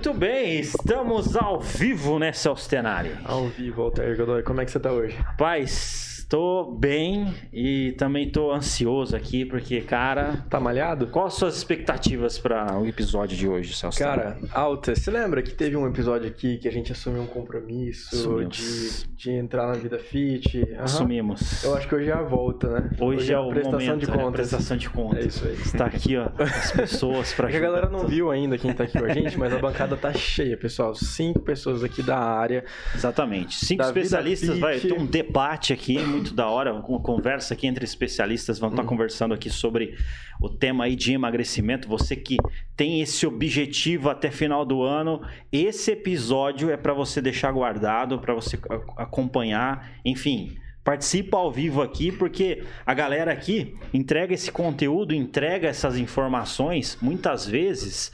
Muito 0.00 0.14
bem, 0.14 0.60
estamos 0.60 1.36
ao 1.36 1.60
vivo, 1.60 2.18
né, 2.18 2.32
Celso 2.32 2.66
Tenari? 2.66 3.14
Ao 3.22 3.48
vivo, 3.48 3.82
Altair 3.82 4.16
Godoy. 4.16 4.42
Como 4.42 4.58
é 4.62 4.64
que 4.64 4.70
você 4.70 4.80
tá 4.80 4.90
hoje? 4.90 5.14
Rapaz, 5.14 6.09
Tô 6.30 6.64
bem 6.64 7.34
e 7.52 7.90
também 7.98 8.30
tô 8.30 8.52
ansioso 8.52 9.16
aqui, 9.16 9.44
porque, 9.44 9.80
cara. 9.80 10.46
Tá 10.48 10.60
malhado? 10.60 11.08
Quais 11.08 11.34
suas 11.34 11.56
expectativas 11.56 12.38
para 12.38 12.78
o 12.78 12.86
episódio 12.86 13.36
de 13.36 13.48
hoje, 13.48 13.74
Celso? 13.74 13.98
Cara, 13.98 14.38
alta. 14.52 14.94
Você 14.94 15.10
lembra 15.10 15.42
que 15.42 15.50
teve 15.50 15.76
um 15.76 15.88
episódio 15.88 16.28
aqui 16.28 16.56
que 16.58 16.68
a 16.68 16.70
gente 16.70 16.92
assumiu 16.92 17.22
um 17.22 17.26
compromisso 17.26 18.44
de, 18.44 19.08
de 19.16 19.32
entrar 19.32 19.66
na 19.66 19.72
vida 19.72 19.98
fit? 19.98 20.58
Uhum. 20.58 20.80
Assumimos. 20.80 21.64
Eu 21.64 21.74
acho 21.74 21.88
que 21.88 21.96
hoje 21.96 22.10
é 22.10 22.12
a 22.12 22.22
volta, 22.22 22.68
né? 22.68 22.90
Hoje, 23.00 23.22
hoje 23.22 23.32
é, 23.32 23.34
é 23.34 23.36
a 23.36 23.48
prestação 23.48 23.80
momento, 23.80 23.98
de 23.98 24.06
contas. 24.06 24.24
Né? 24.24 24.30
Prestação 24.30 24.76
de 24.76 24.88
contas. 24.88 25.24
É 25.24 25.26
isso 25.26 25.48
aí. 25.48 25.54
Está 25.54 25.86
aqui, 25.86 26.16
ó, 26.16 26.28
as 26.38 26.70
pessoas 26.70 27.32
para 27.32 27.50
é 27.52 27.56
A 27.56 27.60
galera 27.60 27.88
não 27.88 28.06
viu 28.06 28.30
ainda 28.30 28.56
quem 28.56 28.72
tá 28.72 28.84
aqui 28.84 28.96
com 28.96 29.04
a 29.04 29.12
gente, 29.12 29.36
mas 29.36 29.52
a 29.52 29.58
bancada 29.58 29.96
tá 29.96 30.12
cheia, 30.12 30.56
pessoal. 30.56 30.94
Cinco 30.94 31.40
pessoas 31.40 31.82
aqui 31.82 32.04
da 32.04 32.18
área. 32.18 32.64
Exatamente. 32.94 33.56
Cinco 33.56 33.82
especialistas. 33.82 34.56
Vai 34.60 34.78
ter 34.78 34.92
um 34.92 35.04
debate 35.04 35.72
aqui 35.72 35.98
muito 36.20 36.34
da 36.34 36.48
hora, 36.48 36.74
com 36.80 36.98
conversa 37.00 37.54
aqui 37.54 37.66
entre 37.66 37.84
especialistas, 37.84 38.58
vão 38.58 38.70
estar 38.70 38.82
uhum. 38.82 38.88
conversando 38.88 39.34
aqui 39.34 39.48
sobre 39.48 39.96
o 40.40 40.48
tema 40.48 40.84
aí 40.84 40.94
de 40.94 41.12
emagrecimento. 41.12 41.88
Você 41.88 42.14
que 42.14 42.36
tem 42.76 43.00
esse 43.00 43.26
objetivo 43.26 44.10
até 44.10 44.30
final 44.30 44.64
do 44.64 44.82
ano, 44.82 45.22
esse 45.50 45.92
episódio 45.92 46.70
é 46.70 46.76
para 46.76 46.92
você 46.92 47.20
deixar 47.20 47.50
guardado, 47.52 48.18
para 48.18 48.34
você 48.34 48.58
acompanhar, 48.96 49.92
enfim. 50.04 50.56
Participa 50.90 51.36
ao 51.36 51.52
vivo 51.52 51.82
aqui, 51.82 52.10
porque 52.10 52.64
a 52.84 52.92
galera 52.92 53.30
aqui 53.30 53.76
entrega 53.94 54.34
esse 54.34 54.50
conteúdo, 54.50 55.14
entrega 55.14 55.68
essas 55.68 55.96
informações, 55.96 56.98
muitas 57.00 57.46
vezes 57.46 58.10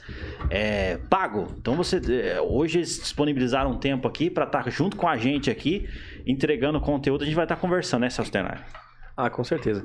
é, 0.51 0.97
pago. 1.09 1.47
Então 1.57 1.75
você 1.75 1.99
é, 2.07 2.39
hoje 2.39 2.77
eles 2.77 2.99
disponibilizaram 2.99 3.71
um 3.71 3.79
tempo 3.79 4.07
aqui 4.07 4.29
para 4.29 4.45
estar 4.45 4.69
junto 4.69 4.95
com 4.95 5.07
a 5.07 5.17
gente 5.17 5.49
aqui, 5.49 5.89
entregando 6.23 6.79
conteúdo. 6.79 7.23
A 7.23 7.25
gente 7.25 7.33
vai 7.33 7.45
estar 7.45 7.55
conversando, 7.55 8.01
né, 8.01 8.11
Celso 8.11 8.31
Tenar? 8.31 8.63
Ah, 9.17 9.31
com 9.31 9.43
certeza. 9.43 9.83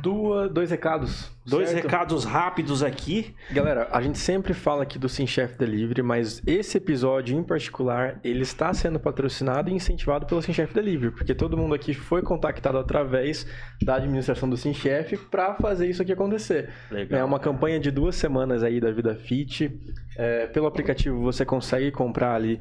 Duas, 0.00 0.50
dois 0.50 0.70
recados. 0.70 1.30
Dois 1.44 1.70
certo? 1.70 1.84
recados 1.84 2.24
rápidos 2.24 2.82
aqui. 2.82 3.34
Galera, 3.50 3.88
a 3.90 4.00
gente 4.00 4.18
sempre 4.18 4.54
fala 4.54 4.84
aqui 4.84 4.98
do 4.98 5.08
Sim 5.08 5.26
Chef 5.26 5.58
Delivery, 5.58 6.02
mas 6.02 6.40
esse 6.46 6.78
episódio 6.78 7.36
em 7.36 7.42
particular, 7.42 8.20
ele 8.22 8.42
está 8.42 8.72
sendo 8.72 9.00
patrocinado 9.00 9.68
e 9.68 9.72
incentivado 9.72 10.24
pelo 10.24 10.40
Sim 10.40 10.52
Chef 10.52 10.72
Delivery, 10.72 11.10
porque 11.12 11.34
todo 11.34 11.56
mundo 11.56 11.74
aqui 11.74 11.94
foi 11.94 12.22
contactado 12.22 12.78
através 12.78 13.46
da 13.82 13.96
administração 13.96 14.48
do 14.48 14.56
Sim 14.56 14.72
Chef 14.72 15.16
para 15.30 15.54
fazer 15.54 15.88
isso 15.88 16.00
aqui 16.00 16.12
acontecer. 16.12 16.70
Legal. 16.90 17.20
É 17.20 17.24
uma 17.24 17.40
campanha 17.40 17.80
de 17.80 17.90
duas 17.90 18.14
semanas 18.14 18.62
aí 18.62 18.80
da 18.80 18.92
Vida 18.92 19.16
Fit. 19.16 19.70
É, 20.16 20.46
pelo 20.46 20.66
aplicativo 20.66 21.20
você 21.22 21.44
consegue 21.44 21.90
comprar 21.90 22.34
ali 22.34 22.60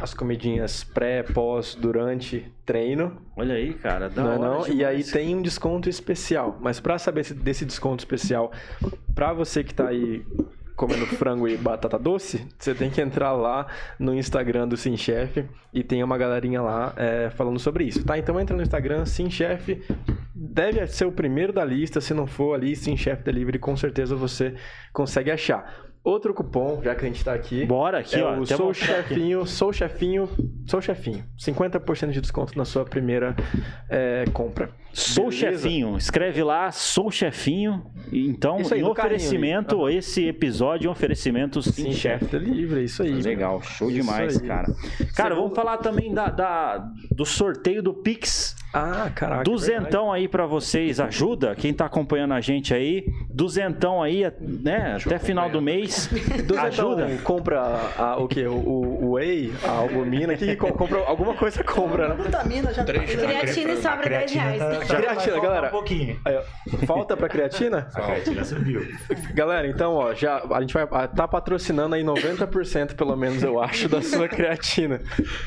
as 0.00 0.14
comidinhas 0.14 0.84
pré, 0.84 1.22
pós, 1.22 1.74
durante 1.74 2.50
treino. 2.64 3.16
Olha 3.36 3.54
aí, 3.54 3.74
cara, 3.74 4.08
dá 4.08 4.22
não, 4.22 4.32
é 4.32 4.38
não. 4.38 4.68
E 4.68 4.84
aí 4.84 5.02
tem 5.04 5.34
um 5.34 5.42
desconto 5.42 5.88
especial. 5.88 6.58
Mas 6.60 6.80
para 6.80 6.98
saber 6.98 7.24
desse 7.34 7.64
desconto 7.64 8.00
especial, 8.00 8.52
para 9.14 9.32
você 9.32 9.62
que 9.64 9.74
tá 9.74 9.88
aí 9.88 10.24
comendo 10.76 11.06
frango 11.06 11.48
e 11.48 11.56
batata 11.56 11.98
doce, 11.98 12.46
você 12.58 12.74
tem 12.74 12.90
que 12.90 13.00
entrar 13.00 13.32
lá 13.32 13.66
no 13.98 14.14
Instagram 14.14 14.68
do 14.68 14.76
Sim 14.76 14.94
Chef 14.96 15.42
e 15.72 15.82
tem 15.82 16.04
uma 16.04 16.18
galerinha 16.18 16.60
lá 16.60 16.92
é, 16.96 17.30
falando 17.30 17.58
sobre 17.58 17.84
isso, 17.84 18.04
tá? 18.04 18.18
Então 18.18 18.38
entra 18.38 18.54
no 18.54 18.62
Instagram, 18.62 19.06
Sim 19.06 19.30
Chef, 19.30 19.82
deve 20.34 20.86
ser 20.86 21.06
o 21.06 21.12
primeiro 21.12 21.50
da 21.50 21.64
lista, 21.64 21.98
se 22.00 22.12
não 22.12 22.26
for 22.26 22.54
ali, 22.54 22.76
Sim 22.76 22.94
Chef 22.94 23.22
Delivery, 23.22 23.58
com 23.58 23.74
certeza 23.74 24.14
você 24.14 24.54
consegue 24.92 25.30
achar. 25.30 25.85
Outro 26.06 26.32
cupom, 26.32 26.80
já 26.84 26.94
que 26.94 27.04
a 27.04 27.08
gente 27.08 27.24
tá 27.24 27.34
aqui. 27.34 27.66
Bora 27.66 27.98
aqui, 27.98 28.14
é 28.14 28.22
ó. 28.22 28.38
O 28.38 28.46
sou 28.46 28.72
chefinho, 28.72 29.40
aqui. 29.40 29.50
sou 29.50 29.72
chefinho, 29.72 30.28
sou 30.64 30.80
chefinho. 30.80 31.24
50% 31.36 32.10
de 32.12 32.20
desconto 32.20 32.56
na 32.56 32.64
sua 32.64 32.84
primeira 32.84 33.34
é, 33.90 34.24
compra. 34.32 34.70
Sou 34.96 35.28
Beleza? 35.28 35.58
chefinho. 35.58 35.96
Escreve 35.98 36.42
lá, 36.42 36.70
sou 36.70 37.10
chefinho. 37.10 37.84
Então, 38.10 38.62
isso 38.62 38.72
aí, 38.72 38.80
em 38.80 38.84
oferecimento, 38.84 39.80
carinho, 39.80 39.98
esse 39.98 40.26
episódio 40.26 40.86
é 40.86 40.88
um 40.88 40.92
oferecimento 40.92 41.60
sim, 41.60 41.72
sim 41.72 41.92
chefe 41.92 42.38
livre, 42.38 42.82
isso 42.84 43.02
aí. 43.02 43.12
Legal, 43.12 43.60
show 43.62 43.90
demais, 43.90 44.40
cara. 44.40 44.74
Cara, 45.14 45.34
vamos 45.34 45.54
falar 45.54 45.76
também 45.78 46.14
da, 46.14 46.30
da, 46.30 46.88
do 47.10 47.26
sorteio 47.26 47.82
do 47.82 47.92
Pix. 47.92 48.56
Ah, 48.72 49.10
caraca. 49.14 49.44
Duzentão 49.44 50.12
aí 50.12 50.28
para 50.28 50.46
vocês, 50.46 51.00
ajuda? 51.00 51.54
Quem 51.54 51.72
tá 51.72 51.86
acompanhando 51.86 52.34
a 52.34 52.40
gente 52.40 52.74
aí, 52.74 53.06
duzentão 53.30 54.02
aí, 54.02 54.22
né? 54.40 54.98
Até 55.04 55.18
final 55.18 55.48
do 55.48 55.62
mês. 55.62 56.08
Duzentão 56.44 56.92
ajuda. 56.92 57.08
compra 57.22 57.60
a, 57.96 58.16
o 58.18 58.28
que? 58.28 58.46
O, 58.46 58.54
o 58.54 59.12
whey, 59.12 59.52
a 59.64 59.70
albumina, 59.70 60.36
que 60.36 60.54
compra 60.56 60.98
alguma 61.06 61.34
coisa 61.34 61.64
compra, 61.64 62.08
né? 62.08 62.14
Glutamina 62.16 62.72
já 62.72 62.84
tá. 62.84 62.92
Creatina 62.92 63.72
e 63.72 63.76
sobra 63.76 64.08
10 64.08 64.32
reais. 64.32 64.62
Tá, 64.86 64.96
creatina, 64.96 65.40
galera. 65.40 65.66
Um 65.68 65.70
pouquinho. 65.70 66.20
Aí, 66.24 66.40
falta 66.86 67.16
pra 67.16 67.28
creatina? 67.28 67.88
A 67.94 68.00
creatina 68.00 68.44
subiu. 68.44 68.86
Galera, 69.34 69.66
então, 69.66 69.94
ó, 69.94 70.14
já 70.14 70.42
a 70.50 70.60
gente 70.60 70.72
vai 70.72 70.86
tá 71.08 71.26
patrocinando 71.26 71.94
aí 71.94 72.02
90% 72.02 72.94
pelo 72.94 73.16
menos, 73.16 73.42
eu 73.42 73.60
acho, 73.60 73.88
da 73.88 74.02
sua 74.02 74.28
creatina. 74.28 75.00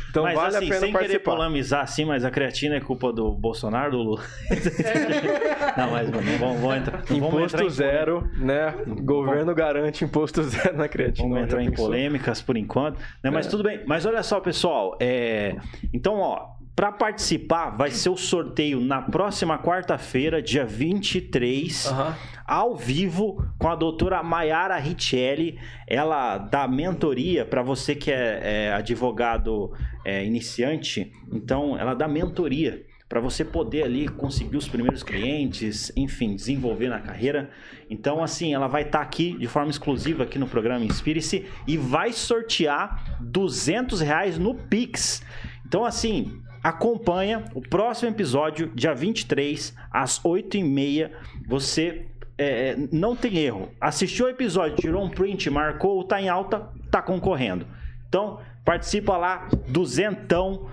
Então 0.10 0.24
mas, 0.24 0.36
vale 0.36 0.58
assim, 0.58 0.66
a 0.66 0.70
pena 0.70 0.80
sem 0.80 0.92
participar. 0.92 1.00
querer 1.00 1.20
polemizar 1.20 1.84
assim, 1.84 2.06
mas 2.06 2.26
a 2.26 2.32
creatina 2.32 2.76
é 2.76 2.80
culpa 2.80 3.12
do 3.12 3.32
Bolsonaro, 3.32 3.92
do 3.92 3.98
Lula. 3.98 4.24
não, 5.78 5.92
mas 5.92 6.10
mano, 6.10 6.38
vamos, 6.38 6.62
vamos 6.62 6.78
entrar. 6.78 7.00
Imposto 7.02 7.20
vamos 7.20 7.54
entrar 7.54 7.70
zero, 7.70 8.30
né? 8.38 8.74
Governo 9.02 9.54
garante 9.56 10.04
imposto 10.04 10.44
zero 10.44 10.78
na 10.78 10.88
creatina. 10.88 11.28
Vamos 11.28 11.44
entrar 11.44 11.64
em 11.64 11.72
polêmicas 11.72 12.42
por 12.42 12.58
enquanto, 12.58 13.00
né? 13.24 13.30
Mas 13.30 13.48
é. 13.48 13.50
tudo 13.50 13.64
bem. 13.64 13.84
Mas 13.86 14.06
olha 14.06 14.24
só, 14.24 14.40
pessoal, 14.40 14.98
é... 15.00 15.56
então, 15.94 16.16
ó, 16.16 16.59
para 16.80 16.94
participar, 16.94 17.72
vai 17.72 17.92
ser 17.92 18.08
o 18.08 18.16
sorteio 18.16 18.80
na 18.80 19.02
próxima 19.02 19.60
quarta-feira, 19.60 20.42
dia 20.42 20.66
23, 20.66 21.88
uhum. 21.88 22.14
ao 22.48 22.74
vivo, 22.78 23.46
com 23.58 23.68
a 23.68 23.76
doutora 23.76 24.24
Mayara 24.24 24.78
Richelli. 24.78 25.60
Ela 25.86 26.38
dá 26.38 26.70
mentoria 26.70 27.44
para 27.44 27.62
você 27.62 27.96
que 27.96 28.10
é, 28.10 28.40
é 28.44 28.72
advogado 28.72 29.74
é, 30.06 30.24
iniciante. 30.24 31.12
Então, 31.30 31.78
ela 31.78 31.94
dá 31.94 32.08
mentoria 32.08 32.86
para 33.10 33.20
você 33.20 33.44
poder 33.44 33.84
ali 33.84 34.08
conseguir 34.08 34.56
os 34.56 34.70
primeiros 34.70 35.04
clientes, 35.04 35.92
enfim, 35.98 36.34
desenvolver 36.34 36.88
na 36.88 37.02
carreira. 37.02 37.50
Então, 37.90 38.24
assim, 38.24 38.54
ela 38.54 38.68
vai 38.68 38.84
estar 38.84 39.00
tá 39.00 39.04
aqui 39.04 39.38
de 39.38 39.48
forma 39.48 39.70
exclusiva 39.70 40.24
aqui 40.24 40.40
no 40.40 40.48
programa 40.48 40.86
Inspire-se 40.86 41.46
e 41.68 41.76
vai 41.76 42.14
sortear 42.14 43.18
200 43.20 44.00
reais 44.00 44.40
no 44.40 44.56
Pix. 44.56 45.22
Então, 45.66 45.84
assim, 45.84 46.42
acompanha 46.64 47.46
o 47.54 47.62
próximo 47.62 48.12
episódio, 48.12 48.72
dia 48.74 48.94
23, 48.94 49.74
às 49.92 50.20
8h30. 50.22 51.12
Você 51.48 52.06
é, 52.38 52.76
não 52.92 53.16
tem 53.16 53.38
erro. 53.38 53.70
Assistiu 53.80 54.26
o 54.26 54.30
episódio, 54.30 54.78
tirou 54.78 55.04
um 55.04 55.10
print, 55.10 55.50
marcou, 55.50 56.04
tá 56.04 56.22
em 56.22 56.30
alta, 56.30 56.70
tá 56.90 57.02
concorrendo. 57.02 57.68
Então, 58.08 58.40
participa 58.64 59.18
lá, 59.18 59.48
duzentão, 59.68 60.70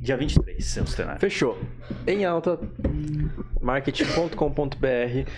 dia 0.00 0.16
23, 0.16 0.64
seu 0.64 0.86
cenário. 0.86 1.20
Fechou. 1.20 1.58
Em 2.06 2.24
alta, 2.24 2.58
marketing.com.br 3.60 5.30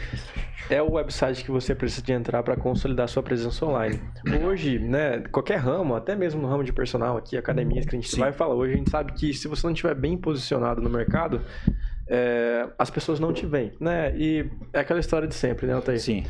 é 0.71 0.83
o 0.83 0.93
website 0.93 1.45
que 1.45 1.51
você 1.51 1.75
precisa 1.75 2.03
de 2.03 2.13
entrar 2.13 2.43
para 2.43 2.57
consolidar 2.57 3.09
sua 3.09 3.23
presença 3.23 3.65
online. 3.65 4.01
Hoje, 4.45 4.79
né, 4.79 5.23
qualquer 5.31 5.57
ramo, 5.57 5.95
até 5.95 6.15
mesmo 6.15 6.41
no 6.41 6.49
ramo 6.49 6.65
de 6.65 6.73
personal 6.73 7.17
aqui, 7.17 7.37
academias 7.37 7.85
que 7.85 7.97
a 7.97 7.99
gente 8.01 8.11
Sim. 8.11 8.21
vai 8.21 8.33
falar 8.33 8.55
hoje, 8.55 8.75
a 8.75 8.77
gente 8.77 8.91
sabe 8.91 9.13
que 9.13 9.33
se 9.35 9.49
você 9.49 9.67
não 9.67 9.73
estiver 9.73 9.95
bem 9.95 10.17
posicionado 10.17 10.81
no 10.81 10.89
mercado, 10.91 11.41
é, 12.09 12.69
as 12.79 12.91
pessoas 12.91 13.21
não 13.21 13.33
te 13.33 13.47
veem, 13.47 13.73
né? 13.81 14.15
E 14.17 14.51
é 14.73 14.81
aquela 14.81 15.01
história 15.01 15.27
de 15.27 15.35
sempre, 15.35 15.67
né, 15.67 15.73
Altair? 15.73 16.01
Sim. 16.01 16.25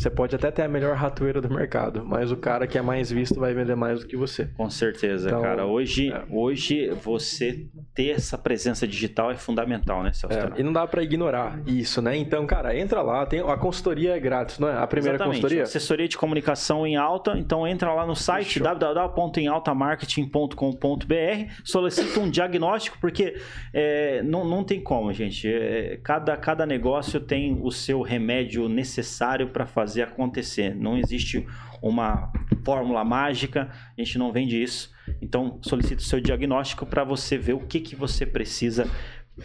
Você 0.00 0.08
pode 0.08 0.34
até 0.34 0.50
ter 0.50 0.62
a 0.62 0.68
melhor 0.68 0.96
ratoeira 0.96 1.42
do 1.42 1.52
mercado, 1.52 2.02
mas 2.06 2.32
o 2.32 2.36
cara 2.38 2.66
que 2.66 2.78
é 2.78 2.80
mais 2.80 3.12
visto 3.12 3.38
vai 3.38 3.52
vender 3.52 3.74
mais 3.74 4.00
do 4.00 4.06
que 4.06 4.16
você. 4.16 4.46
Com 4.56 4.70
certeza, 4.70 5.28
então, 5.28 5.42
cara. 5.42 5.66
Hoje, 5.66 6.10
é. 6.10 6.24
hoje 6.30 6.88
você 6.88 7.66
ter 7.94 8.12
essa 8.12 8.38
presença 8.38 8.88
digital 8.88 9.30
é 9.30 9.34
fundamental, 9.34 10.02
né, 10.02 10.10
Celso? 10.14 10.38
É, 10.38 10.52
e 10.56 10.62
não 10.62 10.72
dá 10.72 10.86
para 10.86 11.02
ignorar 11.02 11.60
isso, 11.66 12.00
né? 12.00 12.16
Então, 12.16 12.46
cara, 12.46 12.74
entra 12.74 13.02
lá, 13.02 13.26
tem 13.26 13.40
a 13.40 13.58
consultoria 13.58 14.16
é 14.16 14.18
grátis, 14.18 14.58
não 14.58 14.70
é? 14.70 14.78
A 14.78 14.86
primeira 14.86 15.16
Exatamente. 15.16 15.36
consultoria. 15.36 15.64
Assessoria 15.64 16.08
de 16.08 16.16
comunicação 16.16 16.86
em 16.86 16.96
alta, 16.96 17.36
então 17.36 17.68
entra 17.68 17.92
lá 17.92 18.06
no 18.06 18.16
site 18.16 18.58
www.emaltamarketing.com.br, 18.58 21.52
solicita 21.62 22.20
um 22.20 22.30
diagnóstico, 22.30 22.96
porque 23.02 23.36
é, 23.70 24.22
não, 24.22 24.46
não 24.46 24.64
tem 24.64 24.82
como, 24.82 25.12
gente. 25.12 25.46
É, 25.46 26.00
cada, 26.02 26.34
cada 26.38 26.64
negócio 26.64 27.20
tem 27.20 27.60
o 27.62 27.70
seu 27.70 28.00
remédio 28.00 28.66
necessário 28.66 29.48
para 29.48 29.66
fazer 29.66 29.89
fazer 29.90 30.02
acontecer. 30.02 30.74
Não 30.74 30.96
existe 30.96 31.44
uma 31.82 32.32
fórmula 32.64 33.04
mágica, 33.04 33.70
a 33.96 34.00
gente 34.00 34.16
não 34.18 34.32
vende 34.32 34.62
isso. 34.62 34.92
Então, 35.20 35.58
solicite 35.62 36.02
o 36.02 36.06
seu 36.06 36.20
diagnóstico 36.20 36.86
para 36.86 37.02
você 37.02 37.36
ver 37.36 37.54
o 37.54 37.60
que, 37.60 37.80
que 37.80 37.96
você 37.96 38.24
precisa 38.24 38.88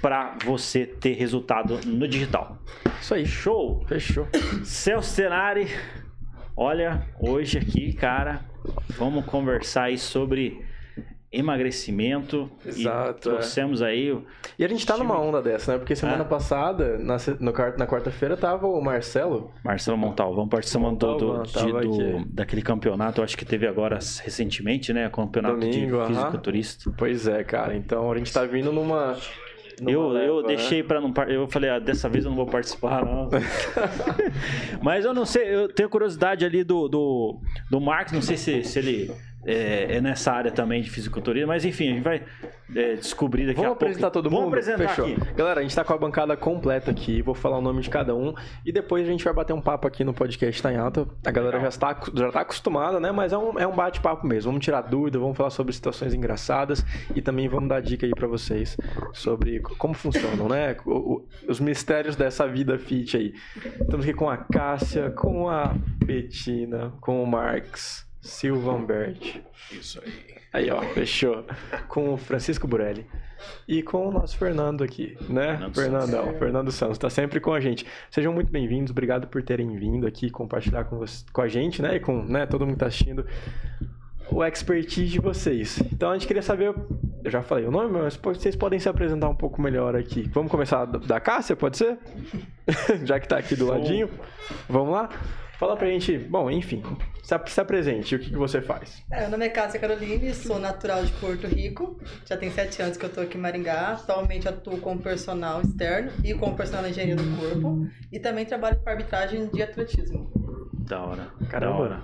para 0.02 0.38
você 0.46 0.86
ter 0.86 1.14
resultado 1.14 1.80
no 1.86 2.08
digital. 2.08 2.60
Isso 3.02 3.14
aí. 3.16 3.26
Show! 3.26 3.84
Fechou. 3.88 4.28
Celso 4.64 5.16
Tenari, 5.16 5.68
olha, 6.56 7.08
hoje 7.20 7.58
aqui, 7.58 7.94
cara, 7.94 8.46
Vamos 8.98 9.26
conversar 9.26 9.84
aí 9.84 9.98
sobre 9.98 10.65
emagrecimento. 11.38 12.50
Exato. 12.66 13.18
E 13.18 13.22
trouxemos 13.22 13.82
é. 13.82 13.88
aí. 13.88 14.18
E 14.58 14.66
a 14.66 14.68
gente 14.68 14.86
tá 14.86 14.98
numa 14.98 15.20
onda 15.20 15.42
dessa, 15.42 15.74
né? 15.74 15.78
Porque 15.78 15.96
semana 15.96 16.24
é. 16.24 16.28
passada, 16.28 16.98
na, 16.98 17.18
no, 17.40 17.52
na 17.78 17.88
quarta-feira, 17.88 18.38
tava 18.38 18.68
o 18.68 18.82
Marcelo. 18.82 19.52
Marcelo 19.64 19.98
Montalvão 19.98 20.48
participando 20.48 20.98
do, 20.98 21.18
do, 21.18 21.44
do, 21.44 22.26
daquele 22.26 22.62
campeonato, 22.62 23.22
acho 23.22 23.38
que 23.38 23.46
teve 23.46 23.68
agora 23.68 23.96
recentemente, 23.96 24.94
né? 24.94 25.10
Campeonato 25.10 25.60
Domingo, 25.60 26.02
de 26.02 26.08
fisiculturista. 26.08 26.94
Pois 26.98 27.28
é, 27.28 27.44
cara. 27.44 27.76
Então 27.76 28.12
a 28.12 28.18
gente 28.18 28.32
tá 28.32 28.46
vindo 28.46 28.72
numa. 28.72 29.18
Eu, 29.82 30.08
leva, 30.08 30.26
eu 30.26 30.42
né? 30.42 30.48
deixei 30.50 30.82
para 30.82 31.02
não 31.02 31.14
eu 31.28 31.48
falei 31.48 31.70
ah, 31.70 31.80
dessa 31.80 32.08
vez 32.08 32.24
eu 32.24 32.30
não 32.30 32.38
vou 32.38 32.46
participar 32.46 33.04
não 33.04 33.30
mas 34.82 35.04
eu 35.04 35.14
não 35.14 35.26
sei 35.26 35.54
eu 35.54 35.68
tenho 35.68 35.90
curiosidade 35.90 36.46
ali 36.46 36.64
do 36.64 36.88
do, 36.88 37.42
do 37.70 37.82
Marcos 37.82 38.14
não 38.14 38.22
sei 38.22 38.38
se, 38.38 38.64
se 38.64 38.80
ele 38.80 39.12
é, 39.46 39.98
é, 39.98 40.02
nessa 40.02 40.32
área 40.32 40.52
também 40.52 40.82
de 40.82 40.90
fisiculturismo, 40.90 41.50
mas 41.50 41.64
enfim, 41.64 41.90
a 41.90 41.94
gente 41.94 42.04
vai 42.04 42.24
é, 42.76 42.96
descobrir 42.96 43.46
daqui 43.46 43.58
Vamos 43.58 43.68
a 43.68 43.76
pouco. 43.76 43.86
apresentar 43.86 44.10
todo 44.10 44.32
mundo? 44.32 44.50
Vamos 44.50 44.54
apresentar 44.54 44.90
Fechou. 44.90 45.06
aqui. 45.06 45.34
Galera, 45.36 45.60
a 45.60 45.64
gente 45.64 45.76
tá 45.76 45.84
com 45.84 45.94
a 45.94 45.98
bancada 45.98 46.36
completa 46.36 46.90
aqui, 46.90 47.22
vou 47.22 47.36
falar 47.36 47.60
o 47.60 47.62
nome 47.62 47.82
de 47.82 47.90
cada 47.90 48.16
um 48.16 48.34
e 48.66 48.72
depois 48.72 49.08
a 49.08 49.12
gente 49.12 49.24
vai 49.24 49.34
bater 49.34 49.54
um 49.54 49.62
papo 49.62 49.88
aqui 49.88 50.04
no 50.04 50.14
podcast 50.14 50.62
Tá 50.62 50.74
em 50.74 50.78
Alta. 50.78 51.08
A 51.24 51.32
galera 51.32 51.60
já 51.60 51.68
está, 51.68 52.00
já 52.14 52.32
tá 52.32 52.42
acostumada, 52.42 53.00
né? 53.00 53.12
Mas 53.12 53.34
é 53.34 53.38
um, 53.38 53.60
é 53.60 53.68
um 53.68 53.76
bate-papo 53.76 54.26
mesmo. 54.26 54.52
Vamos 54.52 54.66
tirar 54.66 54.82
dúvida, 54.82 55.20
vamos 55.20 55.38
falar 55.38 55.52
sobre 55.52 55.74
situações 55.74 56.14
engraçadas 56.14 56.84
e 57.14 57.22
também 57.22 57.48
vamos 57.48 57.70
dar 57.70 57.82
dica 57.82 58.06
aí 58.06 58.12
para 58.12 58.28
vocês 58.28 58.76
sobre 59.14 59.60
como 59.60 59.94
funcionam, 59.94 60.50
né? 60.50 60.76
O, 60.86 60.92
o, 60.92 61.28
os 61.48 61.60
mistérios 61.60 62.16
dessa 62.16 62.48
vida 62.48 62.80
fit 62.80 63.16
aí. 63.16 63.34
Estamos 63.80 64.06
aqui 64.06 64.14
com 64.14 64.30
a 64.30 64.38
Cássia, 64.38 65.12
com 65.12 65.48
a 65.50 65.76
Betina, 66.04 66.94
com 67.00 67.22
o 67.22 67.28
Marx. 67.28 68.05
Silvanbert. 68.26 69.42
Isso 69.72 70.02
aí. 70.04 70.36
Aí, 70.52 70.72
ó, 70.72 70.82
fechou. 70.82 71.46
Com 71.88 72.14
o 72.14 72.18
Francisco 72.18 72.68
Burelli. 72.68 73.06
E 73.68 73.84
com 73.84 74.08
o 74.08 74.12
nosso 74.12 74.38
Fernando 74.38 74.84
aqui, 74.84 75.16
né? 75.30 75.52
Fernando 75.52 75.76
Fernandão, 75.76 76.24
Santos. 76.24 76.40
Fernando 76.40 76.72
Santos, 76.72 76.98
tá 76.98 77.10
sempre 77.10 77.40
com 77.40 77.54
a 77.54 77.60
gente. 77.60 77.86
Sejam 78.10 78.34
muito 78.34 78.52
bem-vindos, 78.52 78.92
obrigado 78.92 79.28
por 79.28 79.44
terem 79.44 79.76
vindo 79.78 80.08
aqui 80.08 80.32
compartilhar 80.32 80.86
com, 80.86 80.98
você, 80.98 81.24
com 81.32 81.42
a 81.42 81.48
gente, 81.48 81.82
né? 81.82 81.98
E 81.98 82.00
com 82.00 82.24
né, 82.24 82.46
todo 82.46 82.66
mundo 82.66 82.74
que 82.74 82.80
tá 82.80 82.88
assistindo 82.88 83.26
o 84.32 84.44
expertise 84.44 85.12
de 85.12 85.20
vocês. 85.20 85.80
Então 85.92 86.10
a 86.10 86.14
gente 86.14 86.26
queria 86.26 86.42
saber, 86.42 86.74
eu 87.24 87.32
já 87.32 87.44
falei 87.44 87.66
o 87.66 87.72
nome, 87.72 87.92
mas 87.92 88.16
vocês 88.16 88.56
podem 88.56 88.80
se 88.80 88.90
apresentar 88.90 89.30
um 89.30 89.36
pouco 89.36 89.62
melhor 89.62 89.96
aqui. 89.96 90.28
Vamos 90.34 90.50
começar 90.50 90.86
da 90.86 91.20
Cássia, 91.20 91.56
pode 91.56 91.78
ser? 91.78 92.00
já 93.06 93.20
que 93.20 93.28
tá 93.28 93.38
aqui 93.38 93.56
do 93.56 93.68
ladinho. 93.68 94.10
Vamos 94.68 94.94
lá? 94.94 95.10
Fala 95.58 95.78
pra 95.78 95.88
gente, 95.88 96.18
bom, 96.18 96.52
enfim, 96.52 96.84
se, 97.24 97.62
apresente, 97.62 98.14
o 98.16 98.20
que, 98.20 98.30
que 98.30 98.36
você 98.36 98.62
faz? 98.62 99.02
É, 99.10 99.22
meu 99.22 99.32
nome 99.32 99.46
é 99.46 99.50
Cássia 99.50 99.80
Caroline, 99.80 100.34
sou 100.34 100.60
natural 100.60 101.04
de 101.06 101.14
Porto 101.14 101.48
Rico, 101.48 101.98
já 102.26 102.36
tem 102.36 102.52
sete 102.52 102.82
anos 102.82 102.98
que 102.98 103.06
eu 103.06 103.10
tô 103.10 103.22
aqui 103.22 103.38
em 103.38 103.42
Maringá, 103.42 103.94
atualmente 103.94 104.50
atuo 104.50 104.78
como 104.80 105.00
personal 105.00 105.62
externo 105.62 106.12
e 106.24 106.34
como 106.34 106.56
personal 106.58 106.82
na 106.82 106.90
engenharia 106.90 107.16
do 107.16 107.38
corpo 107.38 107.88
e 108.12 108.20
também 108.20 108.46
trabalho 108.46 108.78
com 108.84 108.90
arbitragem 108.90 109.48
de 109.48 109.64
atletismo. 109.64 110.30
Da 110.74 111.02
hora, 111.02 111.28
caramba, 111.50 111.78
da 111.78 111.84
hora. 111.84 112.04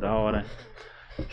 da 0.00 0.14
hora. 0.14 0.46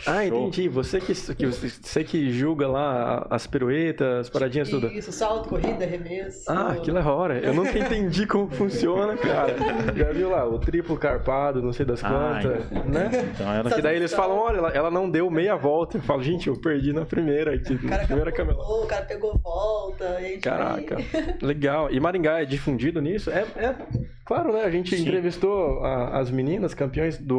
Ah, 0.06 0.24
entendi. 0.24 0.68
Você 0.68 1.00
que, 1.00 1.14
que, 1.14 1.46
você 1.46 2.04
que 2.04 2.30
julga 2.30 2.68
lá 2.68 3.26
as 3.30 3.46
piruetas, 3.46 4.20
as 4.20 4.30
paradinhas, 4.30 4.68
Isso, 4.68 4.80
tudo. 4.80 4.92
Isso, 4.92 5.12
salto, 5.12 5.48
corrida, 5.48 5.84
arremesso. 5.84 6.50
Ah, 6.50 6.72
aquilo 6.72 6.98
é 6.98 7.02
hora. 7.02 7.38
Eu 7.38 7.54
nunca 7.54 7.78
entendi 7.78 8.26
como 8.26 8.48
funciona, 8.54 9.16
cara. 9.16 9.54
Já 9.94 10.12
viu 10.12 10.30
lá, 10.30 10.46
o 10.46 10.58
triplo 10.58 10.96
carpado, 10.96 11.62
não 11.62 11.72
sei 11.72 11.84
das 11.84 12.00
quantas, 12.00 12.64
ah, 12.72 12.84
né? 12.84 13.10
Então, 13.34 13.52
ela... 13.52 13.70
Que 13.70 13.82
daí 13.82 13.96
eles 13.96 14.12
falam, 14.12 14.36
olha, 14.36 14.58
ela, 14.58 14.70
ela 14.70 14.90
não 14.90 15.10
deu 15.10 15.30
meia 15.30 15.56
volta. 15.56 15.96
Eu 15.96 16.02
falo, 16.02 16.22
gente, 16.22 16.48
eu 16.48 16.56
perdi 16.56 16.92
na 16.92 17.04
primeira 17.04 17.54
aqui. 17.54 17.74
O 17.74 17.88
cara 17.88 18.06
primeira 18.06 18.32
camelô, 18.32 18.82
o 18.82 18.86
cara 18.86 19.04
pegou 19.04 19.36
volta. 19.38 20.20
E 20.20 20.38
Caraca, 20.38 20.96
legal. 21.42 21.90
E 21.90 21.98
Maringá 21.98 22.40
é 22.40 22.44
difundido 22.44 23.00
nisso? 23.00 23.30
É, 23.30 23.44
é 23.56 23.74
claro, 24.24 24.52
né? 24.52 24.62
A 24.62 24.70
gente 24.70 24.94
Sim. 24.94 25.02
entrevistou 25.02 25.84
a, 25.84 26.18
as 26.18 26.30
meninas 26.30 26.74
campeões 26.74 27.18
do 27.18 27.36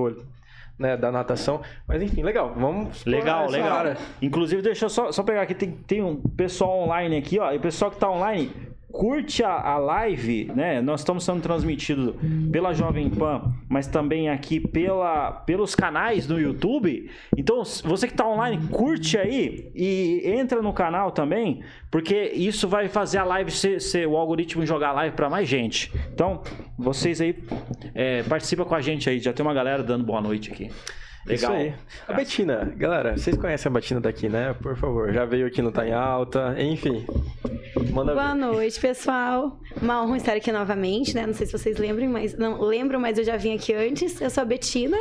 né, 0.78 0.98
da 0.98 1.12
natação. 1.12 1.62
Mas 1.88 2.02
enfim, 2.02 2.24
legal. 2.24 2.54
Vamos 2.56 3.06
Legal, 3.06 3.50
legal. 3.50 3.78
Área. 3.78 3.98
Inclusive, 4.22 4.62
deixa 4.62 4.86
eu 4.86 4.90
só, 4.90 5.12
só 5.12 5.24
pegar 5.24 5.42
aqui, 5.42 5.54
tem, 5.54 5.72
tem 5.72 6.04
um 6.04 6.16
pessoal 6.16 6.80
online 6.80 7.18
aqui, 7.18 7.40
ó. 7.40 7.52
E 7.52 7.58
o 7.58 7.62
pessoal 7.62 7.92
que 7.92 7.98
tá 7.98 8.10
online, 8.10 8.52
curte 8.94 9.44
a, 9.44 9.60
a 9.60 9.78
live, 9.80 10.52
né? 10.56 10.80
Nós 10.80 11.02
estamos 11.02 11.26
sendo 11.26 11.42
transmitidos 11.42 12.14
pela 12.52 12.74
Jovem 12.74 13.10
Pan, 13.10 13.52
mas 13.68 13.88
também 13.88 14.30
aqui 14.30 14.60
pela, 14.60 15.32
pelos 15.32 15.74
canais 15.74 16.28
do 16.28 16.40
YouTube. 16.40 17.10
Então, 17.36 17.64
você 17.84 18.06
que 18.06 18.14
está 18.14 18.26
online, 18.26 18.68
curte 18.68 19.18
aí 19.18 19.72
e 19.74 20.22
entra 20.24 20.62
no 20.62 20.72
canal 20.72 21.10
também, 21.10 21.64
porque 21.90 22.34
isso 22.36 22.68
vai 22.68 22.88
fazer 22.88 23.18
a 23.18 23.24
live 23.24 23.50
ser, 23.50 23.82
ser 23.82 24.08
o 24.08 24.16
algoritmo 24.16 24.64
jogar 24.64 24.90
a 24.90 24.94
live 24.94 25.16
para 25.16 25.28
mais 25.28 25.50
gente. 25.50 25.92
Então, 26.14 26.44
vocês 26.78 27.20
aí 27.20 27.36
é, 27.96 28.22
participa 28.22 28.64
com 28.64 28.76
a 28.76 28.82
gente 28.82 29.10
aí. 29.10 29.20
Já 29.20 29.34
tem 29.34 29.44
uma 29.44 29.56
galera 29.56 29.82
dando 29.82 30.06
boa 30.06 30.22
noite 30.22 30.52
aqui. 30.52 30.70
Legal. 31.26 31.54
Isso 31.54 31.62
aí. 31.62 31.74
A 32.08 32.14
Betina, 32.14 32.74
galera, 32.76 33.18
vocês 33.18 33.38
conhecem 33.38 33.70
a 33.70 33.74
Betina 33.74 34.02
daqui, 34.02 34.28
né? 34.28 34.54
Por 34.62 34.76
favor, 34.76 35.12
já 35.14 35.26
veio 35.26 35.48
aqui 35.48 35.62
no 35.62 35.72
Tá 35.72 35.88
em 35.88 35.94
Alta, 35.94 36.56
enfim. 36.60 37.06
Manda 37.92 38.14
Boa 38.14 38.34
ver. 38.34 38.40
noite, 38.40 38.80
pessoal. 38.80 39.60
Uma 39.82 40.04
honra 40.04 40.18
estar 40.18 40.34
aqui 40.34 40.52
novamente, 40.52 41.16
né? 41.16 41.26
Não 41.26 41.34
sei 41.34 41.46
se 41.46 41.52
vocês 41.54 41.78
lembram, 41.78 42.10
mas 42.10 42.38
não 42.38 42.60
lembro, 42.62 43.00
mas 43.00 43.18
eu 43.18 43.24
já 43.24 43.38
vim 43.38 43.54
aqui 43.54 43.74
antes. 43.74 44.20
Eu 44.20 44.30
sou 44.30 44.42
a 44.42 44.46
Betina, 44.46 44.98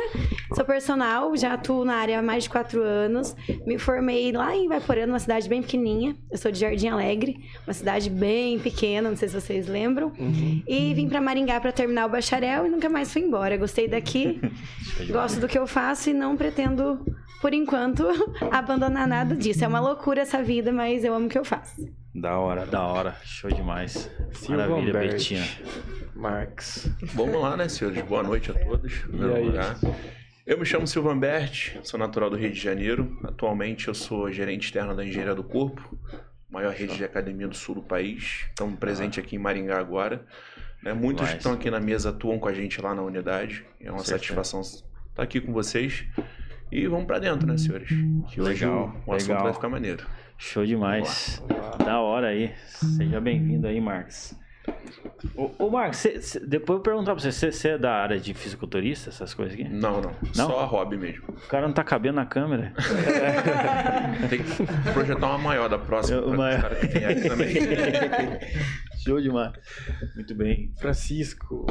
sou 0.55 0.63
personal, 0.63 1.35
já 1.35 1.53
atuo 1.53 1.83
na 1.83 1.95
área 1.95 2.19
há 2.19 2.21
mais 2.21 2.43
de 2.43 2.49
quatro 2.49 2.81
anos. 2.81 3.35
Me 3.65 3.77
formei 3.77 4.31
lá 4.31 4.55
em 4.55 4.67
Vaporano, 4.67 5.13
uma 5.13 5.19
cidade 5.19 5.49
bem 5.49 5.61
pequenininha. 5.61 6.15
Eu 6.31 6.37
sou 6.37 6.51
de 6.51 6.59
Jardim 6.59 6.87
Alegre, 6.87 7.37
uma 7.65 7.73
cidade 7.73 8.09
bem 8.09 8.59
pequena, 8.59 9.09
não 9.09 9.17
sei 9.17 9.27
se 9.27 9.39
vocês 9.39 9.67
lembram. 9.67 10.11
Uhum. 10.17 10.63
E 10.67 10.93
vim 10.93 11.09
para 11.09 11.19
Maringá 11.19 11.59
para 11.59 11.71
terminar 11.71 12.05
o 12.05 12.09
bacharel 12.09 12.67
e 12.67 12.69
nunca 12.69 12.89
mais 12.89 13.11
fui 13.11 13.21
embora. 13.21 13.57
Gostei 13.57 13.87
daqui, 13.87 14.39
gosto 15.11 15.39
do 15.39 15.47
que 15.47 15.57
eu 15.57 15.67
faço 15.67 16.09
e 16.09 16.12
não 16.13 16.37
pretendo, 16.37 17.05
por 17.41 17.53
enquanto, 17.53 18.07
abandonar 18.51 19.07
nada 19.07 19.35
disso. 19.35 19.65
É 19.65 19.67
uma 19.67 19.79
loucura 19.79 20.21
essa 20.21 20.41
vida, 20.41 20.71
mas 20.71 21.03
eu 21.03 21.13
amo 21.13 21.25
o 21.25 21.29
que 21.29 21.37
eu 21.37 21.45
faço. 21.45 21.81
Da 22.15 22.37
hora, 22.37 22.65
da 22.65 22.83
hora. 22.83 23.15
Show 23.23 23.49
demais. 23.51 24.09
Maravilha, 24.47 24.93
Betinha. 24.93 25.43
Marx. 26.15 26.89
Vamos 27.13 27.41
lá, 27.41 27.57
né, 27.57 27.67
senhores? 27.67 28.01
Boa 28.03 28.21
noite 28.21 28.51
a 28.51 28.53
todos. 28.53 29.03
lugar. 29.05 29.77
Eu 30.45 30.59
me 30.59 30.65
chamo 30.65 30.85
Silvan 30.85 31.17
Bert, 31.17 31.77
sou 31.83 31.97
natural 31.97 32.29
do 32.29 32.35
Rio 32.35 32.51
de 32.51 32.59
Janeiro. 32.59 33.17
Atualmente 33.23 33.87
eu 33.87 33.93
sou 33.93 34.31
gerente 34.31 34.65
externo 34.65 34.93
da 34.93 35.03
Engenharia 35.03 35.33
do 35.33 35.43
Corpo, 35.43 35.97
maior 36.49 36.73
rede 36.73 36.97
de 36.97 37.03
academia 37.03 37.47
do 37.47 37.55
sul 37.55 37.75
do 37.75 37.81
país. 37.81 38.45
Estamos 38.49 38.77
presentes 38.77 39.23
aqui 39.23 39.37
em 39.37 39.39
Maringá 39.39 39.79
agora. 39.79 40.25
Né? 40.83 40.93
Muitos 40.93 41.29
que 41.29 41.37
estão 41.37 41.53
aqui 41.53 41.71
na 41.71 41.79
mesa 41.79 42.09
atuam 42.09 42.37
com 42.37 42.49
a 42.49 42.53
gente 42.53 42.81
lá 42.81 42.93
na 42.93 43.01
unidade. 43.01 43.65
É 43.79 43.89
uma 43.89 44.03
satisfação 44.03 44.61
estar 45.13 45.23
aqui 45.23 45.39
com 45.39 45.53
vocês. 45.53 46.05
E 46.71 46.87
vamos 46.87 47.05
para 47.05 47.19
dentro, 47.19 47.47
né, 47.47 47.55
senhores? 47.55 47.89
Que 48.29 48.41
legal. 48.41 48.95
O, 49.05 49.11
o 49.11 49.13
assunto 49.13 49.43
vai 49.43 49.53
ficar 49.53 49.69
maneiro. 49.69 50.05
Show 50.37 50.65
demais. 50.65 51.41
Da 51.85 51.99
hora 51.99 52.29
aí. 52.29 52.51
Seja 52.65 53.21
bem-vindo 53.21 53.67
aí, 53.67 53.79
Marcos. 53.79 54.35
Ô, 55.35 55.51
ô 55.59 55.69
Marcos, 55.69 55.97
cê, 55.97 56.21
cê, 56.21 56.39
depois 56.39 56.77
eu 56.77 56.83
perguntar 56.83 57.13
pra 57.13 57.21
você, 57.21 57.51
você 57.51 57.69
é 57.69 57.77
da 57.77 57.93
área 57.93 58.19
de 58.19 58.33
fisiculturista, 58.33 59.09
essas 59.09 59.33
coisas 59.33 59.53
aqui? 59.53 59.65
Não, 59.65 60.01
não, 60.01 60.11
não. 60.35 60.47
Só 60.47 60.61
a 60.61 60.65
hobby 60.65 60.97
mesmo. 60.97 61.25
O 61.29 61.47
cara 61.47 61.67
não 61.67 61.73
tá 61.73 61.83
cabendo 61.83 62.15
na 62.15 62.25
câmera. 62.25 62.73
tem 64.29 64.41
que 64.41 64.93
projetar 64.93 65.27
uma 65.27 65.37
maior 65.37 65.69
da 65.69 65.77
próxima. 65.77 66.21
Eu, 66.21 66.33
maior. 66.33 66.61
cara 66.61 66.75
que 66.75 66.87
tem 66.87 67.05
aqui 67.05 67.29
também. 67.29 67.53
Show 69.03 69.21
demais. 69.21 69.53
Muito 70.15 70.33
bem. 70.33 70.73
Francisco. 70.79 71.67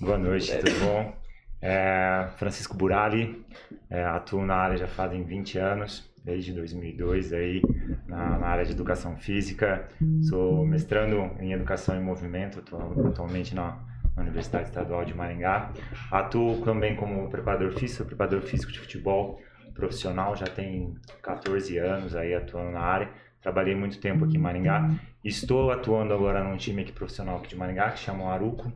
Boa 0.00 0.18
noite, 0.18 0.54
tudo 0.58 0.80
bom? 0.80 1.21
É, 1.62 2.28
Francisco 2.38 2.76
Burali, 2.76 3.46
é, 3.88 4.02
atuo 4.04 4.44
na 4.44 4.56
área 4.56 4.76
já 4.76 4.88
fazem 4.88 5.22
20 5.22 5.58
anos 5.58 6.12
desde 6.24 6.52
2002 6.52 7.32
aí 7.32 7.62
na, 8.06 8.38
na, 8.38 8.46
área 8.48 8.64
de 8.64 8.72
educação 8.72 9.16
física. 9.16 9.88
Sou 10.22 10.66
mestrando 10.66 11.16
em 11.40 11.52
educação 11.52 11.96
em 11.96 12.02
movimento, 12.02 12.58
atuo, 12.58 13.06
atualmente 13.06 13.54
na, 13.54 13.78
na, 14.16 14.22
Universidade 14.22 14.68
Estadual 14.68 15.04
de 15.04 15.14
Maringá. 15.14 15.72
Atuo 16.10 16.60
também 16.62 16.96
como 16.96 17.28
preparador 17.28 17.72
físico, 17.72 18.04
preparador 18.04 18.42
físico 18.42 18.72
de 18.72 18.80
futebol 18.80 19.40
profissional, 19.72 20.36
já 20.36 20.46
tem 20.46 20.94
14 21.22 21.78
anos 21.78 22.14
aí 22.14 22.34
atuando 22.34 22.72
na 22.72 22.80
área. 22.80 23.08
Trabalhei 23.40 23.74
muito 23.74 24.00
tempo 24.00 24.24
aqui 24.24 24.36
em 24.36 24.40
Maringá. 24.40 24.90
Estou 25.24 25.70
atuando 25.70 26.12
agora 26.12 26.42
num 26.44 26.56
time 26.56 26.82
aqui 26.82 26.92
profissional 26.92 27.38
aqui 27.38 27.48
de 27.48 27.56
Maringá 27.56 27.90
que 27.90 28.00
chama 28.00 28.32
Aruco. 28.32 28.72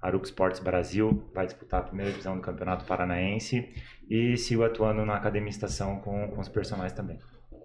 Aruco 0.00 0.24
Sports 0.24 0.60
Brasil 0.60 1.22
vai 1.34 1.46
disputar 1.46 1.80
a 1.80 1.84
primeira 1.84 2.10
divisão 2.10 2.36
do 2.36 2.42
Campeonato 2.42 2.84
Paranaense 2.84 3.68
e 4.08 4.36
sigo 4.36 4.64
atuando 4.64 5.04
na 5.04 5.16
Academia 5.16 5.50
Estação 5.50 6.00
com, 6.00 6.28
com 6.28 6.40
os 6.40 6.48
personagens 6.48 6.92
também. 6.92 7.18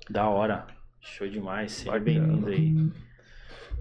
Da 0.10 0.28
hora. 0.28 0.68
Show 1.00 1.28
demais. 1.28 1.72
Seja 1.72 2.00
bem-vindo 2.00 2.48
aí. 2.48 2.76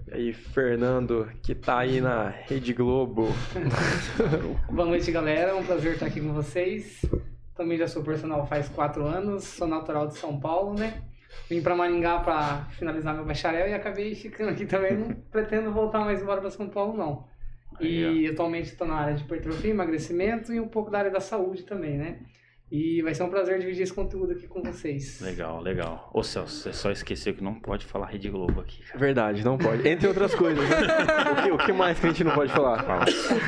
E 0.07 0.13
aí, 0.13 0.33
Fernando, 0.33 1.29
que 1.41 1.55
tá 1.55 1.79
aí 1.79 1.99
na 1.99 2.29
Rede 2.29 2.73
Globo. 2.73 3.27
Boa 4.69 4.87
noite, 4.87 5.11
galera. 5.11 5.51
É 5.51 5.53
um 5.53 5.65
prazer 5.65 5.93
estar 5.93 6.05
aqui 6.05 6.21
com 6.21 6.31
vocês. 6.31 7.01
também 7.55 7.77
já 7.77 7.87
sou 7.87 8.03
personal 8.03 8.45
faz 8.45 8.69
quatro 8.69 9.05
anos, 9.05 9.43
sou 9.43 9.67
natural 9.67 10.07
de 10.07 10.17
São 10.17 10.39
Paulo, 10.39 10.73
né? 10.77 11.01
Vim 11.49 11.61
para 11.61 11.75
Maringá 11.75 12.19
para 12.19 12.65
finalizar 12.71 13.13
meu 13.13 13.25
bacharel 13.25 13.67
e 13.67 13.73
acabei 13.73 14.15
ficando 14.15 14.51
aqui 14.51 14.65
também. 14.65 14.97
Não 14.97 15.13
pretendo 15.31 15.71
voltar 15.71 15.99
mais 15.99 16.21
embora 16.21 16.39
para 16.39 16.51
São 16.51 16.69
Paulo, 16.69 16.95
não. 16.95 17.34
E 17.79 18.27
atualmente 18.27 18.71
estou 18.71 18.87
na 18.87 18.95
área 18.95 19.15
de 19.15 19.23
hipertrofia, 19.23 19.71
emagrecimento 19.71 20.53
e 20.53 20.59
um 20.59 20.67
pouco 20.67 20.89
da 20.89 20.99
área 20.99 21.11
da 21.11 21.19
saúde 21.19 21.63
também, 21.63 21.97
né? 21.97 22.19
E 22.75 23.01
vai 23.01 23.13
ser 23.13 23.23
um 23.23 23.29
prazer 23.29 23.57
dividir 23.57 23.83
esse 23.83 23.93
conteúdo 23.93 24.33
aqui 24.33 24.47
com 24.47 24.61
vocês. 24.61 25.21
Legal, 25.21 25.61
legal. 25.61 26.09
Ô 26.13 26.21
Celso, 26.21 26.57
você 26.57 26.73
só 26.73 26.91
esqueceu 26.91 27.33
que 27.33 27.41
não 27.41 27.53
pode 27.53 27.85
falar 27.85 28.07
Rede 28.07 28.29
Globo 28.29 28.59
aqui. 28.59 28.83
Cara. 28.83 28.99
Verdade, 28.99 29.45
não 29.45 29.57
pode. 29.57 29.87
Entre 29.87 30.05
outras 30.05 30.35
coisas. 30.35 30.69
Né? 30.69 30.77
o, 31.31 31.41
que, 31.41 31.51
o, 31.53 31.57
que, 31.57 31.71
mais 31.71 31.97
que 31.97 32.05
a 32.05 32.09
gente 32.09 32.25
não 32.25 32.33
pode 32.33 32.51
falar? 32.51 32.83
Fala. 32.83 33.05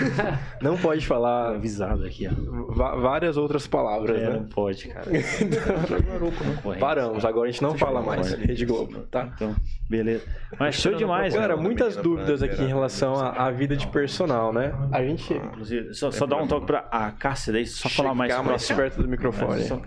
Não 0.61 0.77
pode 0.77 1.05
falar. 1.05 1.55
Avisado 1.55 2.05
aqui, 2.05 2.27
ó. 2.27 2.95
várias 2.99 3.37
outras 3.37 3.67
palavras, 3.67 4.17
é, 4.17 4.29
né? 4.29 4.33
Não 4.35 4.45
pode, 4.45 4.87
cara. 4.87 5.05
Paramos, 6.79 7.25
agora 7.25 7.49
a 7.49 7.51
gente 7.51 7.61
não 7.61 7.77
fala 7.77 8.01
mais 8.01 8.33
Rede 8.33 8.65
Globo, 8.65 9.01
tá? 9.11 9.31
Então, 9.35 9.55
beleza. 9.89 10.25
Mas 10.59 10.75
show 10.75 10.95
demais, 10.95 11.33
Galera, 11.33 11.57
muitas 11.57 11.95
dúvidas 11.95 12.41
aqui 12.41 12.61
em 12.61 12.67
relação 12.67 13.15
à, 13.15 13.51
vida 13.51 13.75
de 13.75 13.87
personal, 13.87 14.53
né? 14.53 14.73
A 14.91 15.03
gente. 15.03 15.33
Inclusive, 15.33 15.93
só, 15.93 16.11
só 16.11 16.25
dar 16.25 16.37
um 16.37 16.47
toque 16.47 16.65
pra 16.65 16.87
a 16.91 17.11
Cássia 17.11 17.53
daí, 17.53 17.65
só 17.65 17.89
falar 17.89 18.13
mais, 18.13 18.35
mais 18.43 18.71
perto 18.71 19.01
do 19.01 19.16
microfone. 19.17 19.61
É, 19.61 19.65
só, 19.65 19.81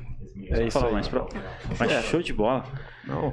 é 0.50 0.66
isso 0.66 0.78
falar 0.78 0.92
mais 0.92 1.08
pra... 1.08 1.26
Mas 1.78 1.92
é. 1.92 2.02
show 2.02 2.20
de 2.20 2.32
bola. 2.32 2.64
Não. 3.06 3.32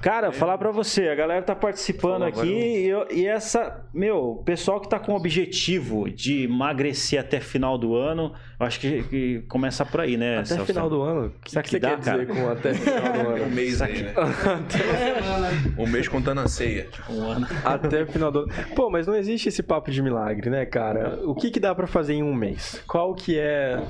Cara, 0.00 0.32
falar 0.32 0.58
para 0.58 0.70
você, 0.70 1.08
a 1.08 1.14
galera 1.14 1.40
tá 1.42 1.54
participando 1.54 2.22
Fala, 2.22 2.28
aqui 2.28 2.90
e, 3.10 3.20
e, 3.20 3.26
essa, 3.26 3.86
meu, 3.92 4.32
o 4.32 4.42
pessoal 4.42 4.80
que 4.80 4.88
tá 4.88 4.98
com 4.98 5.12
o 5.12 5.16
objetivo 5.16 6.10
de 6.10 6.44
emagrecer 6.44 7.20
até 7.20 7.40
final 7.40 7.78
do 7.78 7.94
ano, 7.94 8.34
eu 8.58 8.66
acho 8.66 8.80
que, 8.80 9.02
que 9.04 9.44
começa 9.48 9.84
por 9.84 10.00
aí, 10.00 10.16
né? 10.16 10.38
Até 10.38 10.46
Celso? 10.46 10.66
final 10.66 10.90
do 10.90 11.00
ano? 11.00 11.26
O 11.26 11.30
que, 11.30 11.52
que, 11.52 11.62
que, 11.62 11.70
você 11.70 11.78
dá, 11.78 11.90
quer 11.90 12.00
cara? 12.00 12.26
dizer 12.26 12.34
com 12.34 12.50
até 12.50 12.74
final 12.74 13.12
do 13.12 13.28
ano? 13.30 13.44
um 13.44 13.50
mês 13.50 13.80
aí, 13.80 14.02
né? 14.02 14.14
um 15.78 15.86
mês 15.86 16.08
contando 16.08 16.40
a 16.40 16.48
ceia. 16.48 16.88
Um 17.08 17.22
ano. 17.22 17.46
Até 17.64 18.04
final 18.06 18.30
do 18.30 18.40
ano. 18.40 18.52
Pô, 18.74 18.90
mas 18.90 19.06
não 19.06 19.14
existe 19.14 19.48
esse 19.48 19.62
papo 19.62 19.90
de 19.90 20.02
milagre, 20.02 20.50
né, 20.50 20.66
cara? 20.66 21.20
O 21.24 21.34
que 21.34 21.50
que 21.50 21.60
dá 21.60 21.74
para 21.74 21.86
fazer 21.86 22.14
em 22.14 22.22
um 22.22 22.34
mês? 22.34 22.82
Qual 22.86 23.14
que 23.14 23.38
é 23.38 23.80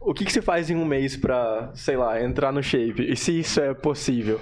o 0.00 0.14
que, 0.14 0.24
que 0.24 0.32
se 0.32 0.40
faz 0.40 0.70
em 0.70 0.76
um 0.76 0.84
mês 0.84 1.16
para, 1.16 1.70
sei 1.74 1.96
lá, 1.96 2.22
entrar 2.22 2.52
no 2.52 2.62
shape? 2.62 3.10
E 3.10 3.16
se 3.16 3.40
isso 3.40 3.60
é 3.60 3.74
possível? 3.74 4.40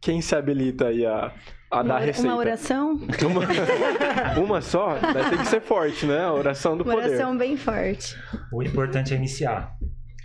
Quem 0.00 0.20
se 0.20 0.34
habilita 0.34 0.88
aí 0.88 1.04
a, 1.04 1.32
a 1.70 1.82
dar 1.82 1.98
receita? 1.98 2.28
Uma 2.28 2.38
oração? 2.38 2.92
Uma, 2.92 4.38
uma 4.40 4.60
só? 4.60 4.98
Mas 5.00 5.28
tem 5.30 5.38
que 5.38 5.46
ser 5.46 5.60
forte, 5.60 6.06
né? 6.06 6.24
A 6.24 6.32
oração 6.32 6.76
do 6.76 6.84
uma 6.84 6.94
poder. 6.94 7.06
Uma 7.06 7.14
oração 7.14 7.36
bem 7.36 7.56
forte. 7.56 8.16
O 8.52 8.62
importante 8.62 9.12
é 9.12 9.16
iniciar. 9.16 9.72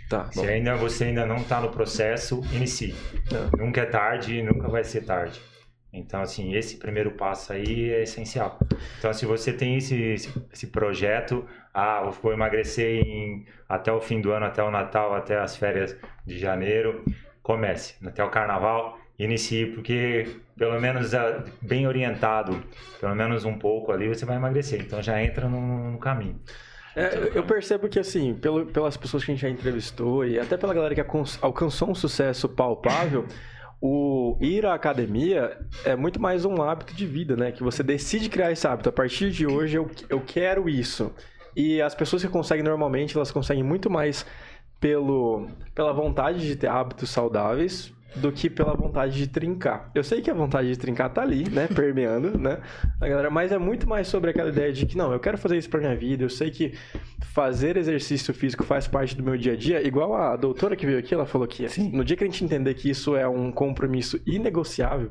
Tá, 0.08 0.30
se 0.30 0.46
ainda 0.46 0.76
você 0.76 1.04
ainda 1.04 1.24
não 1.24 1.36
está 1.36 1.60
no 1.60 1.70
processo, 1.70 2.42
inicie. 2.52 2.94
É. 3.32 3.56
Nunca 3.56 3.80
é 3.80 3.86
tarde, 3.86 4.42
nunca 4.42 4.68
vai 4.68 4.84
ser 4.84 5.02
tarde. 5.04 5.40
Então, 5.94 6.20
assim, 6.20 6.54
esse 6.56 6.76
primeiro 6.76 7.12
passo 7.12 7.52
aí 7.52 7.92
é 7.92 8.02
essencial. 8.02 8.58
Então, 8.98 9.12
se 9.12 9.24
você 9.24 9.52
tem 9.52 9.76
esse, 9.76 10.28
esse, 10.52 10.66
projeto, 10.66 11.46
ah, 11.72 12.02
vou 12.20 12.32
emagrecer 12.32 13.06
em, 13.06 13.46
até 13.68 13.92
o 13.92 14.00
fim 14.00 14.20
do 14.20 14.32
ano, 14.32 14.44
até 14.44 14.60
o 14.60 14.72
Natal, 14.72 15.14
até 15.14 15.38
as 15.38 15.56
férias 15.56 15.96
de 16.26 16.36
janeiro, 16.36 17.04
comece. 17.44 17.94
Até 18.04 18.24
o 18.24 18.28
Carnaval, 18.28 18.98
inicie, 19.16 19.66
porque 19.66 20.36
pelo 20.58 20.80
menos 20.80 21.14
ah, 21.14 21.44
bem 21.62 21.86
orientado, 21.86 22.60
pelo 23.00 23.14
menos 23.14 23.44
um 23.44 23.56
pouco 23.56 23.92
ali, 23.92 24.08
você 24.08 24.24
vai 24.24 24.34
emagrecer. 24.34 24.80
Então, 24.80 25.00
já 25.00 25.22
entra 25.22 25.48
no, 25.48 25.92
no 25.92 25.98
caminho. 25.98 26.40
É, 26.96 27.30
eu 27.34 27.44
percebo 27.44 27.88
que, 27.88 28.00
assim, 28.00 28.34
pelo, 28.34 28.66
pelas 28.66 28.96
pessoas 28.96 29.24
que 29.24 29.30
a 29.30 29.34
gente 29.34 29.42
já 29.42 29.48
entrevistou 29.48 30.26
e 30.26 30.40
até 30.40 30.56
pela 30.56 30.74
galera 30.74 30.94
que 30.94 31.00
alcançou 31.40 31.90
um 31.90 31.94
sucesso 31.94 32.48
palpável 32.48 33.26
o 33.86 34.38
ir 34.40 34.64
à 34.64 34.72
academia 34.72 35.58
é 35.84 35.94
muito 35.94 36.18
mais 36.18 36.46
um 36.46 36.62
hábito 36.62 36.94
de 36.94 37.04
vida, 37.04 37.36
né? 37.36 37.52
Que 37.52 37.62
você 37.62 37.82
decide 37.82 38.30
criar 38.30 38.50
esse 38.50 38.66
hábito. 38.66 38.88
A 38.88 38.92
partir 38.92 39.30
de 39.30 39.46
hoje 39.46 39.76
eu, 39.76 39.90
eu 40.08 40.22
quero 40.22 40.70
isso. 40.70 41.12
E 41.54 41.82
as 41.82 41.94
pessoas 41.94 42.22
que 42.24 42.28
conseguem 42.30 42.64
normalmente, 42.64 43.14
elas 43.14 43.30
conseguem 43.30 43.62
muito 43.62 43.90
mais 43.90 44.24
pelo, 44.80 45.48
pela 45.74 45.92
vontade 45.92 46.46
de 46.46 46.56
ter 46.56 46.66
hábitos 46.66 47.10
saudáveis 47.10 47.92
do 48.16 48.30
que 48.32 48.48
pela 48.48 48.74
vontade 48.74 49.14
de 49.14 49.26
trincar. 49.26 49.90
Eu 49.94 50.04
sei 50.04 50.20
que 50.20 50.30
a 50.30 50.34
vontade 50.34 50.68
de 50.68 50.78
trincar 50.78 51.10
tá 51.10 51.22
ali, 51.22 51.48
né, 51.48 51.68
permeando, 51.74 52.38
né, 52.38 52.58
a 53.00 53.08
galera, 53.08 53.30
mas 53.30 53.52
é 53.52 53.58
muito 53.58 53.88
mais 53.88 54.08
sobre 54.08 54.30
aquela 54.30 54.48
ideia 54.48 54.72
de 54.72 54.86
que 54.86 54.96
não, 54.96 55.12
eu 55.12 55.20
quero 55.20 55.38
fazer 55.38 55.56
isso 55.56 55.68
para 55.68 55.80
minha 55.80 55.96
vida, 55.96 56.24
eu 56.24 56.30
sei 56.30 56.50
que 56.50 56.74
fazer 57.32 57.76
exercício 57.76 58.32
físico 58.32 58.64
faz 58.64 58.86
parte 58.86 59.16
do 59.16 59.22
meu 59.22 59.36
dia 59.36 59.54
a 59.54 59.56
dia, 59.56 59.86
igual 59.86 60.14
a 60.14 60.36
doutora 60.36 60.76
que 60.76 60.86
veio 60.86 60.98
aqui, 60.98 61.14
ela 61.14 61.26
falou 61.26 61.46
que 61.46 61.64
assim, 61.64 61.90
no 61.90 62.04
dia 62.04 62.16
que 62.16 62.24
a 62.24 62.26
gente 62.26 62.44
entender 62.44 62.74
que 62.74 62.88
isso 62.90 63.16
é 63.16 63.26
um 63.28 63.50
compromisso 63.50 64.20
inegociável, 64.26 65.10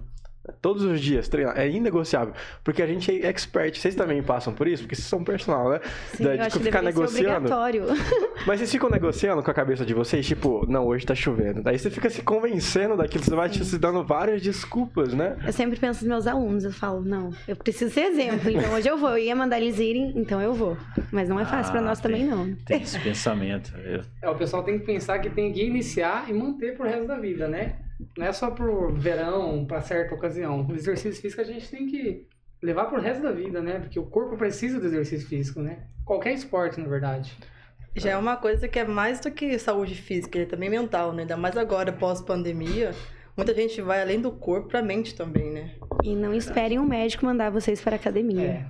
Todos 0.61 0.83
os 0.83 0.99
dias 0.99 1.29
treinar. 1.29 1.57
É 1.57 1.69
inegociável. 1.69 2.33
Porque 2.63 2.81
a 2.81 2.87
gente 2.87 3.09
é 3.11 3.27
expert. 3.27 3.77
Vocês 3.77 3.95
também 3.95 4.21
passam 4.21 4.53
por 4.53 4.67
isso? 4.67 4.83
Porque 4.83 4.95
vocês 4.95 5.07
são 5.07 5.23
personal, 5.23 5.69
né? 5.69 5.79
Sim, 6.13 6.23
da, 6.25 6.35
eu 6.35 6.41
acho 6.43 6.59
ficar 6.59 6.81
negociando. 6.81 7.49
Mas 8.45 8.59
vocês 8.59 8.71
ficam 8.71 8.89
negociando 8.89 9.41
com 9.41 9.49
a 9.49 9.53
cabeça 9.53 9.85
de 9.85 9.93
vocês, 9.93 10.25
tipo, 10.27 10.65
não, 10.67 10.85
hoje 10.85 11.05
tá 11.05 11.15
chovendo. 11.15 11.63
Daí 11.63 11.79
você 11.79 11.89
fica 11.89 12.09
se 12.09 12.21
convencendo 12.21 12.97
daquilo, 12.97 13.23
você 13.23 13.33
vai 13.33 13.49
te 13.49 13.63
se 13.63 13.77
dando 13.77 14.03
várias 14.03 14.41
desculpas, 14.41 15.13
né? 15.13 15.37
Eu 15.45 15.53
sempre 15.53 15.79
penso 15.79 16.01
nos 16.01 16.09
meus 16.09 16.27
alunos, 16.27 16.65
eu 16.65 16.73
falo, 16.73 17.01
não, 17.01 17.31
eu 17.47 17.55
preciso 17.55 17.93
ser 17.93 18.01
exemplo, 18.01 18.49
então 18.49 18.73
hoje 18.73 18.87
eu 18.89 18.97
vou. 18.97 19.11
Eu 19.11 19.19
ia 19.19 19.35
mandar 19.35 19.61
eles 19.61 19.79
irem, 19.79 20.11
então 20.15 20.41
eu 20.41 20.53
vou. 20.53 20.77
Mas 21.11 21.29
não 21.29 21.39
é 21.39 21.45
fácil 21.45 21.69
ah, 21.69 21.71
para 21.71 21.81
nós 21.81 21.99
tem, 22.01 22.11
também, 22.11 22.27
não. 22.27 22.53
Tem 22.65 22.81
esse 22.81 22.99
pensamento. 22.99 23.73
Eu... 23.77 24.01
É, 24.21 24.29
o 24.29 24.35
pessoal 24.35 24.63
tem 24.63 24.77
que 24.77 24.85
pensar 24.85 25.19
que 25.19 25.29
tem 25.29 25.53
que 25.53 25.63
iniciar 25.63 26.25
e 26.29 26.33
manter 26.33 26.75
pro 26.75 26.85
resto 26.85 27.07
da 27.07 27.17
vida, 27.17 27.47
né? 27.47 27.75
Não 28.17 28.25
é 28.25 28.31
só 28.31 28.51
pro 28.51 28.93
verão, 28.93 29.65
para 29.65 29.81
certa 29.81 30.15
ocasião. 30.15 30.65
O 30.67 30.75
exercício 30.75 31.21
físico 31.21 31.41
a 31.41 31.45
gente 31.45 31.69
tem 31.69 31.87
que 31.87 32.27
levar 32.61 32.85
pro 32.85 33.01
resto 33.01 33.23
da 33.23 33.31
vida, 33.31 33.61
né? 33.61 33.79
Porque 33.79 33.99
o 33.99 34.05
corpo 34.05 34.37
precisa 34.37 34.79
do 34.79 34.85
exercício 34.85 35.27
físico, 35.27 35.61
né? 35.61 35.87
Qualquer 36.05 36.33
esporte, 36.33 36.79
na 36.79 36.87
verdade. 36.87 37.37
Já 37.95 38.11
é 38.11 38.17
uma 38.17 38.35
coisa 38.37 38.67
que 38.67 38.79
é 38.79 38.85
mais 38.85 39.19
do 39.19 39.29
que 39.29 39.57
saúde 39.59 39.95
física, 39.95 40.39
é 40.39 40.45
também 40.45 40.69
mental, 40.69 41.13
né? 41.13 41.23
Ainda 41.23 41.37
mais 41.37 41.55
agora, 41.57 41.91
pós-pandemia. 41.91 42.91
Muita 43.35 43.53
gente 43.53 43.81
vai 43.81 44.01
além 44.01 44.19
do 44.19 44.31
corpo 44.31 44.69
para 44.69 44.79
a 44.79 44.83
mente 44.83 45.15
também, 45.15 45.51
né? 45.51 45.75
E 46.03 46.15
não 46.15 46.33
esperem 46.33 46.79
um 46.79 46.85
médico 46.85 47.25
mandar 47.25 47.49
vocês 47.49 47.81
para 47.81 47.95
academia. 47.95 48.41
É. 48.41 48.65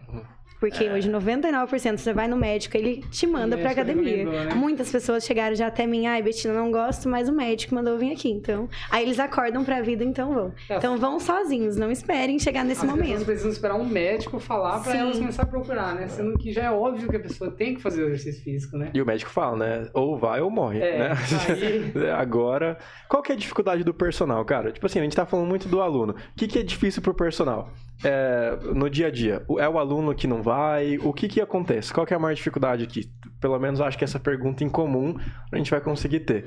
Porque 0.63 0.85
é. 0.85 0.93
hoje 0.93 1.11
99% 1.11 1.97
você 1.97 2.13
vai 2.13 2.25
no 2.25 2.37
médico, 2.37 2.77
ele 2.77 3.03
te 3.11 3.27
manda 3.27 3.57
pra 3.57 3.71
academia. 3.71 4.23
Né? 4.23 4.53
Muitas 4.55 4.89
pessoas 4.89 5.25
chegaram 5.25 5.53
já 5.53 5.67
até 5.67 5.85
mim, 5.85 6.07
ai, 6.07 6.21
Betina, 6.21 6.53
não 6.53 6.71
gosto, 6.71 7.09
mas 7.09 7.27
o 7.27 7.33
médico 7.33 7.75
mandou 7.75 7.97
vir 7.97 8.13
aqui. 8.13 8.29
Então, 8.29 8.69
aí 8.89 9.03
eles 9.03 9.19
acordam 9.19 9.65
pra 9.65 9.81
vida, 9.81 10.05
então 10.05 10.33
vão. 10.33 10.53
É. 10.69 10.77
Então 10.77 10.97
vão 10.97 11.19
sozinhos, 11.19 11.75
não 11.75 11.91
esperem 11.91 12.39
chegar 12.39 12.63
nesse 12.63 12.85
As 12.85 12.89
momento. 12.89 13.17
As 13.17 13.23
precisam 13.25 13.51
esperar 13.51 13.75
um 13.75 13.83
médico 13.83 14.39
falar 14.39 14.79
pra 14.79 14.93
Sim. 14.93 14.99
elas 14.99 15.19
começar 15.19 15.43
a 15.43 15.47
procurar, 15.47 15.95
né? 15.95 16.07
Sendo 16.07 16.37
que 16.37 16.53
já 16.53 16.63
é 16.63 16.71
óbvio 16.71 17.09
que 17.09 17.17
a 17.17 17.19
pessoa 17.19 17.51
tem 17.51 17.75
que 17.75 17.81
fazer 17.81 18.05
o 18.05 18.07
exercício 18.07 18.41
físico, 18.41 18.77
né? 18.77 18.89
E 18.93 19.01
o 19.01 19.05
médico 19.05 19.31
fala, 19.31 19.57
né? 19.57 19.89
Ou 19.93 20.17
vai 20.17 20.39
ou 20.39 20.49
morre, 20.49 20.79
é, 20.79 20.97
né? 20.97 21.11
Aí... 21.49 22.09
Agora, 22.15 22.77
qual 23.09 23.21
que 23.21 23.33
é 23.33 23.35
a 23.35 23.37
dificuldade 23.37 23.83
do 23.83 23.93
personal, 23.93 24.45
cara? 24.45 24.71
Tipo 24.71 24.85
assim, 24.85 24.99
a 24.99 25.03
gente 25.03 25.13
tá 25.13 25.25
falando 25.25 25.49
muito 25.49 25.67
do 25.67 25.81
aluno. 25.81 26.13
O 26.13 26.35
que, 26.37 26.47
que 26.47 26.59
é 26.59 26.63
difícil 26.63 27.01
pro 27.01 27.13
personal? 27.13 27.69
É, 28.03 28.57
no 28.73 28.89
dia 28.89 29.07
a 29.07 29.11
dia, 29.11 29.45
é 29.59 29.69
o 29.69 29.79
aluno 29.79 30.13
que 30.13 30.27
não 30.27 30.41
vai? 30.41 30.97
O 30.97 31.13
que 31.13 31.27
que 31.27 31.41
acontece? 31.41 31.93
Qual 31.93 32.05
que 32.05 32.13
é 32.13 32.17
a 32.17 32.19
maior 32.19 32.35
dificuldade 32.35 32.83
aqui? 32.83 33.09
Pelo 33.39 33.57
menos 33.59 33.79
acho 33.81 33.97
que 33.97 34.03
essa 34.03 34.19
pergunta 34.19 34.63
em 34.63 34.69
comum 34.69 35.15
a 35.51 35.57
gente 35.57 35.71
vai 35.71 35.81
conseguir 35.81 36.21
ter. 36.21 36.45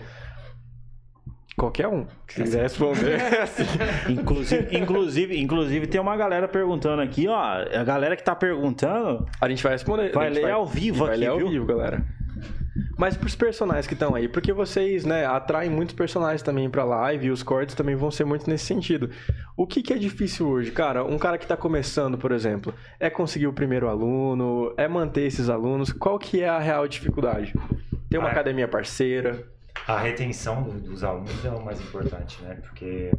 Qualquer 1.57 1.89
um 1.89 2.05
que 2.27 2.43
quiser 2.43 2.63
responder. 2.63 3.19
inclusive, 4.11 4.77
inclusive, 4.77 5.41
inclusive, 5.41 5.87
tem 5.87 5.99
uma 5.99 6.15
galera 6.15 6.47
perguntando 6.47 7.01
aqui, 7.01 7.27
ó. 7.27 7.35
A 7.35 7.83
galera 7.83 8.15
que 8.15 8.23
tá 8.23 8.37
perguntando. 8.37 9.27
A 9.41 9.49
gente 9.49 9.63
vai 9.63 9.73
responder. 9.73 10.13
Vai 10.13 10.29
ler 10.29 10.43
vai, 10.43 10.51
ao 10.51 10.67
vivo 10.67 11.07
vai 11.07 11.15
aqui, 11.15 11.21
ler 11.21 11.27
ao 11.29 11.39
viu? 11.39 11.49
vivo, 11.49 11.65
galera. 11.65 12.05
Mas 12.97 13.17
pros 13.17 13.35
personagens 13.35 13.87
que 13.87 13.95
estão 13.95 14.15
aí, 14.15 14.29
porque 14.29 14.53
vocês, 14.53 15.05
né, 15.05 15.27
atraem 15.27 15.71
muitos 15.71 15.95
personagens 15.95 16.43
também 16.43 16.69
pra 16.69 16.85
live 16.85 17.27
e 17.27 17.31
os 17.31 17.43
cortes 17.43 17.75
também 17.75 17.95
vão 17.95 18.11
ser 18.11 18.25
muito 18.25 18.49
nesse 18.49 18.67
sentido. 18.67 19.11
O 19.57 19.67
que, 19.67 19.83
que 19.83 19.93
é 19.93 19.99
difícil 19.99 20.49
hoje? 20.49 20.71
Cara, 20.71 21.05
um 21.05 21.19
cara 21.19 21.39
que 21.39 21.47
tá 21.47 21.57
começando, 21.57 22.17
por 22.17 22.33
exemplo, 22.33 22.75
é 22.99 23.11
conseguir 23.11 23.47
o 23.47 23.53
primeiro 23.53 23.89
aluno, 23.89 24.73
é 24.77 24.89
manter 24.89 25.23
esses 25.23 25.49
alunos. 25.49 25.93
Qual 25.93 26.19
que 26.19 26.43
é 26.43 26.49
a 26.49 26.59
real 26.59 26.87
dificuldade? 26.89 27.53
Ter 28.11 28.19
uma 28.19 28.29
a, 28.29 28.33
academia 28.33 28.69
parceira. 28.69 29.47
A 29.87 29.99
retenção 29.99 30.63
dos 30.63 31.05
alunos 31.05 31.45
é 31.45 31.51
o 31.51 31.65
mais 31.65 31.81
importante, 31.81 32.43
né? 32.43 32.55
Porque 32.63 33.11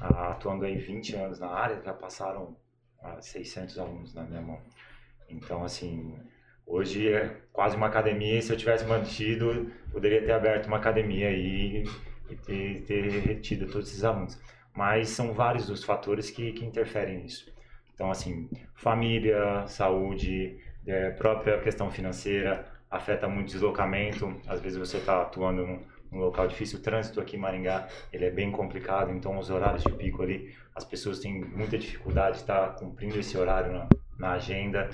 ah, 0.00 0.30
atuando 0.32 0.64
aí 0.64 0.76
20 0.76 1.16
anos 1.16 1.38
na 1.40 1.48
área, 1.48 1.80
já 1.82 1.92
passaram 1.92 2.56
600 3.20 3.78
alunos 3.78 4.14
na 4.14 4.22
minha 4.24 4.40
mão. 4.40 4.58
Então, 5.28 5.64
assim, 5.64 6.14
Hoje 6.66 7.12
é 7.12 7.36
quase 7.52 7.76
uma 7.76 7.86
academia, 7.86 8.38
e 8.38 8.42
se 8.42 8.52
eu 8.52 8.56
tivesse 8.56 8.84
mantido, 8.84 9.70
poderia 9.92 10.22
ter 10.22 10.32
aberto 10.32 10.66
uma 10.66 10.78
academia 10.78 11.28
aí 11.28 11.84
e 12.30 12.36
ter, 12.36 12.82
ter 12.82 13.08
retido 13.20 13.66
todos 13.66 13.88
esses 13.88 14.02
alunos. 14.02 14.40
Mas 14.74 15.10
são 15.10 15.32
vários 15.32 15.68
os 15.68 15.84
fatores 15.84 16.30
que, 16.30 16.52
que 16.52 16.64
interferem 16.64 17.18
nisso. 17.18 17.52
Então, 17.94 18.10
assim, 18.10 18.50
família, 18.74 19.66
saúde, 19.68 20.58
é, 20.86 21.10
própria 21.10 21.60
questão 21.60 21.90
financeira, 21.90 22.66
afeta 22.90 23.28
muito 23.28 23.48
o 23.48 23.52
deslocamento. 23.52 24.34
Às 24.46 24.60
vezes 24.60 24.78
você 24.78 24.96
está 24.96 25.22
atuando 25.22 25.66
num, 25.66 25.80
um 26.12 26.18
local 26.18 26.46
difícil. 26.48 26.78
O 26.78 26.82
trânsito 26.82 27.20
aqui 27.20 27.36
em 27.36 27.40
Maringá, 27.40 27.88
ele 28.12 28.24
é 28.24 28.30
bem 28.30 28.50
complicado, 28.50 29.12
então 29.12 29.38
os 29.38 29.50
horários 29.50 29.82
de 29.82 29.92
pico 29.92 30.22
ali, 30.22 30.54
as 30.74 30.84
pessoas 30.84 31.18
têm 31.20 31.40
muita 31.40 31.76
dificuldade 31.78 32.36
de 32.36 32.42
estar 32.42 32.74
cumprindo 32.74 33.18
esse 33.18 33.36
horário 33.36 33.72
na, 33.72 33.88
na 34.18 34.32
agenda. 34.32 34.90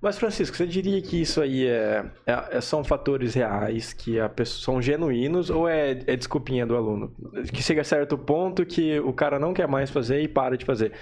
Mas, 0.00 0.16
Francisco, 0.16 0.56
você 0.56 0.66
diria 0.66 1.02
que 1.02 1.20
isso 1.20 1.40
aí 1.40 1.66
é, 1.66 2.04
é, 2.24 2.56
é 2.58 2.60
são 2.60 2.84
fatores 2.84 3.34
reais, 3.34 3.92
que 3.92 4.20
a 4.20 4.28
pessoa, 4.28 4.64
são 4.64 4.82
genuínos, 4.82 5.50
ou 5.50 5.68
é, 5.68 5.90
é 6.06 6.16
desculpinha 6.16 6.64
do 6.64 6.76
aluno? 6.76 7.12
Que 7.52 7.62
chega 7.62 7.80
a 7.80 7.84
certo 7.84 8.16
ponto 8.16 8.64
que 8.64 9.00
o 9.00 9.12
cara 9.12 9.38
não 9.38 9.52
quer 9.52 9.66
mais 9.66 9.90
fazer 9.90 10.22
e 10.22 10.28
para 10.28 10.56
de 10.56 10.64
fazer. 10.64 10.92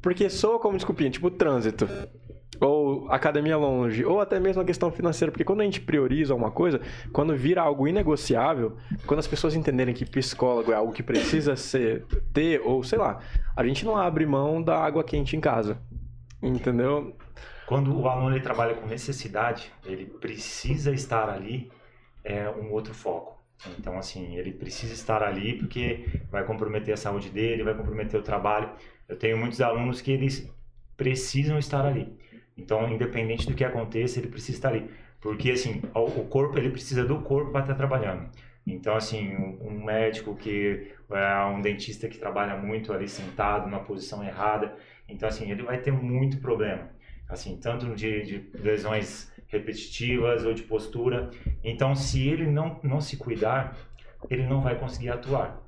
Porque 0.00 0.30
soa 0.30 0.58
como 0.58 0.76
desculpinha, 0.76 1.10
tipo 1.10 1.30
trânsito, 1.30 1.86
ou 2.58 3.10
academia 3.10 3.56
longe, 3.58 4.02
ou 4.02 4.18
até 4.18 4.40
mesmo 4.40 4.62
a 4.62 4.64
questão 4.64 4.90
financeira. 4.90 5.30
Porque 5.30 5.44
quando 5.44 5.60
a 5.60 5.64
gente 5.64 5.82
prioriza 5.82 6.34
uma 6.34 6.50
coisa, 6.50 6.80
quando 7.12 7.36
vira 7.36 7.60
algo 7.60 7.86
inegociável, 7.86 8.76
quando 9.06 9.20
as 9.20 9.26
pessoas 9.26 9.54
entenderem 9.54 9.94
que 9.94 10.06
psicólogo 10.06 10.72
é 10.72 10.74
algo 10.74 10.92
que 10.92 11.02
precisa 11.02 11.54
ser, 11.54 12.06
ter, 12.32 12.62
ou 12.64 12.82
sei 12.82 12.98
lá, 12.98 13.20
a 13.54 13.62
gente 13.62 13.84
não 13.84 13.94
abre 13.94 14.24
mão 14.24 14.62
da 14.62 14.78
água 14.78 15.04
quente 15.04 15.36
em 15.36 15.40
casa. 15.40 15.76
Entendeu? 16.42 17.14
Quando 17.72 17.98
o 17.98 18.06
aluno 18.06 18.36
ele 18.36 18.44
trabalha 18.44 18.74
com 18.74 18.86
necessidade, 18.86 19.72
ele 19.86 20.04
precisa 20.04 20.92
estar 20.92 21.30
ali 21.30 21.72
é 22.22 22.46
um 22.50 22.70
outro 22.70 22.92
foco. 22.92 23.42
Então, 23.78 23.96
assim, 23.96 24.36
ele 24.36 24.52
precisa 24.52 24.92
estar 24.92 25.22
ali 25.22 25.54
porque 25.56 26.20
vai 26.30 26.44
comprometer 26.44 26.92
a 26.92 26.98
saúde 26.98 27.30
dele, 27.30 27.62
vai 27.62 27.74
comprometer 27.74 28.20
o 28.20 28.22
trabalho. 28.22 28.68
Eu 29.08 29.16
tenho 29.16 29.38
muitos 29.38 29.62
alunos 29.62 30.02
que 30.02 30.12
eles 30.12 30.54
precisam 30.98 31.58
estar 31.58 31.86
ali. 31.86 32.14
Então, 32.58 32.86
independente 32.92 33.46
do 33.46 33.54
que 33.54 33.64
aconteça, 33.64 34.18
ele 34.18 34.28
precisa 34.28 34.58
estar 34.58 34.68
ali. 34.68 34.90
Porque, 35.18 35.50
assim, 35.52 35.80
o 35.94 36.24
corpo, 36.24 36.58
ele 36.58 36.68
precisa 36.68 37.02
do 37.02 37.22
corpo 37.22 37.52
para 37.52 37.62
estar 37.62 37.74
trabalhando. 37.74 38.28
Então, 38.66 38.94
assim, 38.94 39.34
um 39.62 39.82
médico 39.82 40.36
que 40.36 40.92
é 41.10 41.44
um 41.46 41.62
dentista 41.62 42.06
que 42.06 42.18
trabalha 42.18 42.54
muito 42.54 42.92
ali 42.92 43.08
sentado, 43.08 43.66
numa 43.66 43.80
posição 43.82 44.22
errada. 44.22 44.76
Então, 45.08 45.26
assim, 45.26 45.50
ele 45.50 45.62
vai 45.62 45.78
ter 45.78 45.90
muito 45.90 46.38
problema 46.38 47.00
assim, 47.32 47.56
tanto 47.56 47.94
de, 47.94 48.22
de 48.22 48.58
lesões 48.58 49.32
repetitivas 49.48 50.44
ou 50.44 50.54
de 50.54 50.62
postura. 50.62 51.30
Então, 51.64 51.94
se 51.94 52.28
ele 52.28 52.46
não, 52.46 52.78
não 52.82 53.00
se 53.00 53.16
cuidar, 53.16 53.76
ele 54.30 54.46
não 54.46 54.60
vai 54.60 54.78
conseguir 54.78 55.10
atuar. 55.10 55.60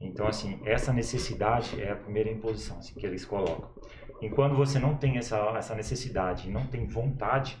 Então, 0.00 0.26
assim, 0.26 0.60
essa 0.64 0.92
necessidade 0.92 1.80
é 1.80 1.90
a 1.92 1.96
primeira 1.96 2.30
imposição 2.30 2.78
assim, 2.78 2.94
que 2.94 3.06
eles 3.06 3.24
colocam. 3.24 3.70
Enquanto 4.20 4.54
você 4.54 4.78
não 4.78 4.94
tem 4.96 5.16
essa, 5.16 5.38
essa 5.56 5.74
necessidade 5.74 6.50
não 6.50 6.66
tem 6.66 6.86
vontade, 6.86 7.58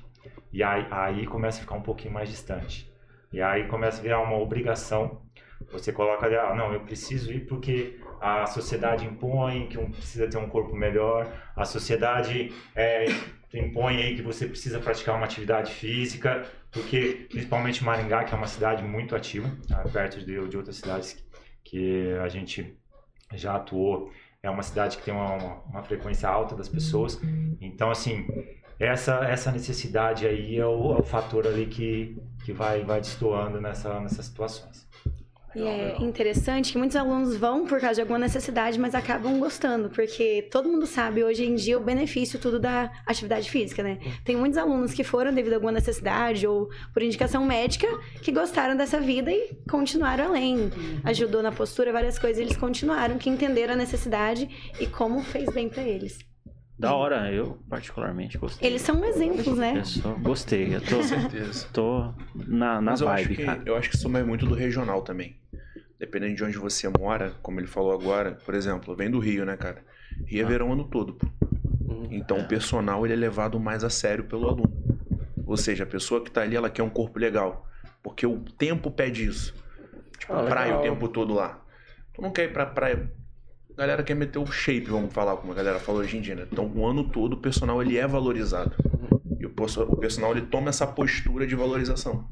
e 0.52 0.62
aí, 0.62 0.86
aí 0.90 1.26
começa 1.26 1.58
a 1.58 1.60
ficar 1.62 1.74
um 1.74 1.82
pouquinho 1.82 2.12
mais 2.14 2.28
distante. 2.28 2.90
E 3.32 3.40
aí 3.40 3.66
começa 3.68 3.98
a 3.98 4.02
virar 4.02 4.20
uma 4.20 4.38
obrigação. 4.38 5.22
Você 5.72 5.92
coloca, 5.92 6.26
ah, 6.26 6.54
não, 6.54 6.72
eu 6.72 6.80
preciso 6.80 7.32
ir 7.32 7.46
porque 7.46 7.98
a 8.20 8.46
sociedade 8.46 9.04
impõe 9.04 9.66
que 9.66 9.78
um 9.78 9.90
precisa 9.90 10.28
ter 10.28 10.38
um 10.38 10.48
corpo 10.48 10.74
melhor, 10.74 11.30
a 11.54 11.64
sociedade 11.64 12.52
é, 12.74 13.06
impõe 13.52 14.02
aí 14.02 14.16
que 14.16 14.22
você 14.22 14.46
precisa 14.46 14.78
praticar 14.78 15.16
uma 15.16 15.24
atividade 15.24 15.72
física, 15.72 16.44
porque 16.70 17.26
principalmente 17.30 17.84
Maringá, 17.84 18.24
que 18.24 18.34
é 18.34 18.36
uma 18.36 18.46
cidade 18.46 18.82
muito 18.82 19.14
ativa, 19.14 19.50
tá? 19.68 19.82
perto 19.84 20.18
de, 20.24 20.48
de 20.48 20.56
outras 20.56 20.76
cidades 20.76 21.24
que 21.64 22.12
a 22.22 22.28
gente 22.28 22.76
já 23.34 23.56
atuou, 23.56 24.12
é 24.42 24.50
uma 24.50 24.62
cidade 24.62 24.96
que 24.96 25.04
tem 25.04 25.14
uma, 25.14 25.34
uma, 25.34 25.54
uma 25.62 25.82
frequência 25.82 26.28
alta 26.28 26.54
das 26.54 26.68
pessoas. 26.68 27.20
Então, 27.60 27.90
assim, 27.90 28.26
essa, 28.78 29.24
essa 29.24 29.50
necessidade 29.50 30.26
aí 30.26 30.58
é 30.58 30.66
o, 30.66 30.94
é 30.94 30.98
o 31.00 31.02
fator 31.02 31.46
ali 31.46 31.66
que, 31.66 32.16
que 32.44 32.52
vai, 32.52 32.84
vai 32.84 33.00
destoando 33.00 33.60
nessa, 33.60 33.98
nessas 34.00 34.26
situações. 34.26 34.86
E 35.56 35.62
é 35.62 35.96
interessante 36.00 36.72
que 36.72 36.78
muitos 36.78 36.96
alunos 36.96 37.36
vão 37.36 37.66
por 37.66 37.80
causa 37.80 37.94
de 37.94 38.00
alguma 38.02 38.18
necessidade, 38.18 38.78
mas 38.78 38.94
acabam 38.94 39.38
gostando, 39.38 39.88
porque 39.88 40.46
todo 40.50 40.68
mundo 40.68 40.86
sabe 40.86 41.24
hoje 41.24 41.44
em 41.46 41.54
dia 41.54 41.78
o 41.78 41.80
benefício 41.82 42.38
tudo 42.38 42.60
da 42.60 42.92
atividade 43.06 43.50
física, 43.50 43.82
né? 43.82 43.98
Tem 44.22 44.36
muitos 44.36 44.58
alunos 44.58 44.92
que 44.92 45.02
foram 45.02 45.32
devido 45.32 45.54
a 45.54 45.56
alguma 45.56 45.72
necessidade 45.72 46.46
ou 46.46 46.68
por 46.92 47.02
indicação 47.02 47.44
médica 47.46 47.86
que 48.22 48.30
gostaram 48.30 48.76
dessa 48.76 49.00
vida 49.00 49.30
e 49.30 49.56
continuaram 49.68 50.26
além. 50.26 50.70
Ajudou 51.04 51.42
na 51.42 51.50
postura, 51.50 51.90
várias 51.92 52.18
coisas, 52.18 52.38
eles 52.38 52.56
continuaram, 52.56 53.16
que 53.16 53.30
entenderam 53.30 53.72
a 53.72 53.76
necessidade 53.76 54.48
e 54.78 54.86
como 54.86 55.22
fez 55.22 55.48
bem 55.54 55.68
para 55.68 55.82
eles. 55.82 56.18
Da 56.78 56.94
hora, 56.94 57.32
eu 57.32 57.58
particularmente 57.70 58.36
gostei. 58.36 58.68
Eles 58.68 58.82
são 58.82 59.02
exemplos, 59.02 59.56
né? 59.56 59.78
Eu 59.78 59.84
só 59.86 60.12
gostei, 60.16 60.74
eu 60.74 60.80
tô, 60.82 60.96
Com 60.96 61.02
certeza. 61.02 61.66
tô 61.72 62.12
na, 62.34 62.82
na 62.82 62.90
Mas 62.90 63.00
eu 63.00 63.08
acho, 63.08 63.24
vibe, 63.24 63.36
que, 63.36 63.44
cara. 63.44 63.62
eu 63.64 63.76
acho 63.76 63.88
que 63.88 63.96
isso 63.96 64.14
é 64.14 64.22
muito 64.22 64.44
do 64.44 64.54
regional 64.54 65.00
também. 65.00 65.38
Dependendo 65.98 66.34
de 66.34 66.44
onde 66.44 66.58
você 66.58 66.88
mora, 66.88 67.32
como 67.42 67.58
ele 67.58 67.66
falou 67.66 67.92
agora, 67.92 68.32
por 68.44 68.54
exemplo, 68.54 68.94
vem 68.94 69.10
do 69.10 69.18
Rio, 69.18 69.44
né, 69.46 69.56
cara? 69.56 69.82
Rio 70.26 70.42
é 70.42 70.44
Ah. 70.44 70.48
verão 70.48 70.68
o 70.68 70.72
ano 70.72 70.84
todo, 70.84 71.14
pô. 71.14 71.26
Então 72.10 72.38
o 72.38 72.46
personal 72.48 73.04
ele 73.06 73.14
é 73.14 73.16
levado 73.16 73.58
mais 73.58 73.82
a 73.82 73.90
sério 73.90 74.24
pelo 74.24 74.48
aluno. 74.48 74.72
Ou 75.46 75.56
seja, 75.56 75.84
a 75.84 75.86
pessoa 75.86 76.22
que 76.22 76.30
tá 76.30 76.42
ali, 76.42 76.54
ela 76.56 76.68
quer 76.68 76.82
um 76.82 76.90
corpo 76.90 77.18
legal. 77.18 77.66
Porque 78.02 78.26
o 78.26 78.38
tempo 78.40 78.90
pede 78.90 79.24
isso. 79.26 79.54
Tipo, 80.18 80.32
Ah, 80.34 80.44
praia 80.44 80.76
legal. 80.76 80.80
o 80.80 80.82
tempo 80.82 81.08
todo 81.08 81.32
lá. 81.34 81.62
Tu 82.14 82.20
não 82.22 82.30
quer 82.30 82.44
ir 82.44 82.52
pra 82.52 82.66
praia. 82.66 83.10
A 83.72 83.76
galera 83.76 84.02
quer 84.02 84.14
meter 84.14 84.38
o 84.38 84.46
shape, 84.46 84.86
vamos 84.86 85.12
falar, 85.12 85.36
como 85.36 85.52
a 85.52 85.54
galera 85.54 85.78
fala 85.78 85.98
hoje 85.98 86.16
em 86.16 86.20
dia, 86.20 86.34
né? 86.34 86.46
Então 86.50 86.66
o 86.66 86.86
ano 86.86 87.04
todo 87.10 87.34
o 87.34 87.36
personal 87.36 87.80
ele 87.82 87.96
é 87.98 88.06
valorizado. 88.06 88.72
E 89.38 89.44
o 89.46 89.50
personal 89.50 90.32
ele 90.32 90.42
toma 90.46 90.70
essa 90.70 90.86
postura 90.86 91.46
de 91.46 91.54
valorização. 91.54 92.28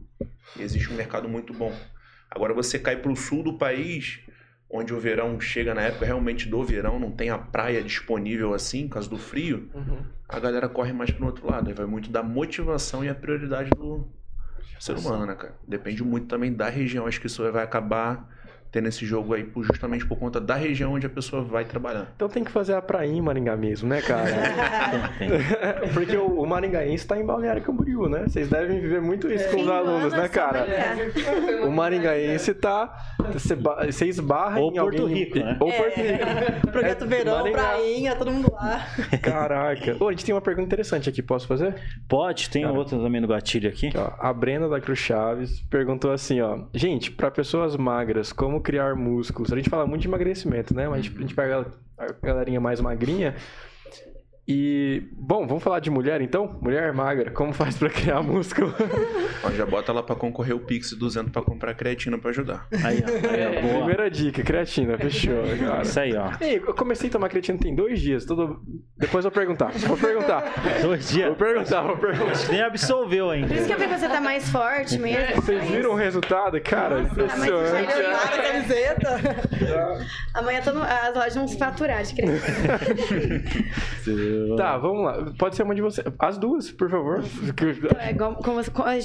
E 0.57 0.63
existe 0.63 0.91
um 0.93 0.97
mercado 0.97 1.29
muito 1.29 1.53
bom. 1.53 1.73
Agora 2.35 2.53
você 2.53 2.79
cai 2.79 2.97
pro 2.97 3.15
sul 3.15 3.43
do 3.43 3.57
país, 3.57 4.21
onde 4.69 4.93
o 4.93 4.99
verão 4.99 5.39
chega 5.41 5.73
na 5.75 5.83
época 5.83 6.05
realmente 6.05 6.49
do 6.49 6.65
verão, 6.65 6.99
não 6.99 7.13
tem 7.13 7.31
a 7.31 7.39
praia 7.39 7.83
disponível 7.83 8.53
assim, 8.53 8.89
por 8.89 8.95
causa 8.95 9.09
do 9.09 9.17
frio, 9.19 9.71
a 10.29 10.41
galera 10.41 10.69
corre 10.69 10.93
mais 10.93 11.11
pro 11.11 11.27
outro 11.27 11.47
lado. 11.47 11.69
Aí 11.69 11.75
vai 11.75 11.87
muito 11.87 12.11
da 12.11 12.23
motivação 12.23 13.05
e 13.05 13.09
a 13.09 13.15
prioridade 13.15 13.71
do 13.71 14.09
ser 14.81 14.97
humano, 14.97 15.27
né, 15.27 15.35
cara? 15.35 15.55
Depende 15.67 16.03
muito 16.03 16.27
também 16.27 16.53
da 16.53 16.69
região. 16.69 17.07
Acho 17.07 17.21
que 17.21 17.29
isso 17.29 17.51
vai 17.53 17.63
acabar 17.63 18.29
tendo 18.75 18.89
esse 18.89 19.07
jogo 19.07 19.35
aí 19.35 19.49
justamente 19.63 20.05
por 20.05 20.19
conta 20.19 20.41
da 20.41 20.57
região 20.57 20.95
onde 20.95 21.07
a 21.07 21.09
pessoa 21.09 21.45
vai 21.45 21.65
trabalhar. 21.65 22.09
Então 22.17 22.29
tem 22.29 22.43
que 22.43 22.51
fazer 22.51 22.75
a 22.75 22.83
praia 22.83 23.07
em 23.09 23.21
Maringá 23.23 23.57
mesmo, 23.57 23.89
né, 23.89 24.03
cara? 24.03 24.25
Tem. 25.17 25.31
Porque 25.95 26.17
o, 26.17 26.41
o 26.41 26.45
maringaense 26.47 27.07
tá 27.07 27.17
em 27.17 27.25
Balneário 27.25 27.63
Camboriú, 27.63 28.09
né? 28.09 28.25
Vocês 28.27 28.49
devem 28.49 28.81
viver 28.81 29.01
muito 29.01 29.31
isso 29.31 29.49
com 29.51 29.61
os 29.63 29.69
alunos, 29.69 30.13
né, 30.13 30.25
é 30.25 30.29
cara? 30.29 30.67
O 31.65 31.71
maringaense 31.71 32.53
tá. 32.53 32.93
Você 33.33 33.55
ba- 33.55 33.87
você 33.87 34.07
esbarra 34.07 34.59
Ou 34.61 34.73
em 34.73 34.75
Porto 34.75 35.03
alguém. 35.03 35.17
Rico, 35.19 35.39
né? 35.39 35.57
Ou 35.61 35.71
Porto 35.73 35.97
Rico. 35.97 36.67
Projeto 36.73 37.05
É, 37.05 37.07
Verão, 37.07 37.37
Maringá. 37.39 37.59
prainha, 37.59 38.17
todo 38.17 38.33
mundo 38.33 38.53
lá. 38.53 38.85
Caraca. 39.23 39.97
Ô, 40.01 40.09
a 40.09 40.11
gente 40.11 40.25
tem 40.25 40.35
uma 40.35 40.41
pergunta 40.41 40.67
interessante 40.67 41.09
aqui, 41.09 41.23
posso 41.23 41.47
fazer? 41.47 41.77
Pode, 42.09 42.51
tem 42.51 42.63
Cara. 42.63 42.75
outra 42.75 42.99
também 42.99 43.21
no 43.21 43.29
gatilho 43.29 43.69
aqui. 43.69 43.93
Ó, 43.97 44.11
a 44.19 44.33
Brenda 44.33 44.69
da 44.69 44.81
Cruz 44.81 44.99
Chaves 44.99 45.61
perguntou 45.71 46.11
assim, 46.11 46.41
ó. 46.41 46.59
Gente, 46.75 47.13
pra 47.13 47.31
pessoas 47.31 47.77
magras, 47.77 48.33
como 48.33 48.61
criar 48.65 48.97
músculos? 48.97 49.53
A 49.53 49.57
gente 49.57 49.71
fala 49.71 49.87
muito 49.87 50.03
de 50.03 50.09
emagrecimento, 50.09 50.75
né? 50.75 50.89
Mas 50.89 50.99
a 51.01 51.03
gente- 51.03 51.35
pega 51.35 51.67
a 51.99 52.07
galerinha 52.27 52.61
mais 52.61 52.81
magrinha. 52.81 53.37
E, 54.47 55.03
bom, 55.13 55.47
vamos 55.47 55.63
falar 55.63 55.81
de 55.81 55.89
mulher 55.91 56.21
então? 56.21 56.59
Mulher 56.61 56.93
magra, 56.93 57.31
como 57.31 57.51
faz 57.55 57.79
pra 57.79 57.89
criar 57.89 58.23
músculo? 58.23 58.75
Ó, 59.43 59.51
já 59.51 59.65
bota 59.65 59.91
lá 59.91 60.03
pra 60.03 60.15
concorrer 60.15 60.55
o 60.55 60.61
Pix 60.61 60.93
200 60.93 61.33
pra 61.33 61.41
comprar 61.41 61.73
creatina 61.75 62.19
pra 62.19 62.29
ajudar. 62.31 62.67
Aí, 62.85 63.03
ó. 63.03 63.31
Aí, 63.31 63.47
ó. 63.73 63.77
Primeira 63.79 64.11
dica, 64.11 64.43
creatina, 64.43 64.99
fechou, 64.99 65.43
cara. 65.59 65.83
Isso 65.83 65.99
aí, 65.99 66.15
ó. 66.15 66.31
Ei, 66.43 66.57
eu 66.59 66.75
comecei 66.75 67.09
a 67.09 67.13
tomar 67.13 67.31
creatina 67.31 67.59
tem 67.59 67.75
dois 67.75 68.01
dias. 68.01 68.27
Todo... 68.27 68.61
Depois 68.99 69.25
eu 69.25 69.31
vou 69.31 69.39
perguntar. 69.41 69.71
Vou 69.73 69.97
perguntar. 69.97 70.45
Dois 70.83 71.09
dias. 71.09 71.27
Vou 71.29 71.37
perguntar, 71.37 71.83
vou 71.83 71.97
perguntar. 71.97 72.49
Nem 72.51 72.63
absolveu 72.63 73.31
ainda. 73.31 73.49
Por 73.49 73.57
isso 73.57 73.67
que 73.67 73.73
eu 73.73 73.79
vi 73.79 73.89
que 73.89 73.99
você 73.99 74.09
tá 74.09 74.21
mais 74.21 74.49
forte 74.51 74.99
mesmo. 74.99 75.37
Vocês 75.43 75.65
viram 75.65 75.91
o 75.93 75.95
resultado? 75.95 76.61
Cara, 76.61 77.03
Nossa, 77.03 77.15
mas 77.37 77.49
impressionante. 77.49 78.39
a 78.39 78.43
camiseta. 78.43 79.21
Amanhã 80.35 80.61
tô 80.63 80.73
no- 80.73 80.83
as 80.83 81.15
lojas 81.15 81.35
vão 81.35 81.49
se 81.49 81.59
faturar 81.59 82.03
de 82.03 82.15
criança. 82.15 82.47
Tá, 84.57 84.77
vamos 84.79 85.05
lá. 85.05 85.33
Pode 85.39 85.57
ser 85.57 85.63
uma 85.63 85.75
de 85.75 85.83
vocês. 85.83 86.07
As 86.19 86.39
duas, 86.39 86.71
por 86.71 86.91
favor. 86.91 87.23
É, 87.99 88.13
como, 88.15 88.37
como- 88.37 88.61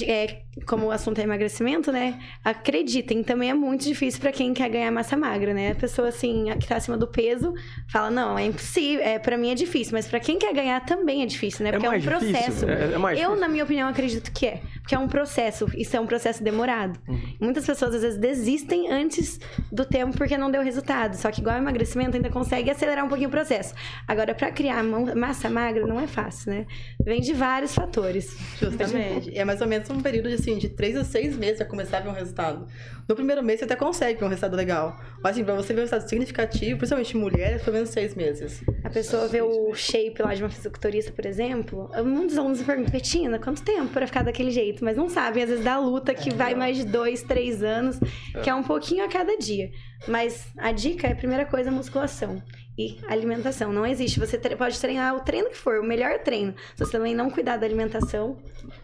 é, 0.07 0.41
como 0.65 0.87
o 0.87 0.91
assunto 0.91 1.19
é 1.19 1.23
emagrecimento, 1.23 1.91
né? 1.91 2.19
Acreditem, 2.43 3.23
também 3.23 3.49
é 3.49 3.53
muito 3.53 3.83
difícil 3.83 4.19
pra 4.19 4.31
quem 4.31 4.53
quer 4.53 4.69
ganhar 4.69 4.91
massa 4.91 5.15
magra, 5.15 5.53
né? 5.53 5.71
A 5.71 5.75
pessoa, 5.75 6.07
assim, 6.09 6.45
que 6.59 6.67
tá 6.67 6.75
acima 6.77 6.97
do 6.97 7.07
peso, 7.07 7.53
fala, 7.91 8.09
não, 8.09 8.37
é 8.37 8.45
impossível, 8.45 9.03
é, 9.05 9.19
pra 9.19 9.37
mim 9.37 9.51
é 9.51 9.55
difícil. 9.55 9.93
Mas 9.93 10.07
pra 10.07 10.19
quem 10.19 10.37
quer 10.37 10.53
ganhar 10.53 10.79
também 10.85 11.21
é 11.21 11.25
difícil, 11.25 11.63
né? 11.63 11.69
É 11.69 11.73
Porque 11.73 11.85
é, 11.85 11.89
um 11.89 11.91
mais 11.91 12.03
difícil? 12.03 12.31
processo. 12.31 12.69
É- 12.69 12.93
é 12.93 12.97
mais 12.97 13.17
Eu, 13.17 13.23
difícil? 13.25 13.41
na 13.41 13.47
minha 13.47 13.63
opinião, 13.63 13.87
acredito 13.89 14.31
que 14.31 14.45
é. 14.47 14.61
Porque 14.89 14.95
é 14.95 14.99
um 14.99 15.07
processo, 15.07 15.67
isso 15.77 15.95
é 15.95 15.99
um 15.99 16.07
processo 16.07 16.43
demorado. 16.43 16.99
Uhum. 17.07 17.21
Muitas 17.39 17.63
pessoas 17.63 17.93
às 17.93 18.01
vezes 18.01 18.17
desistem 18.17 18.91
antes 18.91 19.39
do 19.71 19.85
tempo 19.85 20.17
porque 20.17 20.35
não 20.35 20.49
deu 20.49 20.63
resultado. 20.63 21.15
Só 21.15 21.29
que 21.29 21.41
igual 21.41 21.57
emagrecimento 21.57 22.17
ainda 22.17 22.31
consegue 22.31 22.71
acelerar 22.71 23.05
um 23.05 23.07
pouquinho 23.07 23.27
o 23.27 23.31
processo. 23.31 23.75
Agora, 24.07 24.33
para 24.33 24.51
criar 24.51 24.81
massa 24.81 25.47
magra 25.47 25.85
não 25.85 25.99
é 25.99 26.07
fácil, 26.07 26.51
né? 26.51 26.65
Vem 27.05 27.21
de 27.21 27.33
vários 27.33 27.75
fatores. 27.75 28.35
Justamente. 28.59 29.37
É 29.37 29.45
mais 29.45 29.61
ou 29.61 29.67
menos 29.67 29.87
um 29.91 30.01
período 30.01 30.27
de, 30.29 30.33
assim, 30.33 30.57
de 30.57 30.69
três 30.69 30.95
a 30.95 31.03
seis 31.03 31.37
meses 31.37 31.57
para 31.57 31.67
começar 31.67 31.97
a 31.97 32.01
ver 32.01 32.09
um 32.09 32.13
resultado. 32.13 32.65
No 33.09 33.15
primeiro 33.15 33.43
mês 33.43 33.57
você 33.57 33.65
até 33.65 33.75
consegue 33.75 34.23
um 34.23 34.27
resultado 34.27 34.55
legal. 34.55 34.95
Mas 35.23 35.31
assim, 35.31 35.43
pra 35.43 35.55
você 35.55 35.73
ver 35.73 35.79
um 35.79 35.81
resultado 35.81 36.07
significativo, 36.07 36.77
principalmente 36.77 37.17
mulheres, 37.17 37.63
pelo 37.63 37.73
menos 37.73 37.89
seis 37.89 38.13
meses. 38.13 38.63
A 38.83 38.89
pessoa 38.91 39.27
vê 39.27 39.41
o 39.41 39.73
shape 39.73 40.21
lá 40.21 40.35
de 40.35 40.43
uma 40.43 40.49
fisiculturista, 40.49 41.11
por 41.11 41.25
exemplo, 41.25 41.89
muitos 42.05 42.37
alunos 42.37 42.59
me 42.59 42.65
perguntam, 42.65 42.91
Petina, 42.91 43.39
quanto 43.39 43.63
tempo 43.63 43.87
para 43.87 44.05
ficar 44.05 44.23
daquele 44.23 44.51
jeito? 44.51 44.85
Mas 44.85 44.95
não 44.95 45.09
sabem, 45.09 45.41
às 45.41 45.49
vezes, 45.49 45.65
da 45.65 45.79
luta 45.79 46.13
que 46.13 46.29
é, 46.29 46.33
vai 46.33 46.53
mais 46.53 46.77
de 46.77 46.85
dois, 46.85 47.23
três 47.23 47.63
anos, 47.63 47.99
é. 48.35 48.41
que 48.41 48.49
é 48.49 48.53
um 48.53 48.61
pouquinho 48.61 49.03
a 49.03 49.07
cada 49.07 49.35
dia. 49.37 49.71
Mas 50.07 50.47
a 50.57 50.71
dica 50.71 51.07
é, 51.07 51.11
a 51.11 51.15
primeira 51.15 51.45
coisa, 51.45 51.69
musculação 51.71 52.41
e 52.79 52.97
alimentação. 53.09 53.73
Não 53.73 53.85
existe. 53.85 54.19
Você 54.19 54.37
pode 54.37 54.79
treinar 54.79 55.13
o 55.13 55.19
treino 55.19 55.49
que 55.49 55.57
for, 55.57 55.79
o 55.79 55.83
melhor 55.83 56.19
treino. 56.19 56.53
Se 56.75 56.85
você 56.85 56.93
também 56.93 57.13
não 57.13 57.29
cuidar 57.29 57.57
da 57.57 57.65
alimentação, 57.65 58.37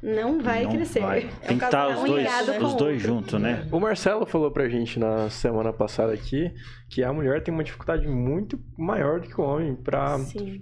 não 0.03 0.41
vai 0.41 0.63
não 0.63 0.71
crescer. 0.71 0.99
Vai. 0.99 1.19
É 1.41 1.47
Tem 1.47 1.57
que 1.57 1.63
estar 1.63 1.87
os 1.87 2.03
dois, 2.03 2.27
os 2.61 2.73
dois 2.73 3.01
juntos, 3.01 3.39
né? 3.39 3.65
O 3.71 3.79
Marcelo 3.79 4.25
falou 4.25 4.51
pra 4.51 4.67
gente 4.67 4.99
na 4.99 5.29
semana 5.29 5.71
passada 5.71 6.11
aqui 6.11 6.51
que 6.89 7.03
a 7.03 7.11
mulher 7.11 7.41
tem 7.41 7.53
uma 7.53 7.63
dificuldade 7.63 8.05
muito 8.07 8.59
maior 8.77 9.21
do 9.21 9.27
que 9.27 9.39
o 9.39 9.43
homem 9.43 9.75
pra, 9.75 10.17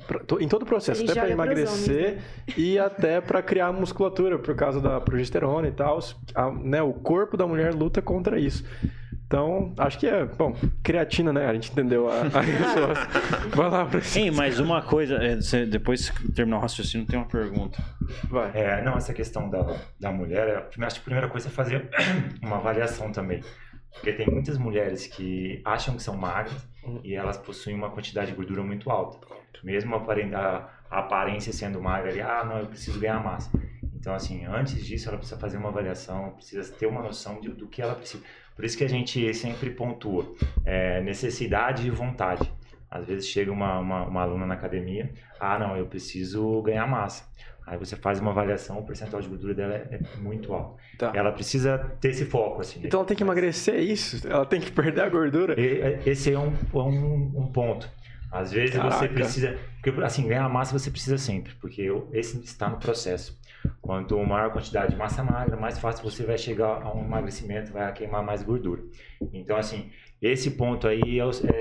pra 0.08 0.22
em 0.40 0.48
todo 0.48 0.62
o 0.62 0.66
processo, 0.66 1.02
Ele 1.02 1.12
até 1.12 1.22
para 1.22 1.32
emagrecer 1.32 2.06
homens, 2.06 2.16
né? 2.16 2.24
e 2.56 2.80
até 2.80 3.20
para 3.20 3.42
criar 3.42 3.72
musculatura 3.72 4.38
por 4.40 4.56
causa 4.56 4.80
da 4.80 5.02
progesterona 5.02 5.68
e 5.68 5.72
tal. 5.72 6.00
A, 6.36 6.52
né, 6.52 6.82
o 6.82 6.94
corpo 6.94 7.36
da 7.36 7.48
mulher 7.48 7.74
luta 7.74 8.02
contra 8.02 8.40
isso. 8.40 8.64
Então, 9.34 9.74
acho 9.80 9.98
que 9.98 10.06
é, 10.06 10.26
bom, 10.26 10.56
creatina, 10.84 11.34
né? 11.34 11.48
A 11.48 11.54
gente 11.56 11.72
entendeu 11.72 12.08
a, 12.08 12.20
a 12.22 12.38
resposta. 12.40 13.08
Vai 13.56 13.68
lá, 13.68 13.88
Francisco. 13.88 14.20
Sim, 14.20 14.30
mas 14.30 14.60
uma 14.60 14.84
coisa, 14.84 15.16
é, 15.16 15.38
você, 15.38 15.66
depois 15.66 16.12
que 16.12 16.32
terminar 16.32 16.58
o 16.58 16.60
raciocínio, 16.60 17.08
tem 17.08 17.18
uma 17.18 17.28
pergunta. 17.28 17.84
Vai. 18.30 18.52
É, 18.54 18.84
não, 18.84 18.96
essa 18.96 19.12
questão 19.12 19.50
da, 19.50 19.76
da 20.00 20.12
mulher, 20.12 20.48
é, 20.48 20.86
acho 20.86 20.98
que 20.98 21.02
a 21.02 21.04
primeira 21.04 21.28
coisa 21.28 21.48
é 21.48 21.52
fazer 21.52 21.90
uma 22.44 22.58
avaliação 22.58 23.12
também. 23.12 23.42
Porque 23.92 24.14
tem 24.14 24.28
muitas 24.28 24.60
mulheres 24.60 25.08
que 25.08 25.60
acham 25.66 25.96
que 25.96 26.04
são 26.04 26.16
magras 26.16 26.68
e 27.04 27.16
elas 27.16 27.36
possuem 27.36 27.76
uma 27.76 27.90
quantidade 27.90 28.30
de 28.30 28.38
gordura 28.38 28.62
muito 28.62 28.92
alta. 28.92 29.18
Mesmo 29.64 29.96
a, 29.96 30.70
a 30.92 31.00
aparência 31.00 31.52
sendo 31.52 31.82
magra, 31.82 32.14
e, 32.14 32.22
ah, 32.22 32.46
não, 32.46 32.60
eu 32.60 32.68
preciso 32.68 33.00
ganhar 33.00 33.24
massa. 33.24 33.50
Então, 33.96 34.14
assim, 34.14 34.46
antes 34.46 34.86
disso, 34.86 35.08
ela 35.08 35.18
precisa 35.18 35.40
fazer 35.40 35.56
uma 35.56 35.70
avaliação, 35.70 36.32
precisa 36.32 36.72
ter 36.74 36.86
uma 36.86 37.02
noção 37.02 37.40
de, 37.40 37.48
do 37.48 37.68
que 37.68 37.82
ela 37.82 37.96
precisa. 37.96 38.22
Por 38.56 38.66
isso 38.66 38.78
que 38.78 38.84
a 38.84 38.90
gente 38.90 39.34
sempre 39.34 39.70
pontua 39.72 40.34
é, 40.66 41.02
necessidade 41.02 41.88
e 41.88 41.90
vontade. 41.90 42.52
Às 42.90 43.06
vezes 43.08 43.28
chega 43.28 43.52
uma, 43.52 43.80
uma, 43.80 44.06
uma, 44.06 44.22
aluna 44.22 44.46
na 44.46 44.54
academia, 44.54 45.12
ah, 45.40 45.58
não, 45.58 45.76
eu 45.76 45.88
preciso 45.88 46.62
ganhar 46.62 46.86
massa. 46.86 47.26
Aí 47.66 47.78
você 47.78 47.96
faz 47.96 48.20
uma 48.20 48.32
avaliação, 48.32 48.78
o 48.78 48.86
percentual 48.86 49.22
de 49.22 49.28
gordura 49.28 49.54
dela 49.54 49.74
é, 49.74 50.00
é 50.00 50.18
muito 50.20 50.54
alto. 50.54 50.76
Tá. 50.98 51.12
Ela 51.16 51.32
precisa 51.32 51.80
ter 52.00 52.10
esse 52.10 52.26
foco, 52.26 52.62
assim. 52.62 52.82
Então 52.84 53.00
ela 53.00 53.08
tem 53.08 53.18
que 53.18 53.24
emagrecer, 53.24 53.76
é 53.76 53.82
isso? 53.82 54.28
Ela 54.28 54.46
tem 54.46 54.60
que 54.60 54.72
perder 54.72 55.02
a 55.02 55.10
gordura? 55.10 55.56
É, 55.60 56.02
esse 56.06 56.32
é 56.32 56.38
um, 56.38 56.54
um, 56.74 57.32
um 57.36 57.48
ponto. 57.48 57.90
Às 58.34 58.52
vezes 58.52 58.76
Caraca. 58.76 58.98
você 58.98 59.08
precisa. 59.08 59.60
Porque, 59.82 60.02
assim, 60.02 60.28
ganhar 60.28 60.50
massa 60.50 60.78
você 60.78 60.90
precisa 60.90 61.20
sempre, 61.20 61.54
porque 61.62 61.88
esse 62.12 62.42
está 62.44 62.68
no 62.68 62.78
processo. 62.78 63.40
Quanto 63.80 64.18
maior 64.26 64.48
a 64.48 64.50
quantidade 64.50 64.94
de 64.94 64.98
massa 64.98 65.24
magra, 65.24 65.56
mais 65.56 65.78
fácil 65.78 66.04
você 66.04 66.24
vai 66.26 66.38
chegar 66.38 66.82
a 66.82 66.94
um 66.94 67.06
emagrecimento, 67.06 67.72
vai 67.72 67.94
queimar 67.94 68.24
mais 68.24 68.42
gordura. 68.42 68.82
Então, 69.32 69.56
assim, 69.56 69.92
esse 70.20 70.52
ponto 70.52 70.88
aí 70.88 71.20
é, 71.20 71.24
é, 71.24 71.58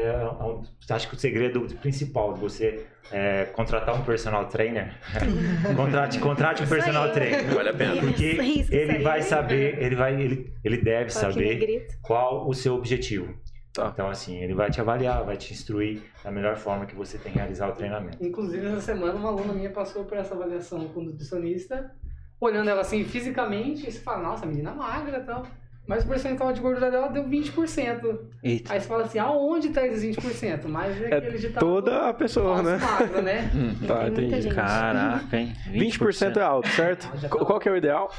é 0.90 0.94
acho 0.94 1.08
que 1.08 1.14
o 1.14 1.18
segredo 1.18 1.60
principal 1.76 2.32
de 2.32 2.40
você 2.40 2.86
é, 3.10 3.44
contratar 3.46 3.94
um 3.94 4.04
personal 4.04 4.46
trainer. 4.46 4.94
contrate, 5.76 6.18
contrate 6.20 6.62
um 6.62 6.66
personal 6.66 7.12
trainer. 7.12 7.44
Vale 7.54 7.68
a 7.68 7.74
pena. 7.74 8.00
Porque 8.00 8.38
ele 8.70 8.98
vai 9.00 9.20
saber, 9.20 9.82
ele 9.82 9.94
vai, 9.94 10.14
ele, 10.20 10.54
ele 10.64 10.78
deve 10.78 11.10
saber 11.10 11.86
qual 12.00 12.48
o 12.48 12.54
seu 12.54 12.74
objetivo. 12.74 13.34
Tá. 13.72 13.90
Então, 13.92 14.10
assim, 14.10 14.36
ele 14.42 14.52
vai 14.52 14.70
te 14.70 14.80
avaliar, 14.80 15.24
vai 15.24 15.36
te 15.36 15.52
instruir 15.52 16.02
da 16.22 16.30
melhor 16.30 16.56
forma 16.56 16.84
que 16.84 16.94
você 16.94 17.16
tem 17.16 17.32
que 17.32 17.38
realizar 17.38 17.68
o 17.68 17.72
treinamento. 17.72 18.22
Inclusive, 18.22 18.66
essa 18.66 18.80
semana, 18.82 19.14
uma 19.14 19.30
aluna 19.30 19.54
minha 19.54 19.70
passou 19.70 20.04
por 20.04 20.18
essa 20.18 20.34
avaliação 20.34 20.88
com 20.88 21.00
o 21.00 21.04
nutricionista, 21.04 21.90
olhando 22.38 22.68
ela 22.68 22.82
assim 22.82 23.02
fisicamente, 23.04 23.88
e 23.88 23.92
você 23.92 24.00
fala, 24.00 24.22
nossa, 24.22 24.44
menina 24.44 24.74
magra 24.74 25.18
e 25.18 25.24
tal. 25.24 25.46
Mas 25.86 26.04
o 26.04 26.08
percentual 26.08 26.52
de 26.52 26.60
gordura 26.60 26.90
dela 26.90 27.08
deu 27.08 27.24
20%. 27.24 28.18
Eita. 28.42 28.72
Aí 28.72 28.80
você 28.80 28.86
fala 28.86 29.04
assim, 29.04 29.18
aonde 29.18 29.70
tá 29.70 29.84
esses 29.86 30.16
20%? 30.16 30.66
Mas 30.66 31.00
é, 31.00 31.10
é 31.10 31.16
aquele 31.16 31.38
ditado... 31.38 31.66
toda 31.66 32.08
a 32.08 32.14
pessoa, 32.14 32.62
né? 32.62 32.76
Magra, 32.76 33.22
né? 33.22 33.50
hum, 33.56 33.86
tá, 33.86 34.06
entendi. 34.06 34.48
Caraca, 34.50 35.36
hein? 35.36 35.54
20%, 35.70 35.98
20% 35.98 36.36
é 36.36 36.42
alto, 36.42 36.68
certo? 36.68 37.28
Qual 37.28 37.58
que 37.58 37.68
é 37.68 37.72
o 37.72 37.76
ideal? 37.76 38.12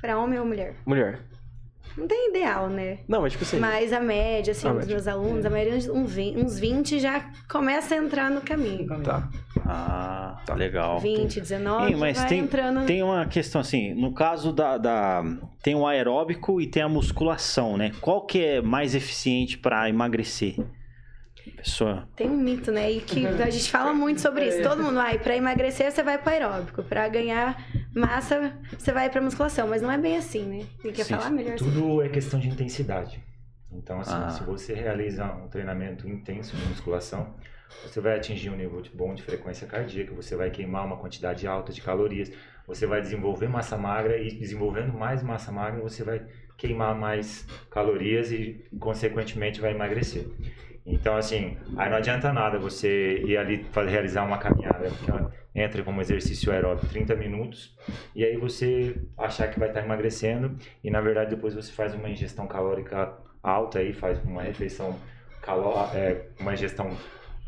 Para 0.00 0.18
homem 0.18 0.38
ou 0.38 0.46
mulher? 0.46 0.76
Mulher. 0.86 1.20
Não 1.96 2.06
tem 2.06 2.30
ideal, 2.30 2.68
né? 2.68 2.98
Não, 3.08 3.22
mas 3.22 3.32
tipo 3.32 3.44
assim. 3.44 3.58
Mas 3.58 3.92
a 3.92 4.00
média, 4.00 4.52
assim, 4.52 4.68
a 4.68 4.72
dos 4.72 4.80
média. 4.80 4.94
meus 4.94 5.08
alunos, 5.08 5.46
a 5.46 5.50
maioria 5.50 5.92
uns 5.92 6.12
20, 6.12 6.38
uns 6.38 6.58
20 6.58 7.00
já 7.00 7.30
começa 7.48 7.94
a 7.94 7.98
entrar 7.98 8.30
no 8.30 8.42
caminho. 8.42 8.86
Tá. 9.02 9.28
Ah, 9.64 10.42
tá 10.44 10.54
legal. 10.54 10.98
20, 11.00 11.40
19, 11.40 11.86
Sim, 11.92 11.98
mas 11.98 12.24
tem, 12.24 12.40
entrando... 12.40 12.86
tem 12.86 13.02
uma 13.02 13.26
questão 13.26 13.60
assim, 13.60 13.94
no 13.94 14.12
caso 14.12 14.52
da, 14.52 14.76
da, 14.76 15.24
Tem 15.62 15.74
o 15.74 15.86
aeróbico 15.86 16.60
e 16.60 16.66
tem 16.66 16.82
a 16.82 16.88
musculação, 16.88 17.76
né? 17.76 17.92
Qual 18.00 18.26
que 18.26 18.44
é 18.44 18.60
mais 18.60 18.94
eficiente 18.94 19.56
para 19.56 19.88
emagrecer? 19.88 20.56
Pessoa. 21.50 22.08
Tem 22.16 22.28
um 22.28 22.36
mito, 22.36 22.70
né? 22.70 22.90
E 22.90 23.00
que 23.00 23.26
a 23.26 23.50
gente 23.50 23.70
fala 23.70 23.92
muito 23.92 24.20
sobre 24.20 24.46
isso. 24.48 24.62
Todo 24.62 24.82
mundo 24.82 24.94
vai, 24.94 25.18
para 25.18 25.36
emagrecer 25.36 25.90
você 25.90 26.02
vai 26.02 26.18
para 26.18 26.32
aeróbico, 26.32 26.82
para 26.82 27.08
ganhar 27.08 27.56
massa 27.94 28.52
você 28.78 28.92
vai 28.92 29.08
para 29.10 29.20
musculação, 29.20 29.68
mas 29.68 29.82
não 29.82 29.90
é 29.90 29.98
bem 29.98 30.16
assim, 30.16 30.42
né? 30.42 30.66
Tem 30.82 30.92
que 30.92 31.04
falar 31.04 31.30
melhor. 31.30 31.56
Tudo 31.56 32.00
assim. 32.00 32.08
é 32.08 32.12
questão 32.12 32.40
de 32.40 32.48
intensidade. 32.48 33.22
Então, 33.72 34.00
assim, 34.00 34.14
ah. 34.14 34.30
se 34.30 34.42
você 34.42 34.74
realiza 34.74 35.24
um 35.24 35.48
treinamento 35.48 36.08
intenso 36.08 36.56
de 36.56 36.64
musculação, 36.68 37.34
você 37.82 38.00
vai 38.00 38.16
atingir 38.16 38.50
um 38.50 38.56
nível 38.56 38.82
bom 38.94 39.14
de 39.14 39.22
frequência 39.22 39.66
cardíaca, 39.66 40.14
você 40.14 40.36
vai 40.36 40.50
queimar 40.50 40.86
uma 40.86 40.96
quantidade 40.96 41.46
alta 41.46 41.72
de 41.72 41.82
calorias, 41.82 42.32
você 42.66 42.86
vai 42.86 43.00
desenvolver 43.00 43.48
massa 43.48 43.76
magra 43.76 44.18
e 44.18 44.32
desenvolvendo 44.32 44.92
mais 44.92 45.22
massa 45.22 45.52
magra, 45.52 45.80
você 45.80 46.02
vai 46.02 46.26
queimar 46.56 46.94
mais 46.94 47.46
calorias 47.70 48.32
e, 48.32 48.64
consequentemente, 48.78 49.60
vai 49.60 49.72
emagrecer. 49.72 50.26
Então, 50.86 51.16
assim, 51.16 51.56
aí 51.76 51.90
não 51.90 51.96
adianta 51.96 52.32
nada 52.32 52.58
você 52.58 53.18
ir 53.26 53.36
ali 53.36 53.64
fazer, 53.72 53.90
realizar 53.90 54.24
uma 54.24 54.38
caminhada, 54.38 54.88
porque 54.88 55.34
entra 55.54 55.82
como 55.82 56.00
exercício 56.00 56.52
aeróbico 56.52 56.86
30 56.86 57.16
minutos, 57.16 57.76
e 58.14 58.24
aí 58.24 58.36
você 58.36 58.96
achar 59.18 59.48
que 59.48 59.58
vai 59.58 59.68
estar 59.68 59.82
emagrecendo, 59.82 60.56
e 60.84 60.90
na 60.90 61.00
verdade 61.00 61.30
depois 61.30 61.54
você 61.54 61.72
faz 61.72 61.94
uma 61.94 62.08
ingestão 62.08 62.46
calórica 62.46 63.14
alta 63.42 63.80
aí, 63.80 63.92
faz 63.92 64.22
uma 64.22 64.42
refeição 64.42 64.96
caló 65.42 65.88
é, 65.94 66.26
uma 66.38 66.52
ingestão 66.54 66.90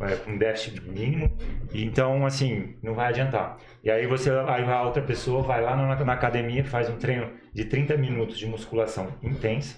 é, 0.00 0.16
com 0.16 0.36
déficit 0.36 0.80
mínimo, 0.80 1.30
então, 1.72 2.24
assim, 2.24 2.76
não 2.82 2.94
vai 2.94 3.08
adiantar. 3.08 3.58
E 3.84 3.90
aí 3.90 4.06
você, 4.06 4.30
aí 4.30 4.64
a 4.64 4.82
outra 4.82 5.02
pessoa 5.02 5.42
vai 5.42 5.60
lá 5.60 5.76
na, 5.76 6.04
na 6.04 6.12
academia, 6.12 6.64
faz 6.64 6.88
um 6.88 6.96
treino 6.96 7.30
de 7.52 7.64
30 7.64 7.96
minutos 7.96 8.38
de 8.38 8.46
musculação 8.46 9.08
intensa, 9.22 9.76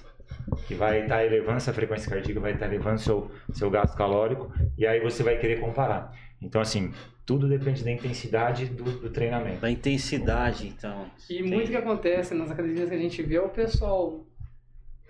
que 0.67 0.75
vai 0.75 1.03
estar 1.03 1.17
tá 1.17 1.25
elevando 1.25 1.57
essa 1.57 1.73
frequência 1.73 2.11
cardíaca, 2.11 2.41
vai 2.41 2.53
estar 2.53 2.67
tá 2.67 2.75
elevando 2.75 3.01
seu 3.01 3.31
seu 3.53 3.71
gasto 3.71 3.97
calórico 3.97 4.53
e 4.77 4.87
aí 4.87 5.01
você 5.01 5.23
vai 5.23 5.37
querer 5.37 5.61
comparar. 5.61 6.13
Então 6.41 6.61
assim, 6.61 6.93
tudo 7.27 7.49
depende 7.49 7.85
da 7.85 7.91
intensidade 7.91 8.67
do, 8.67 8.85
do 8.85 9.11
treinamento. 9.11 9.61
Da 9.61 9.71
intensidade, 9.71 10.67
então. 10.67 11.07
E 11.29 11.35
Sim. 11.35 11.43
muito 11.43 11.71
que 11.71 11.77
acontece 11.77 12.35
nas 12.35 12.51
academias 12.51 12.89
que 12.89 12.95
a 12.95 12.99
gente 12.99 13.23
vê 13.23 13.37
é 13.37 13.43
o 13.43 13.49
pessoal 13.49 14.27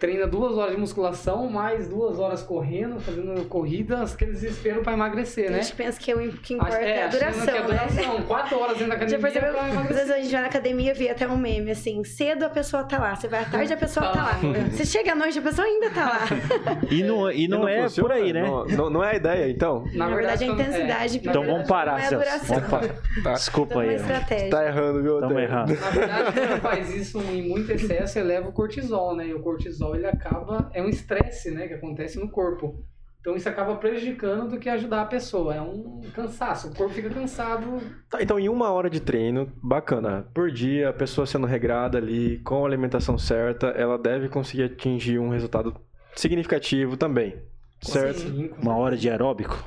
treina 0.01 0.27
duas 0.27 0.57
horas 0.57 0.75
de 0.75 0.81
musculação, 0.81 1.47
mais 1.51 1.87
duas 1.87 2.19
horas 2.19 2.43
correndo, 2.43 2.99
fazendo 2.99 3.47
corridas, 3.49 4.15
aquele 4.15 4.33
desespero 4.33 4.81
para 4.81 4.95
emagrecer, 4.95 5.51
né? 5.51 5.59
A 5.59 5.63
gente 5.63 5.77
pensa 5.77 6.01
que 6.01 6.15
o 6.15 6.33
que 6.33 6.55
importa 6.55 6.79
é, 6.79 6.91
é 6.91 7.05
a 7.05 7.09
duração, 7.09 7.45
que 7.45 7.51
é 7.51 7.59
a 7.59 7.63
duração. 7.63 8.19
Né? 8.19 8.25
Quatro 8.27 8.59
horas 8.59 8.79
dentro 8.79 8.89
da 8.89 8.95
academia. 8.95 9.31
Já 9.31 9.41
percebeu? 9.41 9.61
Às 9.61 9.89
vezes 9.89 10.11
a 10.11 10.17
gente 10.17 10.33
vai 10.33 10.41
na 10.41 10.47
academia 10.47 10.91
e 10.93 10.95
vê 10.95 11.11
até 11.11 11.29
um 11.29 11.37
meme 11.37 11.71
assim: 11.71 12.03
cedo 12.03 12.45
a 12.45 12.49
pessoa 12.49 12.83
tá 12.85 12.99
lá, 12.99 13.15
você 13.15 13.29
vai 13.29 13.43
à 13.43 13.45
tarde 13.45 13.73
a 13.75 13.77
pessoa 13.77 14.09
tá 14.09 14.23
lá. 14.23 14.41
Você 14.71 14.87
chega 14.87 15.13
à 15.13 15.15
noite 15.15 15.39
a 15.39 15.43
pessoa 15.43 15.67
ainda 15.67 15.91
tá 15.91 16.07
lá. 16.07 16.81
E 16.91 17.03
não, 17.03 17.31
e 17.31 17.47
não, 17.47 17.59
e 17.59 17.61
não 17.61 17.69
é 17.69 17.83
funciona, 17.83 18.09
por 18.09 18.17
aí, 18.17 18.33
né? 18.33 18.43
Não, 18.43 18.89
não, 18.89 19.05
é 19.05 19.11
a 19.11 19.17
ideia, 19.17 19.51
então. 19.51 19.85
Na, 19.93 20.09
na 20.09 20.17
verdade, 20.17 20.45
a 20.45 20.47
intensidade. 20.47 21.19
É. 21.19 21.29
Então 21.29 21.45
vamos 21.45 21.69
parar, 21.69 22.01
Celso. 22.01 22.25
É 22.25 22.39
vamos 22.39 22.71
parar. 22.71 22.95
Tá. 23.23 23.33
Desculpa 23.35 23.75
então, 23.75 23.81
aí. 23.81 23.95
Estratégia. 23.97 24.51
Tá 24.51 24.67
errando, 24.67 25.03
viu? 25.03 25.15
Estamos 25.17 25.43
errando. 25.43 25.75
Na 25.75 25.91
verdade, 25.91 26.33
quando 26.33 26.61
faz 26.63 26.95
isso 26.95 27.21
em 27.21 27.43
muito 27.47 27.71
excesso, 27.71 28.19
eleva 28.19 28.49
o 28.49 28.53
cortisol, 28.53 29.15
né? 29.15 29.27
E 29.27 29.35
o 29.35 29.41
cortisol 29.41 29.90
ele 29.95 30.07
acaba 30.07 30.71
é 30.73 30.83
um 30.83 30.89
estresse, 30.89 31.51
né, 31.51 31.69
que 31.69 31.75
acontece 31.75 32.19
no 32.19 32.31
corpo. 32.31 32.85
Então 33.21 33.37
isso 33.37 33.49
acaba 33.49 33.77
prejudicando 33.77 34.49
do 34.49 34.59
que 34.59 34.69
ajudar 34.69 35.03
a 35.03 35.07
pessoa. 35.07 35.55
É 35.55 35.61
um 35.61 36.01
cansaço, 36.15 36.69
o 36.69 36.75
corpo 36.75 36.95
fica 36.95 37.11
cansado. 37.11 37.79
Tá, 38.09 38.23
então 38.23 38.41
em 38.41 38.49
uma 38.49 38.71
hora 38.71 38.89
de 38.89 38.99
treino, 38.99 39.53
bacana, 39.63 40.27
por 40.33 40.51
dia, 40.51 40.89
a 40.89 40.93
pessoa 40.93 41.27
sendo 41.27 41.47
regrada 41.47 41.99
ali, 41.99 42.39
com 42.39 42.65
a 42.65 42.67
alimentação 42.67 43.19
certa, 43.19 43.69
ela 43.69 43.99
deve 43.99 44.29
conseguir 44.29 44.65
atingir 44.65 45.19
um 45.19 45.29
resultado 45.29 45.75
significativo 46.17 46.97
também. 46.97 47.37
Certo. 47.83 48.21
Sim. 48.21 48.51
Uma 48.61 48.77
hora 48.77 48.97
de 48.97 49.09
aeróbico. 49.09 49.65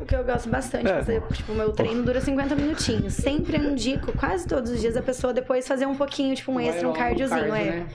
O 0.00 0.04
que 0.04 0.14
eu 0.14 0.24
gosto 0.24 0.48
bastante 0.48 0.88
é. 0.88 0.94
fazer, 0.94 1.22
tipo, 1.32 1.52
o 1.52 1.54
meu 1.54 1.72
treino 1.72 2.02
dura 2.02 2.20
50 2.20 2.54
minutinhos. 2.56 3.14
Sempre 3.14 3.56
indico, 3.56 4.12
quase 4.18 4.46
todos 4.46 4.70
os 4.70 4.80
dias, 4.80 4.96
a 4.96 5.02
pessoa 5.02 5.32
depois 5.32 5.66
fazer 5.66 5.86
um 5.86 5.94
pouquinho, 5.94 6.34
tipo, 6.34 6.50
um 6.50 6.58
extra, 6.58 6.88
um 6.88 6.92
cardiozinho, 6.92 7.48
cardio, 7.48 7.54
é. 7.54 7.76
Né? 7.76 7.86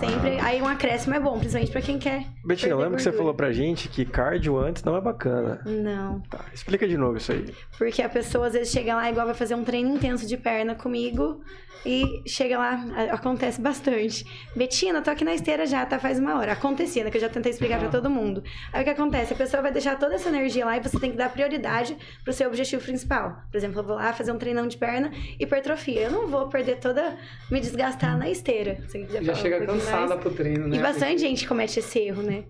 Sempre. 0.00 0.38
Ah. 0.40 0.46
Aí 0.46 0.60
um 0.60 0.66
acréscimo 0.66 1.14
é 1.14 1.20
bom, 1.20 1.38
principalmente 1.38 1.70
pra 1.70 1.80
quem 1.80 1.98
quer. 1.98 2.26
Betina, 2.44 2.76
lembra 2.76 2.96
que 2.96 3.02
você 3.02 3.12
falou 3.12 3.32
pra 3.32 3.52
gente 3.52 3.88
que 3.88 4.04
cardio 4.04 4.58
antes 4.58 4.82
não 4.82 4.96
é 4.96 5.00
bacana. 5.00 5.60
Não. 5.64 6.20
Tá, 6.28 6.44
explica 6.52 6.88
de 6.88 6.96
novo 6.96 7.16
isso 7.16 7.30
aí. 7.30 7.46
Porque 7.78 8.02
a 8.02 8.08
pessoa 8.08 8.48
às 8.48 8.54
vezes 8.54 8.72
chega 8.72 8.94
lá 8.94 9.08
igual 9.08 9.26
vai 9.26 9.34
fazer 9.34 9.54
um 9.54 9.62
treino 9.62 9.94
intenso 9.94 10.26
de 10.26 10.36
perna 10.36 10.74
comigo. 10.74 11.40
E 11.86 12.22
chega 12.26 12.58
lá, 12.58 12.84
acontece 13.12 13.60
bastante. 13.60 14.26
Betina, 14.56 15.00
tô 15.02 15.10
aqui 15.10 15.24
na 15.24 15.34
esteira 15.34 15.66
já, 15.66 15.86
tá? 15.86 16.00
Faz 16.00 16.18
uma 16.18 16.36
hora. 16.36 16.52
Acontecia, 16.52 17.04
né? 17.04 17.10
Que 17.12 17.16
eu 17.16 17.20
já 17.20 17.28
tentei 17.28 17.52
explicar 17.52 17.78
pra 17.78 17.88
todo 17.88 18.10
mundo. 18.10 18.42
Aí 18.72 18.82
o 18.82 18.84
que 18.84 18.90
acontece? 18.96 19.32
A 19.32 19.36
pessoa 19.36 19.62
vai 19.62 19.72
deixar 19.72 19.98
toda 19.98 20.14
essa 20.14 20.28
energia 20.28 20.64
lá 20.64 20.76
e 20.76 20.80
você 20.80 20.98
tem 20.98 21.10
que 21.10 21.16
dar 21.16 21.30
prioridade 21.30 21.96
pro 22.24 22.32
seu 22.32 22.48
objetivo 22.48 22.82
principal. 22.82 23.42
Por 23.50 23.56
exemplo, 23.56 23.80
eu 23.80 23.84
vou 23.84 23.96
lá 23.96 24.12
fazer 24.12 24.32
um 24.32 24.38
treinão 24.38 24.66
de 24.66 24.76
perna, 24.76 25.10
hipertrofia. 25.38 26.02
Eu 26.02 26.10
não 26.10 26.26
vou 26.26 26.48
perder 26.48 26.78
toda, 26.78 27.16
me 27.50 27.60
desgastar 27.60 28.18
na 28.18 28.28
esteira. 28.28 28.78
já, 29.10 29.22
já 29.22 29.34
chega 29.34 29.62
um 29.62 29.66
cansada 29.66 30.08
mais. 30.08 30.20
pro 30.20 30.30
treino, 30.30 30.66
né? 30.66 30.76
E 30.76 30.80
bastante 30.80 31.18
gente 31.18 31.46
comete 31.46 31.78
esse 31.78 31.98
erro, 31.98 32.22
né? 32.22 32.44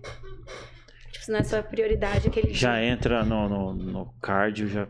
Tipo, 1.11 1.25
se 1.25 1.31
não 1.31 1.39
é 1.39 1.43
sua 1.43 1.61
prioridade 1.61 2.27
aquele 2.27 2.53
Já 2.53 2.75
dia. 2.79 2.85
entra 2.85 3.23
no, 3.23 3.47
no, 3.47 3.73
no 3.73 4.13
cardio, 4.21 4.67
já 4.67 4.87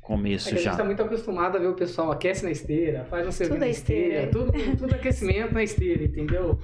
começo 0.00 0.48
é 0.48 0.52
já. 0.52 0.56
A 0.56 0.62
gente 0.62 0.72
está 0.72 0.84
muito 0.84 1.02
acostumado 1.02 1.56
a 1.56 1.60
ver 1.60 1.68
o 1.68 1.74
pessoal 1.74 2.10
aquece 2.10 2.44
na 2.44 2.50
esteira, 2.50 3.04
faz 3.08 3.26
um 3.26 3.32
serviço 3.32 3.60
na 3.60 3.68
esteira, 3.68 4.24
esteira. 4.24 4.30
Tudo, 4.30 4.76
tudo 4.76 4.94
aquecimento 4.94 5.54
na 5.54 5.62
esteira, 5.62 6.04
entendeu? 6.04 6.58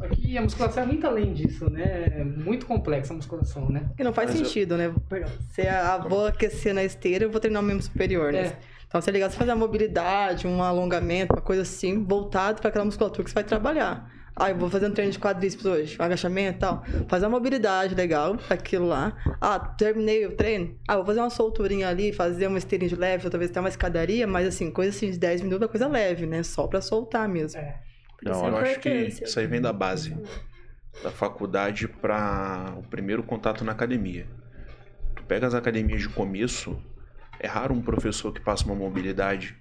Só 0.00 0.08
que 0.08 0.38
a 0.38 0.40
musculação 0.40 0.82
é 0.82 0.86
muito 0.86 1.06
além 1.06 1.34
disso, 1.34 1.68
né? 1.68 2.06
É 2.16 2.24
muito 2.24 2.64
complexa 2.64 3.12
a 3.12 3.16
musculação, 3.16 3.68
né? 3.68 3.90
E 3.98 4.02
não 4.02 4.14
faz 4.14 4.30
Mas 4.30 4.38
sentido, 4.38 4.74
eu... 4.74 4.78
né? 4.78 4.94
Se 5.50 5.60
a, 5.68 5.98
vou 5.98 6.26
aquecer 6.26 6.72
na 6.72 6.82
esteira, 6.82 7.26
eu 7.26 7.30
vou 7.30 7.38
treinar 7.38 7.62
o 7.62 7.66
membro 7.66 7.82
superior, 7.82 8.32
né? 8.32 8.46
É. 8.46 8.56
Então, 8.88 8.98
se 9.00 9.10
é 9.10 9.12
legal 9.12 9.30
você 9.30 9.36
fazer 9.36 9.50
uma 9.50 9.58
mobilidade, 9.58 10.46
um 10.46 10.62
alongamento, 10.62 11.34
uma 11.34 11.42
coisa 11.42 11.62
assim, 11.62 12.02
voltado 12.02 12.60
para 12.62 12.70
aquela 12.70 12.84
musculatura 12.84 13.24
que 13.24 13.30
você 13.30 13.34
vai 13.34 13.44
trabalhar. 13.44 14.10
Ah, 14.34 14.50
eu 14.50 14.56
vou 14.56 14.70
fazer 14.70 14.86
um 14.86 14.90
treino 14.90 15.12
de 15.12 15.18
quadríceps 15.18 15.66
hoje, 15.66 15.98
um 16.00 16.02
agachamento 16.02 16.56
e 16.56 16.60
tal. 16.60 16.82
Fazer 17.06 17.26
uma 17.26 17.36
mobilidade 17.36 17.94
legal, 17.94 18.38
aquilo 18.48 18.88
lá. 18.88 19.14
Ah, 19.38 19.58
terminei 19.58 20.24
o 20.24 20.34
treino. 20.34 20.74
Ah, 20.88 20.96
vou 20.96 21.04
fazer 21.04 21.20
uma 21.20 21.28
solturinha 21.28 21.88
ali, 21.88 22.10
fazer 22.10 22.46
uma 22.46 22.56
esteirinha 22.56 22.88
de 22.88 22.96
leve, 22.96 23.26
outra 23.26 23.38
vez 23.38 23.50
até 23.50 23.60
uma 23.60 23.68
escadaria, 23.68 24.26
mas 24.26 24.46
assim, 24.48 24.70
coisa 24.70 24.96
assim 24.96 25.10
de 25.10 25.18
10 25.18 25.42
minutos 25.42 25.68
é 25.68 25.70
coisa 25.70 25.86
leve, 25.86 26.24
né? 26.24 26.42
Só 26.42 26.66
pra 26.66 26.80
soltar 26.80 27.28
mesmo. 27.28 27.60
É. 27.60 27.89
Não, 28.22 28.48
eu 28.48 28.56
acho 28.58 28.80
que 28.80 28.88
isso 28.88 29.38
aí 29.38 29.46
vem 29.46 29.60
da 29.60 29.72
base. 29.72 30.16
Da 31.02 31.10
faculdade 31.10 31.88
para 31.88 32.74
o 32.76 32.82
primeiro 32.82 33.22
contato 33.22 33.64
na 33.64 33.72
academia. 33.72 34.26
Tu 35.14 35.22
pega 35.24 35.46
as 35.46 35.54
academias 35.54 36.02
de 36.02 36.08
começo, 36.08 36.80
é 37.38 37.46
raro 37.46 37.74
um 37.74 37.80
professor 37.80 38.32
que 38.32 38.40
passa 38.40 38.64
uma 38.64 38.74
mobilidade, 38.74 39.56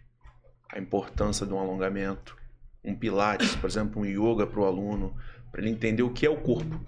a 0.70 0.80
importância 0.80 1.46
de 1.46 1.54
um 1.54 1.60
alongamento, 1.60 2.36
um 2.84 2.96
pilates, 2.96 3.56
por 3.56 3.70
exemplo, 3.70 4.02
um 4.02 4.06
yoga 4.06 4.46
para 4.46 4.60
o 4.60 4.66
aluno, 4.66 5.16
para 5.52 5.62
ele 5.62 5.70
entender 5.70 6.04
o 6.04 6.12
que 6.12 6.26
é 6.26 6.30
o 6.30 6.38
corpo. 6.38 6.80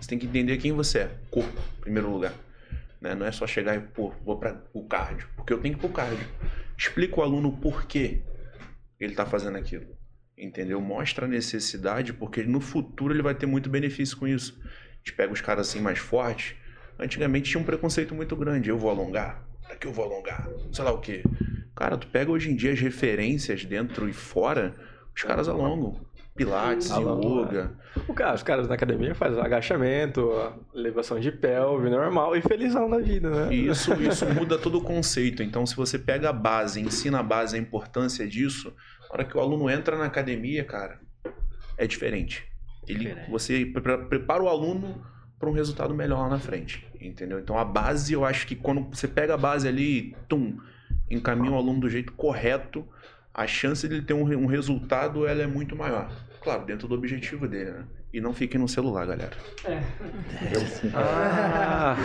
Você 0.00 0.08
tem 0.08 0.18
que 0.18 0.26
entender 0.26 0.56
quem 0.58 0.72
você 0.72 1.00
é, 1.00 1.18
corpo, 1.30 1.60
em 1.78 1.80
primeiro 1.80 2.10
lugar. 2.10 2.32
Né? 3.00 3.14
Não 3.14 3.26
é 3.26 3.32
só 3.32 3.46
chegar 3.46 3.76
e, 3.76 3.80
pô, 3.80 4.12
vou 4.24 4.38
para 4.38 4.64
o 4.72 4.84
cardio, 4.86 5.28
porque 5.36 5.52
eu 5.52 5.60
tenho 5.60 5.74
que 5.74 5.80
ir 5.80 5.82
para 5.82 5.90
o 5.90 5.92
cardio. 5.92 6.26
Explica 6.76 7.20
o 7.20 7.22
aluno 7.22 7.48
o 7.48 7.56
porquê 7.56 8.22
ele 8.98 9.12
está 9.12 9.26
fazendo 9.26 9.58
aquilo. 9.58 9.86
Entendeu? 10.36 10.80
Mostra 10.80 11.26
a 11.26 11.28
necessidade, 11.28 12.12
porque 12.12 12.42
no 12.42 12.60
futuro 12.60 13.14
ele 13.14 13.22
vai 13.22 13.34
ter 13.34 13.46
muito 13.46 13.70
benefício 13.70 14.16
com 14.16 14.26
isso. 14.26 14.58
A 14.64 14.96
gente 14.98 15.12
pega 15.12 15.32
os 15.32 15.40
caras 15.40 15.68
assim 15.68 15.80
mais 15.80 15.98
fortes. 15.98 16.56
Antigamente 16.98 17.50
tinha 17.50 17.60
um 17.60 17.64
preconceito 17.64 18.14
muito 18.14 18.34
grande. 18.36 18.68
Eu 18.68 18.78
vou 18.78 18.90
alongar? 18.90 19.44
Para 19.62 19.76
que 19.76 19.86
eu 19.86 19.92
vou 19.92 20.04
alongar? 20.04 20.48
Sei 20.72 20.84
lá 20.84 20.92
o 20.92 21.00
quê. 21.00 21.22
Cara, 21.74 21.96
tu 21.96 22.06
pega 22.06 22.30
hoje 22.30 22.50
em 22.50 22.56
dia 22.56 22.72
as 22.72 22.80
referências 22.80 23.64
dentro 23.64 24.08
e 24.08 24.12
fora 24.12 24.74
os 25.14 25.22
caras 25.22 25.48
alongam. 25.48 26.00
Pilates, 26.36 26.90
Alonga. 26.90 27.46
yoga. 27.46 27.70
O 28.08 28.12
cara, 28.12 28.34
os 28.34 28.42
caras 28.42 28.66
na 28.66 28.74
academia 28.74 29.14
fazem 29.14 29.40
agachamento, 29.40 30.32
elevação 30.74 31.20
de 31.20 31.30
pelve, 31.30 31.88
normal 31.88 32.34
e 32.34 32.42
felizão 32.42 32.88
na 32.88 32.98
vida, 32.98 33.30
né? 33.30 33.54
Isso, 33.54 33.94
isso 34.02 34.26
muda 34.34 34.58
todo 34.58 34.78
o 34.78 34.80
conceito. 34.80 35.44
Então, 35.44 35.64
se 35.64 35.76
você 35.76 35.96
pega 35.96 36.30
a 36.30 36.32
base, 36.32 36.80
ensina 36.80 37.20
a 37.20 37.22
base, 37.22 37.54
a 37.54 37.58
importância 37.58 38.26
disso, 38.26 38.74
hora 39.14 39.24
que 39.24 39.36
o 39.36 39.40
aluno 39.40 39.70
entra 39.70 39.96
na 39.96 40.06
academia, 40.06 40.64
cara, 40.64 41.00
é 41.78 41.86
diferente. 41.86 42.44
Ele, 42.86 43.10
diferente. 43.10 43.30
Você 43.30 43.64
prepara 44.08 44.42
o 44.42 44.48
aluno 44.48 45.04
para 45.38 45.48
um 45.48 45.52
resultado 45.52 45.94
melhor 45.94 46.20
lá 46.20 46.28
na 46.28 46.38
frente, 46.38 46.86
entendeu? 47.00 47.38
Então, 47.38 47.56
a 47.58 47.64
base, 47.64 48.12
eu 48.12 48.24
acho 48.24 48.46
que 48.46 48.56
quando 48.56 48.82
você 48.94 49.06
pega 49.06 49.34
a 49.34 49.38
base 49.38 49.68
ali, 49.68 50.16
tum, 50.28 50.58
encaminha 51.10 51.52
o 51.52 51.56
aluno 51.56 51.80
do 51.80 51.88
jeito 51.88 52.12
correto, 52.12 52.86
a 53.32 53.46
chance 53.46 53.86
de 53.88 53.94
ele 53.94 54.04
ter 54.04 54.14
um, 54.14 54.22
um 54.22 54.46
resultado 54.46 55.26
ela 55.26 55.42
é 55.42 55.46
muito 55.46 55.76
maior. 55.76 56.10
Claro, 56.40 56.64
dentro 56.64 56.86
do 56.86 56.94
objetivo 56.94 57.48
dele, 57.48 57.72
né? 57.72 57.84
E 58.12 58.20
não 58.20 58.32
fiquem 58.32 58.60
no 58.60 58.68
celular, 58.68 59.06
galera. 59.06 59.36
É. 59.64 59.80
Ah, 60.94 61.96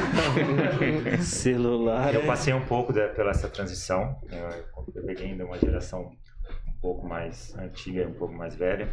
celular. 1.21 2.15
Eu 2.15 2.25
passei 2.25 2.51
um 2.51 2.65
pouco 2.65 2.91
de, 2.91 3.07
pela 3.09 3.29
essa 3.29 3.47
transição. 3.47 4.19
Né? 4.23 4.63
Eu 4.95 5.03
peguei 5.03 5.27
ainda 5.27 5.45
uma 5.45 5.59
geração 5.59 6.11
pouco 6.81 7.07
mais 7.07 7.55
antiga 7.57 8.07
um 8.07 8.13
pouco 8.13 8.33
mais 8.33 8.55
velha, 8.55 8.89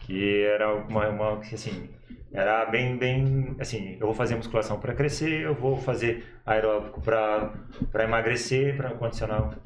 que 0.00 0.42
era 0.42 0.74
uma, 0.74 1.08
uma 1.08 1.38
assim, 1.38 1.88
era 2.32 2.66
bem, 2.66 2.96
bem, 2.96 3.54
assim, 3.60 3.96
eu 4.00 4.06
vou 4.06 4.14
fazer 4.14 4.34
musculação 4.34 4.80
para 4.80 4.94
crescer, 4.94 5.42
eu 5.42 5.54
vou 5.54 5.76
fazer 5.76 6.24
aeróbico 6.44 7.00
para 7.00 8.04
emagrecer, 8.04 8.76
para 8.76 8.90
condicionar 8.90 9.56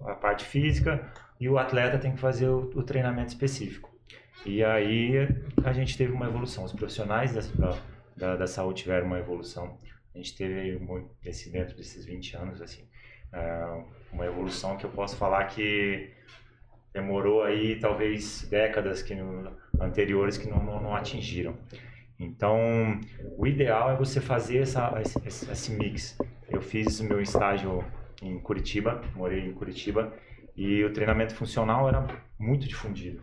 a 0.00 0.14
parte 0.14 0.44
física, 0.44 1.00
e 1.40 1.48
o 1.48 1.58
atleta 1.58 1.98
tem 1.98 2.12
que 2.12 2.20
fazer 2.20 2.48
o, 2.48 2.70
o 2.74 2.82
treinamento 2.82 3.28
específico. 3.28 3.96
E 4.44 4.64
aí 4.64 5.28
a 5.64 5.72
gente 5.72 5.96
teve 5.96 6.12
uma 6.12 6.26
evolução. 6.26 6.64
Os 6.64 6.72
profissionais 6.72 7.32
da, 7.32 7.76
da, 8.16 8.36
da 8.36 8.46
saúde 8.46 8.82
tiveram 8.82 9.06
uma 9.06 9.18
evolução. 9.18 9.78
A 10.14 10.18
gente 10.18 10.36
teve 10.36 10.78
muito, 10.78 11.10
esse, 11.24 11.50
dentro 11.50 11.76
desses 11.76 12.04
20 12.04 12.36
anos, 12.36 12.60
assim, 12.60 12.88
é, 13.32 13.84
uma 14.12 14.26
evolução 14.26 14.76
que 14.76 14.84
eu 14.84 14.90
posso 14.90 15.16
falar 15.16 15.44
que 15.44 16.10
demorou 16.92 17.42
aí 17.42 17.78
talvez 17.78 18.46
décadas 18.50 19.02
que 19.02 19.14
no, 19.14 19.50
anteriores 19.80 20.36
que 20.36 20.48
não, 20.48 20.62
não, 20.62 20.82
não, 20.82 20.94
atingiram. 20.94 21.56
Então, 22.18 22.58
o 23.36 23.46
ideal 23.46 23.90
é 23.90 23.96
você 23.96 24.20
fazer 24.20 24.58
essa, 24.58 25.00
esse, 25.24 25.50
esse 25.50 25.70
mix. 25.72 26.18
Eu 26.48 26.60
fiz 26.60 27.00
meu 27.00 27.20
estágio 27.20 27.84
em 28.20 28.38
Curitiba, 28.40 29.00
morei 29.14 29.46
em 29.46 29.52
Curitiba, 29.52 30.12
e 30.56 30.82
o 30.82 30.92
treinamento 30.92 31.34
funcional 31.34 31.88
era 31.88 32.04
muito 32.38 32.66
difundido. 32.66 33.22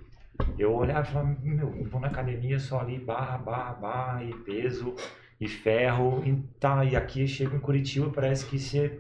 Eu 0.58 0.74
olhava 0.74 1.08
e 1.08 1.12
falava, 1.12 1.38
meu, 1.42 1.76
eu 1.76 1.86
vou 1.86 2.00
na 2.00 2.08
academia 2.08 2.60
só 2.60 2.80
ali, 2.80 2.98
barra, 2.98 3.38
barra, 3.38 3.74
barra, 3.74 4.24
e 4.24 4.34
peso, 4.34 4.96
e 5.40 5.48
ferro, 5.48 6.24
e 6.26 6.36
tá, 6.60 6.86
e 6.86 6.96
aqui 6.96 7.28
chego 7.28 7.56
em 7.56 7.60
Curitiba, 7.60 8.10
parece 8.10 8.46
que 8.46 8.56
isso 8.56 8.78
é, 8.78 8.92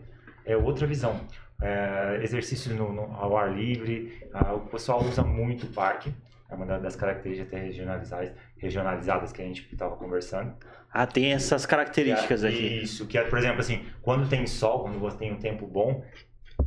é 0.45 0.57
outra 0.57 0.85
visão. 0.85 1.21
É, 1.61 2.19
exercício 2.21 2.75
no, 2.75 2.91
no, 2.91 3.15
ao 3.15 3.37
ar 3.37 3.55
livre, 3.55 4.21
o 4.53 4.59
pessoal 4.59 5.01
usa 5.03 5.23
muito 5.23 5.65
o 5.65 5.69
parque, 5.69 6.13
é 6.49 6.53
uma 6.53 6.65
das 6.65 6.95
características 6.95 7.53
até 7.53 7.65
regionalizadas, 7.65 8.31
regionalizadas 8.57 9.31
que 9.31 9.41
a 9.41 9.45
gente 9.45 9.67
estava 9.71 9.95
conversando. 9.95 10.53
Ah, 10.91 11.07
tem 11.07 11.33
essas 11.33 11.65
características 11.65 12.43
é, 12.43 12.49
aqui. 12.49 12.83
Isso, 12.83 13.07
que 13.07 13.17
é, 13.17 13.23
por 13.23 13.39
exemplo, 13.39 13.59
assim, 13.59 13.85
quando 14.01 14.29
tem 14.29 14.45
sol, 14.45 14.83
quando 14.83 14.99
você 14.99 15.17
tem 15.17 15.33
um 15.33 15.39
tempo 15.39 15.65
bom, 15.65 16.03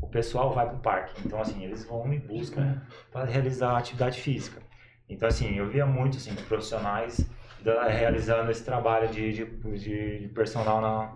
o 0.00 0.08
pessoal 0.08 0.52
vai 0.52 0.66
para 0.66 0.76
o 0.76 0.80
parque. 0.80 1.20
Então, 1.24 1.40
assim, 1.40 1.64
eles 1.64 1.84
vão 1.84 2.12
em 2.12 2.18
busca 2.18 2.82
para 3.12 3.24
realizar 3.24 3.76
atividade 3.76 4.20
física. 4.20 4.60
Então, 5.08 5.28
assim, 5.28 5.56
eu 5.56 5.68
via 5.68 5.86
muito, 5.86 6.16
assim, 6.18 6.34
profissionais 6.34 7.26
da, 7.62 7.88
realizando 7.88 8.50
esse 8.50 8.64
trabalho 8.64 9.08
de, 9.08 9.32
de, 9.32 9.44
de 9.78 10.28
personal 10.34 10.80
na, 10.80 11.12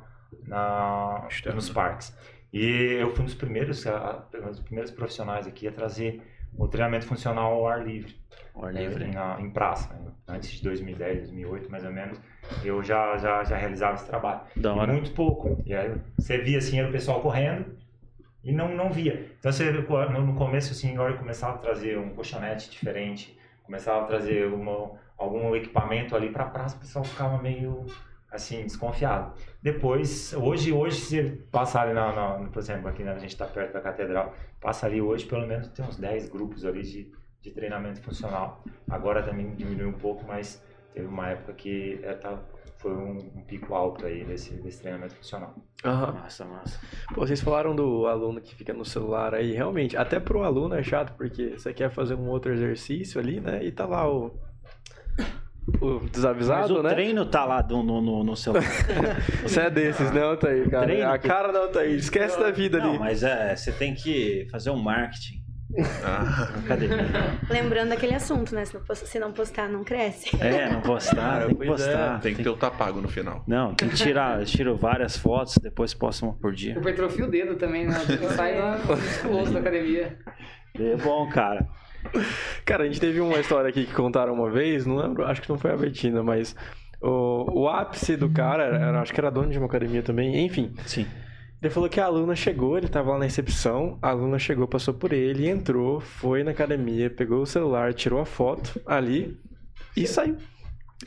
na, 0.47 1.29
nos 1.55 1.69
parques. 1.69 2.17
E 2.53 2.99
eu 3.01 3.11
fui 3.11 3.23
um 3.23 3.25
dos 3.25 3.35
primeiros, 3.35 3.85
um 3.87 4.49
dos 4.49 4.61
primeiros 4.61 4.91
profissionais 4.91 5.47
aqui 5.47 5.67
a 5.67 5.73
trazer 5.73 6.23
o 6.57 6.69
treinamento 6.69 7.07
funcional 7.07 7.53
ao 7.53 7.67
ar 7.67 7.87
livre. 7.87 8.15
Ao 8.55 8.67
ar 8.67 8.75
livre. 8.75 9.07
Na, 9.07 9.41
em 9.41 9.51
praça. 9.51 9.93
Né? 9.95 10.13
Antes 10.29 10.51
de 10.51 10.63
2010, 10.65 11.21
2008, 11.21 11.71
mais 11.71 11.85
ou 11.85 11.91
menos, 11.91 12.21
eu 12.63 12.83
já, 12.83 13.17
já, 13.17 13.43
já 13.43 13.57
realizava 13.57 13.95
esse 13.95 14.07
trabalho. 14.07 14.43
Muito 14.93 15.13
pouco. 15.13 15.63
E 15.65 15.75
aí 15.75 15.95
você 16.19 16.39
via, 16.39 16.59
assim, 16.59 16.79
era 16.79 16.89
o 16.89 16.93
pessoal 16.93 17.21
correndo, 17.21 17.75
e 18.45 18.53
não, 18.53 18.75
não 18.75 18.91
via. 18.91 19.31
Então, 19.39 19.53
você, 19.53 19.71
no 19.71 20.35
começo, 20.35 20.73
assim, 20.73 20.93
agora 20.93 21.13
eu 21.13 21.19
começava 21.19 21.55
a 21.55 21.59
trazer 21.59 21.99
um 21.99 22.11
colchonete 22.11 22.71
diferente, 22.71 23.39
começava 23.63 24.03
a 24.03 24.07
trazer 24.07 24.47
uma, 24.53 24.93
algum 25.17 25.55
equipamento 25.55 26.17
ali 26.17 26.31
para 26.31 26.45
a 26.45 26.49
praça, 26.49 26.77
o 26.77 26.81
pessoal 26.81 27.05
ficava 27.05 27.41
meio 27.41 27.87
assim, 28.33 28.63
desconfiado. 28.63 29.35
Depois, 29.63 30.33
hoje, 30.33 30.73
hoje 30.73 31.01
se 31.01 31.23
passar 31.51 31.83
ali, 31.83 31.93
na, 31.93 32.13
na, 32.13 32.49
por 32.49 32.59
exemplo, 32.59 32.89
aqui 32.89 33.05
né, 33.05 33.13
a 33.13 33.19
gente 33.19 33.31
está 33.31 33.47
perto 33.47 33.75
da 33.75 33.81
catedral, 33.81 34.35
passa 34.61 34.87
ali 34.87 35.01
hoje, 35.01 35.27
pelo 35.27 35.47
menos 35.47 35.69
tem 35.69 35.85
uns 35.85 35.99
10 35.99 36.31
grupos 36.31 36.65
ali 36.65 36.83
de, 36.83 37.13
de 37.43 37.51
treinamento 37.51 38.01
funcional. 38.01 38.65
Agora 38.89 39.23
também 39.23 39.55
diminuiu 39.55 39.91
um 39.91 39.99
pouco, 39.99 40.25
mas 40.27 40.63
teve 40.95 41.07
uma 41.07 41.29
época 41.29 41.53
que 41.53 42.01
é, 42.03 42.15
tá, 42.15 42.39
foi 42.79 42.93
um, 42.93 43.19
um, 43.19 43.45
pico 43.45 43.75
alto 43.75 44.07
aí 44.07 44.25
desse, 44.25 44.55
desse 44.55 44.81
treinamento 44.81 45.15
funcional. 45.15 45.55
Uhum. 45.85 46.13
Massa, 46.13 46.45
massa. 46.47 46.81
Pô, 47.15 47.27
vocês 47.27 47.41
falaram 47.41 47.77
do 47.77 48.07
aluno 48.07 48.41
que 48.41 48.55
fica 48.55 48.73
no 48.73 48.85
celular 48.85 49.35
aí, 49.35 49.53
realmente, 49.53 49.97
até 49.97 50.19
pro 50.19 50.43
aluno 50.43 50.75
é 50.75 50.83
chato, 50.83 51.15
porque 51.17 51.59
você 51.59 51.73
quer 51.75 51.91
fazer 51.91 52.15
um 52.15 52.29
outro 52.29 52.53
exercício 52.53 53.21
ali, 53.21 53.41
né, 53.41 53.63
e 53.63 53.71
tá 53.71 53.87
lá 53.87 54.11
o 54.11 54.33
o 55.81 56.01
desavisado, 56.09 56.61
Mas 56.61 56.71
o 56.71 56.83
né? 56.83 56.91
treino 56.91 57.25
tá 57.25 57.45
lá 57.45 57.63
no, 57.63 57.83
no, 57.83 58.25
no 58.25 58.37
celular. 58.37 58.65
Você 59.43 59.61
é 59.61 59.71
desses, 59.71 60.11
não, 60.11 60.37
tá 60.37 60.49
aí, 60.49 60.69
cara. 60.69 60.87
Treino, 60.87 61.11
a 61.11 61.19
cara 61.19 61.53
não 61.53 61.71
tá 61.71 61.81
aí. 61.81 61.97
Esquece 61.97 62.39
da 62.39 62.51
vida 62.51 62.79
não, 62.79 62.91
ali. 62.91 62.99
Mas 62.99 63.23
é, 63.23 63.55
você 63.55 63.71
tem 63.71 63.95
que 63.95 64.47
fazer 64.51 64.71
um 64.71 64.77
marketing. 64.77 65.43
Ah. 66.05 66.53
academia. 66.59 66.99
Lembrando 67.49 67.91
daquele 67.91 68.15
assunto, 68.15 68.55
né? 68.55 68.65
Se 68.65 68.75
não, 68.75 68.95
se 68.95 69.19
não 69.19 69.33
postar, 69.33 69.69
não 69.69 69.83
cresce. 69.83 70.37
É, 70.39 70.69
não 70.69 70.83
postar, 70.83 71.47
tem 71.47 71.57
que 71.57 71.67
postar. 71.67 72.17
É. 72.17 72.19
Tem 72.21 72.35
que 72.35 72.43
ter 72.43 72.49
o 72.51 72.57
tapago 72.57 73.01
no 73.01 73.09
final. 73.09 73.43
Não, 73.47 73.75
tem 73.75 73.89
que 73.89 73.97
tirar. 73.97 74.45
tiro 74.45 74.77
várias 74.77 75.17
fotos, 75.17 75.55
depois 75.63 75.95
posto 75.95 76.27
uma 76.27 76.35
por 76.35 76.53
dia. 76.53 76.75
Hipertrofia 76.77 77.25
o 77.25 77.31
dedo 77.31 77.55
também, 77.55 77.87
né? 77.87 77.95
Sai 78.37 78.57
musculoso 78.85 79.53
da 79.53 79.61
academia. 79.61 80.19
É 80.79 80.97
bom, 80.97 81.29
cara. 81.29 81.67
Cara, 82.65 82.85
a 82.85 82.87
gente 82.87 83.01
teve 83.01 83.21
uma 83.21 83.39
história 83.39 83.71
aqui 83.71 83.85
que 83.85 83.93
contaram 83.93 84.35
uma 84.35 84.51
vez, 84.51 84.87
não 84.87 84.97
lembro, 84.97 85.25
acho 85.25 85.43
que 85.43 85.49
não 85.49 85.59
foi 85.59 85.73
a 85.73 85.77
Betina, 85.77 86.23
mas 86.23 86.55
o, 87.01 87.63
o 87.63 87.69
ápice 87.69 88.17
do 88.17 88.31
cara, 88.31 88.65
era, 88.65 89.01
acho 89.01 89.13
que 89.13 89.21
era 89.21 89.31
dono 89.31 89.51
de 89.51 89.59
uma 89.59 89.67
academia 89.67 90.03
também, 90.03 90.45
enfim. 90.45 90.73
Sim. 90.87 91.07
Ele 91.61 91.71
falou 91.71 91.89
que 91.89 92.01
a 92.01 92.07
aluna 92.07 92.35
chegou, 92.35 92.77
ele 92.77 92.89
tava 92.89 93.13
lá 93.13 93.19
na 93.19 93.25
recepção, 93.25 93.97
a 94.03 94.11
aluna 94.11 94.39
chegou, 94.39 94.67
passou 94.67 94.95
por 94.95 95.13
ele, 95.13 95.49
entrou, 95.49 96.01
foi 96.01 96.43
na 96.43 96.51
academia, 96.51 97.09
pegou 97.09 97.43
o 97.43 97.47
celular, 97.47 97.95
tirou 97.95 98.21
a 98.21 98.25
foto 98.27 98.81
ali 98.85 99.39
e 99.97 100.07
saiu. 100.07 100.37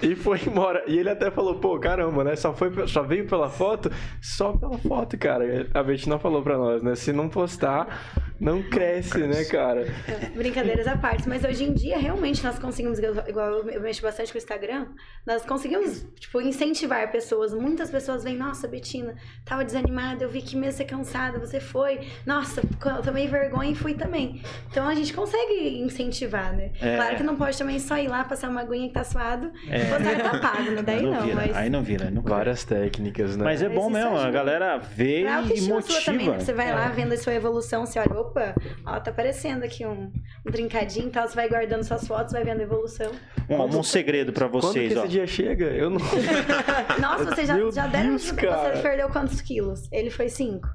E 0.01 0.15
foi 0.15 0.39
embora. 0.45 0.83
E 0.87 0.97
ele 0.97 1.09
até 1.09 1.31
falou, 1.31 1.55
pô, 1.55 1.79
caramba, 1.79 2.23
né? 2.23 2.35
Só, 2.35 2.53
foi, 2.53 2.87
só 2.87 3.03
veio 3.03 3.27
pela 3.27 3.49
foto? 3.49 3.91
Só 4.21 4.53
pela 4.53 4.77
foto, 4.77 5.17
cara. 5.17 5.67
A 5.73 5.83
Betina 5.83 6.19
falou 6.19 6.41
pra 6.41 6.57
nós, 6.57 6.81
né? 6.81 6.95
Se 6.95 7.13
não 7.13 7.29
postar, 7.29 8.23
não 8.39 8.61
cresce, 8.63 9.19
né, 9.19 9.45
cara? 9.45 9.87
É, 10.07 10.29
brincadeiras 10.35 10.87
à 10.87 10.97
parte. 10.97 11.27
Mas 11.27 11.43
hoje 11.43 11.63
em 11.63 11.73
dia, 11.73 11.97
realmente, 11.97 12.43
nós 12.43 12.59
conseguimos, 12.59 12.99
igual 12.99 13.67
eu 13.67 13.81
mexo 13.81 14.01
bastante 14.01 14.31
com 14.31 14.37
o 14.37 14.41
Instagram, 14.41 14.87
nós 15.25 15.45
conseguimos, 15.45 16.05
tipo, 16.19 16.41
incentivar 16.41 17.11
pessoas. 17.11 17.53
Muitas 17.53 17.89
pessoas 17.89 18.23
vêm, 18.23 18.35
nossa, 18.35 18.67
Betina, 18.67 19.15
tava 19.45 19.63
desanimada, 19.63 20.23
eu 20.23 20.29
vi 20.29 20.41
que 20.41 20.55
mesmo 20.55 20.77
você 20.77 20.85
cansada, 20.85 21.39
você 21.39 21.59
foi. 21.59 22.01
Nossa, 22.25 22.61
eu 22.61 23.01
tomei 23.01 23.27
vergonha 23.27 23.71
e 23.71 23.75
fui 23.75 23.93
também. 23.93 24.41
Então 24.69 24.87
a 24.87 24.93
gente 24.93 25.13
consegue 25.13 25.79
incentivar, 25.79 26.53
né? 26.53 26.71
É. 26.81 26.95
Claro 26.97 27.15
que 27.17 27.23
não 27.23 27.35
pode 27.35 27.57
também 27.57 27.79
só 27.79 27.97
ir 27.97 28.07
lá, 28.07 28.23
passar 28.23 28.49
uma 28.49 28.61
aguinha 28.61 28.87
que 28.87 28.93
tá 28.93 29.03
suado 29.03 29.51
é. 29.69 29.84
E 29.85 29.89
postar 29.89 30.31
tá 30.31 30.39
pago? 30.39 30.83
Daí 30.83 31.01
não, 31.01 31.11
não 31.11 31.21
vira. 31.21 31.35
Mas... 31.35 31.55
Aí 31.55 31.69
não 31.69 31.83
vira. 31.83 32.11
Não 32.11 32.21
Várias 32.21 32.63
técnicas, 32.63 33.35
né? 33.37 33.43
Mas 33.43 33.61
é 33.61 33.69
bom 33.69 33.89
mesmo, 33.89 34.17
a 34.17 34.31
galera 34.31 34.77
vê 34.77 35.21
e 35.21 35.61
motiva. 35.61 36.01
Também, 36.05 36.29
né? 36.29 36.39
Você 36.39 36.53
vai 36.53 36.73
lá 36.73 36.89
vendo 36.89 37.13
a 37.13 37.17
sua 37.17 37.33
evolução, 37.33 37.85
você 37.85 37.99
olha, 37.99 38.13
opa, 38.13 38.55
ó, 38.85 38.99
tá 38.99 39.11
aparecendo 39.11 39.63
aqui 39.63 39.85
um, 39.85 40.11
um 40.45 40.51
trincadinho 40.51 41.07
e 41.07 41.11
tal, 41.11 41.27
você 41.27 41.35
vai 41.35 41.47
guardando 41.47 41.83
suas 41.83 42.07
fotos, 42.07 42.33
vai 42.33 42.43
vendo 42.43 42.59
a 42.59 42.63
evolução. 42.63 43.11
Um, 43.49 43.63
um 43.63 43.83
segredo 43.83 44.33
pra 44.33 44.47
vocês, 44.47 44.93
Quando 44.93 44.93
que 44.93 44.99
ó. 44.99 45.03
esse 45.03 45.11
dia 45.11 45.27
chega? 45.27 45.65
Eu 45.65 45.89
não... 45.89 45.99
Nossa, 46.99 47.25
você 47.25 47.45
já, 47.45 47.57
já 47.71 47.87
deram... 47.87 48.09
Deus, 48.09 48.23
você 48.23 48.81
perdeu 48.81 49.09
quantos 49.09 49.39
quilos? 49.41 49.87
Ele 49.91 50.09
foi 50.09 50.29
5. 50.29 50.67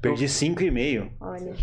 Perdi 0.00 0.26
5,5. 0.26 1.10
Olha. 1.20 1.54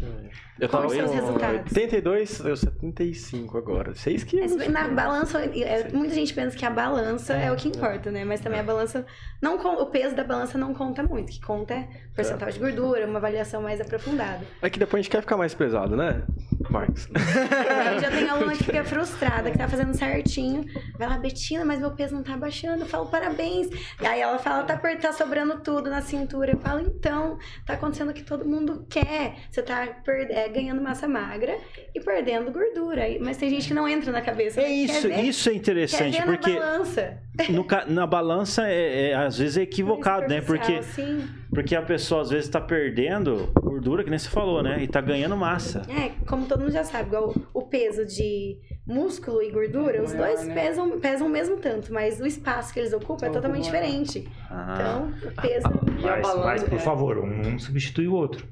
Eu 0.63 0.69
tava 0.69 0.87
com 0.87 0.93
os 0.93 1.11
resultados? 1.11 1.71
82, 1.71 2.39
eu 2.39 2.55
75 2.55 3.57
agora. 3.57 3.93
6 3.93 4.23
quilos. 4.23 4.67
Na 4.69 4.87
balança, 4.87 5.39
é, 5.43 5.89
muita 5.91 6.13
gente 6.13 6.33
pensa 6.33 6.55
que 6.55 6.65
a 6.65 6.69
balança 6.69 7.33
é, 7.33 7.47
é 7.47 7.51
o 7.51 7.55
que 7.57 7.67
importa, 7.67 8.09
né? 8.09 8.23
Mas 8.23 8.39
também 8.39 8.61
a 8.61 8.63
balança, 8.63 9.05
não 9.41 9.57
o 9.57 9.85
peso 9.87 10.15
da 10.15 10.23
balança 10.23 10.57
não 10.57 10.73
conta 10.73 11.03
muito. 11.03 11.27
O 11.27 11.31
que 11.33 11.41
conta 11.41 11.73
é 11.73 11.89
percentual 12.15 12.49
de 12.49 12.59
gordura, 12.59 13.05
uma 13.05 13.17
avaliação 13.17 13.61
mais 13.61 13.81
aprofundada. 13.81 14.39
É 14.61 14.69
que 14.69 14.79
depois 14.79 14.99
a 14.99 15.03
gente 15.03 15.11
quer 15.11 15.19
ficar 15.19 15.35
mais 15.35 15.53
pesado, 15.53 15.97
né, 15.97 16.23
Marcos? 16.69 17.09
É, 17.63 17.99
já 17.99 18.11
tem 18.11 18.29
aluna 18.29 18.53
que 18.53 18.63
fica 18.63 18.83
frustrada, 18.83 19.49
que 19.49 19.57
tá 19.57 19.67
fazendo 19.67 19.93
certinho. 19.93 20.65
Vai 20.97 21.07
lá, 21.07 21.17
Betina, 21.17 21.65
mas 21.65 21.79
meu 21.79 21.91
peso 21.91 22.13
não 22.13 22.23
tá 22.23 22.37
baixando. 22.37 22.83
Eu 22.83 22.85
falo, 22.85 23.07
parabéns. 23.07 23.67
E 24.01 24.05
aí 24.05 24.21
ela 24.21 24.37
fala, 24.37 24.63
tá, 24.63 24.77
tá 24.77 25.13
sobrando 25.13 25.59
tudo 25.59 25.89
na 25.89 26.01
cintura. 26.01 26.51
Eu 26.51 26.59
falo, 26.59 26.81
então, 26.81 27.37
tá 27.65 27.73
acontecendo 27.73 28.09
o 28.09 28.13
que 28.13 28.23
todo 28.23 28.45
mundo 28.45 28.85
quer. 28.89 29.35
Você 29.49 29.61
tá 29.61 29.87
é, 30.07 30.49
ganhando 30.53 30.81
massa 30.81 31.07
magra 31.07 31.57
e 31.93 31.99
perdendo 31.99 32.51
gordura. 32.51 33.03
Mas 33.19 33.37
tem 33.37 33.49
gente 33.49 33.67
que 33.67 33.73
não 33.73 33.87
entra 33.87 34.11
na 34.11 34.21
cabeça. 34.21 34.61
É 34.61 34.69
isso, 34.69 35.07
ver, 35.07 35.23
isso 35.23 35.49
é 35.49 35.53
interessante, 35.53 36.21
porque. 36.21 36.53
Na 36.53 36.59
balança. 36.59 37.17
No, 37.49 37.65
na 37.87 38.05
balança, 38.05 38.67
é, 38.67 39.09
é, 39.09 39.15
às 39.15 39.37
vezes 39.37 39.57
é 39.57 39.63
equivocado, 39.63 40.27
né? 40.27 40.39
Porque, 40.39 40.83
sim. 40.83 41.27
porque 41.49 41.75
a 41.75 41.81
pessoa 41.81 42.21
às 42.21 42.29
vezes 42.29 42.47
tá 42.47 42.61
perdendo 42.61 43.51
gordura, 43.59 44.03
que 44.03 44.09
nem 44.09 44.19
você 44.19 44.29
falou, 44.29 44.61
né? 44.61 44.83
E 44.83 44.87
tá 44.87 45.01
ganhando 45.01 45.35
massa. 45.35 45.81
É, 45.89 46.11
como 46.27 46.45
todo 46.45 46.61
mundo 46.61 46.71
já 46.71 46.83
sabe, 46.83 47.07
igual 47.07 47.33
o 47.51 47.63
peso 47.63 48.05
de 48.05 48.59
músculo 48.85 49.41
e 49.41 49.49
gordura, 49.49 49.97
é 49.97 50.01
os 50.01 50.13
maior, 50.13 50.27
dois 50.27 50.45
né? 50.45 50.53
pesam, 50.53 50.99
pesam 50.99 51.27
o 51.27 51.29
mesmo 51.29 51.57
tanto, 51.57 51.91
mas 51.91 52.19
o 52.19 52.25
espaço 52.25 52.73
que 52.73 52.79
eles 52.79 52.93
ocupam 52.93 53.25
é 53.25 53.29
totalmente 53.29 53.63
diferente. 53.63 54.27
Ah. 54.49 54.75
Então, 54.75 55.29
o 55.29 55.41
peso. 55.41 55.67
Mas, 56.01 56.35
mas, 56.35 56.63
por 56.63 56.79
favor, 56.79 57.17
um 57.17 57.57
substitui 57.57 58.07
o 58.07 58.13
outro. 58.13 58.45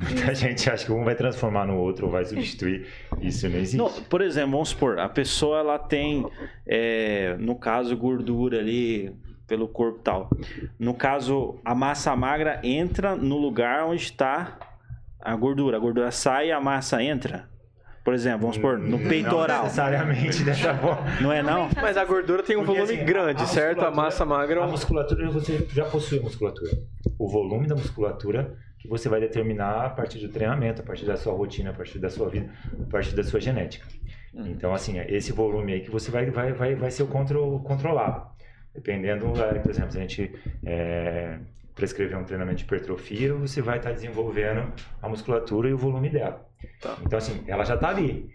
Muita 0.00 0.34
gente 0.34 0.70
acha 0.70 0.84
que 0.84 0.92
um 0.92 1.04
vai 1.04 1.14
transformar 1.14 1.66
no 1.66 1.76
outro 1.76 2.06
ou 2.06 2.12
vai 2.12 2.24
substituir. 2.24 2.86
Isso 3.20 3.48
não 3.48 3.56
existe. 3.56 3.76
Não, 3.76 3.90
por 4.04 4.20
exemplo, 4.20 4.52
vamos 4.52 4.70
supor, 4.70 4.98
a 4.98 5.08
pessoa 5.08 5.58
ela 5.58 5.78
tem, 5.78 6.26
é, 6.66 7.36
no 7.38 7.56
caso, 7.56 7.96
gordura 7.96 8.58
ali 8.58 9.14
pelo 9.46 9.66
corpo 9.66 9.98
tal. 10.00 10.30
No 10.78 10.94
caso, 10.94 11.58
a 11.64 11.74
massa 11.74 12.14
magra 12.14 12.60
entra 12.62 13.16
no 13.16 13.38
lugar 13.38 13.84
onde 13.84 14.02
está 14.02 14.58
a 15.20 15.34
gordura. 15.34 15.78
A 15.78 15.80
gordura 15.80 16.10
sai 16.10 16.48
e 16.48 16.52
a 16.52 16.60
massa 16.60 17.02
entra. 17.02 17.48
Por 18.04 18.14
exemplo, 18.14 18.40
vamos 18.40 18.56
supor, 18.56 18.78
no 18.78 18.98
peitoral. 19.00 19.58
Não 19.58 19.64
necessariamente 19.64 20.42
dessa 20.42 20.74
forma. 20.74 21.02
Não 21.20 21.30
é 21.30 21.42
não? 21.42 21.68
Mas 21.76 21.96
a 21.96 22.04
gordura 22.04 22.42
tem 22.42 22.56
um 22.56 22.64
Porque, 22.64 22.80
volume 22.80 22.96
assim, 22.96 23.04
grande, 23.04 23.42
a 23.42 23.46
certo? 23.46 23.84
A 23.84 23.90
massa 23.90 24.24
magra... 24.24 24.64
A 24.64 24.66
musculatura, 24.66 25.30
você 25.30 25.66
já 25.74 25.84
possui 25.84 26.20
musculatura. 26.20 26.70
O 27.18 27.28
volume 27.28 27.66
da 27.66 27.74
musculatura 27.74 28.56
você 28.88 29.08
vai 29.08 29.20
determinar 29.20 29.86
a 29.86 29.90
partir 29.90 30.18
do 30.18 30.28
treinamento, 30.28 30.82
a 30.82 30.84
partir 30.84 31.04
da 31.04 31.16
sua 31.16 31.32
rotina, 31.32 31.70
a 31.70 31.72
partir 31.72 31.98
da 31.98 32.10
sua 32.10 32.28
vida, 32.28 32.50
a 32.80 32.90
partir 32.90 33.14
da 33.14 33.22
sua 33.22 33.40
genética. 33.40 33.86
Uhum. 34.34 34.46
Então, 34.48 34.74
assim, 34.74 34.98
esse 35.00 35.32
volume 35.32 35.72
aí 35.72 35.80
que 35.80 35.90
você 35.90 36.10
vai, 36.10 36.30
vai, 36.30 36.52
vai, 36.52 36.74
vai 36.74 36.90
ser 36.90 37.02
o 37.02 37.06
contro, 37.06 37.60
controlado. 37.60 38.26
Dependendo, 38.74 39.26
por 39.62 39.70
exemplo, 39.70 39.92
se 39.92 39.98
a 39.98 40.00
gente 40.00 40.32
é, 40.64 41.38
prescrever 41.74 42.16
um 42.16 42.24
treinamento 42.24 42.58
de 42.58 42.64
hipertrofia, 42.64 43.34
você 43.34 43.60
vai 43.60 43.78
estar 43.78 43.92
desenvolvendo 43.92 44.72
a 45.02 45.08
musculatura 45.08 45.68
e 45.68 45.72
o 45.72 45.78
volume 45.78 46.08
dela. 46.10 46.46
Tá. 46.80 46.96
Então, 47.02 47.18
assim, 47.18 47.44
ela 47.46 47.64
já 47.64 47.74
está 47.74 47.88
ali. 47.88 48.30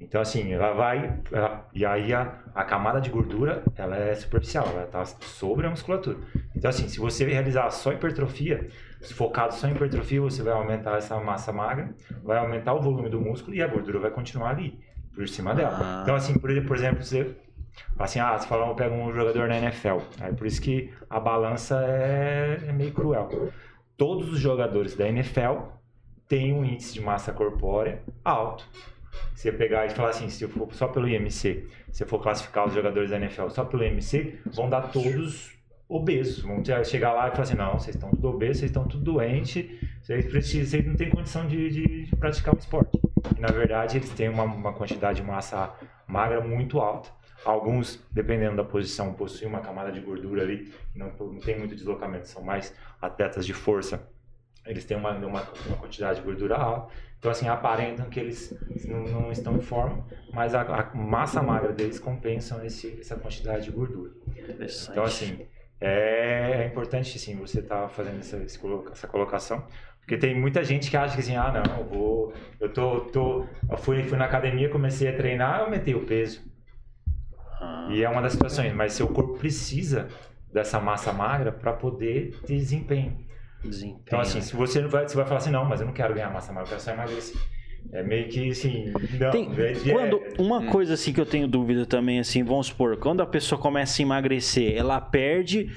Então, 0.00 0.20
assim, 0.20 0.52
ela 0.52 0.72
vai. 0.74 1.20
Ela, 1.32 1.68
e 1.74 1.84
aí, 1.84 2.12
a, 2.12 2.40
a, 2.54 2.64
camada 2.64 3.00
de 3.00 3.10
gordura 3.10 3.64
ela 3.76 3.96
é 3.96 4.14
superficial, 4.14 4.68
ela 4.68 4.84
está 4.84 5.04
sobre 5.04 5.66
a 5.66 5.70
musculatura. 5.70 6.18
Então, 6.54 6.70
assim, 6.70 6.88
se 6.88 7.00
você 7.00 7.24
realizar 7.24 7.68
só 7.70 7.92
hipertrofia, 7.92 8.68
focado 9.00 9.54
só 9.54 9.68
em 9.68 9.72
hipertrofia, 9.72 10.20
você 10.20 10.42
vai 10.42 10.52
aumentar 10.52 10.96
essa 10.96 11.18
massa 11.20 11.52
magra, 11.52 11.94
vai 12.22 12.38
aumentar 12.38 12.74
o 12.74 12.80
volume 12.80 13.08
do 13.08 13.20
músculo 13.20 13.54
e 13.54 13.62
a 13.62 13.66
gordura 13.66 13.98
vai 13.98 14.10
continuar 14.10 14.50
ali, 14.50 14.78
por 15.14 15.28
cima 15.28 15.54
dela. 15.54 15.78
Ah. 15.80 16.00
Então, 16.02 16.14
assim, 16.14 16.34
por, 16.34 16.50
por 16.64 16.76
exemplo, 16.76 17.04
você. 17.04 17.36
Assim, 17.96 18.18
ah, 18.18 18.36
você 18.36 18.46
fala, 18.48 18.74
pega 18.74 18.94
um 18.94 19.12
jogador 19.12 19.48
na 19.48 19.56
NFL. 19.56 19.98
É 20.20 20.32
por 20.32 20.46
isso 20.46 20.60
que 20.60 20.92
a 21.08 21.20
balança 21.20 21.80
é, 21.86 22.58
é 22.66 22.72
meio 22.72 22.92
cruel. 22.92 23.28
Todos 23.96 24.32
os 24.32 24.40
jogadores 24.40 24.96
da 24.96 25.08
NFL 25.08 25.62
têm 26.26 26.52
um 26.52 26.64
índice 26.64 26.94
de 26.94 27.00
massa 27.00 27.32
corpórea 27.32 28.02
alto. 28.24 28.68
Você 29.34 29.52
pegar 29.52 29.86
e 29.86 29.90
falar 29.90 30.10
assim, 30.10 30.28
se 30.28 30.46
for 30.48 30.72
só 30.72 30.88
pelo 30.88 31.08
IMC, 31.08 31.68
se 31.92 32.04
for 32.04 32.20
classificar 32.20 32.66
os 32.66 32.74
jogadores 32.74 33.10
da 33.10 33.16
NFL 33.16 33.48
só 33.48 33.64
pelo 33.64 33.84
IMC, 33.84 34.40
vão 34.46 34.68
dar 34.68 34.82
todos 34.92 35.57
obesos. 35.88 36.40
Vão 36.40 36.62
chegar 36.84 37.12
lá 37.12 37.28
e 37.28 37.30
falar 37.30 37.42
assim, 37.42 37.54
não, 37.54 37.78
vocês 37.78 37.96
estão 37.96 38.10
tudo 38.10 38.28
obesos, 38.28 38.58
vocês 38.58 38.70
estão 38.70 38.86
tudo 38.86 39.04
doente, 39.04 39.80
vocês, 40.02 40.26
precisam, 40.26 40.66
vocês 40.66 40.86
não 40.86 40.94
têm 40.94 41.10
condição 41.10 41.46
de, 41.46 41.70
de, 41.70 42.16
praticar 42.16 42.54
o 42.54 42.58
esporte. 42.58 43.00
E, 43.36 43.40
na 43.40 43.48
verdade, 43.48 43.96
eles 43.96 44.10
têm 44.10 44.28
uma, 44.28 44.44
uma 44.44 44.72
quantidade 44.72 45.20
de 45.20 45.26
massa 45.26 45.72
magra 46.06 46.40
muito 46.40 46.78
alta. 46.78 47.08
Alguns, 47.44 48.04
dependendo 48.10 48.56
da 48.56 48.64
posição, 48.64 49.14
possuem 49.14 49.48
uma 49.48 49.60
camada 49.60 49.92
de 49.92 50.00
gordura 50.00 50.42
ali, 50.42 50.72
não, 50.94 51.10
não 51.18 51.38
tem 51.38 51.56
muito 51.56 51.74
deslocamento, 51.74 52.28
são 52.28 52.42
mais 52.42 52.74
atletas 53.00 53.46
de 53.46 53.54
força. 53.54 54.08
Eles 54.66 54.84
têm 54.84 54.96
uma, 54.96 55.12
uma, 55.12 55.42
uma 55.66 55.76
quantidade 55.78 56.18
de 56.18 56.26
gordura 56.26 56.56
alta. 56.56 56.92
Então, 57.18 57.30
assim, 57.30 57.48
aparentam 57.48 58.08
que 58.10 58.20
eles 58.20 58.54
não, 58.86 59.04
não 59.04 59.32
estão 59.32 59.56
em 59.56 59.62
forma, 59.62 60.06
mas 60.32 60.54
a, 60.54 60.62
a 60.62 60.94
massa 60.94 61.42
magra 61.42 61.72
deles 61.72 61.98
compensam 61.98 62.64
esse, 62.64 62.98
essa 63.00 63.16
quantidade 63.16 63.64
de 63.64 63.70
gordura. 63.70 64.12
Então, 64.90 65.04
assim, 65.04 65.46
é, 65.80 66.66
importante, 66.66 67.18
sim, 67.18 67.36
você 67.36 67.60
estar 67.60 67.82
tá 67.82 67.88
fazendo 67.88 68.18
essa, 68.18 68.36
essa 68.38 69.06
colocação. 69.06 69.64
Porque 70.00 70.16
tem 70.16 70.34
muita 70.34 70.64
gente 70.64 70.90
que 70.90 70.96
acha 70.96 71.14
que 71.14 71.20
assim, 71.20 71.36
ah, 71.36 71.52
não, 71.52 71.78
eu 71.78 71.84
vou. 71.84 72.32
Eu 72.58 72.72
tô. 72.72 73.00
tô 73.00 73.46
eu 73.70 73.76
fui, 73.76 74.02
fui 74.04 74.16
na 74.16 74.24
academia, 74.24 74.70
comecei 74.70 75.08
a 75.08 75.14
treinar, 75.14 75.58
eu 75.58 75.64
aumentei 75.66 75.94
o 75.94 76.06
peso. 76.06 76.40
Ah. 77.60 77.88
E 77.90 78.02
é 78.02 78.08
uma 78.08 78.22
das 78.22 78.32
situações, 78.32 78.72
mas 78.72 78.94
seu 78.94 79.06
corpo 79.08 79.38
precisa 79.38 80.08
dessa 80.52 80.80
massa 80.80 81.12
magra 81.12 81.52
para 81.52 81.74
poder 81.74 82.40
ter 82.46 82.56
desempenho. 82.56 83.18
desempenho. 83.62 84.02
Então, 84.06 84.20
assim, 84.20 84.40
se 84.40 84.56
você 84.56 84.80
não 84.80 84.88
vai, 84.88 85.06
você 85.06 85.14
vai 85.14 85.26
falar 85.26 85.38
assim, 85.38 85.50
não, 85.50 85.64
mas 85.64 85.80
eu 85.80 85.86
não 85.86 85.92
quero 85.92 86.14
ganhar 86.14 86.30
massa 86.30 86.52
magra, 86.52 86.64
eu 86.64 86.70
quero 86.70 86.80
só 86.80 86.92
emagrecer. 86.92 87.36
É 87.92 88.02
meio 88.02 88.28
que 88.28 88.50
assim. 88.50 88.92
Não, 89.18 89.30
Tem, 89.30 89.50
é, 89.58 89.92
quando, 89.92 90.20
uma 90.38 90.58
hum. 90.58 90.66
coisa 90.66 90.94
assim 90.94 91.12
que 91.12 91.20
eu 91.20 91.26
tenho 91.26 91.48
dúvida 91.48 91.86
também, 91.86 92.18
assim, 92.18 92.42
vamos 92.42 92.66
supor, 92.66 92.98
quando 92.98 93.22
a 93.22 93.26
pessoa 93.26 93.60
começa 93.60 94.00
a 94.00 94.04
emagrecer, 94.04 94.76
ela 94.76 95.00
perde. 95.00 95.70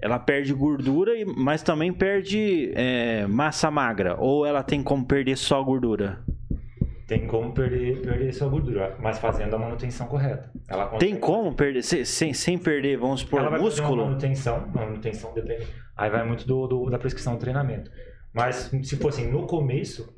Ela 0.00 0.16
perde 0.16 0.54
gordura, 0.54 1.10
mas 1.36 1.60
também 1.60 1.92
perde 1.92 2.70
é, 2.76 3.26
massa 3.26 3.68
magra. 3.68 4.14
Ou 4.16 4.46
ela 4.46 4.62
tem 4.62 4.80
como 4.80 5.04
perder 5.04 5.36
só 5.36 5.60
gordura? 5.60 6.20
Tem 7.08 7.26
como 7.26 7.52
perder, 7.52 8.02
perder 8.02 8.32
sua 8.32 8.48
gordura, 8.48 8.94
mas 9.00 9.18
fazendo 9.18 9.56
a 9.56 9.58
manutenção 9.58 10.06
correta. 10.06 10.52
Ela 10.68 10.86
tem 10.98 11.16
como 11.16 11.52
perder, 11.54 11.82
sem, 11.82 12.32
sem 12.32 12.58
perder, 12.58 12.98
vamos 12.98 13.20
supor, 13.20 13.40
ela 13.40 13.50
vai 13.50 13.58
músculo? 13.58 13.88
Fazer 13.88 14.00
uma 14.00 14.04
manutenção, 14.04 14.68
manutenção 14.72 15.34
depende. 15.34 15.66
Aí 15.96 16.10
vai 16.10 16.24
muito 16.24 16.46
do, 16.46 16.66
do, 16.66 16.90
da 16.90 16.98
prescrição 16.98 17.32
do 17.32 17.40
treinamento. 17.40 17.90
Mas 18.32 18.70
se 18.82 18.96
fosse 18.98 19.22
assim, 19.22 19.32
no 19.32 19.46
começo, 19.46 20.14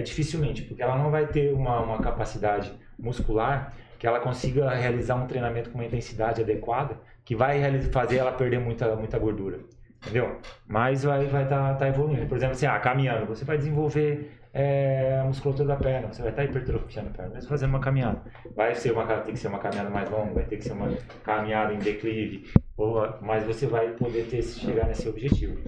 é 0.00 0.02
dificilmente, 0.02 0.62
porque 0.62 0.82
ela 0.82 0.96
não 0.96 1.10
vai 1.10 1.26
ter 1.26 1.52
uma, 1.52 1.80
uma 1.80 1.98
capacidade 1.98 2.72
muscular 2.98 3.74
que 3.98 4.06
ela 4.06 4.18
consiga 4.18 4.70
realizar 4.70 5.14
um 5.14 5.26
treinamento 5.26 5.70
com 5.70 5.78
uma 5.78 5.84
intensidade 5.84 6.40
adequada 6.40 6.98
que 7.24 7.36
vai 7.36 7.80
fazer 7.82 8.16
ela 8.16 8.32
perder 8.32 8.58
muita, 8.58 8.96
muita 8.96 9.18
gordura. 9.18 9.60
Entendeu? 10.02 10.38
Mas 10.66 11.04
vai 11.04 11.26
estar 11.26 11.36
vai 11.36 11.48
tá, 11.48 11.74
tá 11.74 11.88
evoluindo. 11.88 12.26
Por 12.26 12.36
exemplo, 12.36 12.54
assim, 12.54 12.64
ah, 12.64 12.78
caminhando, 12.78 13.26
você 13.26 13.44
vai 13.44 13.58
desenvolver 13.58 14.32
é, 14.52 15.20
a 15.20 15.24
musculatura 15.24 15.68
da 15.68 15.76
perna, 15.76 16.08
você 16.08 16.22
vai 16.22 16.30
estar 16.30 16.42
tá 16.42 16.48
hipertrofiando 16.48 17.10
a 17.10 17.12
perna, 17.12 17.34
mesmo 17.34 17.48
fazendo 17.48 17.70
uma 17.70 17.80
caminhada. 17.80 18.22
Vai 18.56 18.74
ser 18.74 18.92
uma, 18.92 19.06
tem 19.06 19.34
que 19.34 19.38
ser 19.38 19.48
uma 19.48 19.58
caminhada 19.58 19.90
mais 19.90 20.10
longa, 20.10 20.32
vai 20.32 20.44
ter 20.44 20.56
que 20.56 20.64
ser 20.64 20.72
uma 20.72 20.88
caminhada 21.22 21.74
em 21.74 21.78
declive, 21.78 22.50
ou, 22.76 23.06
mas 23.20 23.44
você 23.44 23.66
vai 23.66 23.90
poder 23.90 24.24
ter, 24.24 24.42
chegar 24.42 24.86
nesse 24.86 25.08
objetivo. 25.08 25.58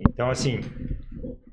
Então, 0.00 0.30
assim, 0.30 0.60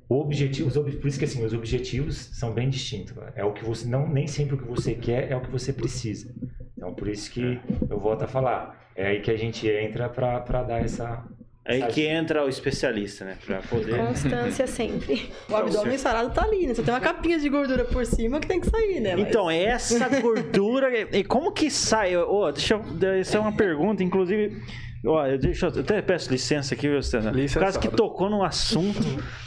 objetivo, 0.09 0.67
os, 0.67 0.95
por 0.95 1.07
isso 1.07 1.17
que 1.17 1.25
assim, 1.25 1.43
os 1.43 1.53
objetivos 1.53 2.15
são 2.33 2.53
bem 2.53 2.69
distintos. 2.69 3.13
É 3.35 3.43
o 3.43 3.53
que 3.53 3.63
você 3.63 3.87
não 3.87 4.07
nem 4.07 4.27
sempre 4.27 4.55
o 4.55 4.57
que 4.57 4.67
você 4.67 4.93
quer 4.93 5.31
é 5.31 5.35
o 5.35 5.41
que 5.41 5.49
você 5.49 5.73
precisa. 5.73 6.33
Então 6.77 6.93
por 6.93 7.07
isso 7.07 7.31
que 7.31 7.59
eu 7.89 7.99
volto 7.99 8.23
a 8.23 8.27
falar. 8.27 8.85
É 8.95 9.07
aí 9.07 9.21
que 9.21 9.31
a 9.31 9.37
gente 9.37 9.67
entra 9.67 10.07
para 10.07 10.63
dar 10.63 10.83
essa 10.83 11.25
é 11.67 11.77
aí 11.77 11.87
que 11.87 12.05
entra 12.05 12.45
o 12.45 12.47
especialista, 12.47 13.25
né? 13.25 13.37
Pra 13.43 13.59
poder. 13.63 13.97
Constância 13.97 14.67
sempre. 14.67 15.31
O 15.49 15.55
abdômen 15.55 15.97
sarado 15.97 16.31
tá 16.31 16.43
ali, 16.43 16.67
né? 16.67 16.75
Só 16.75 16.83
tem 16.83 16.93
uma 16.93 16.99
capinha 16.99 17.39
de 17.39 17.49
gordura 17.49 17.83
por 17.85 18.05
cima 18.05 18.39
que 18.39 18.47
tem 18.47 18.59
que 18.59 18.69
sair, 18.69 18.99
né? 18.99 19.15
Mas... 19.15 19.27
Então, 19.27 19.49
essa 19.49 20.07
gordura. 20.21 20.91
e 21.11 21.23
como 21.23 21.51
que 21.51 21.71
sai? 21.71 22.15
Oh, 22.15 22.51
deixa 22.51 22.75
eu. 22.75 23.13
Essa 23.19 23.37
é 23.37 23.39
uma 23.39 23.55
pergunta, 23.55 24.03
inclusive. 24.03 24.61
Ó, 25.05 25.23
deixa 25.37 25.67
eu, 25.67 25.71
eu 25.75 25.81
até 25.81 26.01
peço 26.01 26.31
licença 26.31 26.73
aqui, 26.73 26.87
viu, 26.87 26.99
Por 26.99 27.59
causa 27.59 27.79
que 27.79 27.89
tocou 27.89 28.29
num 28.29 28.43
assunto, 28.43 28.99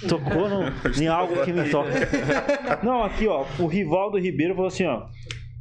tocou 0.08 0.48
no, 0.48 0.64
em 1.00 1.08
algo 1.08 1.42
que 1.44 1.52
me 1.52 1.68
toca. 1.68 1.90
Não, 2.82 3.02
aqui, 3.02 3.26
ó, 3.26 3.44
o 3.58 3.66
Rivaldo 3.66 4.18
Ribeiro 4.18 4.54
falou 4.54 4.68
assim, 4.68 4.86
ó. 4.86 5.06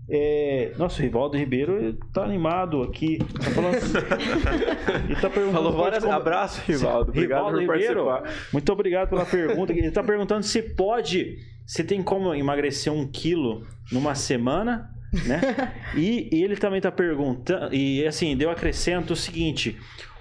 É, 0.10 0.72
nossa, 0.78 1.02
o 1.02 1.04
Rivaldo 1.04 1.36
Ribeiro 1.36 1.94
tá 2.14 2.24
animado 2.24 2.82
aqui. 2.82 3.18
Tá 3.18 3.52
falando. 3.52 3.76
e 5.10 5.16
tá 5.16 5.30
perguntando. 5.30 5.64
Falou 5.64 5.74
várias 5.74 6.04
como... 6.04 6.16
abraço, 6.16 6.62
Rivaldo. 6.66 7.10
Obrigado 7.12 7.40
Rivaldo 7.40 7.66
por 7.66 7.76
Ribeiro, 7.76 8.06
participar. 8.06 8.50
Muito 8.54 8.72
obrigado 8.72 9.10
pela 9.10 9.26
pergunta. 9.26 9.74
Ele 9.74 9.92
tá 9.92 10.04
perguntando 10.04 10.44
se 10.44 10.62
pode, 10.62 11.38
se 11.66 11.84
tem 11.84 12.02
como 12.02 12.34
emagrecer 12.34 12.94
um 12.94 13.06
quilo 13.06 13.68
numa 13.92 14.16
semana 14.16 14.97
né? 15.14 15.74
e, 15.96 16.30
e, 16.32 16.44
ele 16.44 16.56
também 16.56 16.78
está 16.78 16.92
perguntando, 16.92 17.74
e 17.74 18.06
assim, 18.06 18.36
deu 18.36 18.50
acrescento 18.50 19.12
o 19.12 19.16
seguinte: 19.16 19.78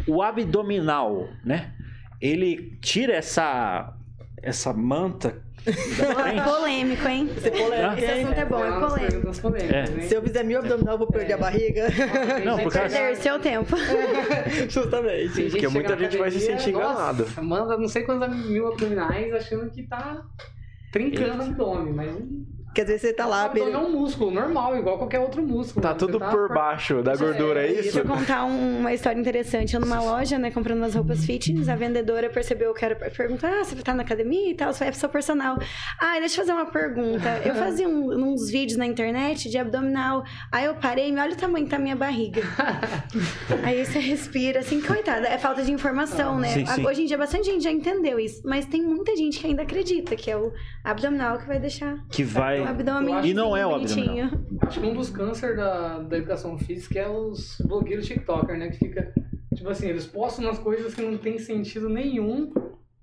o 0.07 0.22
abdominal, 0.22 1.28
né? 1.45 1.72
Ele 2.20 2.78
tira 2.80 3.14
essa 3.14 3.93
essa 4.43 4.72
manta 4.72 5.43
é 5.66 6.41
polêmico, 6.43 7.09
hein? 7.09 7.28
Esse, 7.37 7.51
polêmico, 7.51 7.99
Esse 7.99 8.12
assunto 8.12 8.39
é 8.39 8.45
bom, 8.45 8.64
é 8.64 8.80
polêmico. 8.80 9.57
É. 9.74 9.87
Se 10.03 10.14
eu 10.14 10.22
fizer 10.22 10.45
mil 10.45 10.61
abdominal, 10.61 10.95
eu 10.95 10.99
vou 10.99 11.09
perder 11.09 11.32
a 11.32 11.39
barriga. 11.39 11.89
Não, 12.45 12.59
por 12.59 12.72
causa... 12.72 12.97
Perder 12.97 13.16
seu 13.16 13.41
tempo. 13.41 13.74
Justamente. 14.70 15.51
Porque 15.51 15.68
muita 15.68 15.97
gente 15.97 16.16
vai 16.16 16.30
se 16.30 16.41
sentir 16.41 16.70
enganada. 16.70 17.26
Manda 17.43 17.76
não 17.76 17.89
sei 17.89 18.05
quantos 18.05 18.28
mil 18.47 18.68
abdominais 18.68 19.32
achando 19.34 19.68
que 19.70 19.82
tá 19.82 20.22
trincando 20.93 21.43
o 21.43 21.47
abdômen, 21.47 21.93
mas 21.93 22.16
Quer 22.77 22.85
dizer, 22.85 22.99
você 22.99 23.12
tá 23.14 23.24
lá. 23.24 23.51
O 23.51 23.57
é 23.57 23.79
um 23.79 23.91
músculo 23.91 24.31
normal, 24.31 24.77
igual 24.77 24.99
qualquer 24.99 25.18
outro 25.18 25.43
músculo. 25.43 25.81
Tá 25.81 25.95
tudo 25.95 26.18
tá 26.18 26.29
por 26.29 26.53
baixo 26.53 27.03
da 27.03 27.16
gordura, 27.16 27.62
é, 27.62 27.68
é 27.68 27.72
isso? 27.72 27.83
Deixa 27.85 28.01
eu 28.01 28.05
contar 28.05 28.45
uma 28.45 28.93
história 28.93 29.18
interessante. 29.18 29.72
Eu 29.72 29.81
numa 29.81 29.99
loja, 29.99 30.39
né, 30.39 30.51
comprando 30.51 30.81
umas 30.81 30.95
roupas 30.95 31.24
fitness, 31.24 31.70
a 31.70 31.74
vendedora 31.74 32.29
percebeu 32.29 32.74
que 32.74 32.85
era 32.85 32.95
perguntar: 32.95 33.49
ah, 33.49 33.64
você 33.64 33.74
tá 33.77 33.95
na 33.95 34.03
academia 34.03 34.51
e 34.51 34.55
tal, 34.55 34.74
você 34.74 34.85
é 34.85 34.91
pessoa 34.91 35.09
personal. 35.09 35.57
Ah, 35.99 36.18
deixa 36.18 36.35
eu 36.35 36.45
fazer 36.45 36.53
uma 36.53 36.66
pergunta. 36.66 37.41
Eu 37.47 37.55
fazia 37.57 37.89
um, 37.89 38.12
uns 38.12 38.51
vídeos 38.51 38.77
na 38.77 38.85
internet 38.85 39.49
de 39.49 39.57
abdominal. 39.57 40.22
Aí 40.53 40.66
eu 40.66 40.74
parei 40.74 41.11
e 41.11 41.18
olha 41.18 41.33
o 41.33 41.37
tamanho 41.37 41.66
da 41.66 41.79
minha 41.79 41.97
barriga. 41.97 42.43
Aí 43.64 43.87
você 43.87 43.99
respira, 43.99 44.61
assim, 44.61 44.83
coitada. 44.83 45.27
É 45.27 45.39
falta 45.39 45.62
de 45.62 45.72
informação, 45.72 46.39
né? 46.39 46.49
Sim, 46.49 46.66
sim. 46.66 46.87
Hoje 46.87 47.05
em 47.05 47.07
dia, 47.07 47.16
bastante 47.16 47.47
gente 47.47 47.64
já 47.64 47.72
entendeu 47.72 48.20
isso. 48.20 48.43
Mas 48.45 48.66
tem 48.66 48.83
muita 48.83 49.16
gente 49.16 49.39
que 49.39 49.47
ainda 49.47 49.62
acredita 49.62 50.14
que 50.14 50.31
é 50.31 50.37
o 50.37 50.53
abdominal 50.85 51.39
que 51.39 51.47
vai 51.47 51.59
deixar. 51.59 51.97
Que 52.11 52.22
vai 52.22 52.65
abdômen. 52.70 53.24
E 53.24 53.34
não 53.34 53.56
é 53.56 53.66
o 53.66 53.74
abdominal. 53.74 54.30
Acho 54.62 54.80
que 54.80 54.86
um 54.86 54.94
dos 54.94 55.10
cânceres 55.10 55.56
da, 55.56 55.98
da 56.00 56.16
educação 56.16 56.58
física 56.58 56.98
é 56.98 57.08
os 57.08 57.60
blogueiros 57.64 58.06
TikToker, 58.06 58.58
né? 58.58 58.68
Que 58.70 58.78
fica. 58.78 59.12
Tipo 59.54 59.70
assim, 59.70 59.88
eles 59.88 60.06
postam 60.06 60.44
umas 60.44 60.58
coisas 60.58 60.94
que 60.94 61.02
não 61.02 61.16
tem 61.16 61.38
sentido 61.38 61.88
nenhum 61.88 62.52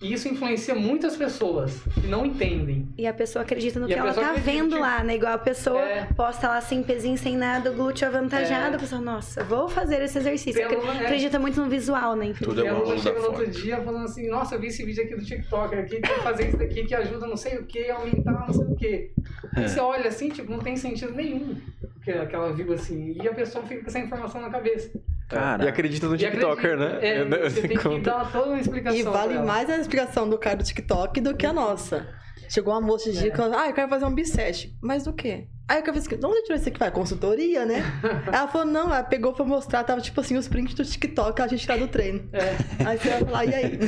e 0.03 0.11
isso 0.11 0.27
influencia 0.27 0.75
muitas 0.75 1.15
pessoas 1.15 1.79
que 1.93 2.05
não 2.07 2.25
entendem. 2.25 2.89
E 2.97 3.07
a 3.07 3.13
pessoa 3.13 3.43
acredita 3.43 3.79
no 3.79 3.89
e 3.89 3.93
que 3.93 3.97
ela 3.97 4.13
tá 4.13 4.33
vendo 4.33 4.77
lá, 4.77 5.01
né? 5.01 5.15
Igual 5.15 5.33
a 5.33 5.37
pessoa 5.37 5.81
é. 5.81 6.05
posta 6.13 6.49
lá 6.49 6.59
sem 6.59 6.83
pezinho, 6.83 7.17
sem 7.17 7.37
nada, 7.37 7.71
glúteo 7.71 8.05
avantajado. 8.05 8.73
É. 8.73 8.75
A 8.75 8.79
pessoa, 8.79 9.01
nossa, 9.01 9.45
vou 9.45 9.69
fazer 9.69 10.01
esse 10.01 10.17
exercício. 10.17 10.65
Aluna, 10.65 11.01
é. 11.01 11.05
Acredita 11.05 11.39
muito 11.39 11.59
no 11.61 11.69
visual, 11.69 12.17
né? 12.17 12.33
Tudo 12.37 12.65
é 12.65 12.73
uma 12.73 12.97
chega 12.97 13.17
no 13.17 13.27
outro 13.27 13.49
dia 13.49 13.81
falando 13.81 14.03
assim, 14.03 14.27
nossa, 14.27 14.55
eu 14.55 14.59
vi 14.59 14.67
esse 14.67 14.83
vídeo 14.83 15.05
aqui 15.05 15.15
do 15.15 15.23
TikTok 15.23 15.73
aqui, 15.73 16.01
que 16.01 16.09
fazer 16.21 16.49
isso 16.49 16.57
daqui 16.57 16.83
que 16.83 16.93
ajuda 16.93 17.25
não 17.25 17.37
sei 17.37 17.57
o 17.57 17.65
que, 17.65 17.89
aumentar 17.89 18.45
não 18.45 18.53
sei 18.53 18.65
o 18.65 18.75
que. 18.75 19.11
É. 19.55 19.67
você 19.67 19.79
olha 19.79 20.09
assim, 20.09 20.27
tipo, 20.27 20.51
não 20.51 20.59
tem 20.59 20.75
sentido 20.75 21.13
nenhum 21.13 21.55
que 22.03 22.11
aquela 22.11 22.51
viu 22.51 22.73
assim. 22.73 23.15
E 23.21 23.25
a 23.25 23.33
pessoa 23.33 23.63
fica 23.65 23.81
com 23.81 23.87
essa 23.87 23.99
informação 23.99 24.41
na 24.41 24.49
cabeça. 24.49 24.91
Cara. 25.27 25.65
E 25.65 25.67
acredita 25.67 26.07
no 26.07 26.17
TikToker, 26.17 26.73
acredita, 26.73 26.99
né? 26.99 26.99
É, 27.01 27.49
você 27.49 27.61
tem 27.67 27.77
que 27.77 27.99
dar 28.01 28.31
toda 28.31 28.49
uma 28.49 28.59
explicação. 28.59 28.99
E 28.99 29.03
vale 29.03 29.39
mais 29.39 29.69
a 29.69 29.77
explicação 29.77 30.29
do 30.29 30.37
cara 30.37 30.57
do 30.57 30.63
TikTok 30.63 31.21
do 31.21 31.35
que 31.35 31.45
a 31.45 31.53
nossa. 31.53 32.07
Chegou 32.53 32.71
uma 32.71 32.81
moça 32.81 33.11
de 33.11 33.17
dia 33.17 33.29
é. 33.29 33.31
que 33.31 33.37
falou, 33.37 33.57
ah, 33.57 33.67
eu 33.67 33.73
quero 33.73 33.89
fazer 33.89 34.05
um 34.05 34.13
bisete. 34.13 34.77
Mas 34.79 35.05
do 35.05 35.11
quê? 35.11 35.47
Aí 35.67 35.79
eu 35.79 35.85
falei, 35.85 36.01
de 36.01 36.25
onde 36.25 36.43
tirou 36.43 36.55
isso 36.55 36.69
aqui? 36.69 36.77
Vai, 36.77 36.91
consultoria, 36.91 37.65
né? 37.65 37.81
ela 38.31 38.47
falou, 38.47 38.67
não, 38.67 38.93
ela 38.93 39.01
pegou 39.01 39.33
pra 39.33 39.43
mostrar, 39.43 39.83
tava 39.83 39.99
tipo 40.01 40.21
assim, 40.21 40.37
os 40.37 40.47
prints 40.47 40.75
do 40.75 40.85
TikTok 40.85 41.33
que 41.33 41.41
ela 41.41 41.47
tinha 41.47 41.57
tirado 41.57 41.79
do 41.79 41.87
treino. 41.87 42.29
É. 42.31 42.55
Aí 42.85 42.97
você 42.99 43.09
vai 43.09 43.19
falar, 43.21 43.45
e 43.45 43.55
aí? 43.55 43.79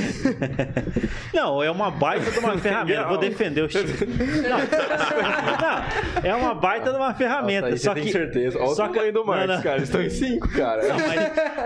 Não, 1.32 1.62
é 1.62 1.70
uma 1.70 1.92
baita 1.92 2.32
de 2.32 2.40
uma 2.40 2.58
ferramenta. 2.58 3.08
Vou 3.08 3.20
defender 3.20 3.62
o 3.62 3.68
TikTok. 3.68 4.06
Não, 4.08 4.58
não, 4.58 6.24
é 6.24 6.36
uma 6.36 6.56
baita 6.56 6.92
de 6.92 6.98
uma 6.98 7.14
ferramenta. 7.14 7.70
Nossa, 7.70 7.84
só 7.84 7.94
que, 7.94 8.12
certeza. 8.12 8.58
Olha 8.58 8.74
só 8.74 8.86
o 8.86 8.90
tamanho 8.90 9.14
do 9.14 9.26
Marcos, 9.26 9.62
cara. 9.62 9.76
Eles 9.78 9.90
estão 9.90 10.02
em 10.02 10.10
cinco, 10.10 10.48
cara. 10.50 10.88
Não, 10.88 10.96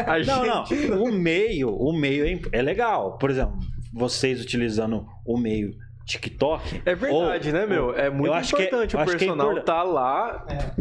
mas, 0.07 0.27
não, 0.27 0.65
gente... 0.65 0.87
não, 0.87 1.03
O 1.03 1.11
meio, 1.11 1.69
o 1.69 1.93
meio 1.93 2.25
é, 2.25 2.59
é 2.59 2.61
legal. 2.61 3.17
Por 3.17 3.29
exemplo, 3.29 3.57
vocês 3.93 4.41
utilizando 4.41 5.05
o 5.25 5.37
meio 5.37 5.71
TikTok. 6.09 6.81
É 6.85 6.95
verdade, 6.95 7.49
ou, 7.49 7.53
né, 7.53 7.65
meu? 7.65 7.95
É 7.95 8.09
muito 8.09 8.35
importante 8.35 8.95
que, 8.95 9.01
o 9.01 9.05
personal 9.05 9.51
estar 9.51 9.63
tá 9.63 9.83
lá 9.83 10.45
é. 10.49 10.71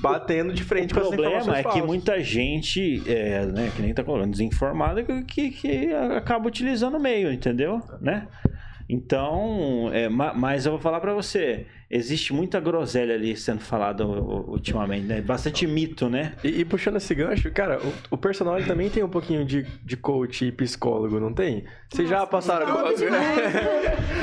batendo 0.00 0.52
de 0.52 0.64
frente 0.64 0.92
o 0.92 0.94
com 0.94 1.00
as 1.00 1.12
informações 1.12 1.42
O 1.42 1.52
problema 1.52 1.58
é 1.58 1.72
que 1.72 1.82
muita 1.82 2.20
gente, 2.20 3.02
é, 3.06 3.46
né, 3.46 3.72
que 3.74 3.80
nem 3.80 3.94
tá 3.94 4.04
falando, 4.04 4.32
desinformada, 4.32 5.04
que, 5.22 5.50
que 5.50 5.94
acaba 6.16 6.48
utilizando 6.48 6.96
o 6.96 7.00
meio, 7.00 7.32
entendeu? 7.32 7.80
Né? 8.00 8.26
Então, 8.88 9.90
é, 9.92 10.08
mas 10.08 10.66
eu 10.66 10.72
vou 10.72 10.80
falar 10.80 11.00
para 11.00 11.14
você, 11.14 11.66
existe 11.92 12.32
muita 12.32 12.58
groselha 12.58 13.14
ali 13.14 13.36
sendo 13.36 13.60
falada 13.60 14.06
ultimamente, 14.06 15.04
né? 15.04 15.20
Bastante 15.20 15.66
mito, 15.66 16.08
né? 16.08 16.32
E, 16.42 16.60
e 16.60 16.64
puxando 16.64 16.96
esse 16.96 17.14
gancho, 17.14 17.50
cara, 17.52 17.78
o, 17.82 18.14
o, 18.14 18.16
personagem 18.16 18.66
também 18.66 18.88
tem 18.88 19.04
um 19.04 19.08
pouquinho 19.10 19.44
de, 19.44 19.66
de 19.84 19.96
coach 19.96 20.46
e 20.46 20.50
psicólogo, 20.50 21.20
não 21.20 21.34
tem? 21.34 21.64
Vocês 21.90 22.08
já 22.08 22.26
passaram... 22.26 22.66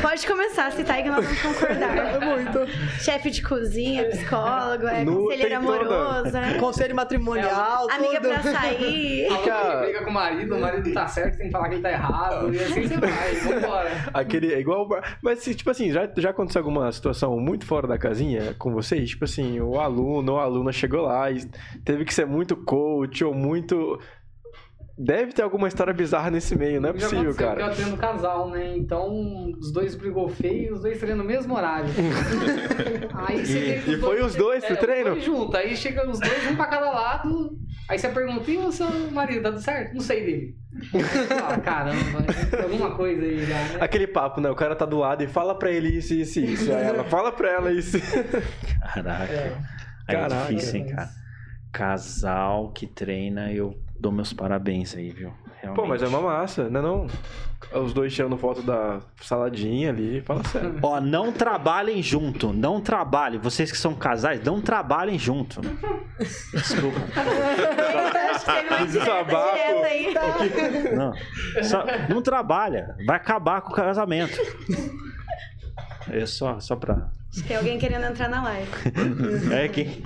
Pode 0.02 0.26
começar, 0.26 0.72
se 0.72 0.84
tá 0.84 0.96
aí 0.96 1.04
que 1.04 1.10
nós 1.10 1.24
vamos 1.24 1.42
concordar. 1.42 2.00
É 2.10 2.26
muito. 2.26 2.66
Chefe 3.00 3.30
de 3.30 3.42
cozinha, 3.44 4.06
psicólogo, 4.06 4.88
é, 4.88 5.04
no, 5.04 5.24
conselheiro 5.24 5.58
amoroso, 5.58 6.24
toda. 6.24 6.42
né? 6.42 6.54
Conselho 6.60 6.96
matrimonial, 6.96 7.90
é, 7.90 7.94
Amiga 7.94 8.22
pra 8.22 8.42
sair. 8.42 9.30
Fica... 9.30 9.82
Briga 9.82 10.04
com 10.04 10.10
o 10.10 10.14
marido, 10.14 10.56
o 10.56 10.60
marido 10.60 10.92
tá 10.94 11.08
certo, 11.08 11.38
tem 11.38 11.48
que 11.48 11.52
falar 11.52 11.70
que 11.70 11.76
ele 11.76 11.82
tá 11.84 11.92
errado, 11.92 12.54
e 12.54 12.60
assim 12.60 12.88
vai, 12.98 13.36
vambora. 13.36 13.90
Aquele, 14.14 14.54
é 14.54 14.60
igual... 14.60 14.88
Mas, 15.22 15.44
tipo 15.44 15.70
assim, 15.70 15.92
já, 15.92 16.10
já 16.18 16.32
aconteceu 16.32 16.62
alguma 16.62 16.92
situação 16.92 17.40
muito 17.40 17.59
fora 17.66 17.88
da 17.88 17.98
casinha 17.98 18.54
com 18.58 18.74
vocês? 18.74 19.10
Tipo 19.10 19.26
assim, 19.26 19.60
o 19.60 19.80
aluno 19.80 20.34
ou 20.34 20.40
a 20.40 20.44
aluna 20.44 20.72
chegou 20.72 21.02
lá 21.02 21.30
e 21.32 21.46
teve 21.84 22.06
que 22.06 22.14
ser 22.14 22.26
muito 22.26 22.56
coach 22.56 23.24
ou 23.24 23.34
muito 23.34 24.00
Deve 25.02 25.32
ter 25.32 25.44
alguma 25.44 25.70
história 25.70 25.94
bizarra 25.94 26.30
nesse 26.30 26.58
meio, 26.58 26.82
não 26.82 26.90
é 26.90 26.94
possível, 26.94 27.34
cara. 27.34 27.62
Eu 27.62 27.74
treino 27.74 27.96
casal, 27.96 28.50
né? 28.50 28.76
Então, 28.76 29.50
os 29.58 29.72
dois 29.72 29.96
brigou 29.96 30.28
feio 30.28 30.74
os 30.74 30.82
dois 30.82 31.00
treinam 31.00 31.20
no 31.20 31.24
mesmo 31.24 31.56
horário. 31.56 31.88
aí 33.16 33.38
e, 33.40 33.94
e 33.94 33.98
foi 33.98 34.22
os 34.22 34.36
dois 34.36 34.62
pro 34.66 34.74
é, 34.74 34.78
treino? 34.78 35.12
Foi 35.12 35.22
junto. 35.22 35.56
Aí 35.56 35.74
chega 35.78 36.06
os 36.06 36.20
dois, 36.20 36.52
um 36.52 36.56
pra 36.58 36.68
cada 36.68 36.92
lado. 36.92 37.58
Aí 37.88 37.98
você 37.98 38.10
pergunta, 38.10 38.52
e 38.52 38.58
o 38.58 38.72
seu 38.74 38.90
marido, 39.12 39.42
tá 39.42 39.52
tudo 39.52 39.62
certo? 39.62 39.94
Não 39.94 40.02
sei 40.02 40.26
dele. 40.26 40.56
ah, 41.48 41.58
caramba, 41.62 42.26
alguma 42.62 42.94
coisa 42.94 43.24
aí 43.24 43.46
já, 43.46 43.56
né? 43.56 43.78
Aquele 43.80 44.06
papo, 44.06 44.42
né? 44.42 44.50
O 44.50 44.56
cara 44.56 44.76
tá 44.76 44.86
do 44.86 44.98
lado 44.98 45.24
e 45.24 45.28
fala 45.28 45.58
pra 45.58 45.72
ele 45.72 45.98
isso, 45.98 46.14
isso, 46.14 46.42
isso. 46.42 46.74
Aí 46.74 46.84
ela 46.88 47.06
fala 47.06 47.32
pra 47.32 47.50
ela 47.50 47.72
isso. 47.72 47.98
Caraca. 48.94 49.32
É. 49.32 49.58
Aí 50.10 50.16
é 50.18 50.28
difícil, 50.28 50.82
hein, 50.82 50.88
cara. 50.88 51.10
Casal 51.72 52.74
que 52.74 52.86
treina, 52.86 53.54
eu 53.54 53.74
dou 54.00 54.12
meus 54.12 54.34
parabéns 54.34 54.96
aí, 54.96 55.10
viu? 55.12 55.32
Realmente. 55.62 55.82
Pô, 55.82 55.86
mas 55.86 56.02
é 56.02 56.08
uma 56.08 56.22
massa, 56.22 56.70
né 56.70 56.82
não? 56.82 57.06
Os 57.74 57.94
dois 57.94 58.14
tirando 58.14 58.38
foto 58.38 58.62
da 58.62 59.02
saladinha 59.22 59.90
ali, 59.90 60.22
fala 60.22 60.44
sério. 60.46 60.80
Ó, 60.82 61.02
não 61.02 61.34
trabalhem 61.34 62.02
junto, 62.02 62.54
não 62.54 62.80
trabalhem. 62.80 63.40
Vocês 63.40 63.70
que 63.70 63.78
são 63.78 63.94
casais, 63.94 64.42
não 64.44 64.62
trabalhem 64.62 65.20
junto. 65.20 65.60
Desculpa. 66.54 67.00
Desabafo. 68.90 69.58
Não, 70.96 71.14
só, 71.64 71.84
não 72.10 72.22
trabalha, 72.22 72.96
vai 73.06 73.18
acabar 73.18 73.62
com 73.62 73.72
o 73.72 73.76
casamento. 73.76 74.40
É 76.10 76.26
só, 76.26 76.60
só 76.60 76.76
pra. 76.76 77.10
Tem 77.48 77.58
alguém 77.58 77.78
querendo 77.78 78.06
entrar 78.06 78.30
na 78.30 78.42
live. 78.42 78.72
é 79.54 79.68
que. 79.68 80.04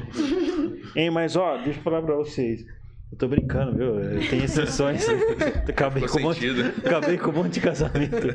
Hein, 0.96 1.12
mas 1.12 1.36
ó, 1.36 1.58
deixa 1.58 1.80
eu 1.80 1.84
falar 1.84 2.02
pra 2.02 2.16
vocês. 2.16 2.66
Eu 3.14 3.18
tô 3.18 3.28
brincando, 3.28 3.78
viu? 3.78 4.28
Tem 4.28 4.44
exceções. 4.44 5.06
acabei, 5.70 6.08
com 6.08 6.18
um 6.18 6.22
monte, 6.24 6.48
acabei 6.84 7.16
com 7.16 7.30
um 7.30 7.34
monte 7.34 7.54
de 7.54 7.62
casamento. 7.62 8.28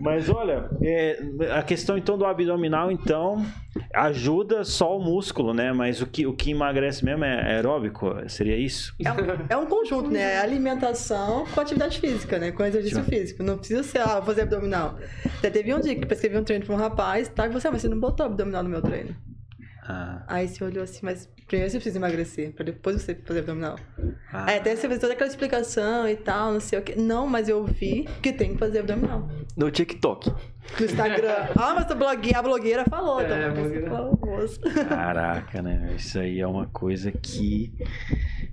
Mas 0.00 0.28
olha, 0.28 0.68
é, 0.82 1.18
a 1.50 1.62
questão 1.62 1.96
então 1.96 2.18
do 2.18 2.26
abdominal, 2.26 2.92
então, 2.92 3.42
ajuda 3.94 4.64
só 4.64 4.98
o 4.98 5.02
músculo, 5.02 5.54
né? 5.54 5.72
Mas 5.72 6.02
o 6.02 6.06
que, 6.06 6.26
o 6.26 6.34
que 6.34 6.50
emagrece 6.50 7.02
mesmo 7.02 7.24
é 7.24 7.54
aeróbico? 7.54 8.14
Seria 8.28 8.54
isso? 8.54 8.94
É 9.02 9.10
um, 9.10 9.16
é 9.48 9.56
um 9.56 9.64
conjunto, 9.64 10.10
né? 10.10 10.34
É 10.34 10.40
alimentação 10.40 11.46
com 11.46 11.60
atividade 11.62 11.98
física, 11.98 12.38
né? 12.38 12.52
Com 12.52 12.66
exercício 12.66 13.02
físico. 13.04 13.42
Não 13.42 13.56
precisa 13.56 13.82
ser, 13.82 14.00
ah, 14.00 14.20
fazer 14.20 14.42
abdominal. 14.42 14.98
Até 15.38 15.48
teve 15.48 15.72
um 15.72 15.80
dia 15.80 15.94
que 15.94 16.04
prescrevi 16.04 16.36
um 16.36 16.44
treino 16.44 16.66
pra 16.66 16.74
um 16.74 16.78
rapaz, 16.78 17.28
tá? 17.30 17.46
E 17.46 17.48
você, 17.48 17.66
ah, 17.66 17.70
mas 17.70 17.80
você 17.80 17.88
não 17.88 17.98
botou 17.98 18.26
abdominal 18.26 18.62
no 18.62 18.68
meu 18.68 18.82
treino. 18.82 19.16
Ah. 19.84 20.22
Aí 20.28 20.46
você 20.46 20.62
olhou 20.62 20.84
assim, 20.84 21.00
mas 21.02 21.28
primeiro 21.46 21.70
você 21.70 21.78
precisa 21.78 21.98
emagrecer, 21.98 22.52
pra 22.52 22.64
depois 22.64 23.02
você 23.02 23.14
fazer 23.16 23.40
abdominal. 23.40 23.76
Ah. 24.32 24.44
Aí 24.48 24.58
até 24.58 24.76
você 24.76 24.86
fez 24.86 25.00
toda 25.00 25.12
aquela 25.12 25.28
explicação 25.28 26.08
e 26.08 26.14
tal, 26.14 26.52
não 26.52 26.60
sei 26.60 26.78
o 26.78 26.82
que. 26.82 26.94
Não, 26.94 27.26
mas 27.26 27.48
eu 27.48 27.64
vi 27.64 28.08
que 28.22 28.32
tem 28.32 28.52
que 28.52 28.58
fazer 28.58 28.80
abdominal. 28.80 29.28
No 29.56 29.70
TikTok. 29.70 30.30
No 30.30 30.86
Instagram. 30.86 31.48
ah, 31.56 31.74
mas 31.74 31.90
a 31.90 31.94
blogueira, 31.96 32.38
a 32.38 32.42
blogueira 32.42 32.84
falou. 32.84 33.20
É, 33.20 33.24
então, 33.24 33.36
a 33.36 33.50
blogueira. 33.50 33.90
Falou, 33.90 34.18
Caraca, 34.88 35.62
né? 35.62 35.94
Isso 35.98 36.18
aí 36.20 36.38
é 36.38 36.46
uma 36.46 36.66
coisa 36.68 37.10
que 37.10 37.72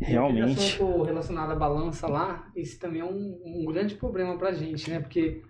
realmente. 0.01 0.81
O 0.81 1.03
relacionado 1.03 1.51
à 1.51 1.55
balança 1.55 2.07
lá, 2.07 2.49
isso 2.55 2.79
também 2.79 3.01
é 3.01 3.05
um, 3.05 3.39
um 3.45 3.65
grande 3.65 3.93
problema 3.93 4.35
pra 4.35 4.51
gente, 4.51 4.89
né? 4.89 4.99
Porque 4.99 5.43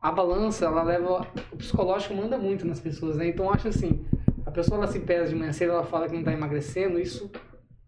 a 0.00 0.10
balança, 0.10 0.64
ela 0.64 0.82
leva. 0.82 1.26
O 1.52 1.56
psicológico 1.56 2.14
manda 2.14 2.38
muito 2.38 2.66
nas 2.66 2.80
pessoas, 2.80 3.16
né? 3.16 3.28
Então 3.28 3.52
acho 3.52 3.68
assim 3.68 4.06
pessoa 4.50 4.78
ela 4.78 4.86
se 4.86 5.00
pesa 5.00 5.28
de 5.28 5.34
manhã 5.34 5.52
cedo, 5.52 5.72
ela 5.72 5.84
fala 5.84 6.06
que 6.06 6.12
não 6.12 6.20
está 6.20 6.32
emagrecendo, 6.32 6.98
isso 6.98 7.30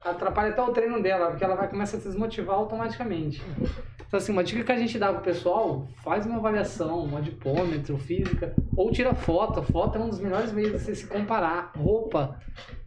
atrapalha 0.00 0.50
até 0.50 0.62
o 0.62 0.72
treino 0.72 1.02
dela, 1.02 1.28
porque 1.30 1.44
ela 1.44 1.54
vai 1.54 1.68
começar 1.68 1.96
a 1.96 2.00
se 2.00 2.08
desmotivar 2.08 2.56
automaticamente. 2.56 3.42
Então, 4.06 4.16
assim, 4.16 4.32
uma 4.32 4.42
dica 4.42 4.64
que 4.64 4.72
a 4.72 4.76
gente 4.76 4.98
dá 4.98 5.12
pro 5.12 5.22
pessoal, 5.22 5.86
faz 6.02 6.24
uma 6.24 6.36
avaliação, 6.36 7.04
um 7.04 7.16
adipômetro, 7.16 7.98
física, 7.98 8.54
ou 8.74 8.90
tira 8.90 9.14
foto. 9.14 9.60
A 9.60 9.62
foto 9.62 9.98
é 9.98 10.00
um 10.00 10.08
dos 10.08 10.18
melhores 10.18 10.50
meios 10.50 10.72
de 10.72 10.78
você 10.78 10.94
se 10.94 11.06
comparar. 11.06 11.72
Roupa. 11.76 12.40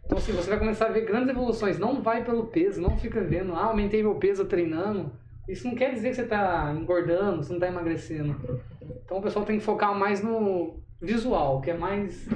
Então, 0.04 0.18
assim, 0.18 0.32
você 0.32 0.50
vai 0.50 0.58
começar 0.58 0.86
a 0.86 0.90
ver 0.90 1.02
grandes 1.02 1.28
evoluções. 1.28 1.78
Não 1.78 2.02
vai 2.02 2.24
pelo 2.24 2.46
peso, 2.46 2.80
não 2.80 2.96
fica 2.96 3.20
vendo, 3.20 3.54
ah, 3.54 3.66
aumentei 3.66 4.02
meu 4.02 4.16
peso 4.16 4.46
treinando. 4.46 5.12
Isso 5.48 5.66
não 5.66 5.76
quer 5.76 5.92
dizer 5.94 6.08
que 6.08 6.16
você 6.16 6.22
está 6.22 6.74
engordando, 6.76 7.42
você 7.42 7.50
não 7.50 7.58
está 7.58 7.68
emagrecendo. 7.68 8.34
Então, 9.04 9.18
o 9.18 9.22
pessoal 9.22 9.44
tem 9.44 9.58
que 9.58 9.64
focar 9.64 9.96
mais 9.96 10.24
no 10.24 10.80
visual, 11.00 11.60
que 11.60 11.70
é 11.70 11.76
mais 11.76 12.28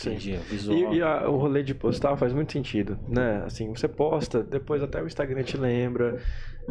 Entendi, 0.00 0.36
visual. 0.48 0.94
E, 0.94 0.98
e 0.98 1.02
a, 1.02 1.28
o 1.28 1.36
rolê 1.36 1.62
de 1.62 1.74
postar 1.74 2.16
faz 2.16 2.32
muito 2.32 2.52
sentido, 2.52 2.98
né? 3.08 3.42
Assim, 3.46 3.68
você 3.74 3.88
posta, 3.88 4.42
depois 4.42 4.82
até 4.82 5.02
o 5.02 5.06
Instagram 5.06 5.42
te 5.42 5.56
lembra. 5.56 6.18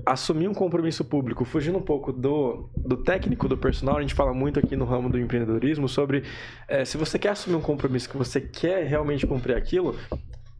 Assumir 0.05 0.47
um 0.47 0.53
compromisso 0.53 1.05
público, 1.05 1.45
fugindo 1.45 1.77
um 1.77 1.81
pouco 1.81 2.11
do, 2.11 2.69
do 2.75 2.97
técnico, 2.97 3.47
do 3.47 3.55
personal, 3.55 3.97
a 3.97 4.01
gente 4.01 4.15
fala 4.15 4.33
muito 4.33 4.59
aqui 4.59 4.75
no 4.75 4.85
ramo 4.85 5.07
do 5.07 5.19
empreendedorismo 5.19 5.87
sobre 5.87 6.23
é, 6.67 6.83
se 6.83 6.97
você 6.97 7.19
quer 7.19 7.29
assumir 7.29 7.55
um 7.55 7.61
compromisso 7.61 8.09
que 8.09 8.17
você 8.17 8.41
quer 8.41 8.87
realmente 8.87 9.27
cumprir 9.27 9.55
aquilo, 9.55 9.95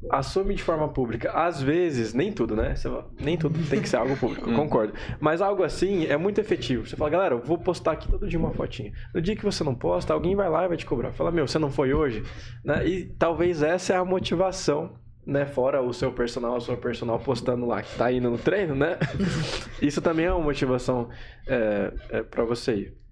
assume 0.10 0.56
de 0.56 0.64
forma 0.64 0.88
pública. 0.90 1.32
Às 1.32 1.62
vezes, 1.62 2.14
nem 2.14 2.32
tudo, 2.32 2.56
né? 2.56 2.74
nem 3.20 3.38
tudo 3.38 3.60
tem 3.70 3.82
que 3.82 3.90
ser 3.90 3.98
algo 3.98 4.16
público, 4.18 4.50
hum. 4.50 4.56
concordo. 4.56 4.94
Mas 5.20 5.42
algo 5.42 5.64
assim 5.64 6.06
é 6.06 6.18
muito 6.18 6.40
efetivo. 6.40 6.88
Você 6.88 6.96
fala, 6.96 7.10
galera, 7.10 7.36
eu 7.36 7.40
vou 7.40 7.58
postar 7.58 7.94
aqui 7.94 8.10
todo 8.10 8.28
dia 8.28 8.40
uma 8.40 8.52
fotinha. 8.52 8.92
No 9.14 9.22
dia 9.22 9.36
que 9.36 9.44
você 9.44 9.64
não 9.64 9.76
posta, 9.76 10.14
alguém 10.14 10.36
vai 10.36 10.50
lá 10.50 10.66
e 10.66 10.68
vai 10.68 10.78
te 10.78 10.86
cobrar. 10.86 11.12
Fala, 11.14 11.32
meu, 11.32 11.48
você 11.48 11.60
não 11.60 11.72
foi 11.72 11.94
hoje? 11.94 12.24
Né? 12.64 12.88
E 12.88 13.06
talvez 13.18 13.62
essa 13.62 13.94
é 13.94 13.98
a 13.98 14.06
motivação 14.06 15.02
né, 15.26 15.46
fora 15.46 15.82
o 15.82 15.94
seu 15.94 16.12
personal, 16.12 16.58
o 16.58 16.62
seu 16.62 16.76
personal 16.76 17.18
postando 17.20 17.66
lá 17.66 17.82
que 17.82 17.98
tá 17.98 18.12
indo 18.12 18.30
no 18.30 18.38
treino, 18.38 18.76
né? 18.76 18.98
Isso 19.82 20.02
também 20.02 20.26
é 20.26 20.34
uma 20.34 20.44
motivação 20.44 21.10
é, 21.48 21.94
é 22.10 22.24
para 22.24 22.44
você 22.44 22.76
ir. 22.76 23.03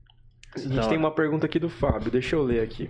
A 0.53 0.59
gente 0.59 0.73
então, 0.73 0.89
tem 0.89 0.97
uma 0.97 1.11
pergunta 1.11 1.45
aqui 1.45 1.57
do 1.57 1.69
Fábio, 1.69 2.11
deixa 2.11 2.35
eu 2.35 2.43
ler 2.43 2.61
aqui. 2.61 2.89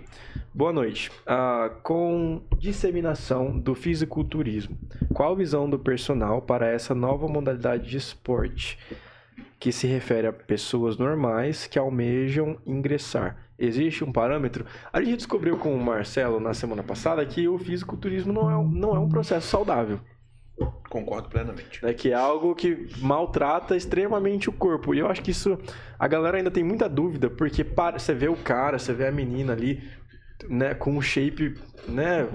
Boa 0.52 0.72
noite. 0.72 1.12
Ah, 1.24 1.70
com 1.82 2.42
disseminação 2.58 3.56
do 3.56 3.72
fisiculturismo, 3.74 4.76
qual 5.14 5.32
a 5.32 5.36
visão 5.36 5.70
do 5.70 5.78
personal 5.78 6.42
para 6.42 6.66
essa 6.66 6.92
nova 6.92 7.28
modalidade 7.28 7.88
de 7.88 7.96
esporte 7.96 8.76
que 9.60 9.70
se 9.70 9.86
refere 9.86 10.26
a 10.26 10.32
pessoas 10.32 10.96
normais 10.96 11.68
que 11.68 11.78
almejam 11.78 12.58
ingressar? 12.66 13.36
Existe 13.56 14.02
um 14.02 14.10
parâmetro? 14.10 14.66
A 14.92 15.00
gente 15.00 15.18
descobriu 15.18 15.56
com 15.56 15.72
o 15.72 15.80
Marcelo 15.80 16.40
na 16.40 16.52
semana 16.52 16.82
passada 16.82 17.24
que 17.24 17.46
o 17.46 17.56
fisiculturismo 17.58 18.32
não 18.32 18.50
é, 18.50 18.64
não 18.74 18.96
é 18.96 18.98
um 18.98 19.08
processo 19.08 19.46
saudável. 19.46 20.00
Concordo 20.88 21.28
plenamente. 21.28 21.84
É 21.84 21.92
que 21.94 22.10
é 22.10 22.14
algo 22.14 22.54
que 22.54 22.88
maltrata 22.98 23.76
extremamente 23.76 24.48
o 24.48 24.52
corpo. 24.52 24.94
E 24.94 24.98
eu 24.98 25.08
acho 25.08 25.22
que 25.22 25.30
isso 25.30 25.58
a 25.98 26.08
galera 26.08 26.36
ainda 26.36 26.50
tem 26.50 26.64
muita 26.64 26.88
dúvida, 26.88 27.30
porque 27.30 27.64
para, 27.64 27.98
você 27.98 28.12
vê 28.14 28.28
o 28.28 28.36
cara, 28.36 28.78
você 28.78 28.92
vê 28.92 29.06
a 29.06 29.12
menina 29.12 29.52
ali, 29.52 29.82
né, 30.48 30.74
com 30.74 30.92
um 30.92 31.00
shape, 31.00 31.54
né, 31.88 32.28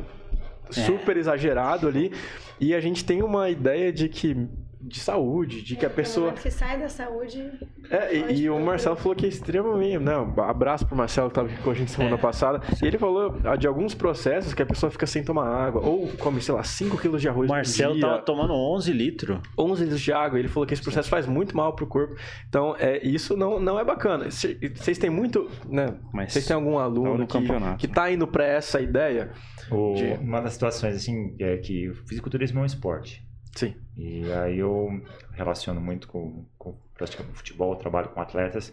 é. 0.69 0.71
super 0.71 1.17
é. 1.17 1.19
exagerado 1.19 1.87
ali, 1.87 2.11
e 2.59 2.73
a 2.73 2.79
gente 2.79 3.05
tem 3.05 3.21
uma 3.21 3.49
ideia 3.49 3.91
de 3.91 4.09
que 4.09 4.47
de 4.87 4.99
saúde, 4.99 5.61
de 5.61 5.75
que 5.75 5.85
a 5.85 5.89
pessoa. 5.89 6.31
Que 6.31 6.49
sai 6.49 6.79
da 6.79 6.87
saúde. 6.87 7.51
É, 7.89 8.15
e, 8.15 8.41
e 8.41 8.49
o 8.49 8.57
Marcelo 8.59 8.95
falou 8.95 9.15
que 9.15 9.25
é 9.25 9.29
extremamente. 9.29 9.99
Não, 9.99 10.33
abraço 10.41 10.85
pro 10.85 10.95
Marcelo 10.95 11.29
que 11.29 11.31
estava 11.31 11.49
aqui 11.49 11.61
com 11.61 11.71
a 11.71 11.73
gente 11.73 11.91
semana 11.91 12.15
é. 12.15 12.17
passada. 12.17 12.61
E 12.81 12.85
ele 12.85 12.97
falou 12.97 13.37
ah, 13.43 13.55
de 13.57 13.67
alguns 13.67 13.93
processos 13.93 14.53
que 14.53 14.61
a 14.61 14.65
pessoa 14.65 14.89
fica 14.89 15.05
sem 15.05 15.23
tomar 15.23 15.45
água, 15.45 15.81
ou 15.81 16.07
come, 16.17 16.41
sei 16.41 16.55
lá, 16.55 16.63
5 16.63 16.97
quilos 16.97 17.21
de 17.21 17.27
arroz. 17.27 17.49
O 17.49 17.53
Marcelo 17.53 17.99
tava 17.99 18.21
tomando 18.21 18.53
11 18.53 18.93
litros. 18.93 19.39
11 19.57 19.83
litros 19.83 20.01
de 20.01 20.13
água. 20.13 20.39
Ele 20.39 20.47
falou 20.47 20.65
que 20.65 20.73
esse 20.73 20.83
processo 20.83 21.09
faz 21.09 21.25
muito 21.25 21.55
mal 21.55 21.73
pro 21.73 21.85
corpo. 21.85 22.15
Então, 22.47 22.75
é, 22.79 23.05
isso 23.05 23.35
não, 23.35 23.59
não 23.59 23.77
é 23.77 23.83
bacana. 23.83 24.29
Vocês 24.31 24.97
têm 24.97 25.09
muito. 25.09 25.49
Né? 25.67 25.95
Mas 26.13 26.31
vocês 26.31 26.47
têm 26.47 26.55
algum 26.55 26.77
aluno 26.77 27.27
que, 27.27 27.37
que 27.79 27.87
tá 27.87 28.09
indo 28.09 28.25
para 28.25 28.45
essa 28.45 28.79
ideia? 28.79 29.31
O, 29.69 29.95
de... 29.95 30.13
Uma 30.21 30.39
das 30.39 30.53
situações, 30.53 30.95
assim, 30.95 31.35
é 31.39 31.57
que 31.57 31.89
o 31.89 31.95
fisiculturismo 32.07 32.59
é 32.59 32.63
um 32.63 32.65
esporte. 32.65 33.26
Sim. 33.57 33.73
E 33.97 34.31
aí 34.33 34.59
eu 34.59 35.01
relaciono 35.33 35.81
muito 35.81 36.07
com, 36.07 36.45
com 36.59 36.75
praticamente 36.93 37.35
futebol, 37.35 37.75
trabalho 37.75 38.09
com 38.09 38.21
atletas. 38.21 38.71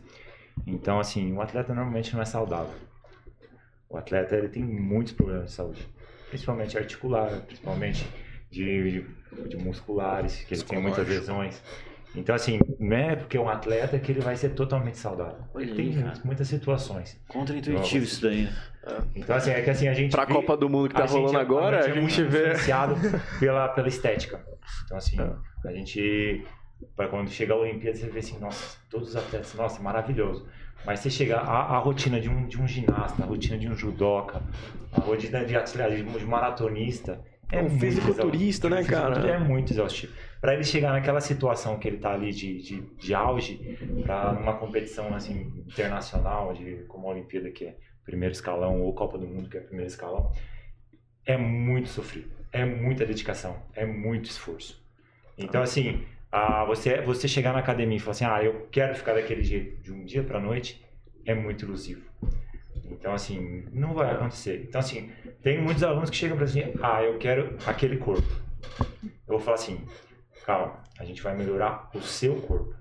Então, 0.67 1.01
assim, 1.01 1.33
o 1.33 1.41
atleta 1.41 1.73
normalmente 1.73 2.13
não 2.13 2.21
é 2.21 2.27
saudável. 2.27 2.75
O 3.89 3.97
atleta 3.97 4.37
ele 4.37 4.49
tem 4.49 4.63
muitos 4.63 5.15
problemas 5.15 5.47
de 5.47 5.53
saúde, 5.53 5.89
principalmente 6.29 6.77
articular, 6.77 7.31
principalmente 7.47 8.07
de, 8.51 9.03
de, 9.33 9.49
de 9.49 9.57
musculares, 9.57 10.45
que 10.45 10.53
ele 10.53 10.63
tem 10.63 10.79
muitas 10.79 11.09
lesões. 11.09 11.63
Então, 12.15 12.35
assim, 12.35 12.61
não 12.79 12.95
é 12.95 13.17
porque 13.17 13.39
é 13.39 13.41
um 13.41 13.49
atleta 13.49 13.99
que 13.99 14.13
ele 14.13 14.21
vai 14.21 14.37
ser 14.37 14.51
totalmente 14.51 14.99
saudável. 14.99 15.45
Ele 15.57 15.75
tem 15.75 15.93
muitas, 15.93 16.23
muitas 16.23 16.49
situações. 16.49 17.19
Contra-intuitivo 17.27 18.05
isso 18.05 18.21
daí. 18.21 18.49
Então, 19.17 19.35
assim, 19.35 19.51
é 19.51 19.63
que 19.63 19.71
assim, 19.71 19.89
a 19.89 19.95
gente. 19.95 20.13
Pra 20.13 20.27
vê, 20.27 20.35
Copa 20.35 20.57
do 20.57 20.69
Mundo 20.69 20.91
que 20.91 20.95
tá 20.95 21.07
rolando 21.07 21.39
agora, 21.39 21.79
a 21.79 21.83
gente, 21.83 21.99
é 21.99 22.01
muito 22.01 22.15
vê. 22.29 22.51
influenciado 22.51 22.97
pela, 23.41 23.69
pela 23.69 23.89
estética. 23.89 24.45
Então, 24.85 24.97
assim, 24.97 25.17
a 25.65 25.73
gente. 25.73 26.45
Para 26.97 27.09
quando 27.09 27.31
chega 27.31 27.55
a 27.55 27.57
Olimpíada, 27.57 27.97
você 27.97 28.09
vê 28.09 28.19
assim, 28.19 28.39
nossa, 28.39 28.79
todos 28.91 29.11
os 29.11 29.17
atletas, 29.17 29.55
nossa, 29.55 29.81
maravilhoso. 29.81 30.47
Mas 30.85 31.01
você 31.01 31.09
chega 31.09 31.39
a, 31.39 31.77
a 31.77 31.79
rotina 31.79 32.21
de 32.21 32.29
um, 32.29 32.47
de 32.47 32.61
um 32.61 32.69
ginasta, 32.69 33.23
a 33.23 33.27
rotina 33.27 33.57
de 33.57 33.69
um 33.69 33.75
judoca, 33.75 34.43
a 34.93 35.01
rotina 35.01 35.45
de 35.45 35.57
atletismo 35.57 36.19
de 36.19 36.27
maratonista. 36.27 37.25
É 37.51 37.63
um 37.63 37.71
fisiculturista, 37.71 38.69
né, 38.69 38.83
cara? 38.85 39.27
É 39.31 39.39
muito 39.39 39.73
exaustivo. 39.73 40.13
Para 40.41 40.55
ele 40.55 40.65
chegar 40.65 40.93
naquela 40.93 41.21
situação 41.21 41.79
que 41.79 41.89
ele 41.89 41.99
tá 41.99 42.13
ali 42.13 42.33
de, 42.33 42.61
de, 42.61 42.81
de 42.97 43.15
auge, 43.15 43.79
para 44.03 44.33
numa 44.33 44.55
competição 44.55 45.15
assim 45.15 45.53
internacional, 45.67 46.53
de, 46.53 46.85
como 46.89 47.09
a 47.09 47.13
Olimpíada, 47.13 47.51
que 47.51 47.65
é 47.65 47.77
primeiro 48.05 48.33
escalão, 48.33 48.83
ou 48.83 48.93
Copa 48.93 49.17
do 49.17 49.27
Mundo, 49.27 49.49
que 49.49 49.57
é 49.57 49.61
primeiro 49.61 49.89
escalão, 49.89 50.31
é 51.25 51.37
muito 51.37 51.89
sofrido. 51.89 52.34
É 52.55 52.65
muita 52.65 53.05
dedicação, 53.05 53.61
é 53.75 53.85
muito 53.85 54.31
esforço. 54.31 54.81
Então, 55.37 55.61
assim, 55.61 56.05
a, 56.31 56.65
você, 56.65 57.01
você 57.01 57.27
chegar 57.27 57.53
na 57.53 57.59
academia 57.59 57.97
e 57.97 58.01
falar 58.01 58.13
assim, 58.13 58.25
ah, 58.25 58.45
eu 58.45 58.69
quero 58.71 58.95
ficar 58.95 59.15
daquele 59.15 59.43
jeito 59.43 59.83
de 59.83 59.93
um 59.93 60.05
dia 60.05 60.23
para 60.23 60.39
noite, 60.39 60.81
é 61.27 61.35
muito 61.35 61.65
ilusivo. 61.65 62.09
Então, 62.85 63.13
assim, 63.13 63.67
não 63.73 63.93
vai 63.93 64.13
acontecer. 64.13 64.67
Então, 64.69 64.79
assim, 64.79 65.11
tem 65.43 65.61
muitos 65.61 65.83
alunos 65.83 66.11
que 66.11 66.17
chegam 66.17 66.37
para 66.37 66.47
assim, 66.47 66.63
ah, 66.81 67.03
eu 67.03 67.19
quero 67.19 67.59
aquele 67.67 67.97
corpo. 67.97 68.33
Eu 69.03 69.37
vou 69.37 69.41
falar 69.41 69.57
assim, 69.57 69.85
calma, 70.47 70.81
a 70.97 71.05
gente 71.05 71.21
vai 71.21 71.37
melhorar 71.37 71.91
o 71.93 72.01
seu 72.01 72.37
corpo. 72.37 72.73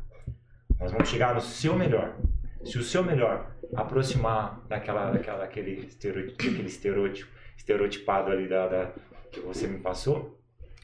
Nós 0.79 0.91
vamos 0.91 1.09
chegar 1.09 1.33
no 1.33 1.41
seu 1.41 1.75
melhor. 1.75 2.15
Se 2.63 2.77
o 2.77 2.83
seu 2.83 3.03
melhor 3.03 3.51
aproximar 3.75 4.61
daquela, 4.67 5.09
daquela 5.09 5.43
aquele 5.43 5.87
estereótipo, 5.87 6.33
aquele 6.35 6.67
estereótipo, 6.67 7.31
estereotipado 7.57 8.31
ali 8.31 8.47
da, 8.47 8.67
da, 8.67 8.93
que 9.33 9.39
você 9.39 9.67
me 9.67 9.79
passou, 9.79 10.39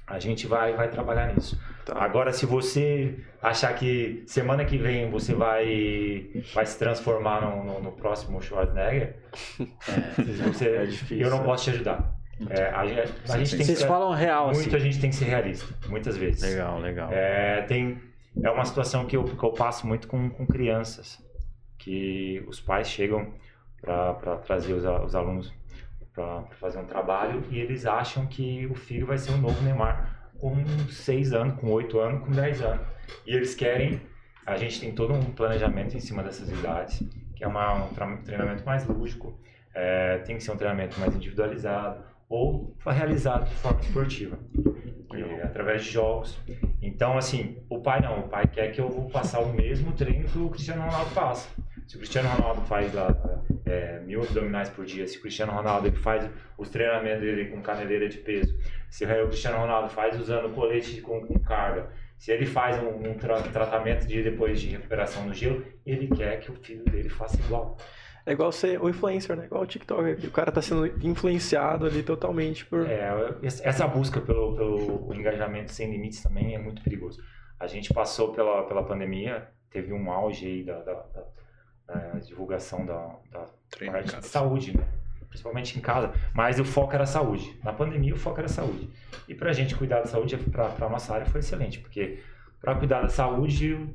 a 0.09 0.19
gente 0.19 0.47
vai, 0.47 0.73
vai 0.73 0.89
trabalhar 0.89 1.33
nisso. 1.33 1.59
Tá. 1.85 2.03
Agora, 2.03 2.33
se 2.33 2.45
você 2.45 3.15
achar 3.41 3.73
que 3.73 4.23
semana 4.25 4.65
que 4.65 4.77
vem 4.77 5.09
você 5.09 5.33
vai, 5.33 6.43
vai 6.53 6.65
se 6.65 6.77
transformar 6.77 7.41
no, 7.41 7.63
no, 7.63 7.79
no 7.79 7.91
próximo 7.91 8.41
Schwarzenegger, 8.41 9.17
é, 9.87 10.21
você, 10.43 10.69
é 10.69 10.85
difícil, 10.85 11.25
eu 11.25 11.29
não 11.29 11.43
posso 11.43 11.65
te 11.65 11.69
ajudar. 11.71 12.19
É, 12.49 12.69
a, 12.69 12.81
a 12.81 13.37
gente 13.37 13.57
tem 13.57 13.65
Vocês 13.65 13.81
que, 13.81 13.87
falam 13.87 14.13
real, 14.13 14.45
muito 14.45 14.59
assim. 14.59 14.75
a 14.75 14.79
gente 14.79 14.99
tem 14.99 15.09
que 15.09 15.15
ser 15.15 15.25
realista, 15.25 15.67
muitas 15.87 16.15
vezes. 16.17 16.41
Legal, 16.41 16.79
legal. 16.79 17.09
É, 17.11 17.61
tem, 17.63 18.01
é 18.41 18.49
uma 18.49 18.65
situação 18.65 19.05
que 19.05 19.15
eu, 19.15 19.25
que 19.25 19.43
eu 19.43 19.51
passo 19.51 19.85
muito 19.85 20.07
com, 20.07 20.29
com 20.29 20.47
crianças, 20.47 21.21
que 21.77 22.43
os 22.47 22.59
pais 22.59 22.87
chegam 22.87 23.33
para 23.81 24.37
trazer 24.37 24.73
os, 24.73 24.83
os 24.85 25.15
alunos 25.15 25.53
para 26.13 26.43
fazer 26.59 26.79
um 26.79 26.85
trabalho 26.85 27.43
e 27.49 27.59
eles 27.59 27.85
acham 27.85 28.25
que 28.25 28.65
o 28.67 28.75
filho 28.75 29.05
vai 29.05 29.17
ser 29.17 29.31
o 29.31 29.37
novo 29.37 29.61
Neymar 29.63 30.31
com 30.39 30.55
6 30.89 31.33
anos, 31.33 31.59
com 31.59 31.71
8 31.71 31.99
anos, 31.99 32.25
com 32.25 32.31
10 32.31 32.61
anos. 32.61 32.87
E 33.25 33.33
eles 33.33 33.53
querem, 33.55 34.01
a 34.45 34.57
gente 34.57 34.79
tem 34.79 34.93
todo 34.93 35.13
um 35.13 35.31
planejamento 35.31 35.95
em 35.95 35.99
cima 35.99 36.23
dessas 36.23 36.49
idades, 36.49 37.03
que 37.35 37.43
é 37.43 37.47
uma, 37.47 37.85
um 37.85 38.17
treinamento 38.23 38.65
mais 38.65 38.85
lúdico, 38.85 39.37
é, 39.73 40.17
tem 40.19 40.37
que 40.37 40.43
ser 40.43 40.51
um 40.51 40.57
treinamento 40.57 40.99
mais 40.99 41.15
individualizado 41.15 42.03
ou 42.27 42.75
realizado 42.85 43.49
de 43.49 43.55
forma 43.55 43.79
esportiva, 43.81 44.37
e, 45.15 45.41
através 45.41 45.83
de 45.83 45.91
jogos. 45.91 46.37
Então, 46.81 47.17
assim, 47.17 47.57
o 47.69 47.81
pai 47.81 48.01
não, 48.01 48.19
o 48.19 48.29
pai 48.29 48.45
quer 48.47 48.71
que 48.71 48.79
eu 48.79 48.87
vou 48.87 49.09
passar 49.09 49.39
o 49.39 49.51
mesmo 49.51 49.91
treino 49.93 50.27
que 50.29 50.37
o 50.37 50.49
Cristiano 50.49 50.83
Ronaldo 50.83 51.09
faz. 51.09 51.49
Se 51.87 51.95
o 51.95 51.99
Cristiano 51.99 52.29
Ronaldo 52.29 52.61
faz 52.61 52.93
lá 52.93 53.15
é, 53.69 53.99
mil 53.99 54.23
abdominais 54.23 54.69
por 54.69 54.85
dia, 54.85 55.07
se 55.07 55.17
o 55.17 55.21
Cristiano 55.21 55.51
Ronaldo 55.51 55.87
ele 55.87 55.95
faz 55.95 56.29
os 56.57 56.69
treinamentos 56.69 57.21
dele 57.21 57.49
com 57.49 57.61
caneleira 57.61 58.09
de 58.09 58.17
peso, 58.17 58.57
se 58.89 59.05
o 59.05 59.27
Cristiano 59.27 59.59
Ronaldo 59.59 59.89
faz 59.89 60.19
usando 60.19 60.53
colete 60.53 60.99
com, 61.01 61.25
com 61.25 61.39
carga, 61.39 61.89
se 62.17 62.31
ele 62.31 62.45
faz 62.45 62.81
um, 62.81 63.11
um 63.11 63.13
tra 63.13 63.41
tratamento 63.43 64.05
de 64.05 64.23
depois 64.23 64.59
de 64.59 64.69
recuperação 64.69 65.25
no 65.25 65.33
gelo, 65.33 65.63
ele 65.85 66.07
quer 66.07 66.39
que 66.39 66.51
o 66.51 66.55
filho 66.55 66.83
dele 66.83 67.09
faça 67.09 67.39
igual. 67.39 67.77
É 68.25 68.33
igual 68.33 68.51
ser 68.51 68.81
o 68.81 68.89
influencer, 68.89 69.35
né? 69.35 69.45
Igual 69.45 69.63
o 69.63 69.65
TikTok. 69.65 70.27
O 70.27 70.31
cara 70.31 70.51
tá 70.51 70.61
sendo 70.61 70.85
influenciado 71.07 71.85
ali 71.85 72.03
totalmente 72.03 72.65
por. 72.65 72.85
É, 72.85 73.09
essa 73.41 73.87
busca 73.87 74.19
pelo, 74.19 74.55
pelo 74.55 75.13
engajamento 75.13 75.71
sem 75.71 75.89
limites 75.89 76.21
também 76.21 76.53
é 76.53 76.59
muito 76.59 76.83
perigoso. 76.83 77.23
A 77.59 77.67
gente 77.67 77.93
passou 77.93 78.33
pela, 78.33 78.63
pela 78.63 78.83
pandemia, 78.83 79.47
teve 79.69 79.93
um 79.93 80.11
auge 80.11 80.45
aí 80.45 80.63
da, 80.63 80.79
da, 80.79 80.93
da 80.93 81.25
é, 81.89 82.19
divulgação 82.19 82.85
da, 82.85 83.15
da 83.31 83.45
parte 83.77 84.15
de 84.17 84.25
saúde, 84.25 84.77
né? 84.77 84.87
principalmente 85.29 85.77
em 85.77 85.81
casa, 85.81 86.11
mas 86.33 86.59
o 86.59 86.65
foco 86.65 86.93
era 86.93 87.05
saúde. 87.05 87.57
Na 87.63 87.71
pandemia, 87.71 88.13
o 88.13 88.17
foco 88.17 88.39
era 88.39 88.47
saúde. 88.47 88.89
E 89.27 89.35
para 89.35 89.51
a 89.51 89.53
gente 89.53 89.75
cuidar 89.75 89.99
da 89.99 90.07
saúde, 90.07 90.35
para 90.37 90.73
a 90.79 90.89
nossa 90.89 91.13
área, 91.13 91.25
foi 91.25 91.39
excelente, 91.39 91.79
porque 91.79 92.19
para 92.59 92.75
cuidar 92.75 93.01
da 93.01 93.09
saúde, 93.09 93.87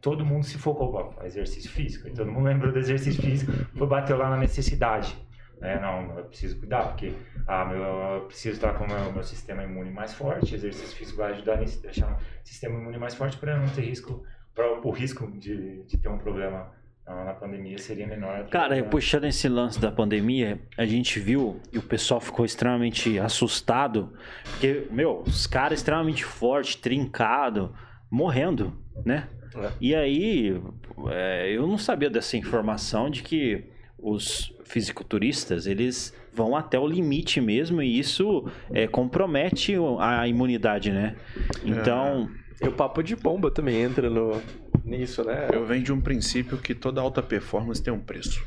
todo 0.00 0.24
mundo 0.24 0.44
se 0.44 0.58
focou 0.58 1.10
para 1.10 1.26
exercício 1.26 1.70
físico. 1.70 2.06
E 2.06 2.12
todo 2.12 2.30
mundo 2.30 2.44
lembrou 2.44 2.70
do 2.70 2.78
exercício 2.78 3.22
físico, 3.22 3.52
foi 3.74 3.86
bateu 3.86 4.16
lá 4.16 4.30
na 4.30 4.36
necessidade. 4.36 5.16
Né? 5.58 5.80
Não, 5.80 6.16
eu 6.16 6.24
preciso 6.26 6.58
cuidar, 6.58 6.88
porque 6.88 7.12
ah, 7.46 7.64
meu, 7.64 7.82
eu 7.82 8.20
preciso 8.26 8.56
estar 8.56 8.74
com 8.74 8.84
o 8.84 8.88
meu, 8.88 9.12
meu 9.12 9.24
sistema 9.24 9.64
imune 9.64 9.90
mais 9.90 10.14
forte. 10.14 10.54
Exercício 10.54 10.96
físico 10.96 11.18
vai 11.18 11.32
ajudar 11.32 11.56
nisso, 11.56 11.82
deixar 11.82 12.12
o 12.12 12.46
sistema 12.46 12.78
imune 12.78 12.98
mais 12.98 13.14
forte 13.14 13.36
para 13.36 13.58
não 13.58 13.68
ter 13.70 13.82
risco, 13.82 14.22
para 14.54 14.80
o 14.80 14.90
risco 14.90 15.26
de, 15.32 15.82
de 15.84 15.98
ter 15.98 16.08
um 16.08 16.18
problema 16.18 16.72
na 17.08 17.32
pandemia 17.32 17.78
seria 17.78 18.06
menor. 18.06 18.46
Cara, 18.48 18.82
puxando 18.84 19.24
esse 19.24 19.48
lance 19.48 19.80
da 19.80 19.90
pandemia, 19.90 20.60
a 20.76 20.84
gente 20.84 21.18
viu 21.18 21.60
e 21.72 21.78
o 21.78 21.82
pessoal 21.82 22.20
ficou 22.20 22.44
extremamente 22.44 23.18
assustado, 23.18 24.12
porque, 24.50 24.86
meu, 24.90 25.22
os 25.26 25.46
caras 25.46 25.78
extremamente 25.78 26.24
fortes, 26.24 26.76
trincado, 26.76 27.74
morrendo, 28.10 28.76
né? 29.04 29.28
É. 29.56 29.70
E 29.80 29.94
aí, 29.94 30.60
é, 31.08 31.50
eu 31.50 31.66
não 31.66 31.78
sabia 31.78 32.10
dessa 32.10 32.36
informação 32.36 33.08
de 33.08 33.22
que 33.22 33.64
os 33.98 34.54
fisiculturistas, 34.64 35.66
eles 35.66 36.14
vão 36.32 36.54
até 36.54 36.78
o 36.78 36.86
limite 36.86 37.40
mesmo 37.40 37.82
e 37.82 37.98
isso 37.98 38.46
é, 38.70 38.86
compromete 38.86 39.74
a 39.98 40.28
imunidade, 40.28 40.92
né? 40.92 41.16
Então... 41.64 42.28
É. 42.44 42.48
E 42.60 42.66
o 42.66 42.72
papo 42.72 43.04
de 43.04 43.14
bomba 43.14 43.52
também 43.52 43.80
entra 43.80 44.10
no, 44.10 44.42
nisso, 44.88 45.24
né? 45.24 45.48
Eu 45.52 45.64
venho 45.64 45.82
de 45.82 45.92
um 45.92 46.00
princípio 46.00 46.58
que 46.58 46.74
toda 46.74 47.00
alta 47.00 47.22
performance 47.22 47.82
tem 47.82 47.92
um 47.92 48.00
preço, 48.00 48.44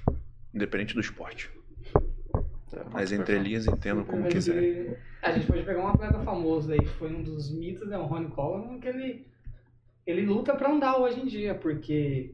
independente 0.54 0.94
do 0.94 1.00
esporte. 1.00 1.50
É, 2.74 3.02
As 3.02 3.12
entrelinhas 3.12 3.68
entendam 3.68 4.04
como 4.04 4.28
quiser. 4.28 5.00
A 5.22 5.32
gente 5.32 5.46
pode 5.46 5.64
pegar 5.64 5.82
um 5.82 5.88
atleta 5.88 6.20
famoso 6.20 6.72
aí, 6.72 6.80
que 6.80 6.88
foi 6.88 7.14
um 7.14 7.22
dos 7.22 7.52
mitos, 7.52 7.88
né? 7.88 7.98
O 7.98 8.06
Ronnie 8.06 8.30
Coleman, 8.30 8.80
que 8.80 8.88
ele, 8.88 9.28
ele 10.06 10.26
luta 10.26 10.56
pra 10.56 10.72
andar 10.72 10.98
hoje 10.98 11.20
em 11.20 11.26
dia, 11.26 11.54
porque 11.54 12.34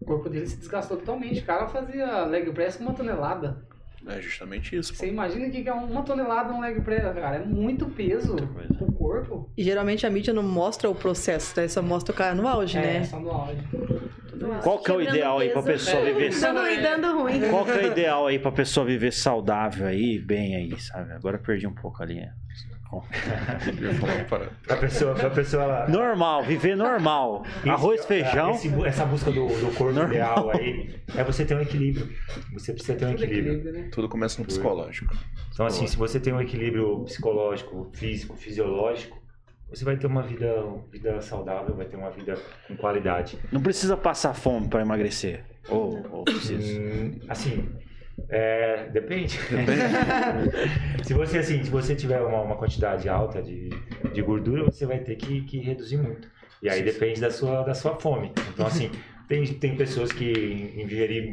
o 0.00 0.04
corpo 0.04 0.28
dele 0.28 0.46
se 0.46 0.56
desgastou 0.56 0.96
totalmente. 0.96 1.40
O 1.40 1.46
cara 1.46 1.68
fazia 1.68 2.24
leg 2.24 2.50
press 2.52 2.76
com 2.76 2.84
uma 2.84 2.94
tonelada. 2.94 3.64
É 4.06 4.20
justamente 4.20 4.76
isso. 4.76 4.94
Você 4.94 5.08
imagina 5.08 5.46
o 5.46 5.50
que 5.50 5.68
é 5.68 5.72
uma 5.72 6.02
tonelada 6.02 6.52
um 6.52 6.60
leg 6.60 6.80
press, 6.80 7.02
cara? 7.14 7.36
É 7.36 7.44
muito 7.44 7.86
peso 7.86 8.36
pro 8.76 8.92
corpo. 8.92 9.50
E 9.56 9.62
geralmente 9.62 10.06
a 10.06 10.10
mídia 10.10 10.34
não 10.34 10.42
mostra 10.42 10.90
o 10.90 10.94
processo, 10.94 11.58
né? 11.60 11.68
Só 11.68 11.80
mostra 11.82 12.12
o 12.12 12.16
cara 12.16 12.34
no 12.34 12.46
auge, 12.46 12.78
é, 12.78 12.80
né? 12.80 13.04
só 13.04 13.20
no 13.20 13.30
auge. 13.30 13.62
Qual 14.62 14.78
que 14.80 14.90
é 14.90 14.94
o 14.94 15.00
ideal 15.00 15.38
aí 15.38 15.50
pra 15.50 15.62
pessoa 15.62 16.04
viver 16.04 16.30
Dando 16.40 16.82
dando 16.82 17.22
ruim. 17.22 17.40
Qual 17.48 17.64
que 17.64 17.70
é 17.70 17.82
o 17.82 17.86
ideal 17.86 18.26
aí 18.26 18.38
pra 18.38 18.50
pessoa 18.50 18.84
viver 18.84 19.12
saudável 19.12 19.86
aí, 19.86 20.18
bem 20.18 20.56
aí, 20.56 20.80
sabe? 20.80 21.12
Agora 21.12 21.36
eu 21.36 21.42
perdi 21.42 21.66
um 21.66 21.74
pouco 21.74 22.02
ali. 22.02 22.16
né? 22.16 22.32
A 24.68 24.76
pessoa, 24.76 25.26
a 25.26 25.30
pessoa 25.30 25.62
ela... 25.62 25.88
Normal, 25.88 26.44
viver 26.44 26.76
normal. 26.76 27.42
Arroz, 27.66 28.04
feijão. 28.04 28.50
Esse, 28.50 28.68
essa 28.84 29.06
busca 29.06 29.30
do, 29.30 29.46
do 29.46 29.74
corpo 29.74 29.94
normal. 29.94 30.08
ideal 30.08 30.50
aí 30.50 30.94
é 31.16 31.24
você 31.24 31.44
ter 31.46 31.54
um 31.54 31.60
equilíbrio. 31.62 32.12
Você 32.52 32.74
precisa 32.74 32.94
ter 32.98 33.06
um 33.06 33.12
equilíbrio. 33.12 33.72
Né? 33.72 33.88
Tudo 33.90 34.08
começa 34.10 34.38
no 34.40 34.46
psicológico. 34.46 35.16
Então, 35.52 35.64
assim, 35.64 35.86
se 35.86 35.96
você 35.96 36.20
tem 36.20 36.34
um 36.34 36.40
equilíbrio 36.40 37.04
psicológico, 37.04 37.90
físico, 37.94 38.36
fisiológico, 38.36 39.22
você 39.70 39.86
vai 39.86 39.96
ter 39.96 40.06
uma 40.06 40.22
vida, 40.22 40.52
vida 40.90 41.18
saudável, 41.22 41.74
vai 41.74 41.86
ter 41.86 41.96
uma 41.96 42.10
vida 42.10 42.36
com 42.68 42.76
qualidade. 42.76 43.38
Não 43.50 43.62
precisa 43.62 43.96
passar 43.96 44.34
fome 44.34 44.68
para 44.68 44.82
emagrecer. 44.82 45.44
Ou, 45.66 46.04
ou 46.12 46.24
precisa? 46.24 46.78
Hum, 46.78 47.18
assim, 47.26 47.70
é, 48.28 48.88
depende. 48.90 49.38
depende. 49.48 51.04
se 51.04 51.14
você 51.14 51.38
assim, 51.38 51.62
se 51.62 51.70
você 51.70 51.94
tiver 51.94 52.20
uma, 52.20 52.40
uma 52.40 52.56
quantidade 52.56 53.08
alta 53.08 53.42
de, 53.42 53.70
de 54.12 54.22
gordura, 54.22 54.64
você 54.64 54.86
vai 54.86 54.98
ter 54.98 55.16
que, 55.16 55.42
que 55.42 55.58
reduzir 55.58 55.98
muito. 55.98 56.28
E 56.62 56.68
aí 56.68 56.82
depende 56.82 57.20
da 57.20 57.30
sua, 57.30 57.62
da 57.62 57.74
sua 57.74 57.98
fome. 57.98 58.32
Então, 58.52 58.66
assim, 58.66 58.90
tem, 59.28 59.44
tem 59.44 59.76
pessoas 59.76 60.12
que 60.12 60.72
ingerem 60.76 61.32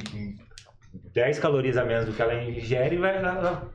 10 1.14 1.40
calorias 1.40 1.78
a 1.78 1.86
menos 1.86 2.06
do 2.06 2.14
que 2.14 2.22
ela 2.22 2.34
ingere 2.44 2.96
e 2.96 3.00
vai, 3.00 3.20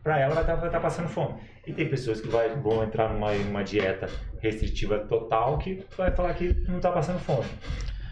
para 0.02 0.18
ela 0.18 0.34
vai 0.34 0.42
estar 0.42 0.56
tá, 0.56 0.68
tá 0.68 0.80
passando 0.80 1.08
fome. 1.08 1.40
E 1.66 1.72
tem 1.72 1.88
pessoas 1.88 2.20
que 2.20 2.28
vai, 2.28 2.54
vão 2.56 2.82
entrar 2.82 3.12
numa, 3.12 3.32
numa 3.32 3.62
dieta 3.62 4.08
restritiva 4.40 4.98
total 4.98 5.58
que 5.58 5.84
vai 5.96 6.10
falar 6.10 6.34
que 6.34 6.52
não 6.68 6.76
está 6.76 6.90
passando 6.90 7.18
fome. 7.20 7.48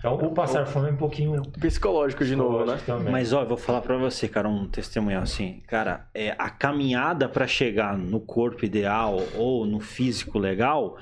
Então, 0.03 0.16
o 0.16 0.32
passar 0.32 0.66
fome 0.66 0.88
é 0.88 0.92
um 0.92 0.96
pouquinho 0.96 1.40
psicológico 1.61 2.24
de 2.24 2.34
novo, 2.34 2.64
né? 2.64 2.76
Também. 2.84 3.12
Mas 3.12 3.32
ó, 3.32 3.42
eu 3.42 3.46
vou 3.46 3.57
falar 3.57 3.80
para 3.80 3.96
você, 3.96 4.26
cara, 4.26 4.48
um 4.48 4.66
testemunho 4.66 5.20
assim, 5.20 5.62
cara, 5.68 6.09
é 6.12 6.34
a 6.36 6.50
caminhada 6.50 7.28
para 7.28 7.46
chegar 7.46 7.96
no 7.96 8.18
corpo 8.18 8.64
ideal 8.64 9.22
ou 9.36 9.64
no 9.64 9.78
físico 9.78 10.40
legal 10.40 10.96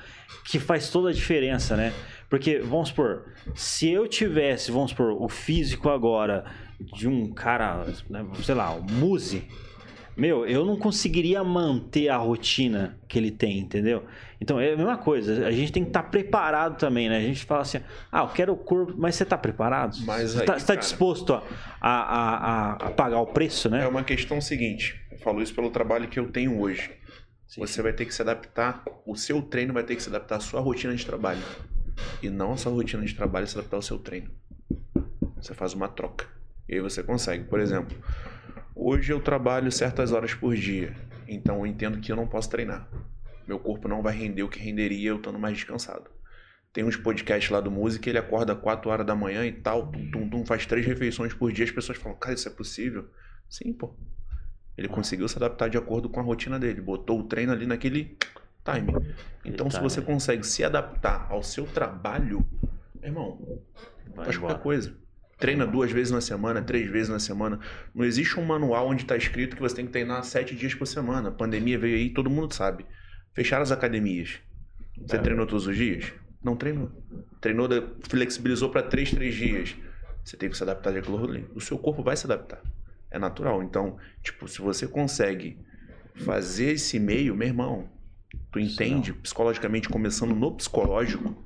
que 0.45 0.59
faz 0.59 0.91
toda 0.91 1.09
a 1.09 1.13
diferença, 1.13 1.75
né? 1.75 1.91
Porque 2.29 2.59
vamos 2.59 2.89
supor, 2.89 3.25
se 3.55 3.89
eu 3.89 4.07
tivesse, 4.07 4.71
vamos 4.71 4.91
supor, 4.91 5.19
o 5.19 5.27
físico 5.27 5.89
agora 5.89 6.45
de 6.79 7.07
um 7.07 7.33
cara, 7.33 7.87
né, 8.07 8.23
sei 8.43 8.53
lá, 8.53 8.71
o 8.71 8.83
Muse, 8.83 9.47
meu, 10.15 10.45
eu 10.45 10.63
não 10.63 10.77
conseguiria 10.77 11.43
manter 11.43 12.09
a 12.09 12.17
rotina 12.17 12.99
que 13.07 13.17
ele 13.17 13.31
tem, 13.31 13.57
entendeu? 13.57 14.03
Então 14.41 14.59
é 14.59 14.73
a 14.73 14.75
mesma 14.75 14.97
coisa, 14.97 15.45
a 15.45 15.51
gente 15.51 15.71
tem 15.71 15.83
que 15.83 15.91
estar 15.91 16.01
tá 16.01 16.09
preparado 16.09 16.75
também, 16.75 17.07
né? 17.07 17.17
A 17.17 17.21
gente 17.21 17.45
fala 17.45 17.61
assim, 17.61 17.79
ah, 18.11 18.21
eu 18.21 18.29
quero 18.29 18.53
o 18.53 18.57
corpo, 18.57 18.95
mas 18.97 19.13
você 19.13 19.21
está 19.21 19.37
preparado? 19.37 19.95
Mas 20.03 20.31
você 20.31 20.39
está 20.39 20.55
tá 20.55 20.75
disposto 20.75 21.35
a, 21.35 21.43
a, 21.79 21.91
a, 21.91 22.71
a, 22.73 22.91
pagar 22.91 23.21
o 23.21 23.27
preço, 23.27 23.69
né? 23.69 23.83
É 23.83 23.87
uma 23.87 24.03
questão 24.03 24.41
seguinte, 24.41 24.99
eu 25.11 25.19
falo 25.19 25.43
isso 25.43 25.53
pelo 25.53 25.69
trabalho 25.69 26.07
que 26.07 26.19
eu 26.19 26.31
tenho 26.31 26.59
hoje. 26.59 26.89
Sim. 27.47 27.61
Você 27.61 27.83
vai 27.83 27.93
ter 27.93 28.05
que 28.05 28.15
se 28.15 28.21
adaptar, 28.23 28.83
o 29.05 29.15
seu 29.15 29.43
treino 29.43 29.73
vai 29.73 29.83
ter 29.83 29.95
que 29.95 30.01
se 30.01 30.09
adaptar 30.09 30.37
à 30.37 30.39
sua 30.39 30.59
rotina 30.59 30.95
de 30.95 31.05
trabalho. 31.05 31.43
E 32.23 32.27
não 32.27 32.53
a 32.53 32.57
sua 32.57 32.71
rotina 32.71 33.05
de 33.05 33.13
trabalho 33.13 33.45
se 33.45 33.55
adaptar 33.55 33.77
ao 33.77 33.83
seu 33.83 33.99
treino. 33.99 34.31
Você 35.35 35.53
faz 35.53 35.73
uma 35.73 35.87
troca. 35.87 36.25
E 36.67 36.73
aí 36.73 36.79
você 36.79 37.03
consegue. 37.03 37.43
Por 37.43 37.59
exemplo, 37.59 37.95
hoje 38.73 39.13
eu 39.13 39.19
trabalho 39.19 39.71
certas 39.71 40.11
horas 40.11 40.33
por 40.33 40.55
dia, 40.55 40.95
então 41.27 41.59
eu 41.59 41.67
entendo 41.67 41.99
que 41.99 42.11
eu 42.11 42.15
não 42.15 42.25
posso 42.25 42.49
treinar. 42.49 42.87
Meu 43.51 43.59
corpo 43.59 43.85
não 43.89 44.01
vai 44.01 44.15
render 44.15 44.43
o 44.43 44.47
que 44.47 44.57
renderia 44.57 45.09
eu 45.09 45.17
estando 45.17 45.37
mais 45.37 45.57
descansado. 45.57 46.09
Tem 46.71 46.85
uns 46.85 46.95
podcasts 46.95 47.51
lá 47.51 47.59
do 47.59 47.69
música, 47.69 48.09
ele 48.09 48.17
acorda 48.17 48.55
4 48.55 48.89
horas 48.89 49.05
da 49.05 49.13
manhã 49.13 49.45
e 49.45 49.51
tal, 49.51 49.91
tum, 49.91 50.09
tum, 50.09 50.29
tum, 50.29 50.45
faz 50.45 50.65
três 50.65 50.85
refeições 50.85 51.33
por 51.33 51.51
dia, 51.51 51.65
as 51.65 51.71
pessoas 51.71 51.97
falam, 51.97 52.17
cara, 52.17 52.33
isso 52.33 52.47
é 52.47 52.51
possível? 52.51 53.09
Sim, 53.49 53.73
pô. 53.73 53.93
Ele 54.77 54.87
conseguiu 54.87 55.27
se 55.27 55.35
adaptar 55.35 55.69
de 55.69 55.77
acordo 55.77 56.07
com 56.07 56.21
a 56.21 56.23
rotina 56.23 56.57
dele, 56.57 56.79
botou 56.79 57.19
o 57.19 57.23
treino 57.23 57.51
ali 57.51 57.65
naquele 57.65 58.17
time. 58.63 58.93
Então, 59.43 59.69
se 59.69 59.81
você 59.81 60.01
consegue 60.01 60.47
se 60.47 60.63
adaptar 60.63 61.27
ao 61.29 61.43
seu 61.43 61.65
trabalho, 61.65 62.47
irmão, 63.03 63.61
faz 64.15 64.37
qualquer 64.37 64.61
coisa. 64.61 64.95
Treina 65.37 65.67
duas 65.67 65.91
vezes 65.91 66.11
na 66.11 66.21
semana, 66.21 66.61
três 66.61 66.89
vezes 66.89 67.09
na 67.09 67.19
semana. 67.19 67.59
Não 67.93 68.05
existe 68.05 68.39
um 68.39 68.45
manual 68.45 68.87
onde 68.87 69.01
está 69.01 69.17
escrito 69.17 69.57
que 69.57 69.61
você 69.61 69.75
tem 69.75 69.85
que 69.85 69.91
treinar 69.91 70.23
sete 70.23 70.55
dias 70.55 70.73
por 70.73 70.85
semana. 70.85 71.27
A 71.27 71.31
pandemia 71.33 71.77
veio 71.77 71.97
aí, 71.97 72.09
todo 72.11 72.29
mundo 72.29 72.53
sabe. 72.53 72.85
Fecharam 73.33 73.63
as 73.63 73.71
academias. 73.71 74.39
Você 74.97 75.15
é. 75.15 75.19
treinou 75.19 75.45
todos 75.45 75.67
os 75.67 75.75
dias? 75.75 76.11
Não 76.43 76.55
treinou. 76.55 76.91
Treinou, 77.39 77.67
flexibilizou 78.07 78.69
para 78.69 78.83
três, 78.83 79.11
três 79.11 79.35
dias. 79.35 79.75
Você 80.23 80.37
tem 80.37 80.49
que 80.49 80.57
se 80.57 80.63
adaptar 80.63 80.91
de 80.91 80.99
acordo 80.99 81.29
ali. 81.29 81.47
O 81.55 81.61
seu 81.61 81.77
corpo 81.77 82.03
vai 82.03 82.15
se 82.15 82.25
adaptar. 82.25 82.61
É 83.09 83.17
natural. 83.17 83.63
Então, 83.63 83.97
tipo, 84.21 84.47
se 84.47 84.61
você 84.61 84.87
consegue 84.87 85.57
fazer 86.15 86.71
esse 86.71 86.99
meio, 86.99 87.35
meu 87.35 87.47
irmão, 87.47 87.89
tu 88.51 88.59
entende 88.59 89.13
psicologicamente, 89.13 89.89
começando 89.89 90.35
no 90.35 90.51
psicológico, 90.55 91.45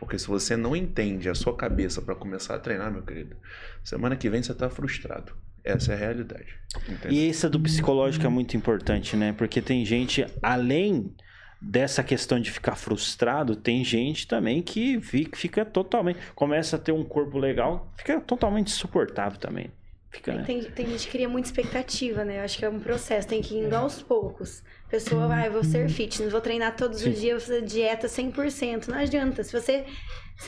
porque 0.00 0.18
se 0.18 0.26
você 0.26 0.56
não 0.56 0.74
entende 0.74 1.28
a 1.28 1.34
sua 1.34 1.56
cabeça 1.56 2.02
para 2.02 2.14
começar 2.14 2.56
a 2.56 2.58
treinar, 2.58 2.90
meu 2.90 3.02
querido, 3.02 3.36
semana 3.84 4.16
que 4.16 4.28
vem 4.28 4.42
você 4.42 4.54
tá 4.54 4.68
frustrado. 4.68 5.32
Essa 5.66 5.92
é 5.92 5.94
a 5.96 5.98
realidade. 5.98 6.46
Entende? 6.88 7.14
E 7.14 7.28
essa 7.28 7.50
do 7.50 7.58
psicológico 7.58 8.24
é 8.24 8.28
muito 8.28 8.56
importante, 8.56 9.16
né? 9.16 9.32
Porque 9.32 9.60
tem 9.60 9.84
gente, 9.84 10.24
além 10.40 11.12
dessa 11.60 12.04
questão 12.04 12.38
de 12.38 12.52
ficar 12.52 12.76
frustrado, 12.76 13.56
tem 13.56 13.84
gente 13.84 14.28
também 14.28 14.62
que 14.62 15.00
fica, 15.00 15.64
totalmente. 15.64 16.20
Começa 16.36 16.76
a 16.76 16.78
ter 16.78 16.92
um 16.92 17.04
corpo 17.04 17.36
legal, 17.36 17.92
fica 17.96 18.20
totalmente 18.20 18.68
insuportável 18.68 19.38
também. 19.40 19.70
Fica, 20.08 20.34
né? 20.34 20.44
tem, 20.44 20.62
tem 20.62 20.86
gente 20.86 21.06
que 21.06 21.12
cria 21.12 21.28
muita 21.28 21.48
expectativa, 21.48 22.24
né? 22.24 22.38
Eu 22.38 22.44
acho 22.44 22.56
que 22.56 22.64
é 22.64 22.68
um 22.68 22.78
processo, 22.78 23.26
tem 23.26 23.42
que 23.42 23.54
ir 23.54 23.66
indo 23.66 23.74
aos 23.74 24.00
poucos. 24.00 24.62
A 24.86 24.90
pessoa 24.90 25.26
vai, 25.26 25.48
ah, 25.48 25.50
vou 25.50 25.64
ser 25.64 25.88
fitness, 25.88 26.30
vou 26.30 26.40
treinar 26.40 26.76
todos 26.76 27.00
Sim. 27.00 27.10
os 27.10 27.20
dias, 27.20 27.42
vou 27.44 27.56
fazer 27.56 27.66
dieta 27.66 28.06
100%. 28.06 28.86
Não 28.86 28.98
adianta. 28.98 29.42
Se 29.42 29.52
você 29.52 29.84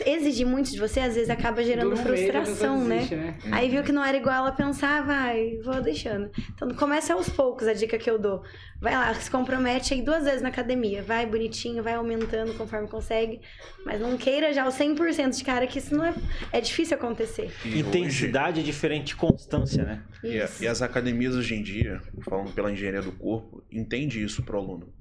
exigir 0.04 0.46
muito 0.46 0.70
de 0.70 0.78
você, 0.78 1.00
às 1.00 1.14
vezes 1.14 1.30
acaba 1.30 1.62
gerando 1.62 1.96
frustração, 1.96 2.84
né? 2.84 2.96
Desiste, 2.96 3.16
né? 3.16 3.38
Aí 3.50 3.68
viu 3.70 3.82
que 3.82 3.92
não 3.92 4.04
era 4.04 4.16
igual 4.16 4.36
ela 4.36 4.52
pensava, 4.52 5.06
vai, 5.06 5.58
vou 5.64 5.80
deixando. 5.80 6.30
Então 6.54 6.68
começa 6.74 7.14
aos 7.14 7.28
poucos 7.28 7.66
a 7.66 7.72
dica 7.72 7.96
que 7.98 8.08
eu 8.08 8.18
dou. 8.18 8.42
Vai 8.80 8.94
lá, 8.94 9.12
se 9.14 9.30
compromete 9.30 9.94
aí 9.94 10.02
duas 10.02 10.24
vezes 10.24 10.42
na 10.42 10.50
academia. 10.50 11.02
Vai 11.02 11.26
bonitinho, 11.26 11.82
vai 11.82 11.94
aumentando 11.94 12.54
conforme 12.54 12.86
consegue. 12.86 13.40
Mas 13.84 14.00
não 14.00 14.16
queira 14.16 14.52
já 14.52 14.66
o 14.66 14.70
100% 14.70 15.36
de 15.36 15.44
cara, 15.44 15.66
que 15.66 15.78
isso 15.78 15.96
não 15.96 16.04
é, 16.04 16.14
é 16.52 16.60
difícil 16.60 16.96
acontecer. 16.96 17.50
E 17.64 17.80
Intensidade 17.80 18.60
hoje... 18.60 18.68
é 18.68 18.72
diferente 18.72 19.06
de 19.08 19.16
constância, 19.16 19.84
né? 19.84 20.02
E, 20.22 20.40
a, 20.40 20.48
e 20.60 20.66
as 20.66 20.82
academias 20.82 21.34
hoje 21.34 21.54
em 21.54 21.62
dia, 21.62 22.00
falando 22.22 22.52
pela 22.52 22.70
engenharia 22.70 23.02
do 23.02 23.12
corpo, 23.12 23.64
entende 23.72 24.22
isso 24.22 24.42
pro 24.42 24.58
aluno. 24.58 24.92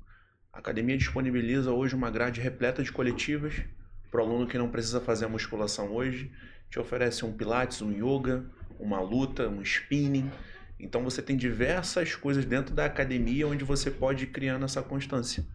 A 0.52 0.60
academia 0.60 0.98
disponibiliza 0.98 1.72
hoje 1.72 1.94
uma 1.94 2.10
grade 2.10 2.42
repleta 2.42 2.82
de 2.82 2.92
coletivas 2.92 3.62
para 4.12 4.22
o 4.22 4.26
aluno 4.26 4.48
que 4.48 4.58
não 4.58 4.70
precisa 4.70 5.00
fazer 5.02 5.26
a 5.26 5.30
musculação 5.30 5.92
hoje. 5.92 6.32
Te 6.70 6.80
oferece 6.80 7.26
um 7.26 7.32
pilates, 7.32 7.82
um 7.82 7.92
yoga, 7.92 8.46
uma 8.80 9.00
luta, 9.00 9.48
um 9.48 9.62
spinning. 9.62 10.30
Então 10.80 11.04
você 11.04 11.22
tem 11.22 11.36
diversas 11.36 12.16
coisas 12.16 12.46
dentro 12.46 12.74
da 12.74 12.86
academia 12.86 13.48
onde 13.48 13.64
você 13.64 13.90
pode 13.90 14.26
ir 14.26 14.28
criando 14.28 14.66
essa 14.66 14.82
constância. 14.82 15.46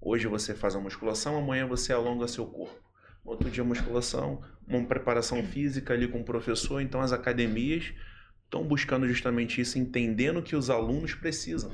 Hoje 0.00 0.26
você 0.26 0.54
faz 0.54 0.74
a 0.76 0.80
musculação, 0.80 1.36
amanhã 1.36 1.66
você 1.66 1.92
alonga 1.92 2.28
seu 2.28 2.46
corpo. 2.46 2.78
Outro 3.24 3.50
dia 3.50 3.64
musculação, 3.64 4.42
uma 4.66 4.84
preparação 4.84 5.42
física 5.42 5.92
ali 5.92 6.08
com 6.08 6.20
o 6.20 6.24
professor. 6.24 6.80
Então 6.80 7.00
as 7.00 7.12
academias 7.12 7.92
estão 8.44 8.64
buscando 8.64 9.06
justamente 9.06 9.60
isso, 9.60 9.78
entendendo 9.78 10.42
que 10.42 10.56
os 10.56 10.70
alunos 10.70 11.14
precisam 11.14 11.70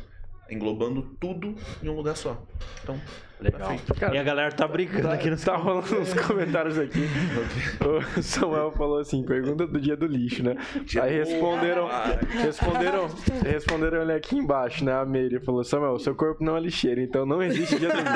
englobando 0.51 1.03
tudo 1.20 1.55
em 1.82 1.89
um 1.89 1.97
lugar 1.97 2.16
só. 2.16 2.47
Então, 2.82 3.01
Legal. 3.41 3.76
Cara, 3.99 4.14
e 4.14 4.18
a 4.18 4.22
galera 4.22 4.53
tá 4.53 4.66
brincando 4.66 5.09
tá, 5.09 5.14
aqui 5.14 5.28
no 5.28 5.37
Tá 5.37 5.57
rolando 5.57 6.01
uns 6.01 6.14
comentários 6.26 6.78
aqui. 6.78 7.07
o 8.18 8.22
Samuel 8.22 8.70
falou 8.72 8.99
assim: 8.99 9.24
pergunta 9.24 9.66
do 9.66 9.80
dia 9.80 9.97
do 9.97 10.07
lixo, 10.07 10.43
né? 10.43 10.57
Aí 11.01 11.18
responderam. 11.18 11.89
Responderam, 12.43 13.09
responderam 13.45 14.03
ele 14.03 14.12
aqui 14.12 14.37
embaixo, 14.37 14.85
né? 14.85 14.93
A 14.93 15.05
Meire 15.05 15.41
falou: 15.41 15.64
Samuel, 15.64 15.99
seu 15.99 16.14
corpo 16.14 16.45
não 16.45 16.57
é 16.57 16.61
lixeiro, 16.61 17.01
então 17.01 17.26
não 17.26 17.43
existe 17.43 17.78
dia 17.78 17.89
do 17.89 17.99
lixo. 17.99 18.12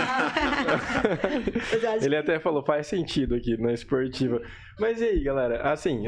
ele 2.05 2.17
até 2.17 2.39
falou: 2.39 2.63
faz 2.65 2.87
sentido 2.87 3.35
aqui 3.35 3.61
na 3.61 3.73
esportiva. 3.73 4.41
Mas 4.79 5.01
e 5.01 5.05
aí, 5.05 5.25
galera? 5.25 5.73
Assim, 5.73 6.05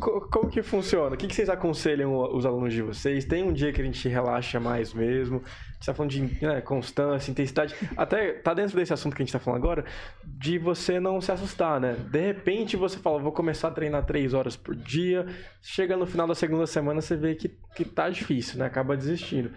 como 0.00 0.48
que 0.48 0.62
funciona? 0.62 1.14
O 1.14 1.18
que 1.18 1.32
vocês 1.32 1.50
aconselham 1.50 2.16
os 2.34 2.46
alunos 2.46 2.72
de 2.72 2.80
vocês? 2.80 3.26
Tem 3.26 3.44
um 3.44 3.52
dia 3.52 3.70
que 3.70 3.82
a 3.82 3.84
gente 3.84 4.08
relaxa 4.08 4.58
mais 4.58 4.94
mesmo? 4.94 5.42
Você 5.84 5.90
tá 5.90 5.94
falando 5.94 6.12
de 6.12 6.46
né, 6.46 6.62
constância, 6.62 7.30
intensidade. 7.30 7.74
Até 7.94 8.32
tá 8.32 8.54
dentro 8.54 8.74
desse 8.74 8.94
assunto 8.94 9.14
que 9.14 9.22
a 9.22 9.24
gente 9.24 9.32
tá 9.32 9.38
falando 9.38 9.62
agora, 9.62 9.84
de 10.24 10.56
você 10.56 10.98
não 10.98 11.20
se 11.20 11.30
assustar, 11.30 11.78
né? 11.78 11.94
De 12.10 12.20
repente 12.20 12.74
você 12.74 12.96
fala, 12.96 13.18
vou 13.18 13.32
começar 13.32 13.68
a 13.68 13.70
treinar 13.70 14.06
três 14.06 14.32
horas 14.32 14.56
por 14.56 14.74
dia. 14.74 15.26
Chega 15.60 15.94
no 15.94 16.06
final 16.06 16.26
da 16.26 16.34
segunda 16.34 16.66
semana, 16.66 17.02
você 17.02 17.16
vê 17.16 17.34
que, 17.34 17.50
que 17.76 17.84
tá 17.84 18.08
difícil, 18.08 18.58
né? 18.58 18.64
Acaba 18.64 18.96
desistindo. 18.96 19.50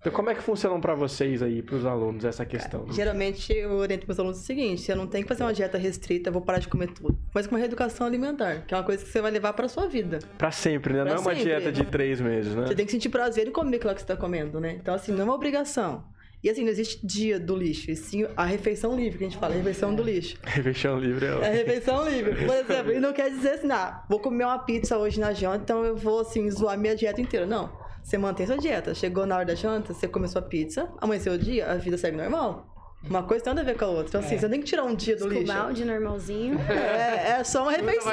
Então, 0.00 0.10
como 0.12 0.30
é 0.30 0.34
que 0.34 0.42
funcionam 0.42 0.80
para 0.80 0.94
vocês 0.94 1.42
aí, 1.42 1.60
para 1.60 1.76
os 1.76 1.84
alunos, 1.84 2.24
essa 2.24 2.46
questão? 2.46 2.80
Cara, 2.80 2.92
geralmente, 2.92 3.52
eu 3.52 3.72
oriento 3.72 4.06
meus 4.06 4.18
alunos 4.18 4.38
o 4.38 4.42
seguinte: 4.42 4.90
eu 4.90 4.96
não 4.96 5.06
tenho 5.06 5.24
que 5.24 5.28
fazer 5.28 5.42
uma 5.42 5.52
dieta 5.52 5.76
restrita, 5.76 6.30
vou 6.30 6.40
parar 6.40 6.58
de 6.58 6.68
comer 6.68 6.88
tudo. 6.88 7.18
Mas 7.34 7.46
com 7.46 7.54
uma 7.54 7.58
reeducação 7.58 8.06
alimentar, 8.06 8.64
que 8.66 8.72
é 8.72 8.76
uma 8.78 8.82
coisa 8.82 9.04
que 9.04 9.10
você 9.10 9.20
vai 9.20 9.30
levar 9.30 9.52
para 9.52 9.68
sua 9.68 9.86
vida. 9.86 10.18
Para 10.38 10.50
sempre, 10.50 10.94
né? 10.94 11.02
Pra 11.02 11.10
não 11.10 11.18
é 11.18 11.20
uma 11.20 11.34
sempre. 11.34 11.44
dieta 11.44 11.70
de 11.70 11.84
três 11.84 12.18
meses, 12.18 12.54
né? 12.54 12.66
Você 12.66 12.74
tem 12.74 12.86
que 12.86 12.92
sentir 12.92 13.10
prazer 13.10 13.46
em 13.46 13.52
comer 13.52 13.76
aquilo 13.76 13.92
que 13.92 14.00
você 14.00 14.04
está 14.04 14.16
comendo, 14.16 14.58
né? 14.58 14.72
Então, 14.80 14.94
assim, 14.94 15.12
não 15.12 15.20
é 15.20 15.24
uma 15.24 15.34
obrigação. 15.34 16.02
E 16.42 16.48
assim, 16.48 16.62
não 16.62 16.70
existe 16.70 17.06
dia 17.06 17.38
do 17.38 17.54
lixo, 17.54 17.90
e 17.90 17.96
sim 17.96 18.26
a 18.34 18.46
refeição 18.46 18.96
livre, 18.96 19.18
que 19.18 19.24
a 19.24 19.28
gente 19.28 19.38
fala, 19.38 19.52
a 19.52 19.58
refeição 19.58 19.94
do 19.94 20.02
lixo. 20.02 20.38
Refeição 20.42 20.98
livre 20.98 21.26
é 21.26 21.28
É 21.28 21.50
refeição 21.50 22.08
livre. 22.08 22.46
Por 22.46 22.54
exemplo, 22.54 22.92
e 22.92 22.98
não 22.98 23.12
quer 23.12 23.28
dizer 23.28 23.50
assim, 23.50 23.70
ah, 23.70 24.02
vou 24.08 24.18
comer 24.18 24.44
uma 24.44 24.58
pizza 24.58 24.96
hoje 24.96 25.20
na 25.20 25.34
janta, 25.34 25.58
então 25.62 25.84
eu 25.84 25.94
vou, 25.94 26.20
assim, 26.20 26.50
zoar 26.50 26.78
minha 26.78 26.96
dieta 26.96 27.20
inteira. 27.20 27.44
Não. 27.44 27.70
Você 28.02 28.18
mantém 28.18 28.46
sua 28.46 28.58
dieta. 28.58 28.94
Chegou 28.94 29.26
na 29.26 29.36
hora 29.36 29.44
da 29.44 29.54
janta, 29.54 29.94
você 29.94 30.08
come 30.08 30.26
sua 30.28 30.42
pizza, 30.42 30.88
amanheceu 30.98 31.34
o 31.34 31.38
dia, 31.38 31.70
a 31.70 31.74
vida 31.76 31.96
segue 31.96 32.16
normal. 32.16 32.66
Uma 33.08 33.22
coisa 33.22 33.42
tem 33.42 33.54
nada 33.54 33.62
a 33.62 33.72
ver 33.72 33.78
com 33.78 33.84
a 33.86 33.88
outra. 33.88 34.08
Então, 34.08 34.20
assim, 34.20 34.34
é. 34.34 34.38
você 34.38 34.48
tem 34.48 34.60
que 34.60 34.66
tirar 34.66 34.84
um 34.84 34.94
dia 34.94 35.16
do 35.16 35.32
Escubalde, 35.32 35.68
lixo. 35.68 35.74
de 35.74 35.84
normalzinho. 35.84 36.58
É, 36.68 37.40
é 37.40 37.44
só 37.44 37.62
uma 37.62 37.72
refeição? 37.72 38.12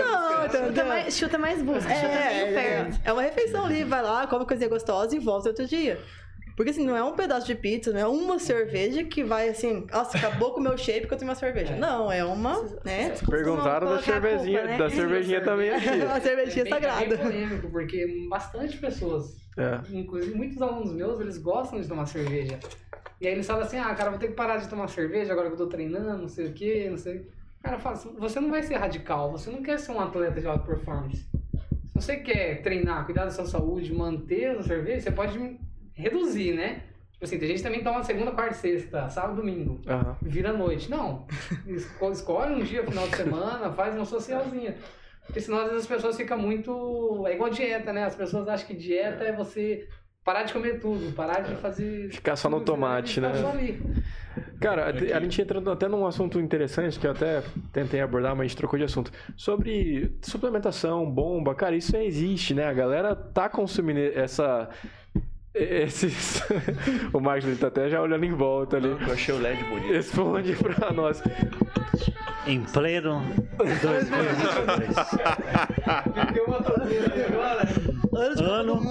Chuta 0.49 0.85
mais, 0.85 1.17
chuta 1.17 1.37
mais 1.37 1.61
busca, 1.61 1.91
é, 1.91 1.95
chuta 1.95 2.13
é, 2.13 2.53
é, 2.55 3.01
é 3.03 3.13
uma 3.13 3.21
refeição 3.21 3.67
livre, 3.67 3.83
vai 3.83 4.01
lá, 4.01 4.25
come 4.27 4.45
coisinha 4.45 4.69
gostosa 4.69 5.15
e 5.15 5.19
volta 5.19 5.49
outro 5.49 5.65
dia. 5.65 5.99
Porque 6.57 6.71
assim, 6.71 6.83
não 6.83 6.97
é 6.97 7.03
um 7.03 7.13
pedaço 7.13 7.45
de 7.45 7.53
pizza, 7.53 7.93
não 7.93 7.99
é 7.99 8.07
uma 8.07 8.39
cerveja 8.39 9.03
que 9.03 9.23
vai 9.23 9.47
assim, 9.47 9.85
nossa, 9.91 10.17
acabou 10.17 10.53
com 10.53 10.59
o 10.59 10.63
meu 10.63 10.75
shape 10.75 11.05
que 11.05 11.13
eu 11.13 11.17
tenho 11.17 11.29
uma 11.29 11.35
cerveja. 11.35 11.75
É. 11.75 11.77
Não, 11.77 12.11
é 12.11 12.25
uma, 12.25 12.63
né? 12.83 13.13
Perguntaram 13.29 13.87
da 13.87 14.01
cervejinha, 14.01 14.61
culpa, 14.61 14.71
né? 14.71 14.77
da 14.79 14.89
cervejinha 14.89 15.43
também 15.43 15.69
aqui. 15.69 15.87
uma 16.03 16.19
cervejinha 16.19 16.65
é 16.65 16.69
sagrada. 16.69 17.13
É 17.13 17.17
polêmico, 17.17 17.69
porque 17.69 18.27
bastante 18.27 18.75
pessoas, 18.79 19.37
é. 19.55 19.79
inclusive 19.95 20.33
muitos 20.33 20.59
alunos 20.59 20.91
meus, 20.93 21.19
eles 21.19 21.37
gostam 21.37 21.79
de 21.79 21.87
tomar 21.87 22.07
cerveja. 22.07 22.59
E 23.21 23.27
aí 23.27 23.33
eles 23.33 23.45
falam 23.45 23.61
assim, 23.61 23.77
ah, 23.77 23.93
cara, 23.93 24.09
vou 24.09 24.17
ter 24.17 24.29
que 24.29 24.33
parar 24.33 24.57
de 24.57 24.67
tomar 24.67 24.87
cerveja 24.87 25.33
agora 25.33 25.49
que 25.49 25.53
eu 25.53 25.59
tô 25.59 25.67
treinando, 25.67 26.23
não 26.23 26.27
sei 26.27 26.47
o 26.47 26.53
quê, 26.53 26.87
não 26.89 26.97
sei. 26.97 27.29
Cara, 27.61 27.77
fala 27.77 27.97
assim, 27.97 28.15
você 28.17 28.39
não 28.39 28.49
vai 28.49 28.63
ser 28.63 28.77
radical, 28.77 29.31
você 29.31 29.51
não 29.51 29.61
quer 29.61 29.77
ser 29.77 29.91
um 29.91 29.99
atleta 29.99 30.41
de 30.41 30.47
alta 30.47 30.65
performance. 30.65 31.17
Se 31.17 31.93
você 31.93 32.17
quer 32.17 32.63
treinar, 32.63 33.05
cuidar 33.05 33.25
da 33.25 33.31
sua 33.31 33.45
saúde, 33.45 33.93
manter 33.93 34.57
a 34.57 34.63
cerveja, 34.63 35.01
você 35.01 35.11
pode 35.11 35.66
reduzir, 35.97 36.53
né? 36.53 36.83
Tipo 37.11 37.25
assim, 37.25 37.39
tem 37.39 37.47
gente 37.47 37.57
que 37.57 37.63
também 37.63 37.83
toma 37.83 38.03
segunda, 38.03 38.31
quarta 38.31 38.53
sexta, 38.53 39.09
sábado, 39.09 39.37
domingo. 39.37 39.81
Uhum. 39.87 40.15
Vira 40.21 40.53
noite. 40.53 40.89
Não. 40.89 41.25
Escolhe 42.11 42.53
um 42.53 42.63
dia, 42.63 42.83
final 42.83 43.07
de 43.07 43.15
semana, 43.15 43.71
faz 43.71 43.95
uma 43.95 44.05
socialzinha. 44.05 44.75
Porque 45.25 45.41
senão 45.41 45.57
às 45.59 45.65
vezes 45.65 45.81
as 45.81 45.87
pessoas 45.87 46.15
ficam 46.15 46.37
muito. 46.37 47.25
É 47.27 47.33
igual 47.33 47.49
dieta, 47.49 47.91
né? 47.91 48.05
As 48.05 48.15
pessoas 48.15 48.47
acham 48.47 48.67
que 48.67 48.75
dieta 48.75 49.23
é 49.23 49.35
você 49.35 49.87
parar 50.23 50.43
de 50.43 50.53
comer 50.53 50.79
tudo, 50.79 51.13
parar 51.13 51.39
de 51.39 51.55
fazer. 51.55 52.11
Ficar 52.11 52.35
só 52.35 52.49
no 52.49 52.61
tomate, 52.61 53.19
né? 53.19 53.33
Só 53.33 53.49
ali. 53.49 53.81
Cara, 54.61 54.85
a 54.89 55.19
gente 55.21 55.41
entrando 55.41 55.71
até 55.71 55.87
num 55.87 56.05
assunto 56.05 56.39
interessante 56.39 56.99
que 56.99 57.07
eu 57.07 57.11
até 57.11 57.41
tentei 57.73 57.99
abordar, 57.99 58.35
mas 58.35 58.41
a 58.41 58.47
gente 58.47 58.57
trocou 58.57 58.77
de 58.77 58.85
assunto. 58.85 59.11
Sobre 59.35 60.15
suplementação, 60.21 61.09
bomba, 61.09 61.55
cara, 61.55 61.75
isso 61.75 61.95
existe, 61.97 62.53
né? 62.53 62.65
A 62.65 62.73
galera 62.73 63.15
tá 63.15 63.49
consumindo 63.49 63.99
essa 63.99 64.69
esses... 65.57 66.41
o 67.13 67.19
Marcos 67.19 67.45
ele 67.45 67.57
tá 67.57 67.67
até 67.67 67.89
já 67.89 68.01
olhando 68.01 68.25
em 68.25 68.33
volta 68.33 68.77
ali. 68.77 68.87
eu 68.87 69.13
achei 69.13 69.33
o 69.33 69.39
LED 69.39 69.63
bonito. 69.65 69.93
Responde 69.93 70.55
pra 70.55 70.91
nós. 70.91 71.21
Em 72.45 72.61
pleno 72.63 73.21
2022. 73.57 74.97
ano 78.39 78.81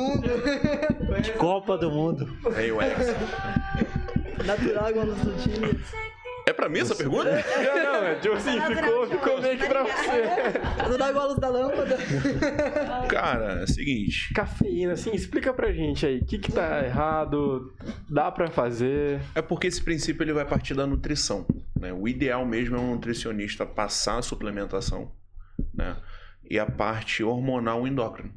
de 1.23 1.33
Copa 1.33 1.79
do 1.79 1.91
Mundo. 1.91 2.29
Hey, 2.57 2.71
Wes. 2.73 3.15
Natural 4.45 4.91
igual 4.91 5.07
nos 5.07 5.43
time. 5.43 5.81
É 6.49 6.53
pra 6.53 6.69
mim 6.69 6.79
essa 6.79 6.95
pergunta? 6.95 7.29
Não, 7.29 7.83
não, 7.83 8.07
é 8.07 8.15
tipo 8.21 8.37
assim, 8.37 8.61
ficou, 8.61 9.07
ficou 9.09 9.43
meio 9.43 9.59
que 9.59 9.67
pra 9.67 9.83
você. 9.83 10.89
Não 10.89 10.97
dá 10.97 11.11
igual 11.11 11.25
a 11.25 11.29
luz 11.31 11.41
da 11.41 11.49
lâmpada. 11.49 11.99
Cara, 13.11 13.61
é 13.61 13.65
o 13.65 13.67
seguinte. 13.67 14.33
Cafeína, 14.33 14.93
assim, 14.93 15.13
explica 15.13 15.53
pra 15.53 15.73
gente 15.73 16.07
aí, 16.07 16.19
o 16.19 16.25
que 16.25 16.39
que 16.39 16.53
tá 16.53 16.85
errado, 16.85 17.75
dá 18.09 18.31
pra 18.31 18.49
fazer? 18.49 19.21
É 19.35 19.43
porque 19.43 19.67
esse 19.67 19.83
princípio 19.83 20.23
ele 20.23 20.33
vai 20.33 20.45
partir 20.45 20.75
da 20.75 20.87
nutrição, 20.87 21.45
né? 21.81 21.93
O 21.93 22.07
ideal 22.07 22.47
mesmo 22.47 22.77
é 22.77 22.79
um 22.79 22.93
nutricionista 22.93 23.67
passar 23.67 24.19
a 24.19 24.23
suplementação, 24.23 25.11
né? 25.75 25.97
E 26.49 26.61
a 26.61 26.67
parte 26.67 27.25
hormonal 27.25 27.89
endócrina. 27.89 28.31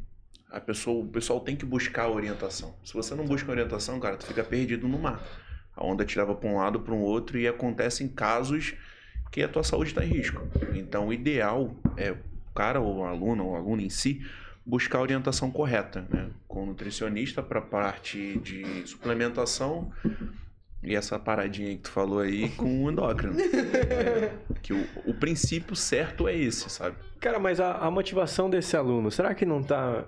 A 0.49 0.60
pessoa, 0.60 1.05
o 1.05 1.07
pessoal 1.07 1.41
tem 1.41 1.55
que 1.55 1.64
buscar 1.64 2.05
a 2.05 2.12
orientação. 2.12 2.76
Se 2.84 2.91
você 2.91 3.14
não 3.14 3.24
busca 3.24 3.51
orientação, 3.51 3.99
cara, 3.99 4.18
tu 4.18 4.26
fica 4.26 4.43
perdido 4.43 4.88
no 4.88 4.97
mar. 4.97 5.24
A 5.80 5.86
onda 5.86 6.03
te 6.03 6.19
leva 6.19 6.36
para 6.36 6.49
um 6.49 6.57
lado, 6.57 6.82
para 6.82 6.93
um 6.93 6.99
outro 6.99 7.39
e 7.39 7.47
acontecem 7.47 8.09
casos 8.09 8.75
que 9.32 9.41
a 9.41 9.47
tua 9.47 9.63
saúde 9.63 9.91
está 9.91 10.03
em 10.03 10.09
risco. 10.09 10.45
Então, 10.73 11.07
o 11.07 11.13
ideal 11.13 11.73
é 11.95 12.11
o 12.11 12.17
cara 12.53 12.82
ou 12.82 12.97
o 12.97 13.03
aluno 13.05 13.45
ou 13.45 13.53
o 13.53 13.55
aluno 13.55 13.82
em 13.82 13.89
si 13.89 14.21
buscar 14.65 14.99
a 14.99 15.01
orientação 15.01 15.49
correta, 15.49 16.05
né? 16.09 16.32
Com 16.49 16.63
o 16.63 16.65
nutricionista 16.65 17.41
para 17.41 17.61
parte 17.61 18.38
de 18.39 18.86
suplementação 18.86 19.89
e 20.84 20.95
essa 20.95 21.17
paradinha 21.17 21.69
que 21.75 21.84
tu 21.84 21.91
falou 21.91 22.19
aí 22.19 22.49
com 22.49 22.84
o 22.84 22.91
endócrino. 22.91 23.36
É, 23.89 24.34
que 24.61 24.73
o, 24.73 24.86
o 25.05 25.13
princípio 25.13 25.75
certo 25.75 26.27
é 26.27 26.36
esse, 26.36 26.69
sabe? 26.69 26.97
Cara, 27.21 27.39
mas 27.39 27.59
a, 27.59 27.77
a 27.77 27.89
motivação 27.89 28.49
desse 28.49 28.75
aluno, 28.75 29.09
será 29.09 29.34
que 29.34 29.45
não 29.45 29.61
está 29.61 30.03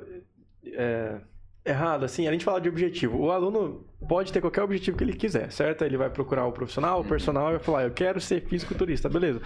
é, 0.66 1.16
errado? 1.66 2.04
Assim, 2.04 2.28
a 2.28 2.32
gente 2.32 2.44
fala 2.44 2.60
de 2.60 2.68
objetivo. 2.68 3.18
O 3.18 3.32
aluno 3.32 3.86
pode 4.08 4.32
ter 4.32 4.42
qualquer 4.42 4.64
objetivo 4.64 4.98
que 4.98 5.04
ele 5.04 5.14
quiser, 5.14 5.52
certo? 5.52 5.84
Ele 5.84 5.98
vai 5.98 6.10
procurar 6.10 6.46
o 6.46 6.52
profissional, 6.52 7.00
o 7.00 7.02
uhum. 7.02 7.08
personal 7.08 7.50
e 7.50 7.52
vai 7.52 7.60
falar, 7.60 7.84
eu 7.84 7.92
quero 7.92 8.20
ser 8.20 8.42
fisiculturista, 8.42 9.10
beleza. 9.10 9.42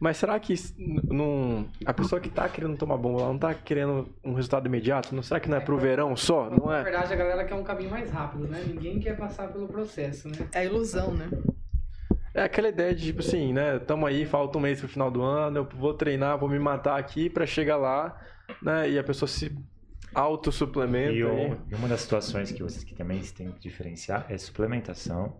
Mas 0.00 0.16
será 0.16 0.40
que 0.40 0.54
não, 0.78 1.68
a 1.84 1.92
pessoa 1.92 2.18
que 2.18 2.28
está 2.28 2.48
querendo 2.48 2.74
tomar 2.78 2.96
bomba, 2.96 3.18
ela 3.18 3.28
não 3.28 3.34
está 3.34 3.52
querendo 3.52 4.08
um 4.24 4.32
resultado 4.32 4.66
imediato? 4.66 5.14
Não 5.14 5.22
será 5.22 5.38
que 5.38 5.48
não 5.48 5.58
é, 5.58 5.60
é 5.60 5.62
pro 5.62 5.76
verão 5.76 6.16
só? 6.16 6.48
Não 6.48 6.72
é? 6.72 6.78
Na 6.78 6.82
verdade, 6.82 7.12
a 7.12 7.16
galera 7.16 7.44
quer 7.44 7.54
um 7.54 7.62
caminho 7.62 7.90
mais 7.90 8.10
rápido, 8.10 8.48
né? 8.48 8.64
Ninguém 8.66 8.98
quer 8.98 9.14
passar 9.18 9.48
pelo 9.48 9.68
processo, 9.68 10.28
né? 10.28 10.48
É 10.54 10.64
ilusão, 10.64 11.12
né? 11.12 11.28
É 12.32 12.44
aquela 12.44 12.68
ideia 12.68 12.94
de 12.94 13.06
tipo 13.06 13.20
assim, 13.20 13.52
né? 13.52 13.78
Tamo 13.80 14.06
aí, 14.06 14.24
falta 14.24 14.56
um 14.56 14.60
mês 14.62 14.78
pro 14.78 14.88
final 14.88 15.10
do 15.10 15.20
ano, 15.20 15.58
eu 15.58 15.68
vou 15.76 15.92
treinar, 15.92 16.38
vou 16.38 16.48
me 16.48 16.58
matar 16.58 16.98
aqui 16.98 17.28
para 17.28 17.44
chegar 17.44 17.76
lá, 17.76 18.18
né? 18.62 18.88
E 18.88 18.98
a 18.98 19.04
pessoa 19.04 19.28
se 19.28 19.54
autossuplementa. 20.14 21.12
E, 21.12 21.20
e 21.20 21.74
uma 21.74 21.88
das 21.88 22.00
situações 22.02 22.50
que 22.50 22.62
vocês 22.62 22.84
que 22.84 22.94
também 22.94 23.20
têm 23.20 23.52
que 23.52 23.60
diferenciar 23.60 24.26
é 24.28 24.36
suplementação 24.38 25.36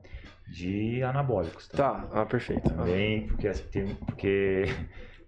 de 0.48 1.02
anabólicos. 1.02 1.68
Tá, 1.68 1.92
tá 1.92 2.22
ah, 2.22 2.26
perfeito. 2.26 2.68
Também, 2.68 3.26
porque, 3.26 3.48
porque 4.06 4.64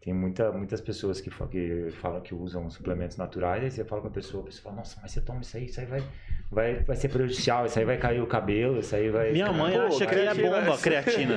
tem 0.02 0.12
muita, 0.12 0.50
muitas 0.50 0.80
pessoas 0.80 1.20
que, 1.20 1.30
que 1.30 1.92
falam 2.00 2.20
que 2.20 2.34
usam 2.34 2.68
suplementos 2.68 3.16
naturais, 3.16 3.62
aí 3.62 3.70
você 3.70 3.84
fala 3.84 4.02
com 4.02 4.08
a 4.08 4.10
pessoa, 4.10 4.42
a 4.42 4.46
pessoa 4.46 4.64
fala, 4.64 4.76
nossa, 4.76 4.98
mas 5.00 5.12
você 5.12 5.20
toma 5.20 5.42
isso 5.42 5.56
aí, 5.56 5.66
isso 5.66 5.78
aí 5.78 5.86
vai, 5.86 6.02
vai, 6.50 6.74
vai 6.82 6.96
ser 6.96 7.08
prejudicial, 7.08 7.66
isso 7.66 7.78
aí 7.78 7.84
vai 7.84 7.96
cair 7.96 8.20
o 8.20 8.26
cabelo, 8.26 8.80
isso 8.80 8.96
aí 8.96 9.10
vai... 9.10 9.30
Minha 9.30 9.52
mãe 9.52 9.74
Pô, 9.74 9.82
acha 9.82 10.04
que 10.04 10.14
é 10.16 10.34
bomba, 10.34 10.76
creatina. 10.76 11.36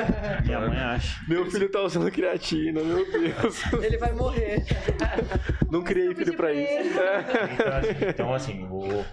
Minha 0.46 0.60
mãe 0.60 0.78
acha. 0.78 1.22
Meu 1.28 1.50
filho 1.50 1.68
tá 1.70 1.82
usando 1.82 2.10
creatina, 2.10 2.82
meu 2.82 3.04
Deus. 3.12 3.72
Ele 3.82 3.98
vai 3.98 4.12
morrer. 4.14 4.64
Não 5.70 5.82
criei 5.82 6.14
filho 6.14 6.34
pra 6.38 6.54
isso. 6.54 6.98
Então, 8.08 8.32
assim, 8.32 8.66
o, 8.70 9.04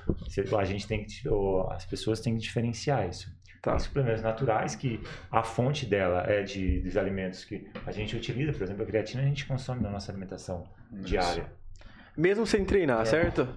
a 0.58 0.64
gente 0.64 0.88
tem 0.88 1.04
que, 1.04 1.28
as 1.72 1.86
pessoas 1.86 2.22
têm 2.22 2.36
que 2.36 2.42
diferenciar 2.42 3.10
isso. 3.10 3.30
Tá. 3.64 3.80
Suplementos 3.80 4.22
naturais 4.22 4.76
que 4.76 5.00
a 5.32 5.42
fonte 5.42 5.86
dela 5.86 6.26
é 6.28 6.44
de, 6.44 6.82
dos 6.82 6.98
alimentos 6.98 7.46
que 7.46 7.66
a 7.86 7.94
gente 7.94 8.14
utiliza. 8.14 8.52
Por 8.52 8.62
exemplo, 8.62 8.84
a 8.84 8.86
creatina 8.86 9.24
a 9.24 9.26
gente 9.26 9.46
consome 9.46 9.82
na 9.82 9.90
nossa 9.90 10.12
alimentação 10.12 10.66
Isso. 10.92 11.04
diária. 11.04 11.46
Mesmo 12.18 12.46
sem 12.46 12.66
treinar, 12.66 13.04
é. 13.04 13.06
certo? 13.06 13.48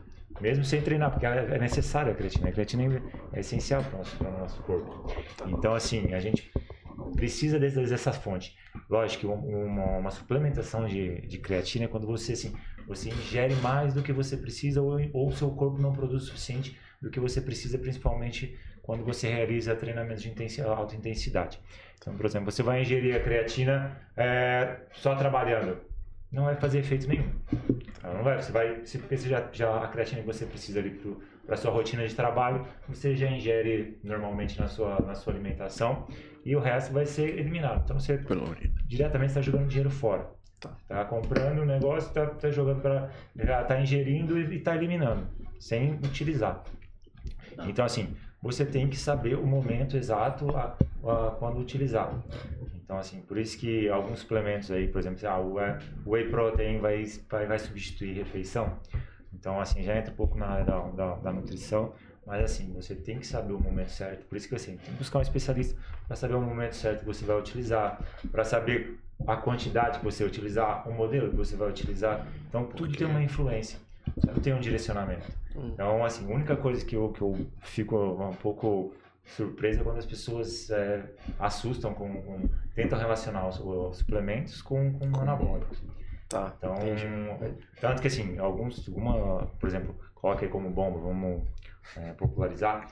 Mesmo 0.40 0.64
sem 0.64 0.80
treinar, 0.80 1.10
porque 1.10 1.26
é 1.26 1.58
necessária 1.58 2.12
a 2.12 2.14
creatina. 2.14 2.48
A 2.48 2.52
creatina 2.52 3.02
é 3.32 3.40
essencial 3.40 3.82
para 3.82 3.96
o 3.96 3.98
nosso, 3.98 4.16
para 4.16 4.28
o 4.28 4.38
nosso 4.38 4.62
corpo. 4.62 5.12
Então, 5.48 5.74
assim, 5.74 6.14
a 6.14 6.20
gente 6.20 6.52
precisa 7.16 7.58
dessa 7.58 8.12
fonte. 8.12 8.56
Lógico 8.88 9.22
que 9.22 9.26
uma, 9.26 9.98
uma 9.98 10.10
suplementação 10.12 10.86
de, 10.86 11.22
de 11.22 11.38
creatina 11.38 11.86
é 11.86 11.88
quando 11.88 12.06
você, 12.06 12.34
assim, 12.34 12.54
você 12.86 13.08
ingere 13.08 13.56
mais 13.56 13.92
do 13.92 14.04
que 14.04 14.12
você 14.12 14.36
precisa 14.36 14.80
ou, 14.80 15.00
ou 15.12 15.28
o 15.30 15.32
seu 15.32 15.50
corpo 15.50 15.82
não 15.82 15.92
produz 15.92 16.22
o 16.22 16.26
suficiente 16.26 16.78
do 17.02 17.10
que 17.10 17.18
você 17.18 17.40
precisa, 17.40 17.76
principalmente 17.76 18.56
quando 18.86 19.04
você 19.04 19.28
realiza 19.28 19.74
treinamentos 19.74 20.22
de 20.22 20.30
intensidade, 20.30 20.70
alta 20.70 20.94
intensidade. 20.94 21.60
Então, 21.98 22.16
por 22.16 22.24
exemplo, 22.24 22.50
você 22.50 22.62
vai 22.62 22.82
ingerir 22.82 23.16
a 23.16 23.20
creatina 23.20 24.00
é, 24.16 24.76
só 24.92 25.16
trabalhando, 25.16 25.78
não 26.30 26.44
vai 26.44 26.54
fazer 26.54 26.78
efeito 26.78 27.08
nenhum. 27.08 27.28
Não 28.02 28.22
vai, 28.22 28.40
você 28.40 28.52
vai, 28.52 28.74
porque 28.74 29.16
você 29.16 29.28
já, 29.28 29.48
já 29.52 29.82
a 29.82 29.88
creatina 29.88 30.20
que 30.20 30.26
você 30.26 30.46
precisa 30.46 30.78
ali 30.78 30.90
para 31.44 31.54
a 31.54 31.56
sua 31.56 31.72
rotina 31.72 32.06
de 32.06 32.14
trabalho, 32.14 32.64
você 32.88 33.16
já 33.16 33.28
ingere 33.28 33.98
normalmente 34.04 34.60
na 34.60 34.68
sua, 34.68 35.00
na 35.00 35.16
sua 35.16 35.32
alimentação 35.32 36.06
e 36.44 36.54
o 36.54 36.60
resto 36.60 36.92
vai 36.92 37.06
ser 37.06 37.40
eliminado. 37.40 37.82
Então 37.84 37.98
você 37.98 38.20
diretamente 38.86 39.30
está 39.30 39.40
jogando 39.40 39.66
dinheiro 39.66 39.90
fora. 39.90 40.30
Tá. 40.60 40.74
tá 40.88 41.04
comprando 41.04 41.58
o 41.58 41.64
negócio, 41.66 42.10
tá, 42.14 42.26
tá 42.26 42.50
jogando 42.50 42.80
para. 42.80 43.64
Tá 43.64 43.78
ingerindo 43.78 44.38
e 44.38 44.56
está 44.56 44.74
eliminando, 44.74 45.26
sem 45.58 45.94
utilizar. 45.94 46.62
Então, 47.66 47.84
assim, 47.84 48.14
você 48.42 48.64
tem 48.64 48.88
que 48.88 48.96
saber 48.96 49.36
o 49.36 49.46
momento 49.46 49.96
exato 49.96 50.48
a, 50.56 50.76
a, 51.04 51.30
quando 51.38 51.58
utilizar. 51.58 52.12
Então, 52.86 52.98
assim, 52.98 53.20
por 53.20 53.36
isso 53.36 53.58
que 53.58 53.88
alguns 53.88 54.20
suplementos 54.20 54.70
aí, 54.70 54.86
por 54.86 54.98
exemplo, 55.00 55.26
ah, 55.28 55.40
o 55.40 56.10
whey 56.10 56.28
protein 56.28 56.78
vai, 56.78 57.04
vai, 57.28 57.46
vai 57.46 57.58
substituir 57.58 58.12
refeição. 58.12 58.78
Então, 59.34 59.60
assim, 59.60 59.82
já 59.82 59.96
entra 59.96 60.12
um 60.12 60.16
pouco 60.16 60.38
na 60.38 60.46
área 60.46 60.64
da, 60.64 60.80
da, 60.90 61.14
da 61.16 61.32
nutrição, 61.32 61.92
mas 62.24 62.42
assim, 62.42 62.72
você 62.72 62.94
tem 62.94 63.18
que 63.18 63.26
saber 63.26 63.52
o 63.52 63.60
momento 63.60 63.90
certo. 63.90 64.26
Por 64.26 64.36
isso 64.36 64.48
que 64.48 64.54
assim, 64.54 64.76
tem 64.76 64.92
que 64.92 64.98
buscar 64.98 65.18
um 65.18 65.22
especialista 65.22 65.76
para 66.06 66.16
saber 66.16 66.34
o 66.34 66.40
momento 66.40 66.74
certo 66.74 67.00
que 67.00 67.06
você 67.06 67.24
vai 67.24 67.38
utilizar, 67.38 68.00
para 68.30 68.44
saber 68.44 68.98
a 69.26 69.36
quantidade 69.36 69.98
que 69.98 70.04
você 70.04 70.24
utilizar, 70.24 70.88
o 70.88 70.92
modelo 70.92 71.30
que 71.30 71.36
você 71.36 71.56
vai 71.56 71.68
utilizar. 71.68 72.26
Então, 72.48 72.66
tudo 72.66 72.96
tem 72.96 73.06
uma 73.06 73.22
influência. 73.22 73.78
Não 74.26 74.34
tem 74.34 74.54
um 74.54 74.60
direcionamento. 74.60 75.26
Hum. 75.54 75.70
Então, 75.72 76.04
assim, 76.04 76.30
a 76.30 76.34
única 76.34 76.56
coisa 76.56 76.84
que 76.84 76.96
eu, 76.96 77.10
que 77.10 77.22
eu 77.22 77.46
fico 77.62 77.96
um 77.96 78.34
pouco 78.34 78.94
surpresa 79.24 79.80
é 79.80 79.84
quando 79.84 79.98
as 79.98 80.06
pessoas 80.06 80.70
é, 80.70 81.02
assustam 81.38 81.92
com, 81.92 82.22
com, 82.22 82.48
tentam 82.74 82.98
relacionar 82.98 83.48
os, 83.48 83.58
os 83.58 83.98
suplementos 83.98 84.62
com, 84.62 84.92
com 84.98 85.20
anabólicos. 85.20 85.82
Tá. 86.28 86.54
Então, 86.58 86.74
entendi. 86.74 87.06
tanto 87.80 88.02
que 88.02 88.08
assim, 88.08 88.38
alguns, 88.38 88.86
uma, 88.88 89.46
por 89.60 89.68
exemplo, 89.68 89.94
coloca 90.14 90.44
aí 90.44 90.50
como 90.50 90.70
bomba, 90.70 90.98
vamos 90.98 91.42
é, 91.96 92.12
popularizar. 92.12 92.88